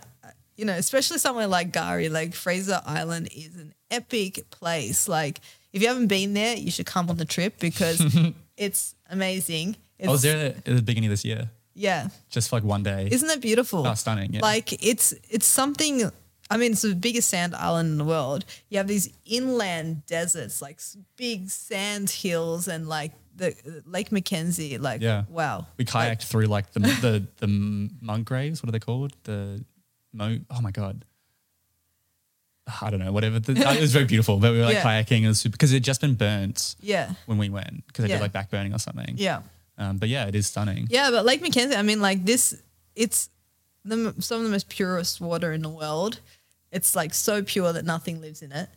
you 0.57 0.65
know, 0.65 0.75
especially 0.75 1.19
somewhere 1.19 1.49
like 1.49 1.73
Gari, 1.73 2.11
like 2.11 2.35
Fraser 2.35 2.81
Island 2.87 3.29
is 3.35 3.57
an 3.57 3.75
epic 3.91 4.49
place. 4.51 5.09
Like, 5.09 5.41
if 5.73 5.83
you 5.83 5.89
haven't 5.89 6.07
been 6.07 6.35
there, 6.35 6.57
you 6.57 6.71
should 6.71 6.87
come 6.87 7.11
on 7.11 7.17
the 7.17 7.25
trip 7.25 7.59
because 7.59 8.01
it's 8.57 8.95
amazing. 9.11 9.77
It's, 9.99 10.09
I 10.09 10.11
was 10.13 10.23
there 10.23 10.47
at 10.57 10.65
the 10.65 10.83
beginning 10.83 11.09
of 11.09 11.13
this 11.13 11.25
year, 11.25 11.51
Yeah. 11.75 12.09
just 12.31 12.49
for 12.51 12.57
like 12.57 12.65
one 12.65 12.83
day. 12.83 13.09
Isn't 13.11 13.31
it 13.31 13.41
beautiful? 13.41 13.87
Oh, 13.87 13.95
stunning, 13.95 14.35
yeah. 14.35 14.41
Like 14.41 14.73
it's 14.85 15.13
it's 15.31 15.47
something. 15.47 16.11
I 16.51 16.59
mean, 16.59 16.73
it's 16.73 16.83
the 16.83 16.95
biggest 16.95 17.29
sand 17.31 17.55
island 17.55 17.89
in 17.93 17.99
the 17.99 18.05
world. 18.05 18.45
You 18.69 18.77
have 18.79 18.87
these 18.89 19.09
inland 19.25 20.05
deserts, 20.07 20.61
like 20.61 20.81
big 21.17 21.49
sand 21.49 22.11
hills, 22.11 22.69
and 22.69 22.87
like 22.89 23.13
the 23.35 23.55
Lake 23.87 24.11
McKenzie. 24.11 24.79
Like, 24.79 25.01
Yeah. 25.01 25.25
wow. 25.31 25.67
We 25.79 25.87
kayaked 25.87 26.25
through 26.25 26.47
like 26.47 26.71
the 26.73 26.81
the 26.81 27.27
the 27.39 27.47
mangroves. 28.03 28.63
What 28.63 28.69
are 28.69 28.73
they 28.73 28.81
called? 28.81 29.15
The 29.25 29.65
mo. 30.13 30.39
Oh 30.51 30.61
my 30.61 30.71
god. 30.73 31.07
I 32.81 32.91
don't 32.91 33.01
know. 33.01 33.13
Whatever. 33.13 33.41
The, 33.41 33.53
it 33.53 33.81
was 33.81 33.93
very 33.93 34.05
beautiful, 34.05 34.39
but 34.39 34.53
we 34.53 34.59
were 34.59 34.65
like 34.67 34.75
Yeah. 34.85 35.03
kayaking. 35.03 35.23
It 35.25 35.29
was 35.29 35.41
super, 35.41 35.53
because 35.53 35.73
it 35.73 35.77
had 35.77 35.85
just 35.85 36.01
been 36.01 36.15
burnt 36.15 36.77
Yeah, 36.81 37.15
when 37.27 37.39
we 37.39 37.49
went 37.49 37.87
because 37.87 38.05
they 38.05 38.09
Yeah. 38.11 38.17
did 38.17 38.23
like 38.23 38.33
back 38.33 38.51
burning 38.51 38.73
or 38.75 38.79
something. 38.79 39.15
yeah, 39.19 39.41
Um, 39.79 39.97
but 39.99 40.09
yeah, 40.09 40.27
it 40.27 40.35
is 40.35 40.47
stunning. 40.47 40.87
yeah. 40.91 41.11
But 41.11 41.25
Lake 41.25 41.43
McKenzie, 41.43 41.77
I 41.77 41.83
mean, 41.83 42.01
like 42.01 42.25
this, 42.25 42.63
it's 42.95 43.31
the 43.85 44.15
some 44.21 44.39
of 44.39 44.45
the 44.45 44.51
most 44.51 44.69
purest 44.69 45.21
water 45.21 45.53
in 45.53 45.63
the 45.63 45.69
world. 45.69 46.21
It's 46.71 46.97
like 46.97 47.13
so 47.15 47.43
pure 47.43 47.73
that 47.73 47.85
nothing 47.85 48.21
lives 48.21 48.43
in 48.43 48.53
it. 48.53 48.69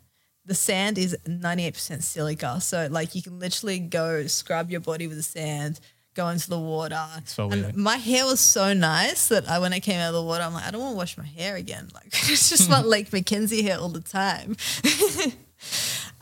The 0.45 0.55
sand 0.55 0.97
is 0.97 1.17
98% 1.25 2.03
silica. 2.03 2.61
So 2.61 2.87
like 2.91 3.15
you 3.15 3.21
can 3.21 3.39
literally 3.39 3.79
go 3.79 4.27
scrub 4.27 4.69
your 4.69 4.81
body 4.81 5.07
with 5.07 5.17
the 5.17 5.23
sand, 5.23 5.79
go 6.13 6.27
into 6.29 6.49
the 6.49 6.59
water. 6.59 7.03
so 7.25 7.49
and 7.49 7.63
weird. 7.63 7.75
my 7.75 7.97
hair 7.97 8.25
was 8.25 8.39
so 8.39 8.73
nice 8.73 9.27
that 9.29 9.49
I 9.49 9.59
when 9.59 9.73
I 9.73 9.79
came 9.79 9.99
out 9.99 10.09
of 10.09 10.13
the 10.15 10.23
water, 10.23 10.43
I'm 10.43 10.53
like, 10.53 10.65
I 10.65 10.71
don't 10.71 10.81
want 10.81 10.93
to 10.93 10.97
wash 10.97 11.17
my 11.17 11.25
hair 11.25 11.55
again. 11.55 11.89
Like 11.93 12.07
it's 12.11 12.49
just 12.49 12.69
not 12.69 12.85
Lake 12.95 13.09
McKenzie 13.11 13.63
hair 13.63 13.79
all 13.79 13.89
the 13.89 14.01
time. 14.01 14.55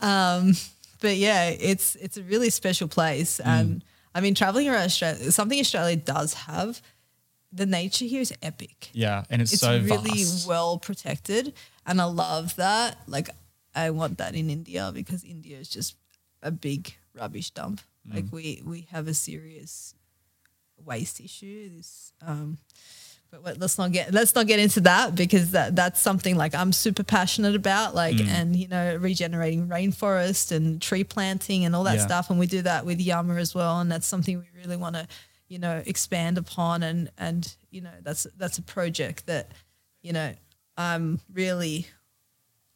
um, 0.00 0.54
but 1.00 1.16
yeah, 1.16 1.48
it's 1.48 1.96
it's 1.96 2.16
a 2.16 2.22
really 2.22 2.50
special 2.50 2.88
place. 2.88 3.40
Mm. 3.44 3.82
I 4.14 4.20
mean 4.20 4.34
traveling 4.34 4.68
around 4.68 4.84
Australia, 4.84 5.30
something 5.32 5.58
Australia 5.58 5.96
does 5.96 6.34
have, 6.34 6.80
the 7.52 7.66
nature 7.66 8.04
here 8.04 8.20
is 8.20 8.32
epic 8.42 8.90
Yeah, 8.92 9.24
and 9.30 9.42
it's, 9.42 9.52
it's 9.52 9.62
so 9.62 9.72
really 9.80 10.22
vast. 10.24 10.46
well 10.48 10.78
protected 10.78 11.52
and 11.86 12.00
i 12.00 12.04
love 12.04 12.56
that 12.56 12.96
like 13.06 13.28
i 13.74 13.90
want 13.90 14.18
that 14.18 14.34
in 14.34 14.50
india 14.50 14.90
because 14.92 15.22
india 15.22 15.58
is 15.58 15.68
just 15.68 15.94
a 16.42 16.50
big 16.50 16.94
rubbish 17.14 17.50
dump 17.50 17.80
Mm. 18.08 18.14
like 18.16 18.24
we 18.32 18.60
we 18.66 18.86
have 18.90 19.06
a 19.08 19.14
serious 19.14 19.94
waste 20.84 21.20
issue 21.20 21.70
this 21.76 22.12
um 22.20 22.58
but 23.42 23.58
let's 23.58 23.78
not 23.78 23.90
get 23.92 24.12
let's 24.12 24.34
not 24.34 24.46
get 24.46 24.58
into 24.58 24.80
that 24.82 25.14
because 25.14 25.50
that 25.52 25.74
that's 25.74 26.00
something 26.00 26.36
like 26.36 26.54
I'm 26.54 26.72
super 26.72 27.02
passionate 27.02 27.54
about 27.54 27.94
like 27.94 28.16
Mm. 28.16 28.28
and 28.28 28.56
you 28.56 28.68
know 28.68 28.96
regenerating 28.96 29.68
rainforest 29.68 30.52
and 30.52 30.80
tree 30.80 31.04
planting 31.04 31.64
and 31.64 31.74
all 31.74 31.84
that 31.84 31.96
Yeah. 31.96 32.06
stuff 32.06 32.30
and 32.30 32.38
we 32.38 32.46
do 32.46 32.62
that 32.62 32.84
with 32.86 33.00
Yama 33.00 33.34
as 33.36 33.54
well 33.54 33.80
and 33.80 33.90
that's 33.90 34.06
something 34.06 34.38
we 34.38 34.60
really 34.60 34.76
want 34.76 34.94
to 34.96 35.06
you 35.48 35.58
know 35.58 35.82
expand 35.86 36.38
upon 36.38 36.82
and 36.82 37.10
and 37.18 37.54
you 37.70 37.80
know 37.80 37.90
that's 38.02 38.26
that's 38.36 38.58
a 38.58 38.62
project 38.62 39.26
that 39.26 39.50
you 40.02 40.12
know 40.12 40.32
I'm 40.76 41.20
really 41.32 41.86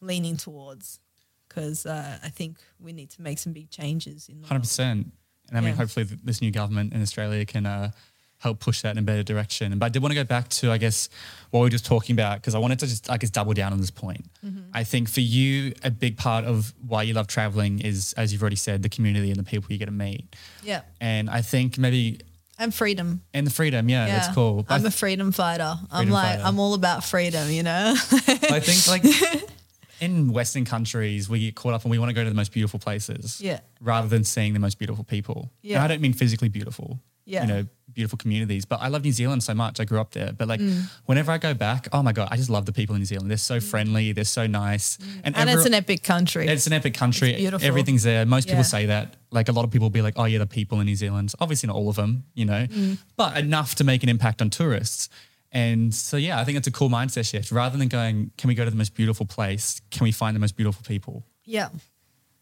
leaning 0.01 0.37
towards 0.37 1.01
because 1.49 1.87
uh, 1.87 2.19
I 2.23 2.29
think 2.29 2.59
we 2.79 2.93
need 2.93 3.11
to 3.11 3.23
make 3.23 3.39
some 3.39 3.53
big 3.53 3.71
changes 3.71 4.29
in 4.29 4.41
the 4.41 4.47
Hundred 4.47 4.61
percent, 4.61 5.13
And 5.49 5.57
I 5.57 5.61
mean, 5.61 5.71
Yeah. 5.71 5.77
hopefully, 5.77 6.05
th- 6.07 6.21
this 6.23 6.41
new 6.43 6.51
government 6.51 6.93
in 6.93 7.01
Australia 7.03 7.45
can 7.47 7.65
uh, 7.67 7.91
help 8.39 8.61
push 8.61 8.82
that 8.82 8.93
in 8.93 8.99
a 8.99 9.03
better 9.03 9.22
direction. 9.22 9.76
But 9.78 9.86
I 9.86 9.89
did 9.89 10.01
want 10.03 10.12
to 10.12 10.14
go 10.14 10.24
back 10.24 10.49
to, 10.51 10.70
I 10.70 10.78
guess, 10.78 11.09
what 11.51 11.61
we 11.61 11.64
were 11.66 11.70
just 11.70 11.84
talking 11.86 12.14
about 12.14 12.41
because 12.41 12.55
I 12.55 12.59
wanted 12.59 12.78
to 12.80 12.86
just, 12.86 13.11
I 13.11 13.16
guess, 13.16 13.30
double 13.30 13.53
down 13.53 13.72
on 13.72 13.80
this 13.80 13.91
point. 13.91 14.24
Mm-hmm. 14.47 14.70
I 14.72 14.84
think 14.84 15.09
for 15.09 15.20
you, 15.20 15.74
a 15.82 15.91
big 15.91 16.16
part 16.16 16.45
of 16.45 16.72
why 16.86 17.03
you 17.03 17.14
love 17.14 17.26
traveling 17.26 17.80
is, 17.80 18.14
as 18.16 18.32
you've 18.32 18.43
already 18.43 18.57
said, 18.57 18.82
the 18.82 18.89
community 18.89 19.30
and 19.30 19.39
the 19.39 19.45
people 19.45 19.72
you 19.72 19.78
get 19.78 19.86
to 19.86 19.91
meet. 19.93 20.24
yeah 20.62 20.82
And 21.01 21.28
I 21.28 21.43
think 21.43 21.78
maybe 21.78 22.20
and 22.61 22.74
freedom 22.74 23.22
and 23.32 23.47
the 23.47 23.51
freedom, 23.53 23.89
yeah, 23.89 24.07
yeah 24.07 24.18
that's 24.18 24.34
cool. 24.34 24.64
But 24.64 24.74
I'm 24.74 24.86
a 24.86 24.91
freedom 24.91 25.30
fighter 25.32 25.74
I'm 25.93 26.11
like 26.11 26.36
fighter. 26.39 26.43
I'm 26.45 26.59
all 26.59 26.74
about 26.74 27.05
freedom 27.05 27.49
you 27.51 27.62
know 27.62 27.95
I 27.97 28.59
think 28.61 28.86
like 28.89 29.05
in 30.01 30.32
Western 30.32 30.64
countries, 30.64 31.28
we 31.28 31.41
get 31.41 31.55
caught 31.57 31.74
up 31.74 31.82
and 31.82 31.91
we 31.91 31.99
want 31.99 32.09
to 32.11 32.14
go 32.14 32.22
to 32.22 32.30
the 32.30 32.36
most 32.36 32.53
beautiful 32.53 32.78
places, 32.78 33.41
Yeah. 33.41 33.61
rather 33.80 34.07
than 34.09 34.22
seeing 34.24 34.53
the 34.55 34.61
most 34.61 34.78
beautiful 34.78 35.03
people. 35.05 35.51
And 35.62 35.70
Yeah. 35.72 35.84
I 35.84 35.89
don't 35.89 36.01
mean 36.01 36.12
physically 36.12 36.49
beautiful, 36.49 37.01
Yeah. 37.24 37.43
you 37.43 37.49
know, 37.49 37.66
beautiful 37.99 38.16
communities. 38.24 38.64
But 38.72 38.78
I 38.80 38.88
love 38.88 39.03
New 39.09 39.12
Zealand 39.20 39.42
so 39.42 39.55
much. 39.55 39.74
I 39.80 39.84
grew 39.90 40.01
up 40.05 40.12
there, 40.18 40.30
but 40.38 40.46
like 40.53 40.61
Mm. 40.61 40.88
whenever 41.11 41.30
I 41.32 41.38
go 41.49 41.53
back, 41.53 41.88
oh 41.92 42.03
my 42.09 42.12
god, 42.18 42.28
I 42.30 42.36
just 42.42 42.49
love 42.57 42.64
the 42.64 42.72
people 42.72 42.94
in 42.94 43.01
New 43.03 43.11
Zealand. 43.12 43.28
They're 43.30 43.46
so 43.55 43.59
friendly, 43.72 44.12
they're 44.12 44.32
so 44.40 44.46
nice, 44.46 44.99
and 45.24 45.34
it's 45.36 45.38
every- 45.55 45.66
an 45.66 45.74
epic 45.74 46.03
country 46.05 46.46
it's 46.46 46.66
an 46.68 46.72
epic 46.72 46.94
country. 46.94 47.30
It's 47.30 47.38
beautiful. 47.40 47.66
Everything's 47.70 48.05
there. 48.05 48.24
Most 48.36 48.46
people 48.49 48.64
say 48.64 48.86
that. 48.86 49.16
Like 49.38 49.49
a 49.49 49.53
lot 49.59 49.64
of 49.66 49.70
people 49.72 49.86
will 49.86 49.99
be 50.01 50.05
like, 50.09 50.14
oh 50.16 50.24
yeah, 50.32 50.38
the 50.38 50.46
people 50.46 50.76
in 50.80 50.86
New 50.86 50.96
Zealand. 51.05 51.32
Obviously 51.40 51.66
not 51.66 51.76
all 51.76 51.88
of 51.90 51.96
them, 51.96 52.24
you 52.34 52.44
know, 52.53 52.66
Mm. 52.66 52.99
but 53.16 53.36
enough 53.36 53.74
to 53.74 53.84
make 53.84 54.03
an 54.05 54.09
impact 54.09 54.40
on 54.42 54.49
tourists. 54.51 55.09
And 55.51 55.94
so 55.94 56.16
yeah, 56.16 56.38
I 56.40 56.44
think 56.44 56.57
it's 56.59 56.68
a 56.72 56.76
cool 56.78 56.90
mindset 56.99 57.26
shift. 57.30 57.51
Rather 57.51 57.76
than 57.78 57.88
going, 57.88 58.30
can 58.38 58.49
we 58.49 58.55
go 58.55 58.64
to 58.64 58.70
the 58.70 58.76
most 58.84 58.94
beautiful 58.94 59.26
place? 59.26 59.80
Can 59.90 60.05
we 60.05 60.12
find 60.12 60.32
the 60.36 60.40
most 60.46 60.57
beautiful 60.57 60.82
people? 60.92 61.24
yeah 61.59 61.68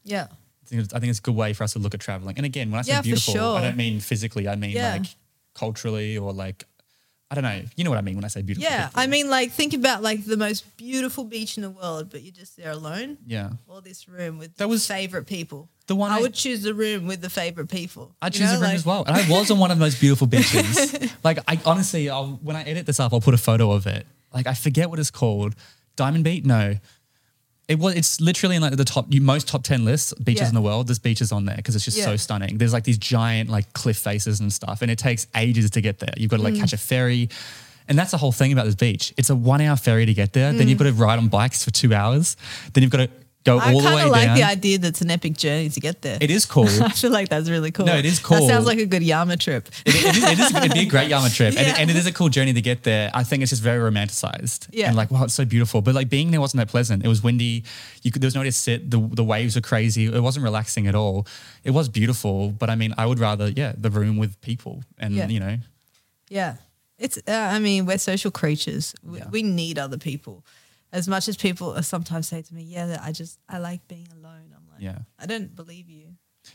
yeah 0.04 0.26
I 0.64 0.66
think 0.68 0.82
it's, 0.82 0.92
I 0.94 0.98
think 0.98 1.11
it's 1.11 1.20
a 1.20 1.22
good 1.28 1.36
way 1.36 1.52
for 1.52 1.62
us 1.62 1.72
to 1.74 1.78
look 1.78 1.94
at 1.94 2.00
traveling. 2.00 2.36
And 2.38 2.44
again, 2.44 2.70
when 2.72 2.80
I 2.80 2.82
say 2.82 2.92
Yeah, 2.92 3.02
beautiful, 3.02 3.34
sure. 3.34 3.59
I 3.59 3.62
don't 3.62 3.76
mean 3.76 4.00
physically. 4.00 4.48
I 4.48 4.57
mean 4.57 4.70
Yeah. 4.70 4.94
like 4.94 5.07
culturally 5.57 6.16
or 6.18 6.32
like 6.32 6.64
I 7.28 7.34
don't 7.34 7.42
know. 7.42 7.61
You 7.74 7.82
know 7.82 7.90
what 7.90 7.98
I 7.98 8.02
mean 8.02 8.14
when 8.14 8.24
I 8.24 8.28
say 8.28 8.42
beautiful. 8.42 8.70
yeah 8.70 8.86
people. 8.86 9.00
I 9.02 9.07
mean 9.09 9.28
like 9.28 9.50
think 9.50 9.74
about 9.74 10.00
like 10.00 10.24
the 10.24 10.36
most 10.36 10.76
beautiful 10.76 11.24
beach 11.24 11.57
in 11.57 11.62
the 11.64 11.70
world 11.70 12.09
but 12.11 12.22
you're 12.22 12.32
just 12.32 12.57
there 12.57 12.70
alone 12.70 13.18
yeah. 13.26 13.50
or 13.66 13.80
this 13.80 14.09
room 14.09 14.38
with 14.38 14.54
That 14.59 14.68
was 14.68 14.86
favorite 14.86 15.26
people 15.26 15.68
the 15.88 15.96
one 15.96 16.12
I 16.12 16.18
I- 16.18 16.20
would 16.20 16.34
choose 16.34 16.62
the 16.62 16.72
room 16.74 17.07
with 17.09 17.20
the 17.20 17.30
favorite 17.30 17.68
people 17.68 18.14
I 18.22 18.30
choose 18.30 18.42
know, 18.42 18.59
a 18.59 18.61
room 18.61 18.62
like- 18.62 18.74
as 18.76 18.86
well. 18.86 19.02
And 19.09 19.16
I 19.16 19.28
was 19.28 19.50
on 19.50 19.59
one 19.59 19.72
of 19.72 19.78
the 19.78 19.84
most 19.84 19.98
beautiful 20.00 20.28
beaches. 20.28 20.96
like 21.24 21.38
I 21.48 21.59
honestly, 21.64 22.09
I'll, 22.11 22.38
when 22.42 22.54
I 22.57 22.62
edit 22.62 22.86
this 22.86 23.00
up, 23.00 23.12
I'll 23.12 23.20
put 23.20 23.34
a 23.34 23.38
photo 23.38 23.72
of 23.72 23.86
it. 23.88 24.07
Like 24.34 24.46
I 24.46 24.54
forget 24.54 24.88
what 24.90 24.98
it's 25.00 25.11
called. 25.11 25.54
Diamond 25.96 26.24
Beach? 26.24 26.44
No. 26.44 26.74
It 27.69 27.79
was. 27.81 27.95
It's 27.97 28.21
literally 28.21 28.57
in 28.57 28.62
like 28.62 28.77
the 28.77 28.85
top, 28.85 29.07
you 29.09 29.21
most 29.21 29.49
top 29.49 29.64
ten 29.64 29.85
lists 29.85 30.14
beaches 30.14 30.43
Yeah. 30.43 30.49
in 30.51 30.55
the 30.55 30.62
world. 30.62 30.87
There's 30.87 31.01
beaches 31.01 31.33
on 31.33 31.47
there 31.47 31.57
because 31.57 31.75
it's 31.75 31.85
just 31.85 32.01
so 32.03 32.17
stunning. 32.17 32.59
There's 32.59 32.73
like 32.73 32.85
these 32.85 32.99
giant 32.99 33.51
like 33.51 33.73
cliff 33.73 33.97
faces 33.97 34.39
and 34.41 34.53
stuff, 34.53 34.83
and 34.83 34.91
it 34.91 34.99
takes 34.99 35.27
ages 35.35 35.71
to 35.73 35.81
get 35.81 35.99
there. 35.99 36.14
You've 36.17 36.31
got 36.31 36.37
to 36.37 36.43
like 36.45 36.55
Mm. 36.55 36.61
catch 36.61 36.73
a 36.73 36.77
ferry, 36.79 37.29
and 37.89 37.99
that's 37.99 38.12
the 38.12 38.19
whole 38.19 38.31
thing 38.31 38.53
about 38.53 38.67
this 38.67 38.77
beach. 38.77 39.12
It's 39.17 39.31
a 39.31 39.35
one 39.37 39.61
hour 39.61 39.77
ferry 39.77 40.07
to 40.07 40.14
get 40.14 40.33
there. 40.33 40.53
Then 40.53 40.67
Mm. 40.67 40.71
you've 40.71 40.79
got 40.79 40.85
to 40.85 40.93
ride 40.93 41.19
on 41.19 41.27
bikes 41.29 41.64
for 41.64 41.73
two 41.73 41.93
hours. 41.93 42.37
Then 42.73 42.83
you've 42.83 42.93
got 42.93 42.99
to 42.99 43.11
go 43.47 43.59
I 43.59 43.72
all 43.72 43.80
the 43.80 43.88
kind 43.88 44.01
of 44.07 44.11
like 44.11 44.34
the 44.36 44.42
idea 44.42 44.76
that 44.78 44.88
it's 44.88 45.01
an 45.01 45.11
epic 45.11 45.34
journey 45.38 45.68
to 45.70 45.80
get 45.80 46.03
there. 46.03 46.18
It 46.20 46.30
is 46.30 46.44
cool. 46.44 46.66
I 46.88 46.90
feel 46.90 47.11
like 47.12 47.28
that's 47.30 47.49
really 47.49 47.70
cool. 47.70 47.86
No, 47.86 47.97
it 47.97 48.05
is 48.05 48.18
cool. 48.18 48.36
That 48.36 48.49
sounds 48.53 48.66
like 48.66 48.78
a 48.78 48.86
good 48.86 49.03
Yama 49.03 49.36
trip. 49.36 49.68
it, 49.86 49.94
it, 49.94 50.16
is, 50.16 50.24
it 50.24 50.38
is, 50.38 50.55
it'd 50.55 50.72
be 50.74 50.80
a 50.80 50.92
great 50.94 51.09
Yama 51.09 51.30
trip, 51.30 51.55
and, 51.57 51.66
Yeah. 51.66 51.76
and 51.78 51.88
it 51.90 51.97
is 51.97 52.07
a 52.07 52.12
cool 52.12 52.28
journey 52.28 52.53
to 52.53 52.61
get 52.61 52.82
there. 52.82 53.11
I 53.14 53.22
think 53.24 53.42
it's 53.42 53.51
just 53.51 53.62
very 53.62 53.80
romanticized, 53.90 54.68
Yeah. 54.72 54.88
and 54.88 54.97
like 54.97 55.11
wow, 55.11 55.24
it's 55.24 55.34
so 55.34 55.44
beautiful. 55.44 55.80
But 55.80 55.94
like 55.94 56.09
being 56.11 56.30
there 56.32 56.40
wasn't 56.40 56.59
that 56.59 56.68
pleasant. 56.68 57.05
It 57.05 57.09
was 57.09 57.22
windy. 57.22 57.64
You 58.03 58.11
could 58.11 58.20
there 58.20 58.26
was 58.26 58.34
nowhere 58.34 58.47
to 58.51 58.53
sit. 58.53 58.90
The 58.90 58.99
the 58.99 59.24
waves 59.24 59.55
were 59.55 59.62
crazy. 59.62 60.07
It 60.07 60.20
wasn't 60.28 60.44
relaxing 60.44 60.86
at 60.86 60.94
all. 60.94 61.26
It 61.64 61.70
was 61.70 61.88
beautiful, 61.88 62.51
but 62.51 62.68
I 62.68 62.74
mean, 62.74 62.92
I 62.99 63.07
would 63.07 63.18
rather 63.20 63.49
yeah 63.49 63.72
the 63.76 63.90
room 63.90 64.16
with 64.18 64.40
people, 64.40 64.82
and 64.99 65.14
Yeah. 65.14 65.28
you 65.28 65.40
know 65.40 65.57
Yeah. 66.28 66.57
It's, 66.99 67.18
uh, 67.18 67.51
I 67.57 67.59
mean, 67.59 67.84
we're 67.84 67.99
social 67.99 68.30
creatures. 68.30 68.94
We, 69.03 69.18
Yeah. 69.18 69.28
we 69.30 69.42
need 69.42 69.78
other 69.78 69.99
people. 69.99 70.44
As 70.97 71.07
much 71.09 71.28
as 71.28 71.36
people 71.36 71.80
sometimes 71.82 72.26
say 72.28 72.40
to 72.42 72.55
me, 72.55 72.62
yeah, 72.62 72.99
I 73.03 73.12
just, 73.12 73.38
I 73.49 73.59
like 73.59 73.86
being 73.86 74.09
alone. 74.18 74.47
I'm 74.57 74.66
like, 74.72 74.80
Yeah. 74.80 74.99
I 75.18 75.26
don't 75.26 75.55
believe 75.55 75.88
you. 75.90 76.07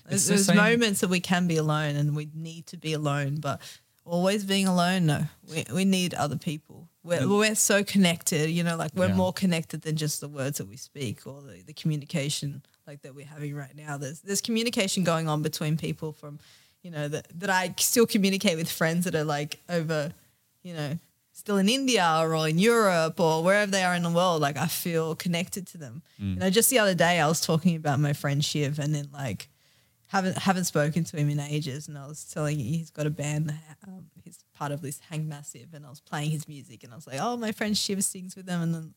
It's 0.10 0.26
There's, 0.28 0.48
the 0.48 0.54
there's 0.54 0.58
moments 0.72 1.02
that 1.02 1.10
we 1.10 1.20
can 1.20 1.48
be 1.48 1.58
alone 1.58 1.96
and 1.96 2.16
we 2.16 2.30
need 2.34 2.66
to 2.68 2.78
be 2.78 2.94
alone, 2.94 3.36
but 3.40 3.60
always 4.06 4.44
being 4.46 4.68
alone, 4.68 5.06
no. 5.06 5.22
We, 5.52 5.66
we 5.74 5.86
need 5.86 6.14
other 6.16 6.38
people. 6.38 6.88
We're, 7.04 7.28
we're 7.28 7.56
so 7.56 7.84
connected, 7.84 8.50
you 8.50 8.64
know, 8.64 8.78
like 8.78 8.92
we're 8.96 9.08
Yeah. 9.10 9.16
more 9.16 9.34
connected 9.34 9.82
than 9.84 9.96
just 9.96 10.22
the 10.22 10.28
words 10.30 10.58
that 10.60 10.68
we 10.68 10.78
speak 10.78 11.28
or 11.28 11.42
the, 11.42 11.62
the 11.66 11.74
communication 11.74 12.64
like 12.88 13.02
that 13.04 13.14
we're 13.16 13.26
having 13.26 13.54
right 13.56 13.76
now. 13.76 13.98
There's 13.98 14.22
there's 14.22 14.42
communication 14.42 15.04
going 15.04 15.28
on 15.28 15.42
between 15.44 15.78
people 15.78 16.14
from, 16.14 16.40
you 16.84 16.90
know, 16.92 17.08
that 17.08 17.28
that 17.40 17.50
I 17.50 17.74
still 17.78 18.06
communicate 18.08 18.58
with 18.58 18.70
friends 18.72 19.06
that 19.06 19.16
are 19.16 19.24
like 19.24 19.60
over, 19.70 20.14
you 20.64 20.74
know, 20.74 20.98
still 21.42 21.58
in 21.58 21.68
India 21.68 22.06
or 22.22 22.48
in 22.48 22.60
Europe 22.60 23.20
or 23.20 23.44
wherever 23.44 23.72
they 23.72 23.84
are 23.84 23.96
in 23.96 24.04
the 24.04 24.12
world. 24.12 24.42
Like 24.42 24.58
I 24.58 24.68
feel 24.68 25.16
connected 25.16 25.66
to 25.68 25.78
them. 25.78 26.04
You 26.20 26.40
know, 26.40 26.50
just 26.52 26.70
the 26.70 26.78
other 26.80 26.94
day 26.96 27.20
I 27.20 27.28
was 27.28 27.42
talking 27.42 27.76
about 27.76 28.00
my 28.00 28.14
friend 28.14 28.46
Shiv 28.46 28.78
and 28.80 28.94
then 28.94 29.08
like 29.12 29.50
haven't 30.06 30.38
haven't 30.38 30.66
spoken 30.66 31.04
to 31.06 31.18
him 31.18 31.30
in 31.30 31.40
ages, 31.40 31.88
and 31.88 31.98
I 31.98 32.06
was 32.06 32.26
telling 32.26 32.60
you 32.60 32.66
he's 32.66 32.92
got 32.92 33.08
a 33.08 33.10
band. 33.10 33.54
Um, 33.88 34.06
he's 34.24 34.44
part 34.54 34.72
of 34.72 34.82
this 34.82 35.00
Hang 35.10 35.28
Massive, 35.28 35.70
and 35.74 35.86
I 35.86 35.90
was 35.90 36.00
playing 36.02 36.32
his 36.32 36.48
music, 36.48 36.84
and 36.84 36.94
I 36.94 36.96
was 36.96 37.08
like, 37.08 37.20
"Oh, 37.20 37.36
my 37.38 37.52
friend 37.52 37.76
Shiv 37.76 38.04
sings 38.04 38.36
with 38.36 38.46
them," 38.46 38.62
and 38.62 38.74
then 38.76 38.94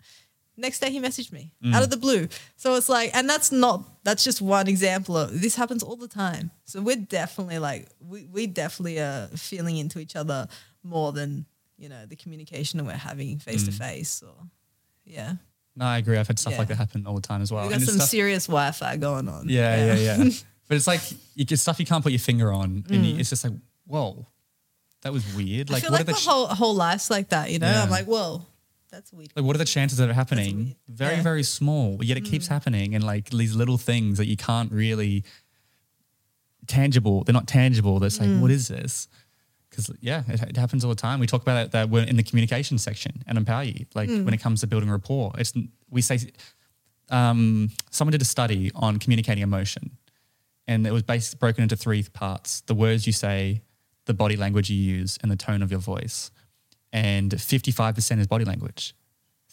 next 0.57 0.80
day 0.80 0.90
he 0.90 1.01
messaged 1.01 1.32
me 1.32 1.53
out 1.72 1.82
of 1.82 1.90
the 1.90 1.97
blue. 1.97 2.28
So 2.57 2.74
it's 2.74 2.88
like, 2.88 3.11
and 3.16 3.28
that's 3.28 3.51
not 3.53 4.05
that's 4.05 4.22
just 4.22 4.42
one 4.42 4.68
example 4.68 5.16
of 5.16 5.40
this 5.40 5.57
happens 5.57 5.82
all 5.82 5.97
the 5.97 6.09
time. 6.09 6.51
So 6.64 6.82
we're 6.82 6.97
definitely 6.97 7.59
like 7.59 7.88
we 8.01 8.26
we 8.26 8.47
definitely 8.47 8.99
are 8.99 9.28
feeling 9.34 9.76
into 9.78 9.99
each 9.99 10.16
other 10.16 10.49
more 10.82 11.12
than 11.12 11.47
you 11.77 11.89
know 11.89 12.07
the 12.07 12.16
communication 12.16 12.79
that 12.79 12.85
we're 12.85 12.93
having 12.93 13.39
face 13.39 13.64
to 13.64 13.72
face. 13.72 14.22
Or 14.22 14.35
yeah, 15.05 15.35
no, 15.77 15.85
I 15.87 15.99
agree. 15.99 16.16
I've 16.18 16.27
had 16.29 16.39
stuff 16.39 16.53
Yeah. 16.55 16.59
like 16.61 16.68
that 16.68 16.77
happen 16.77 17.07
all 17.07 17.14
the 17.14 17.20
time 17.20 17.43
as 17.43 17.51
well. 17.53 17.64
we 17.64 17.70
got 17.70 17.77
And 17.77 17.85
some 17.85 17.97
stuff- 17.97 18.09
serious 18.09 18.47
Wi-Fi 18.47 18.97
going 18.97 19.29
on. 19.29 19.49
Yeah, 19.49 19.95
yeah, 19.95 19.95
yeah. 20.25 20.31
but 20.68 20.77
it's 20.77 20.87
like 20.87 21.01
you 21.35 21.45
get 21.45 21.59
stuff 21.59 21.79
you 21.81 21.87
can't 21.87 22.03
put 22.03 22.12
your 22.12 22.18
finger 22.20 22.53
on, 22.53 22.85
and 22.89 23.05
you, 23.07 23.18
it's 23.18 23.31
just 23.31 23.45
like, 23.45 23.53
whoa, 23.87 24.27
that 25.03 25.12
was 25.12 25.25
weird. 25.35 25.66
Mm. 25.68 25.70
I 25.70 25.75
Like, 25.75 25.83
feel 25.83 25.93
what 25.93 26.07
like 26.07 26.07
the 26.07 26.31
whole 26.31 26.47
whole 26.47 26.75
life's 26.75 27.11
like 27.11 27.29
that. 27.31 27.51
You 27.51 27.59
know, 27.59 27.66
Yeah. 27.70 27.83
I'm 27.83 27.91
like, 27.91 28.07
whoa, 28.07 28.47
that's 28.91 29.12
weird. 29.12 29.33
like 29.37 29.45
what 29.45 29.55
are 29.57 29.59
the 29.59 29.64
chances 29.64 29.99
of 30.01 30.09
it 30.09 30.14
happening? 30.14 30.77
Very, 30.89 31.14
Yeah. 31.14 31.20
Mm. 31.20 31.22
very 31.25 31.43
small. 31.43 32.03
Yet 32.05 32.16
it 32.16 32.25
keeps 32.25 32.47
happening, 32.47 32.95
and 32.95 33.03
like 33.05 33.31
these 33.31 33.55
little 33.55 33.77
things 33.79 34.18
that 34.18 34.27
you 34.27 34.37
can't 34.37 34.70
really 34.72 35.25
tangible. 36.66 37.25
They're 37.25 37.33
not 37.35 37.47
tangible. 37.47 37.99
That's 37.99 38.18
Mm. 38.18 38.35
like, 38.35 38.43
what 38.43 38.51
is 38.51 38.68
this? 38.68 39.09
Because 39.75 39.91
yeah, 40.01 40.22
it, 40.29 40.41
it 40.43 40.57
happens 40.57 40.85
all 40.85 40.91
the 40.91 40.95
time. 40.95 41.18
We 41.18 41.27
talk 41.27 41.43
about 41.43 41.64
it 41.66 41.72
that 41.72 41.91
we're 41.91 42.05
in 42.05 42.16
the 42.16 42.22
communication 42.22 42.79
section 42.79 43.22
and 43.27 43.37
empower 43.39 43.64
you. 43.64 43.87
Like 43.95 44.09
Mm. 44.09 44.25
when 44.25 44.35
it 44.35 44.41
comes 44.41 44.61
to 44.61 44.66
building 44.66 44.89
rapport, 44.91 45.33
it's 45.37 45.53
we 45.91 46.01
say 46.03 46.18
um, 47.11 47.70
someone 47.91 48.12
did 48.12 48.22
a 48.22 48.25
study 48.25 48.70
on 48.75 48.99
communicating 48.99 49.43
emotion, 49.43 49.91
and 50.66 50.87
it 50.87 50.93
was 50.93 51.03
based 51.03 51.39
broken 51.39 51.62
into 51.62 51.77
three 51.77 52.03
parts: 52.05 52.61
the 52.62 52.75
words 52.75 53.07
you 53.07 53.12
say, 53.12 53.62
the 54.07 54.14
body 54.14 54.37
language 54.37 54.70
you 54.70 54.77
use, 54.79 55.18
and 55.22 55.31
the 55.31 55.37
tone 55.37 55.62
of 55.62 55.70
your 55.70 55.81
voice. 55.81 56.31
And 56.93 57.41
fifty-five 57.41 57.95
percent 57.95 58.20
is 58.20 58.27
body 58.27 58.45
language. 58.45 58.95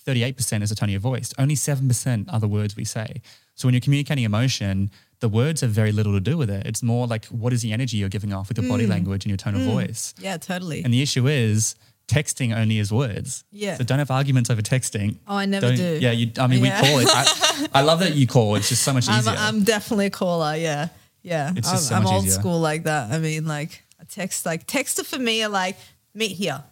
38% 0.08 0.64
is 0.64 0.70
the 0.70 0.76
tone 0.76 0.90
of 0.90 0.94
your 0.94 1.00
voice. 1.00 1.32
Only 1.38 1.54
7% 1.54 2.34
are 2.34 2.40
the 2.40 2.48
words 2.48 2.76
we 2.76 2.86
say. 2.86 3.22
So 3.54 3.68
when 3.68 3.76
you're 3.76 3.82
communicating 3.82 4.24
emotion, 4.24 4.90
the 5.22 5.30
words 5.30 5.62
have 5.62 5.72
very 5.72 5.92
little 5.92 6.14
to 6.14 6.20
do 6.20 6.38
with 6.38 6.50
it. 6.50 6.66
It's 6.68 6.84
more 6.84 7.08
like 7.08 7.26
what 7.28 7.54
is 7.54 7.62
the 7.62 7.72
energy 7.74 7.98
you're 7.98 8.10
giving 8.10 8.34
off 8.34 8.50
with 8.50 8.58
your 8.58 8.66
Mm. 8.66 8.70
body 8.70 8.88
language 8.88 9.24
and 9.26 9.30
your 9.30 9.38
tone 9.38 9.56
of 9.56 9.62
voice. 9.62 10.14
Yeah, 10.20 10.38
totally. 10.38 10.84
And 10.84 10.94
the 10.94 11.02
issue 11.02 11.28
is 11.28 11.76
texting 12.08 12.54
only 12.56 12.78
is 12.80 12.92
words. 12.92 13.44
Yeah. 13.52 13.78
So 13.78 13.84
don't 13.86 14.00
have 14.00 14.12
arguments 14.12 14.50
over 14.50 14.62
texting. 14.62 15.16
Oh, 15.28 15.38
I 15.38 15.46
never 15.46 15.68
Don't- 15.68 15.78
do. 15.78 16.00
Yeah, 16.02 16.12
you, 16.12 16.32
I 16.38 16.48
mean, 16.48 16.64
Yeah. 16.66 16.82
we 16.82 16.88
call 16.88 17.00
it. 17.00 17.08
I, 17.10 17.68
I 17.80 17.82
love 17.82 18.00
that 18.00 18.16
you 18.16 18.28
call. 18.28 18.56
It's 18.56 18.68
just 18.70 18.84
so 18.84 18.92
much 18.94 19.08
I'm, 19.08 19.20
easier. 19.20 19.36
I'm 19.38 19.64
definitely 19.64 20.08
a 20.08 20.10
caller. 20.10 20.56
Yeah, 20.56 20.90
yeah. 21.22 21.54
It's 21.56 21.68
I'm, 21.70 21.76
just 21.76 21.88
so 21.90 21.96
I'm 21.96 22.06
old 22.06 22.26
easier. 22.26 22.40
school 22.40 22.60
like 22.60 22.84
that. 22.84 23.12
I 23.12 23.20
mean, 23.20 23.46
like 23.46 23.84
a 24.00 24.06
text, 24.06 24.46
like 24.46 24.68
texts 24.68 25.02
for 25.08 25.20
me 25.20 25.44
are 25.44 25.50
like 25.50 25.78
meet 26.14 26.32
here. 26.36 26.64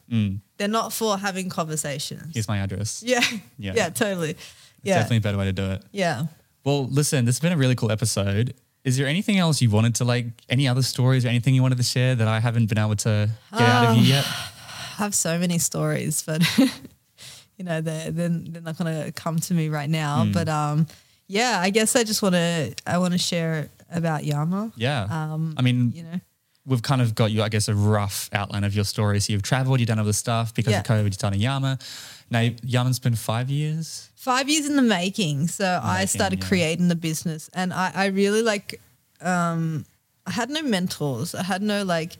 They're 0.57 0.67
not 0.67 0.91
for 0.91 1.17
having 1.17 1.47
conversations. 1.49 2.23
Mm. 2.23 2.33
Here's 2.33 2.47
my 2.49 2.57
address. 2.57 3.01
yeah, 3.05 3.21
Yeah. 3.57 3.73
yeah, 3.75 3.89
totally. 3.89 4.31
It's 4.31 4.41
Yeah, 4.83 4.95
definitely 4.95 5.17
a 5.17 5.21
better 5.21 5.37
way 5.37 5.45
to 5.45 5.53
do 5.53 5.71
it. 5.71 5.83
yeah. 5.93 6.25
Well, 6.63 6.87
listen, 6.87 7.25
this 7.25 7.35
has 7.35 7.39
been 7.39 7.53
a 7.53 7.57
really 7.57 7.75
cool 7.75 7.91
episode. 7.91 8.53
Is 8.83 8.97
there 8.97 9.07
anything 9.07 9.37
else 9.37 9.61
you 9.61 9.69
wanted 9.69 9.95
to 9.95 10.05
like, 10.05 10.27
any 10.47 10.67
other 10.67 10.81
stories 10.81 11.25
or 11.25 11.29
anything 11.29 11.53
you 11.53 11.61
wanted 11.61 11.77
to 11.77 11.83
share 11.83 12.15
that 12.15 12.27
I 12.27 12.39
haven't 12.39 12.67
been 12.67 12.77
able 12.77 12.95
to 12.97 13.29
get 13.51 13.61
out 13.61 13.89
of 13.89 13.97
you 13.97 14.03
yet? 14.03 14.25
I 14.99 15.03
have 15.03 15.15
so 15.15 15.37
many 15.37 15.59
stories, 15.59 16.23
but 16.23 16.43
you 17.57 17.63
know 17.63 17.81
they're 17.81 18.11
they're, 18.11 18.29
they're 18.29 18.61
not 18.61 18.77
going 18.77 19.05
to 19.05 19.11
come 19.13 19.39
to 19.39 19.53
me 19.53 19.69
right 19.69 19.89
now. 19.89 20.25
Hmm. 20.25 20.31
But 20.31 20.49
um, 20.49 20.87
yeah, 21.27 21.59
I 21.61 21.69
guess 21.69 21.95
I 21.95 22.03
just 22.03 22.21
want 22.21 22.35
to 22.35 22.73
I 22.85 22.97
want 22.97 23.13
to 23.13 23.17
share 23.17 23.69
about 23.91 24.25
Yama. 24.25 24.71
Yeah. 24.75 25.07
Um, 25.09 25.55
I 25.57 25.61
mean, 25.61 25.93
you 25.95 26.03
know, 26.03 26.19
we've 26.65 26.81
kind 26.81 27.01
of 27.01 27.15
got 27.15 27.31
you, 27.31 27.41
I 27.41 27.49
guess, 27.49 27.67
a 27.67 27.75
rough 27.75 28.29
outline 28.33 28.63
of 28.63 28.75
your 28.75 28.85
story. 28.85 29.19
So 29.19 29.33
you've 29.33 29.41
traveled, 29.43 29.79
you've 29.79 29.87
done 29.87 29.99
all 29.99 30.05
this 30.05 30.17
stuff 30.17 30.53
because 30.53 30.75
of 30.75 30.83
COVID, 30.83 31.05
you've 31.05 31.17
done 31.17 31.33
a 31.33 31.37
Yama. 31.37 31.79
Now, 32.31 32.49
Yama's 32.63 32.99
been 32.99 33.15
five 33.15 33.49
years. 33.49 34.09
five 34.15 34.49
years 34.49 34.67
in 34.69 34.75
the 34.75 34.81
making. 34.81 35.47
So 35.47 35.79
I 35.83 36.05
started 36.05 36.41
yeah. 36.41 36.47
creating 36.47 36.87
the 36.87 36.95
business, 36.95 37.49
and 37.53 37.73
I, 37.73 37.91
I 37.93 38.05
really 38.07 38.41
like. 38.41 38.79
Um, 39.21 39.85
I 40.25 40.31
had 40.31 40.49
no 40.49 40.61
mentors. 40.61 41.33
I 41.35 41.43
had 41.43 41.61
no 41.61 41.83
like. 41.83 42.17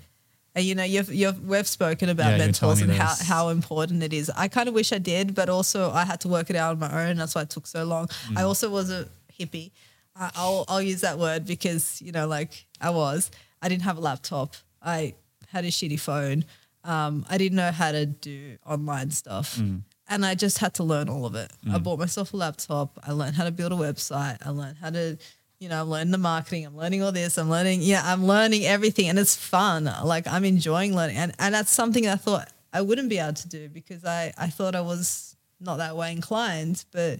uh, 0.58 0.62
You 0.62 0.74
know, 0.76 0.84
you've, 0.84 1.14
you've 1.14 1.46
we've 1.48 1.68
spoken 1.68 2.10
about 2.10 2.32
Yeah, 2.32 2.38
you 2.38 2.48
were 2.48 2.54
telling 2.54 2.88
mentors 2.88 3.00
and 3.00 3.28
how, 3.28 3.46
how 3.46 3.50
important 3.50 4.02
it 4.04 4.14
is. 4.14 4.32
I 4.36 4.48
kind 4.48 4.68
of 4.68 4.74
wish 4.74 4.92
I 4.92 4.98
did, 4.98 5.36
but 5.36 5.48
also 5.48 5.92
I 5.92 6.06
had 6.06 6.20
to 6.22 6.28
work 6.28 6.50
it 6.50 6.56
out 6.56 6.72
on 6.72 6.80
my 6.80 7.10
own. 7.10 7.18
That's 7.18 7.36
why 7.36 7.44
it 7.44 7.50
took 7.52 7.68
so 7.68 7.84
long. 7.84 8.08
Mm. 8.08 8.38
I 8.40 8.44
also 8.44 8.70
was 8.70 8.90
a 8.90 9.08
hippie. 9.40 9.72
I, 10.16 10.32
I'll 10.36 10.66
I'll 10.68 10.82
use 10.82 11.02
that 11.02 11.20
word 11.20 11.46
because 11.46 12.02
you 12.02 12.12
know, 12.12 12.28
like 12.28 12.66
I 12.82 12.90
was. 12.90 13.30
I 13.62 13.70
didn't 13.70 13.84
have 13.84 13.98
a 13.98 14.02
laptop. 14.02 14.56
I 14.82 15.14
had 15.50 15.66
a 15.66 15.70
shitty 15.70 16.00
phone. 16.00 16.46
Um, 16.84 17.26
I 17.30 17.38
didn't 17.38 17.58
know 17.58 17.72
how 17.72 17.92
to 17.92 18.06
do 18.06 18.58
online 18.66 19.12
stuff. 19.12 19.58
Mm. 19.58 19.82
And 20.12 20.26
I 20.26 20.34
just 20.36 20.58
had 20.58 20.74
to 20.76 20.84
learn 20.84 21.08
all 21.08 21.26
of 21.26 21.36
it. 21.36 21.52
I 21.72 21.78
bought 21.78 22.00
myself 22.00 22.34
a 22.34 22.38
laptop. 22.38 22.98
I 23.04 23.12
learned 23.12 23.36
how 23.36 23.44
to 23.46 23.52
build 23.52 23.72
a 23.72 23.76
website. 23.76 24.38
I 24.46 24.50
learned 24.50 24.78
how 24.82 24.90
to, 24.90 25.18
you 25.60 25.70
know, 25.70 25.82
I'm 25.82 25.90
learning 25.90 26.12
the 26.12 26.18
marketing. 26.18 26.66
I'm 26.66 26.76
learning 26.76 27.04
all 27.04 27.12
this. 27.12 27.38
I'm 27.38 27.50
learning, 27.50 27.82
yeah, 27.84 28.02
I'm 28.04 28.26
learning 28.26 28.66
everything. 28.66 29.08
And 29.08 29.20
it's 29.20 29.36
fun. 29.36 29.84
Like 30.04 30.28
I'm 30.28 30.44
enjoying 30.46 30.96
learning. 30.96 31.18
And, 31.18 31.34
and 31.38 31.54
that's 31.54 31.72
something 31.72 32.08
I 32.08 32.16
thought 32.16 32.50
I 32.74 32.82
wouldn't 32.82 33.10
be 33.10 33.20
able 33.20 33.34
to 33.34 33.48
do 33.48 33.70
because 33.70 34.04
I, 34.04 34.34
I 34.38 34.48
thought 34.48 34.74
I 34.76 34.82
was 34.82 35.36
not 35.60 35.78
that 35.78 35.96
way 35.96 36.12
inclined. 36.12 36.86
But 36.92 37.20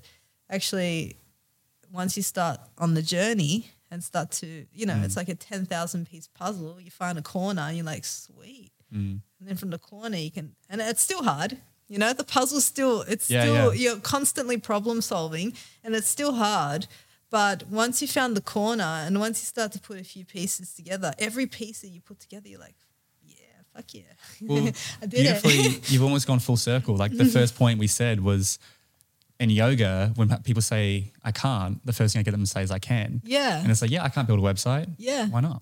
actually, 0.50 1.16
once 1.92 2.18
you 2.18 2.24
start 2.24 2.60
on 2.80 2.96
the 2.96 3.02
journey 3.04 3.68
and 3.92 4.04
start 4.04 4.32
to, 4.32 4.66
you 4.74 4.86
know, 4.88 4.94
Mm. 4.94 5.04
it's 5.06 5.16
like 5.18 5.30
a 5.30 5.36
10,000 5.36 6.10
piece 6.10 6.28
puzzle. 6.28 6.80
You 6.82 6.90
find 6.92 7.18
a 7.20 7.22
corner 7.22 7.62
and 7.62 7.78
you're 7.78 7.86
like, 7.86 8.06
sweet. 8.06 8.72
Mm. 8.94 9.22
And 9.40 9.48
then 9.48 9.58
from 9.58 9.70
the 9.70 9.78
corner, 9.80 10.18
you 10.18 10.32
can, 10.32 10.56
and 10.70 10.82
it's 10.82 11.02
still 11.02 11.24
hard. 11.24 11.58
You 11.90 11.98
know, 11.98 12.14
the 12.14 12.24
puzzle's 12.24 12.66
still, 12.66 13.02
it's 13.02 13.30
Yeah, 13.30 13.42
still, 13.42 13.74
yeah. 13.74 13.92
you're 13.92 14.00
constantly 14.00 14.58
problem 14.58 15.02
solving 15.02 15.54
and 15.84 15.96
it's 15.96 16.08
still 16.08 16.34
hard. 16.34 16.88
But 17.32 17.68
once 17.68 18.02
you 18.02 18.08
found 18.08 18.38
the 18.38 18.42
corner 18.42 18.84
and 18.84 19.20
once 19.20 19.42
you 19.42 19.46
start 19.46 19.72
to 19.74 19.80
put 19.80 20.00
a 20.00 20.04
few 20.04 20.24
pieces 20.24 20.74
together, 20.74 21.14
every 21.20 21.48
piece 21.48 21.82
that 21.82 21.90
you 21.90 22.02
put 22.02 22.20
together, 22.20 22.48
you're 22.48 22.60
like, 22.60 22.76
yeah, 23.24 23.36
fuck 23.76 23.94
yeah. 23.94 24.02
Well, 24.42 24.70
I 25.02 25.06
did 25.06 25.26
it. 25.26 25.44
beautifully, 25.44 25.82
you've 25.94 26.04
almost 26.04 26.28
gone 26.28 26.40
full 26.40 26.58
circle. 26.58 26.96
Like 26.96 27.12
the 27.16 27.26
mm. 27.26 27.34
first 27.34 27.56
point 27.56 27.80
we 27.80 27.88
said 27.88 28.22
was 28.22 28.60
in 29.40 29.50
yoga, 29.50 30.12
when 30.16 30.30
people 30.44 30.62
say, 30.62 31.12
I 31.24 31.32
can't, 31.32 31.84
the 31.86 31.94
first 31.94 32.14
thing 32.14 32.20
I 32.20 32.24
get 32.24 32.32
them 32.32 32.42
to 32.42 32.48
say 32.48 32.62
is, 32.62 32.72
I 32.72 32.80
can. 32.80 33.22
Yeah. 33.24 33.62
And 33.62 33.72
it's 33.72 33.82
like, 33.82 33.92
yeah, 33.92 34.04
I 34.04 34.10
can't 34.10 34.28
build 34.28 34.40
a 34.40 34.44
website. 34.44 34.90
Yeah. 34.98 35.28
Why 35.28 35.40
not? 35.40 35.62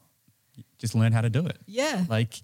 Just 0.80 0.96
learn 0.96 1.12
how 1.12 1.22
to 1.22 1.30
do 1.30 1.46
it. 1.46 1.58
Yeah. 1.68 2.04
Like, 2.10 2.42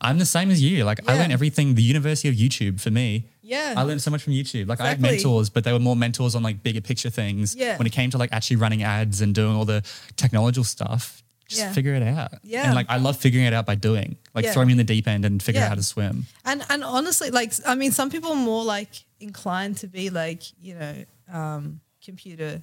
I'm 0.00 0.18
the 0.18 0.26
same 0.26 0.50
as 0.50 0.62
you. 0.62 0.84
Like, 0.84 1.00
I 1.08 1.16
learned 1.16 1.32
everything, 1.32 1.74
the 1.74 1.82
University 1.82 2.28
of 2.28 2.34
YouTube 2.34 2.80
for 2.80 2.90
me. 2.90 3.28
Yeah. 3.42 3.74
I 3.76 3.82
learned 3.82 4.02
so 4.02 4.10
much 4.10 4.22
from 4.22 4.32
YouTube. 4.34 4.68
Like, 4.68 4.80
I 4.80 4.88
had 4.88 5.00
mentors, 5.00 5.48
but 5.50 5.64
they 5.64 5.72
were 5.72 5.78
more 5.78 5.96
mentors 5.96 6.34
on 6.34 6.42
like 6.42 6.62
bigger 6.62 6.80
picture 6.80 7.10
things. 7.10 7.54
Yeah. 7.54 7.76
When 7.78 7.86
it 7.86 7.92
came 7.92 8.10
to 8.10 8.18
like 8.18 8.32
actually 8.32 8.56
running 8.56 8.82
ads 8.82 9.20
and 9.20 9.34
doing 9.34 9.54
all 9.56 9.64
the 9.64 9.82
technological 10.16 10.64
stuff, 10.64 11.22
just 11.48 11.60
Yeah. 11.62 11.72
figure 11.72 11.94
it 11.94 12.02
out. 12.02 12.32
Yeah. 12.42 12.66
And 12.66 12.74
like, 12.74 12.86
I 12.90 12.98
love 12.98 13.16
figuring 13.16 13.46
it 13.46 13.54
out 13.54 13.64
by 13.66 13.74
doing. 13.76 14.16
Like, 14.34 14.44
Yeah. 14.44 14.52
throw 14.52 14.64
me 14.64 14.72
in 14.72 14.78
the 14.78 14.84
deep 14.84 15.06
end 15.08 15.24
and 15.24 15.42
figure 15.42 15.60
Yeah. 15.60 15.66
out 15.66 15.68
how 15.70 15.74
to 15.76 15.82
swim. 15.82 16.26
And 16.44 16.62
and 16.68 16.82
honestly, 16.84 17.30
like 17.30 17.52
I 17.64 17.74
mean, 17.76 17.92
some 17.92 18.10
people 18.10 18.30
are 18.32 18.36
more 18.36 18.64
like 18.64 18.90
inclined 19.20 19.76
to 19.78 19.86
be 19.86 20.10
like 20.10 20.42
you 20.60 20.74
know 20.74 21.04
um, 21.32 21.80
computer 22.04 22.62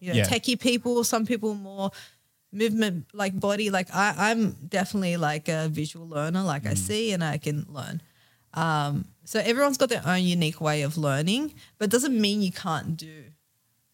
you 0.00 0.08
know, 0.12 0.18
Yeah. 0.18 0.26
techie 0.28 0.60
people. 0.60 1.02
Some 1.04 1.26
people 1.26 1.54
more 1.54 1.90
movement 2.52 3.06
like 3.12 3.38
body. 3.38 3.70
Like 3.70 3.88
I, 3.94 4.14
I'm 4.30 4.52
definitely 4.68 5.16
like 5.16 5.48
a 5.48 5.68
visual 5.68 6.08
learner. 6.08 6.42
Like 6.42 6.62
Mm. 6.64 6.70
I 6.70 6.74
see 6.74 7.12
and 7.12 7.22
I 7.24 7.38
can 7.38 7.66
learn. 7.68 8.00
Um, 8.54 9.04
so 9.24 9.40
everyone's 9.40 9.76
got 9.76 9.90
their 9.90 10.02
own 10.06 10.22
unique 10.22 10.60
way 10.60 10.82
of 10.82 10.96
learning, 10.96 11.54
but 11.78 11.86
it 11.86 11.90
doesn't 11.90 12.18
mean 12.18 12.40
you 12.42 12.52
can't 12.52 12.96
do. 12.96 13.24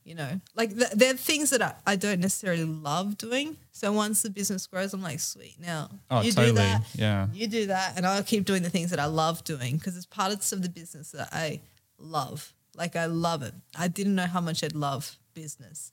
You 0.05 0.14
know, 0.14 0.38
like 0.55 0.76
th- 0.76 0.90
there 0.90 1.14
are 1.14 1.16
things 1.16 1.48
that 1.50 1.62
I, 1.62 1.74
I 1.86 1.96
don't 1.96 2.20
necessarily 2.20 2.64
love 2.64 3.16
doing. 3.16 3.57
So 3.72 3.90
once 3.90 4.20
the 4.20 4.28
business 4.28 4.66
grows, 4.66 4.92
I'm 4.92 5.00
like, 5.02 5.18
sweet. 5.18 5.57
Now 5.59 5.88
Oh, 6.11 6.20
you 6.20 6.30
totally. 6.30 6.50
do 6.52 6.57
that, 6.57 6.82
Yeah. 6.94 7.26
you 7.32 7.46
do 7.46 7.66
that, 7.68 7.94
and 7.96 8.07
I'll 8.07 8.22
keep 8.22 8.44
doing 8.44 8.62
the 8.62 8.68
things 8.68 8.90
that 8.90 9.00
I 9.00 9.07
love 9.07 9.42
doing 9.44 9.76
because 9.78 9.96
it's 9.96 10.05
parts 10.05 10.52
of 10.52 10.61
the 10.62 10.68
business 10.68 11.12
that 11.12 11.30
I 11.32 11.61
love. 11.98 12.52
Like 12.76 12.96
I 12.96 13.07
love 13.07 13.42
it. 13.42 13.55
I 13.78 13.88
didn't 13.88 14.14
know 14.14 14.26
how 14.26 14.42
much 14.42 14.62
I'd 14.62 14.74
love 14.74 15.16
business, 15.32 15.90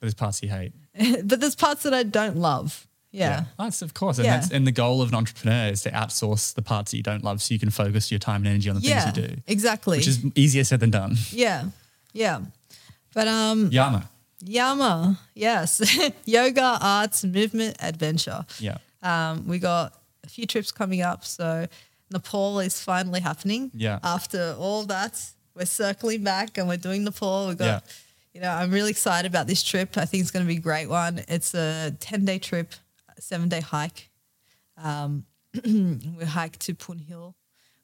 But 0.00 0.06
there's 0.06 0.14
parts 0.14 0.42
you 0.42 0.48
hate. 0.48 0.72
but 1.24 1.40
there's 1.40 1.56
parts 1.56 1.82
that 1.82 1.94
I 1.94 2.02
don't 2.02 2.36
love. 2.36 2.86
Yeah, 3.10 3.44
That's 3.58 3.80
of 3.82 3.94
course. 3.94 4.18
And 4.18 4.26
Yeah. 4.26 4.36
that's 4.38 4.52
and 4.52 4.66
the 4.66 4.70
goal 4.72 5.00
of 5.00 5.08
an 5.08 5.14
entrepreneur 5.14 5.68
is 5.72 5.82
to 5.82 5.90
outsource 5.90 6.54
the 6.54 6.60
parts 6.62 6.90
that 6.90 6.98
you 6.98 7.02
don't 7.02 7.24
love 7.24 7.40
so 7.40 7.54
you 7.54 7.58
can 7.58 7.70
focus 7.70 8.12
your 8.12 8.18
time 8.20 8.42
and 8.42 8.48
energy 8.48 8.68
on 8.68 8.76
the 8.76 8.82
yeah, 8.82 9.10
things 9.10 9.16
you 9.16 9.28
do. 9.28 9.36
exactly. 9.46 9.96
Which 9.98 10.06
is 10.06 10.24
easier 10.34 10.62
said 10.62 10.80
than 10.80 10.90
done. 10.90 11.16
yeah, 11.30 11.64
yeah. 12.12 12.40
But 13.14 13.26
um, 13.26 13.70
Yama. 13.72 14.08
Yama, 14.44 15.18
yes, 15.34 15.80
yoga, 16.26 16.78
arts, 16.80 17.24
movement, 17.24 17.76
adventure. 17.80 18.44
Yeah. 18.60 18.78
Um, 19.02 19.48
we 19.48 19.58
got 19.58 19.94
a 20.22 20.28
few 20.28 20.46
trips 20.46 20.70
coming 20.70 21.00
up, 21.02 21.24
so 21.24 21.66
Nepal 22.12 22.60
is 22.60 22.80
finally 22.80 23.20
happening. 23.20 23.70
Yeah. 23.74 23.98
After 24.04 24.54
all 24.58 24.84
that, 24.84 25.20
we're 25.56 25.64
circling 25.66 26.22
back 26.22 26.56
and 26.58 26.68
we're 26.68 26.76
doing 26.76 27.02
Nepal. 27.04 27.48
We 27.48 27.54
got, 27.56 27.64
Yeah. 27.64 27.80
You 28.32 28.40
know, 28.42 28.50
I'm 28.50 28.70
really 28.70 28.90
excited 28.90 29.28
about 29.28 29.46
this 29.46 29.62
trip. 29.62 29.96
I 29.96 30.04
think 30.04 30.20
it's 30.20 30.30
going 30.30 30.44
to 30.44 30.48
be 30.48 30.58
a 30.58 30.60
great 30.60 30.88
one. 30.88 31.22
It's 31.28 31.54
a 31.54 31.92
ten 31.98 32.24
day 32.24 32.38
trip, 32.38 32.74
seven 33.18 33.48
day 33.48 33.60
hike. 33.60 34.10
Um, 34.76 35.24
we 35.64 36.24
hike 36.24 36.58
to 36.58 36.74
Poon 36.74 36.98
Hill, 36.98 37.34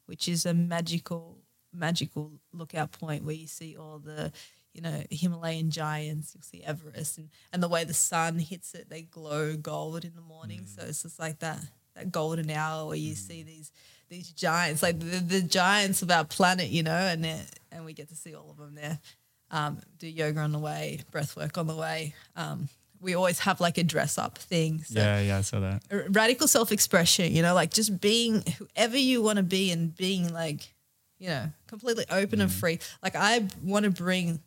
which 0.05 0.27
is 0.27 0.45
a 0.45 0.53
magical, 0.53 1.39
magical 1.73 2.31
lookout 2.53 2.91
point 2.91 3.25
where 3.25 3.35
you 3.35 3.47
see 3.47 3.75
all 3.75 3.99
the, 3.99 4.31
you 4.73 4.81
know, 4.81 5.03
Himalayan 5.09 5.71
giants. 5.71 6.33
You'll 6.35 6.43
see 6.43 6.63
Everest, 6.63 7.17
and, 7.17 7.29
and 7.51 7.61
the 7.61 7.67
way 7.67 7.83
the 7.83 7.93
sun 7.93 8.39
hits 8.39 8.75
it, 8.75 8.89
they 8.89 9.01
glow 9.01 9.55
gold 9.55 10.05
in 10.05 10.13
the 10.15 10.21
morning. 10.21 10.67
So 10.67 10.83
it's 10.83 11.03
just 11.03 11.19
like 11.19 11.39
that 11.39 11.59
that 11.95 12.11
golden 12.11 12.49
hour 12.51 12.85
where 12.87 12.97
you 12.97 13.15
see 13.15 13.41
these 13.43 13.71
these 14.09 14.29
giants, 14.29 14.83
like 14.83 14.99
the, 14.99 15.17
the 15.19 15.41
giants 15.41 16.01
of 16.01 16.11
our 16.11 16.23
planet, 16.23 16.69
you 16.69 16.83
know, 16.83 16.91
and 16.91 17.25
and 17.71 17.83
we 17.83 17.93
get 17.93 18.09
to 18.09 18.15
see 18.15 18.35
all 18.35 18.51
of 18.51 18.57
them 18.57 18.75
there. 18.75 18.99
Um, 19.51 19.79
do 19.99 20.07
yoga 20.07 20.39
on 20.39 20.51
the 20.51 20.59
way, 20.59 21.01
breath 21.11 21.35
work 21.37 21.57
on 21.57 21.67
the 21.67 21.75
way. 21.75 22.15
Um, 22.35 22.67
we 22.99 23.13
always 23.13 23.39
have 23.39 23.61
like 23.61 23.77
a 23.77 23.83
dress 23.83 24.17
up 24.17 24.37
thing. 24.37 24.83
So 24.83 24.99
Yeah, 24.99 25.19
yeah, 25.19 25.37
I 25.37 25.41
saw 25.41 25.59
that. 25.59 25.83
radical 26.09 26.47
self 26.47 26.71
expression, 26.71 27.31
you 27.31 27.41
know, 27.41 27.53
like 27.53 27.71
just 27.71 28.01
being 28.01 28.43
whoever 28.57 28.97
you 28.97 29.21
want 29.21 29.37
to 29.37 29.43
be 29.43 29.71
and 29.71 29.95
being 29.95 30.33
like, 30.33 30.73
you 31.19 31.27
know, 31.29 31.49
completely 31.67 32.05
open 32.09 32.41
and 32.41 32.51
free. 32.51 32.79
Like, 33.03 33.15
I 33.15 33.47
want 33.63 33.85
to 33.85 33.91
bring 33.91 34.41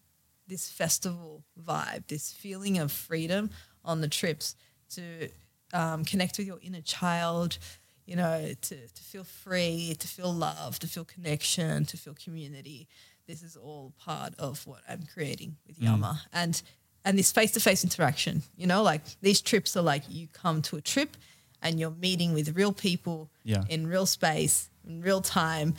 this 0.49 0.70
festival 0.70 1.44
vibe, 1.62 2.07
this 2.09 2.32
feeling 2.32 2.78
of 2.78 2.90
freedom 2.90 3.51
on 3.84 4.01
the 4.01 4.09
trips 4.09 4.57
to 4.90 5.28
um, 5.72 6.05
connect 6.05 6.38
with 6.38 6.46
your 6.46 6.59
inner 6.62 6.80
child, 6.80 7.59
you 8.07 8.16
know, 8.16 8.53
to, 8.62 8.74
to 8.88 9.03
feel 9.03 9.24
free, 9.24 9.94
to 9.99 10.09
feel 10.09 10.32
love, 10.32 10.78
to 10.80 10.86
feel 10.86 11.05
connection, 11.05 11.84
to 11.86 11.96
feel 11.96 12.14
community. 12.14 12.88
This 13.29 13.43
is 13.43 13.57
all 13.57 13.93
part 13.99 14.33
of 14.39 14.66
what 14.66 14.81
I'm 14.89 15.03
creating 15.12 15.57
with 15.66 15.79
Yama. 15.81 16.22
And 16.33 16.61
and 17.05 17.16
this 17.18 17.31
face 17.31 17.53
to 17.53 17.61
face 17.61 17.85
interaction, 17.85 18.43
you 18.57 18.66
know, 18.66 18.83
like 18.83 19.03
these 19.20 19.41
trips 19.43 19.76
are 19.76 19.83
like 19.83 20.03
you 20.09 20.26
come 20.33 20.62
to 20.62 20.76
a 20.76 20.81
trip 20.81 21.16
and 21.62 21.79
you're 21.79 21.91
meeting 21.93 22.33
with 22.35 22.57
real 22.57 22.72
people 22.72 23.31
Yeah. 23.45 23.64
in 23.68 23.87
real 23.87 24.07
space, 24.07 24.70
in 24.87 25.01
real 25.03 25.20
time. 25.20 25.74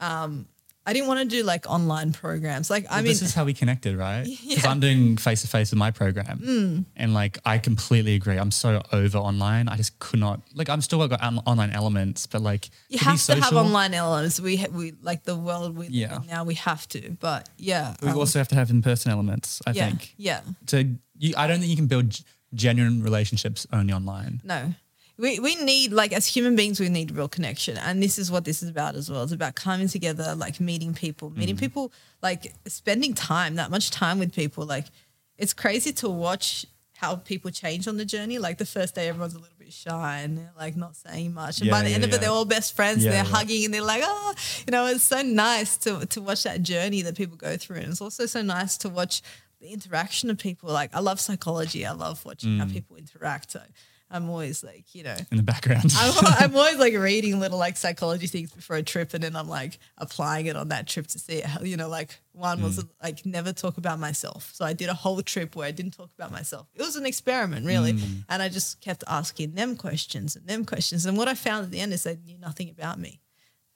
Um, 0.00 0.48
I 0.86 0.92
didn't 0.92 1.08
want 1.08 1.20
to 1.20 1.36
do 1.36 1.42
like 1.42 1.64
online 1.68 2.12
programs. 2.12 2.68
Like, 2.68 2.84
I 2.90 2.96
mean, 2.96 3.06
this 3.06 3.22
is 3.22 3.32
how 3.34 3.44
we 3.46 3.54
connected, 3.54 3.96
right? 3.96 4.24
Because 4.26 4.44
Yeah. 4.44 4.56
Mm. 4.58 4.70
I'm 4.70 4.80
doing 4.80 5.16
face 5.16 5.40
to 5.42 5.48
face 5.48 5.70
with 5.70 5.78
my 5.78 5.90
program, 5.90 6.84
and 6.96 7.14
like 7.14 7.38
I 7.44 7.58
completely 7.58 8.14
agree. 8.14 8.36
I'm 8.36 8.50
so 8.50 8.82
over 8.92 9.18
online. 9.18 9.68
I 9.68 9.76
just 9.76 9.98
could 9.98 10.20
not. 10.20 10.42
Like 10.54 10.68
I'm 10.68 10.80
still 10.82 11.06
got 11.08 11.22
online 11.46 11.70
elements, 11.70 12.26
but 12.26 12.42
like 12.42 12.68
you 12.88 12.98
to 12.98 13.04
have 13.04 13.22
to 13.26 13.34
have 13.40 13.54
online 13.54 13.94
elements. 13.94 14.38
We 14.40 14.56
ha- 14.58 14.68
we 14.72 14.92
like 15.02 15.24
the 15.24 15.36
world 15.36 15.74
we 15.76 15.86
live 15.86 15.94
Yeah. 15.94 16.16
in 16.16 16.26
now. 16.26 16.44
We 16.44 16.54
have 16.56 16.86
to, 16.88 17.16
but 17.20 17.48
yeah, 17.56 17.96
We 18.02 18.08
um, 18.10 18.18
also 18.18 18.38
have 18.38 18.48
to 18.48 18.54
have 18.54 18.70
in 18.70 18.82
person 18.82 19.10
elements. 19.10 19.62
I 19.66 19.70
yeah, 19.70 19.86
think. 19.88 20.14
yeah. 20.18 20.40
So 20.66 20.84
you, 21.18 21.34
I 21.36 21.46
don't 21.46 21.60
think 21.60 21.70
you 21.70 21.76
can 21.76 21.86
build 21.86 22.20
genuine 22.52 23.02
relationships 23.02 23.66
only 23.72 23.92
online. 23.92 24.40
No. 24.44 24.74
We, 25.16 25.38
we 25.38 25.54
need 25.56 25.92
like 25.92 26.12
as 26.12 26.26
human 26.26 26.56
beings 26.56 26.80
we 26.80 26.88
need 26.88 27.12
real 27.12 27.28
connection. 27.28 27.78
And 27.78 28.02
this 28.02 28.18
is 28.18 28.30
what 28.30 28.44
this 28.44 28.62
is 28.62 28.68
about 28.68 28.96
as 28.96 29.08
well. 29.10 29.22
It's 29.22 29.32
about 29.32 29.54
coming 29.54 29.86
together 29.88 30.34
like 30.34 30.58
meeting 30.60 30.92
people. 30.94 31.30
Meeting 31.30 31.56
people 31.56 31.92
like 32.22 32.52
spending 32.66 33.14
time 33.14 33.54
that 33.56 33.70
much 33.70 33.90
time 33.90 34.18
with 34.18 34.34
people. 34.34 34.64
Like 34.66 34.86
it's 35.38 35.52
crazy 35.52 35.92
to 35.92 36.08
watch 36.08 36.66
how 36.96 37.16
people 37.16 37.50
change 37.50 37.86
on 37.86 37.96
the 37.96 38.04
journey. 38.04 38.38
Like 38.38 38.58
the 38.58 38.66
first 38.66 38.94
day 38.96 39.08
everyone's 39.08 39.34
a 39.34 39.38
little 39.38 39.54
bit 39.58 39.72
shy 39.72 40.20
and 40.22 40.36
they're 40.38 40.52
like 40.58 40.74
not 40.76 40.96
saying 40.96 41.32
much. 41.32 41.60
And 41.60 41.70
by 41.70 41.82
the 41.82 41.90
yeah, 41.90 41.94
end 41.96 42.04
of 42.04 42.10
yeah. 42.10 42.16
it 42.16 42.20
they're 42.20 42.30
all 42.30 42.44
best 42.44 42.74
friends 42.74 43.04
Yeah, 43.04 43.10
they're 43.12 43.24
yeah. 43.24 43.30
hugging 43.30 43.64
and 43.66 43.72
they're 43.74 43.82
like 43.82 44.02
oh 44.04 44.34
you 44.66 44.70
know 44.72 44.86
it's 44.86 45.04
so 45.04 45.22
nice 45.22 45.76
to 45.78 46.06
to 46.06 46.20
watch 46.22 46.42
that 46.42 46.62
journey 46.62 47.02
that 47.02 47.16
people 47.16 47.36
go 47.36 47.56
through. 47.56 47.76
And 47.78 47.86
it's 47.92 48.00
also 48.00 48.26
so 48.26 48.42
nice 48.42 48.76
to 48.78 48.88
watch 48.88 49.22
the 49.60 49.68
interaction 49.68 50.28
of 50.28 50.38
people. 50.38 50.72
Like 50.72 50.92
I 50.92 50.98
love 50.98 51.20
psychology. 51.20 51.86
I 51.86 51.92
love 51.92 52.24
watching 52.24 52.50
Mm. 52.50 52.58
how 52.58 52.66
people 52.66 52.96
interact. 52.96 53.52
So 53.52 53.60
I'm 54.14 54.30
always 54.30 54.62
like, 54.62 54.94
you 54.94 55.02
know, 55.02 55.16
In 55.32 55.36
the 55.36 55.42
background. 55.42 55.92
I'm, 55.96 56.14
I'm 56.38 56.56
always 56.56 56.78
like 56.78 56.94
reading 56.94 57.40
little 57.40 57.58
like 57.58 57.76
psychology 57.76 58.28
things 58.28 58.52
before 58.52 58.76
a 58.76 58.82
trip, 58.82 59.12
and 59.12 59.24
then 59.24 59.34
I'm 59.34 59.48
like 59.48 59.78
applying 59.98 60.46
it 60.46 60.56
on 60.56 60.68
that 60.68 60.86
trip 60.86 61.06
to 61.08 61.18
see 61.18 61.40
how, 61.40 61.60
you 61.62 61.76
know, 61.76 61.88
like 61.88 62.20
one 62.32 62.62
was 62.62 62.78
Mm. 62.78 62.88
like 63.02 63.26
never 63.26 63.52
talk 63.52 63.76
about 63.76 63.98
myself. 63.98 64.50
So 64.54 64.64
I 64.64 64.72
did 64.72 64.88
a 64.88 64.94
whole 64.94 65.20
trip 65.22 65.56
where 65.56 65.66
I 65.66 65.72
didn't 65.72 65.94
talk 65.94 66.10
about 66.16 66.30
myself. 66.30 66.68
It 66.74 66.82
was 66.82 66.96
an 66.96 67.06
experiment, 67.06 67.66
really. 67.66 67.94
Mm. 67.94 68.24
And 68.28 68.40
I 68.42 68.48
just 68.48 68.80
kept 68.80 69.02
asking 69.08 69.54
them 69.56 69.76
questions 69.76 70.36
and 70.36 70.46
them 70.46 70.64
questions. 70.64 71.06
And 71.06 71.18
what 71.18 71.26
I 71.28 71.34
found 71.34 71.64
at 71.64 71.70
the 71.72 71.80
end 71.80 71.92
is 71.92 72.04
they 72.04 72.16
knew 72.24 72.38
nothing 72.38 72.70
about 72.70 72.98
me, 73.00 73.20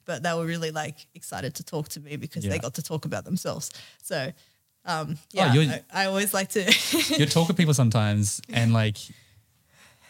but 0.05 0.23
they 0.23 0.33
were 0.33 0.45
really 0.45 0.71
like 0.71 0.95
excited 1.13 1.53
to 1.55 1.63
talk 1.63 1.89
to 1.89 1.99
me 1.99 2.15
because 2.15 2.45
Yeah. 2.45 2.51
they 2.51 2.59
got 2.59 2.73
to 2.75 2.81
talk 2.81 3.03
about 3.05 3.25
themselves. 3.25 3.71
So, 4.01 4.31
um, 4.85 5.17
yeah, 5.33 5.53
you're- 5.53 5.69
I, 5.91 6.03
I 6.03 6.05
always 6.05 6.33
like 6.33 6.49
to. 6.51 6.61
you 7.17 7.25
talk 7.25 7.49
with 7.49 7.57
people 7.57 7.73
sometimes 7.73 8.41
and 8.49 8.71
like 8.73 8.97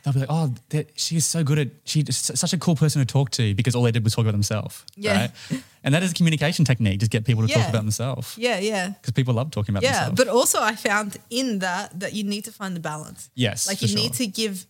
they'll 0.03 0.13
be 0.13 0.19
like, 0.21 0.29
oh, 0.31 0.53
she's 0.95 1.25
so 1.25 1.43
good 1.43 1.59
at, 1.59 1.67
she's 1.85 2.15
such 2.15 2.53
a 2.53 2.57
cool 2.57 2.75
person 2.75 2.99
to 2.99 3.05
talk 3.05 3.29
to 3.31 3.53
because 3.55 3.75
all 3.75 3.83
they 3.83 3.91
did 3.91 4.03
was 4.03 4.13
talk 4.15 4.23
about 4.23 4.31
themselves. 4.31 4.85
Yeah. 4.95 5.29
Right? 5.51 5.63
And 5.83 5.93
that 5.93 6.03
is 6.03 6.11
a 6.11 6.13
communication 6.15 6.65
technique, 6.65 6.99
just 6.99 7.11
get 7.11 7.25
people 7.25 7.47
to 7.47 7.53
talk 7.53 7.69
about 7.69 7.81
themselves. 7.81 8.37
yeah, 8.37 8.59
yeah. 8.59 8.89
Because 8.89 9.11
people 9.13 9.33
love 9.33 9.51
talking 9.51 9.73
about 9.73 9.83
Yeah, 9.83 9.91
themselves. 10.09 10.19
Yeah, 10.19 10.25
but 10.25 10.31
also 10.33 10.61
I 10.61 10.75
found 10.75 11.17
in 11.29 11.59
that 11.59 11.99
that 11.99 12.13
you 12.13 12.23
need 12.23 12.45
to 12.45 12.51
find 12.51 12.75
the 12.75 12.79
balance. 12.81 13.29
Yes, 13.35 13.67
like 13.67 13.81
you 13.81 13.93
need 13.95 14.13
to 14.13 14.27
give 14.27 14.65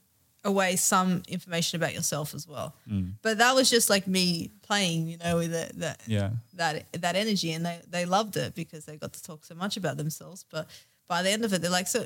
away 0.45 0.77
some 0.77 1.21
information 1.27 1.75
about 1.81 1.93
yourself 1.93 2.33
as 2.33 2.47
well. 2.47 2.73
Mm. 2.89 3.13
But 3.21 3.39
that 3.39 3.55
was 3.55 3.69
just 3.69 3.89
like 3.89 4.07
me 4.07 4.51
playing, 4.61 5.07
you 5.09 5.17
know, 5.17 5.35
with 5.37 5.51
that 5.51 5.77
that 5.79 6.01
Yeah. 6.07 6.29
that 6.53 6.85
that 7.01 7.15
energy, 7.15 7.51
and 7.51 7.65
they 7.65 7.79
they 7.89 8.05
loved 8.05 8.37
it 8.37 8.55
because 8.55 8.85
they 8.85 8.95
got 8.97 9.11
to 9.13 9.21
talk 9.23 9.43
so 9.45 9.55
much 9.55 9.75
about 9.77 9.97
themselves. 9.97 10.45
But 10.49 10.67
by 11.07 11.23
the 11.23 11.29
end 11.31 11.43
of 11.43 11.51
it, 11.53 11.61
they're 11.61 11.69
like, 11.71 11.87
"So, 11.87 12.05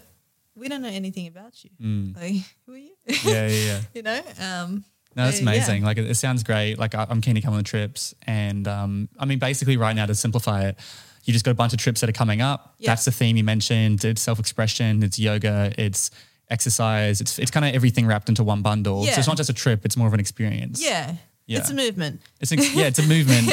we 0.55 0.67
don't 0.69 0.81
know 0.81 0.89
anything 0.89 1.27
about 1.27 1.63
you. 1.63 1.71
Like, 2.15 2.35
who 2.65 2.73
are 2.73 2.77
you? 2.77 2.91
Mm. 3.09 3.25
yeah, 3.25 3.47
yeah, 3.47 3.65
yeah. 3.65 3.79
you 3.93 4.01
know." 4.03 4.21
Um, 4.39 4.85
No, 5.15 5.25
that's 5.25 5.37
uh, 5.37 5.43
yeah. 5.43 5.49
amazing. 5.51 5.83
Like 5.83 5.97
it, 5.97 6.09
it 6.09 6.15
sounds 6.15 6.43
great. 6.43 6.77
Like 6.79 6.95
I, 6.95 7.05
I'm 7.09 7.21
keen 7.21 7.35
to 7.35 7.41
come 7.41 7.53
on 7.53 7.57
the 7.59 7.63
trips, 7.63 8.13
and 8.25 8.67
um, 8.67 9.09
I 9.19 9.25
mean, 9.25 9.39
basically, 9.39 9.77
right 9.77 9.95
now 9.95 10.05
to 10.05 10.15
simplify 10.15 10.65
it, 10.69 10.79
you 11.23 11.33
just 11.33 11.45
got 11.45 11.51
a 11.51 11.55
bunch 11.55 11.73
of 11.73 11.79
trips 11.79 12.01
that 12.01 12.09
are 12.09 12.13
coming 12.13 12.41
up. 12.41 12.75
Yeah. 12.79 12.91
That's 12.91 13.05
the 13.05 13.11
theme 13.11 13.37
you 13.37 13.43
mentioned. 13.43 14.03
It's 14.03 14.21
self-expression. 14.21 15.03
It's 15.03 15.17
yoga. 15.19 15.73
It's 15.77 16.11
exercise. 16.49 17.21
It's 17.21 17.39
it's 17.39 17.51
kind 17.51 17.65
of 17.65 17.73
everything 17.75 18.05
wrapped 18.07 18.29
into 18.29 18.43
one 18.43 18.61
bundle. 18.61 19.03
So 19.05 19.11
it's 19.19 19.27
not 19.27 19.37
just 19.37 19.49
a 19.49 19.53
trip. 19.53 19.85
It's 19.85 19.95
more 19.97 20.07
of 20.07 20.13
an 20.13 20.19
experience. 20.19 20.83
Yeah, 20.83 21.15
Yeah. 21.45 21.59
it's 21.59 21.69
a 21.69 21.73
movement. 21.73 22.21
It's 22.39 22.51
an, 22.53 22.59
yeah, 22.73 22.85
it's 22.85 22.99
a 22.99 23.03
movement, 23.07 23.49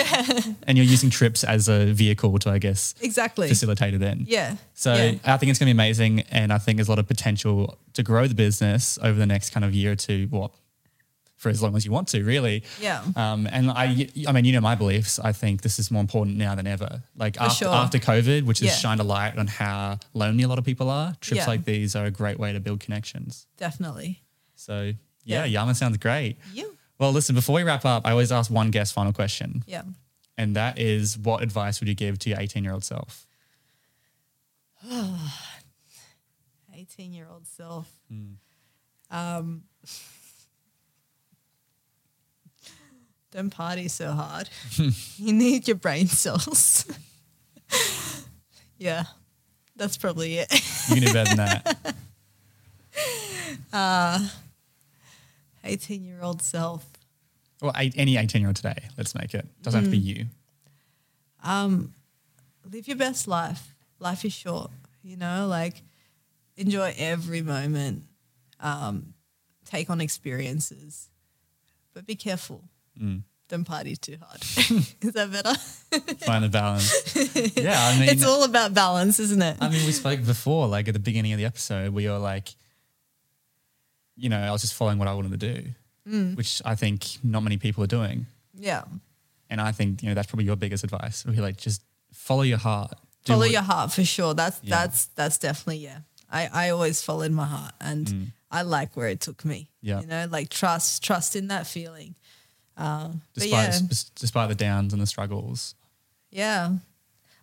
and 0.67 0.79
you're 0.79 0.87
using 0.87 1.11
trips 1.11 1.43
as 1.43 1.69
a 1.69 1.87
vehicle 1.93 2.39
to, 2.39 2.51
I 2.51 2.59
guess, 2.59 2.95
Exactly. 3.01 3.49
facilitate 3.49 3.95
it 3.95 4.03
in. 4.03 4.27
Yeah. 4.29 4.57
So 4.75 4.95
yeah. 4.95 5.13
I 5.25 5.37
think 5.39 5.51
it's 5.51 5.59
going 5.59 5.67
to 5.69 5.75
be 5.75 5.79
amazing, 5.79 6.21
and 6.31 6.53
I 6.53 6.59
think 6.59 6.77
there's 6.77 6.89
a 6.89 6.93
lot 6.93 7.01
of 7.01 7.09
potential 7.09 7.79
to 7.95 8.03
grow 8.05 8.27
the 8.29 8.35
business 8.35 8.99
over 9.03 9.19
the 9.19 9.27
next 9.27 9.51
kind 9.51 9.65
of 9.65 9.75
year 9.75 9.93
or 9.93 9.97
two. 9.97 10.29
What 10.31 10.53
for 11.37 11.49
as 11.49 11.63
long 11.63 11.75
as 11.75 11.87
you 11.87 11.91
want 11.91 12.07
to, 12.09 12.23
really. 12.23 12.63
Yeah. 12.83 13.03
Um, 13.17 13.49
and 13.51 13.71
I, 13.71 14.07
I 14.29 14.33
mean, 14.33 14.45
you 14.45 14.53
know 14.53 14.61
my 14.61 14.75
beliefs. 14.75 15.19
I 15.19 15.33
think 15.33 15.63
this 15.63 15.79
is 15.79 15.91
more 15.91 16.03
important 16.03 16.37
now 16.37 16.55
than 16.55 16.67
ever. 16.67 17.03
Like 17.17 17.41
after, 17.41 17.65
sure. 17.65 17.75
after 17.75 17.99
COVID, 17.99 18.45
which 18.45 18.59
has 18.59 18.69
Yeah. 18.69 18.75
shined 18.75 19.01
a 19.01 19.05
light 19.05 19.39
on 19.39 19.47
how 19.47 19.99
lonely 20.13 20.43
a 20.45 20.49
lot 20.49 20.59
of 20.59 20.67
people 20.67 20.91
are. 20.91 21.15
Trips 21.23 21.39
Yeah. 21.39 21.47
like 21.47 21.65
these 21.65 21.97
are 21.97 22.05
a 22.05 22.11
great 22.11 22.39
way 22.39 22.53
to 22.53 22.61
build 22.61 22.81
connections. 22.81 23.47
Definitely. 23.57 24.21
So 24.55 24.93
yeah, 25.25 25.45
Yeah. 25.45 25.45
Yama 25.47 25.75
sounds 25.75 25.97
great. 25.97 26.37
You. 26.53 26.77
Well, 27.01 27.13
listen, 27.13 27.35
before 27.35 27.55
we 27.55 27.63
wrap 27.63 27.87
up, 27.87 28.07
I 28.07 28.11
always 28.11 28.31
ask 28.31 28.51
one 28.51 28.71
guest 28.71 28.93
final 28.93 29.15
question. 29.15 29.65
Yeah. 29.67 29.85
And 30.37 30.55
that 30.55 30.79
is 30.79 31.17
what 31.17 31.43
advice 31.43 31.81
would 31.81 31.89
you 31.89 31.95
give 31.95 32.19
to 32.21 32.29
your 32.29 32.39
18 32.39 32.63
year 32.63 32.75
old 32.75 32.85
self? 32.85 33.27
18 36.75 37.15
year 37.15 37.27
old 37.31 37.47
self. 37.47 37.91
Um, 39.11 39.63
don't 43.33 43.49
party 43.49 43.89
so 43.89 44.13
hard. 44.13 44.51
you 45.17 45.33
need 45.33 45.67
your 45.69 45.79
brain 45.79 46.07
cells. 46.07 46.85
yeah, 48.79 49.05
that's 49.75 49.97
probably 49.97 50.37
it. 50.37 50.53
You 50.91 50.97
can 50.97 51.05
do 51.05 51.13
better 51.15 51.35
than 51.35 51.63
that. 53.73 54.35
18 55.65 56.05
year 56.05 56.19
old 56.23 56.43
self. 56.43 56.90
Well, 57.61 57.73
eight, 57.77 57.95
any 57.97 58.17
18 58.17 58.41
year 58.41 58.49
old 58.49 58.57
today, 58.57 58.89
let's 58.97 59.15
make 59.15 59.35
it. 59.35 59.47
Doesn't 59.63 59.85
have 59.85 59.91
to 59.93 59.97
be 59.97 60.01
hmm. 60.01 60.19
you. 60.19 60.27
Um, 61.43 61.95
live 62.71 62.89
your 62.89 62.97
best 62.97 63.29
life. 63.29 63.75
Life 63.99 64.25
is 64.25 64.33
short, 64.33 64.71
you 65.03 65.17
know, 65.17 65.47
like 65.47 65.83
enjoy 66.57 66.95
every 66.97 67.43
moment, 67.43 68.05
um, 68.61 69.15
take 69.65 69.91
on 69.91 70.01
experiences, 70.01 71.09
but 71.93 72.07
be 72.07 72.15
careful. 72.15 72.65
Hmm. 72.99 73.19
Don't 73.49 73.65
party 73.65 73.97
too 73.97 74.17
hard. 74.23 74.41
is 75.01 75.13
that 75.13 75.33
better? 75.33 75.55
Find 76.25 76.45
the 76.45 76.49
balance. 76.49 77.17
Yeah, 77.57 77.79
I 77.79 77.99
mean, 77.99 78.09
it's 78.09 78.25
all 78.25 78.45
about 78.45 78.75
balance, 78.75 79.19
isn't 79.19 79.41
it? 79.41 79.57
I 79.61 79.69
mean, 79.69 79.85
we 79.87 79.93
spoke 79.93 80.25
before, 80.25 80.67
like 80.67 80.89
at 80.89 80.95
the 80.95 81.01
beginning 81.01 81.33
of 81.33 81.39
the 81.39 81.45
episode, 81.45 81.93
we 81.93 82.09
were 82.09 82.19
like, 82.19 82.49
you 84.17 84.29
know, 84.29 84.39
I 84.39 84.51
was 84.51 84.61
just 84.61 84.75
following 84.75 84.99
what 84.99 85.09
I 85.09 85.15
wanted 85.15 85.39
to 85.41 85.55
do, 85.55 85.69
Mm. 86.09 86.37
which 86.37 86.63
I 86.65 86.75
think 86.75 87.19
not 87.23 87.43
many 87.43 87.57
people 87.59 87.85
are 87.85 87.87
doing. 87.99 88.27
yeah. 88.55 88.85
And 89.53 89.61
I 89.61 89.73
think, 89.73 90.01
you 90.03 90.09
know, 90.09 90.15
that's 90.15 90.29
probably 90.29 90.45
your 90.45 90.55
biggest 90.57 90.85
advice. 90.85 91.25
We're 91.27 91.43
like, 91.43 91.57
just 91.57 91.83
follow 92.13 92.43
your 92.43 92.59
heart. 92.59 92.93
Follow 93.27 93.41
what- 93.41 93.51
your 93.51 93.63
heart 93.63 93.93
for 93.93 94.05
sure. 94.05 94.33
That's 94.33 94.61
Yeah. 94.63 94.77
that's 94.77 95.07
that's 95.17 95.39
definitely 95.39 95.79
yeah. 95.85 95.99
I 96.31 96.49
I 96.53 96.71
always 96.71 97.03
followed 97.03 97.33
my 97.33 97.47
heart, 97.47 97.75
and 97.81 98.33
I 98.51 98.63
like 98.63 98.97
where 98.97 99.09
it 99.09 99.21
took 99.21 99.45
me. 99.45 99.59
Mm. 99.63 99.67
Yeah. 99.89 100.01
you 100.03 100.07
know, 100.07 100.27
like 100.31 100.49
trust 100.51 101.03
trust 101.03 101.35
in 101.37 101.49
that 101.49 101.67
feeling. 101.67 102.15
Uh, 102.77 103.11
Despite, 103.35 103.53
yeah, 103.53 103.81
despite 104.15 104.49
the 104.49 104.55
downs 104.55 104.93
and 104.93 105.03
the 105.03 105.07
struggles. 105.07 105.75
yeah. 106.31 106.77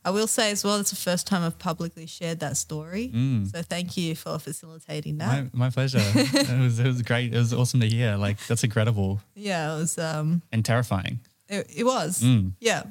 I 0.07 0.09
will 0.09 0.27
say 0.27 0.51
as 0.51 0.63
well, 0.63 0.77
it's 0.77 0.91
the 0.91 0.95
first 0.95 1.27
time 1.27 1.43
I've 1.43 1.59
publicly 1.59 2.05
shared 2.05 2.39
that 2.39 2.55
story. 2.55 3.11
So 3.51 3.61
thank 3.61 3.97
you 3.97 4.15
for 4.15 4.39
facilitating 4.39 5.17
that. 5.17 5.43
Mm. 5.43 5.53
My, 5.53 5.65
my 5.65 5.69
pleasure. 5.69 5.99
it, 6.01 6.61
was, 6.61 6.79
it 6.79 6.88
was 6.88 7.01
great. 7.01 7.34
It 7.34 7.38
was 7.38 7.53
awesome 7.53 7.81
to 7.81 7.88
hear. 7.89 8.15
Like, 8.15 8.38
that's 8.47 8.63
incredible 8.63 9.19
yeah, 9.35 9.75
it 9.75 9.79
was. 9.79 9.97
Um, 9.97 10.43
and 10.53 10.63
terrifying. 10.63 11.19
it, 11.49 11.69
it 11.75 11.84
was. 11.84 12.23
Yeah, 12.61 12.84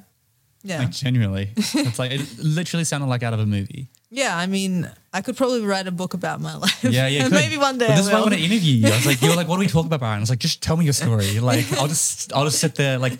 yeah, 0.63 0.81
Like, 0.81 0.91
genuinely. 0.91 1.53
it's 1.57 1.99
like, 1.99 2.11
it 2.11 2.21
literally 2.39 2.85
sounded 2.85 3.07
like 3.07 3.23
out 3.23 3.33
of 3.33 3.41
a 3.41 3.47
movie. 3.47 3.89
yeah. 4.11 4.37
I 4.37 4.47
mean, 4.47 4.91
I 5.15 5.23
could 5.23 5.39
probably 5.39 5.65
write 5.65 5.87
a 5.87 5.93
book 5.93 6.13
about 6.13 6.43
my 6.43 6.55
life. 6.65 6.85
Yeah, 6.85 7.07
yeah. 7.07 7.29
Maybe 7.29 7.57
one 7.57 7.79
day. 7.79 7.87
But 7.87 7.97
this 7.97 8.07
is 8.09 8.13
why 8.13 8.19
I 8.19 8.21
want 8.21 8.35
to 8.35 8.41
interview 8.41 8.75
you. 8.75 8.89
I 8.89 8.91
was 8.91 9.07
like, 9.07 9.23
you 9.23 9.31
were 9.31 9.37
like, 9.37 9.49
what 9.49 9.57
do 9.57 9.61
we 9.61 9.69
talk 9.69 9.87
about, 9.87 10.01
Brian? 10.01 10.19
I 10.19 10.21
was 10.21 10.29
like, 10.29 10.39
just 10.39 10.63
tell 10.63 10.77
me 10.77 10.85
your 10.85 10.93
story. 10.93 11.41
Like, 11.41 11.73
I'll 11.79 11.89
just, 11.89 12.35
I'll 12.35 12.45
just 12.45 12.59
sit 12.61 12.75
there. 12.75 12.99
Like, 12.99 13.19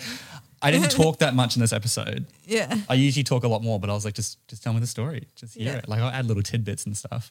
I 0.67 0.71
didn't 0.71 0.91
talk 1.03 1.19
that 1.21 1.35
much 1.35 1.57
in 1.57 1.61
this 1.61 1.73
episode. 1.73 2.27
Yeah. 2.47 2.77
I 2.89 2.95
usually 2.95 3.25
talk 3.25 3.45
a 3.45 3.49
lot 3.49 3.63
more, 3.63 3.79
but 3.81 3.89
I 3.91 3.93
was 3.93 4.05
like, 4.05 4.15
just, 4.15 4.47
just 4.49 4.63
tell 4.63 4.73
me 4.73 4.81
the 4.81 4.87
story. 4.87 5.27
Just 5.37 5.55
hear 5.57 5.73
Yeah. 5.73 5.79
it. 5.79 5.89
Like, 5.89 6.01
I'll 6.01 6.11
add 6.11 6.27
little 6.27 6.43
tidbits 6.43 6.87
and 6.87 6.97
stuff. 6.97 7.31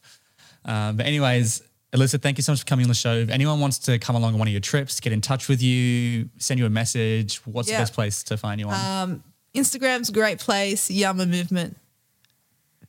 Um, 0.63 0.95
but 0.97 1.05
anyways, 1.05 1.61
Alyssa, 1.93 2.21
thank 2.21 2.37
you 2.37 2.41
so 2.43 2.51
much 2.51 2.59
for 2.61 2.65
coming 2.65 2.83
on 2.85 2.89
the 2.89 2.95
show. 2.95 3.13
If 3.15 3.29
anyone 3.29 3.59
wants 3.59 3.77
to 3.79 3.99
come 3.99 4.15
along 4.15 4.33
on 4.33 4.39
one 4.39 4.47
of 4.47 4.51
your 4.51 4.61
trips, 4.61 4.99
get 4.99 5.13
in 5.13 5.21
touch 5.21 5.47
with 5.47 5.61
you, 5.61 6.29
send 6.37 6.59
you 6.59 6.65
a 6.65 6.69
message, 6.69 7.37
what's 7.45 7.69
Yeah. 7.69 7.77
the 7.77 7.81
best 7.81 7.93
place 7.93 8.23
to 8.23 8.37
find 8.37 8.59
you 8.59 8.69
on? 8.69 9.09
Um, 9.09 9.23
Instagram's 9.53 10.09
a 10.09 10.11
great 10.11 10.39
place, 10.39 10.89
Yama 10.91 11.25
Movement 11.25 11.77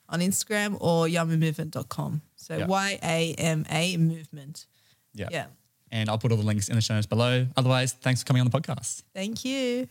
on 0.09 0.21
Instagram 0.21 0.77
or 0.81 1.07
yamamovement.com. 1.07 2.23
So 2.37 2.57
Yeah. 2.59 2.67
Y 2.67 2.99
A 3.03 3.35
M 3.35 3.67
A 3.71 3.97
movement. 3.97 4.67
yeah. 5.15 5.29
Yeah. 5.31 5.47
And 5.93 6.09
I'll 6.09 6.19
put 6.19 6.33
all 6.33 6.39
the 6.39 6.45
links 6.45 6.69
in 6.69 6.75
the 6.75 6.81
show 6.81 6.95
notes 6.95 7.07
below. 7.07 7.47
Otherwise, 7.57 7.93
thanks 7.93 8.21
for 8.23 8.27
coming 8.27 8.41
on 8.43 8.49
the 8.51 8.57
podcast. 8.61 9.03
Thank 9.15 9.45
you. 9.45 9.89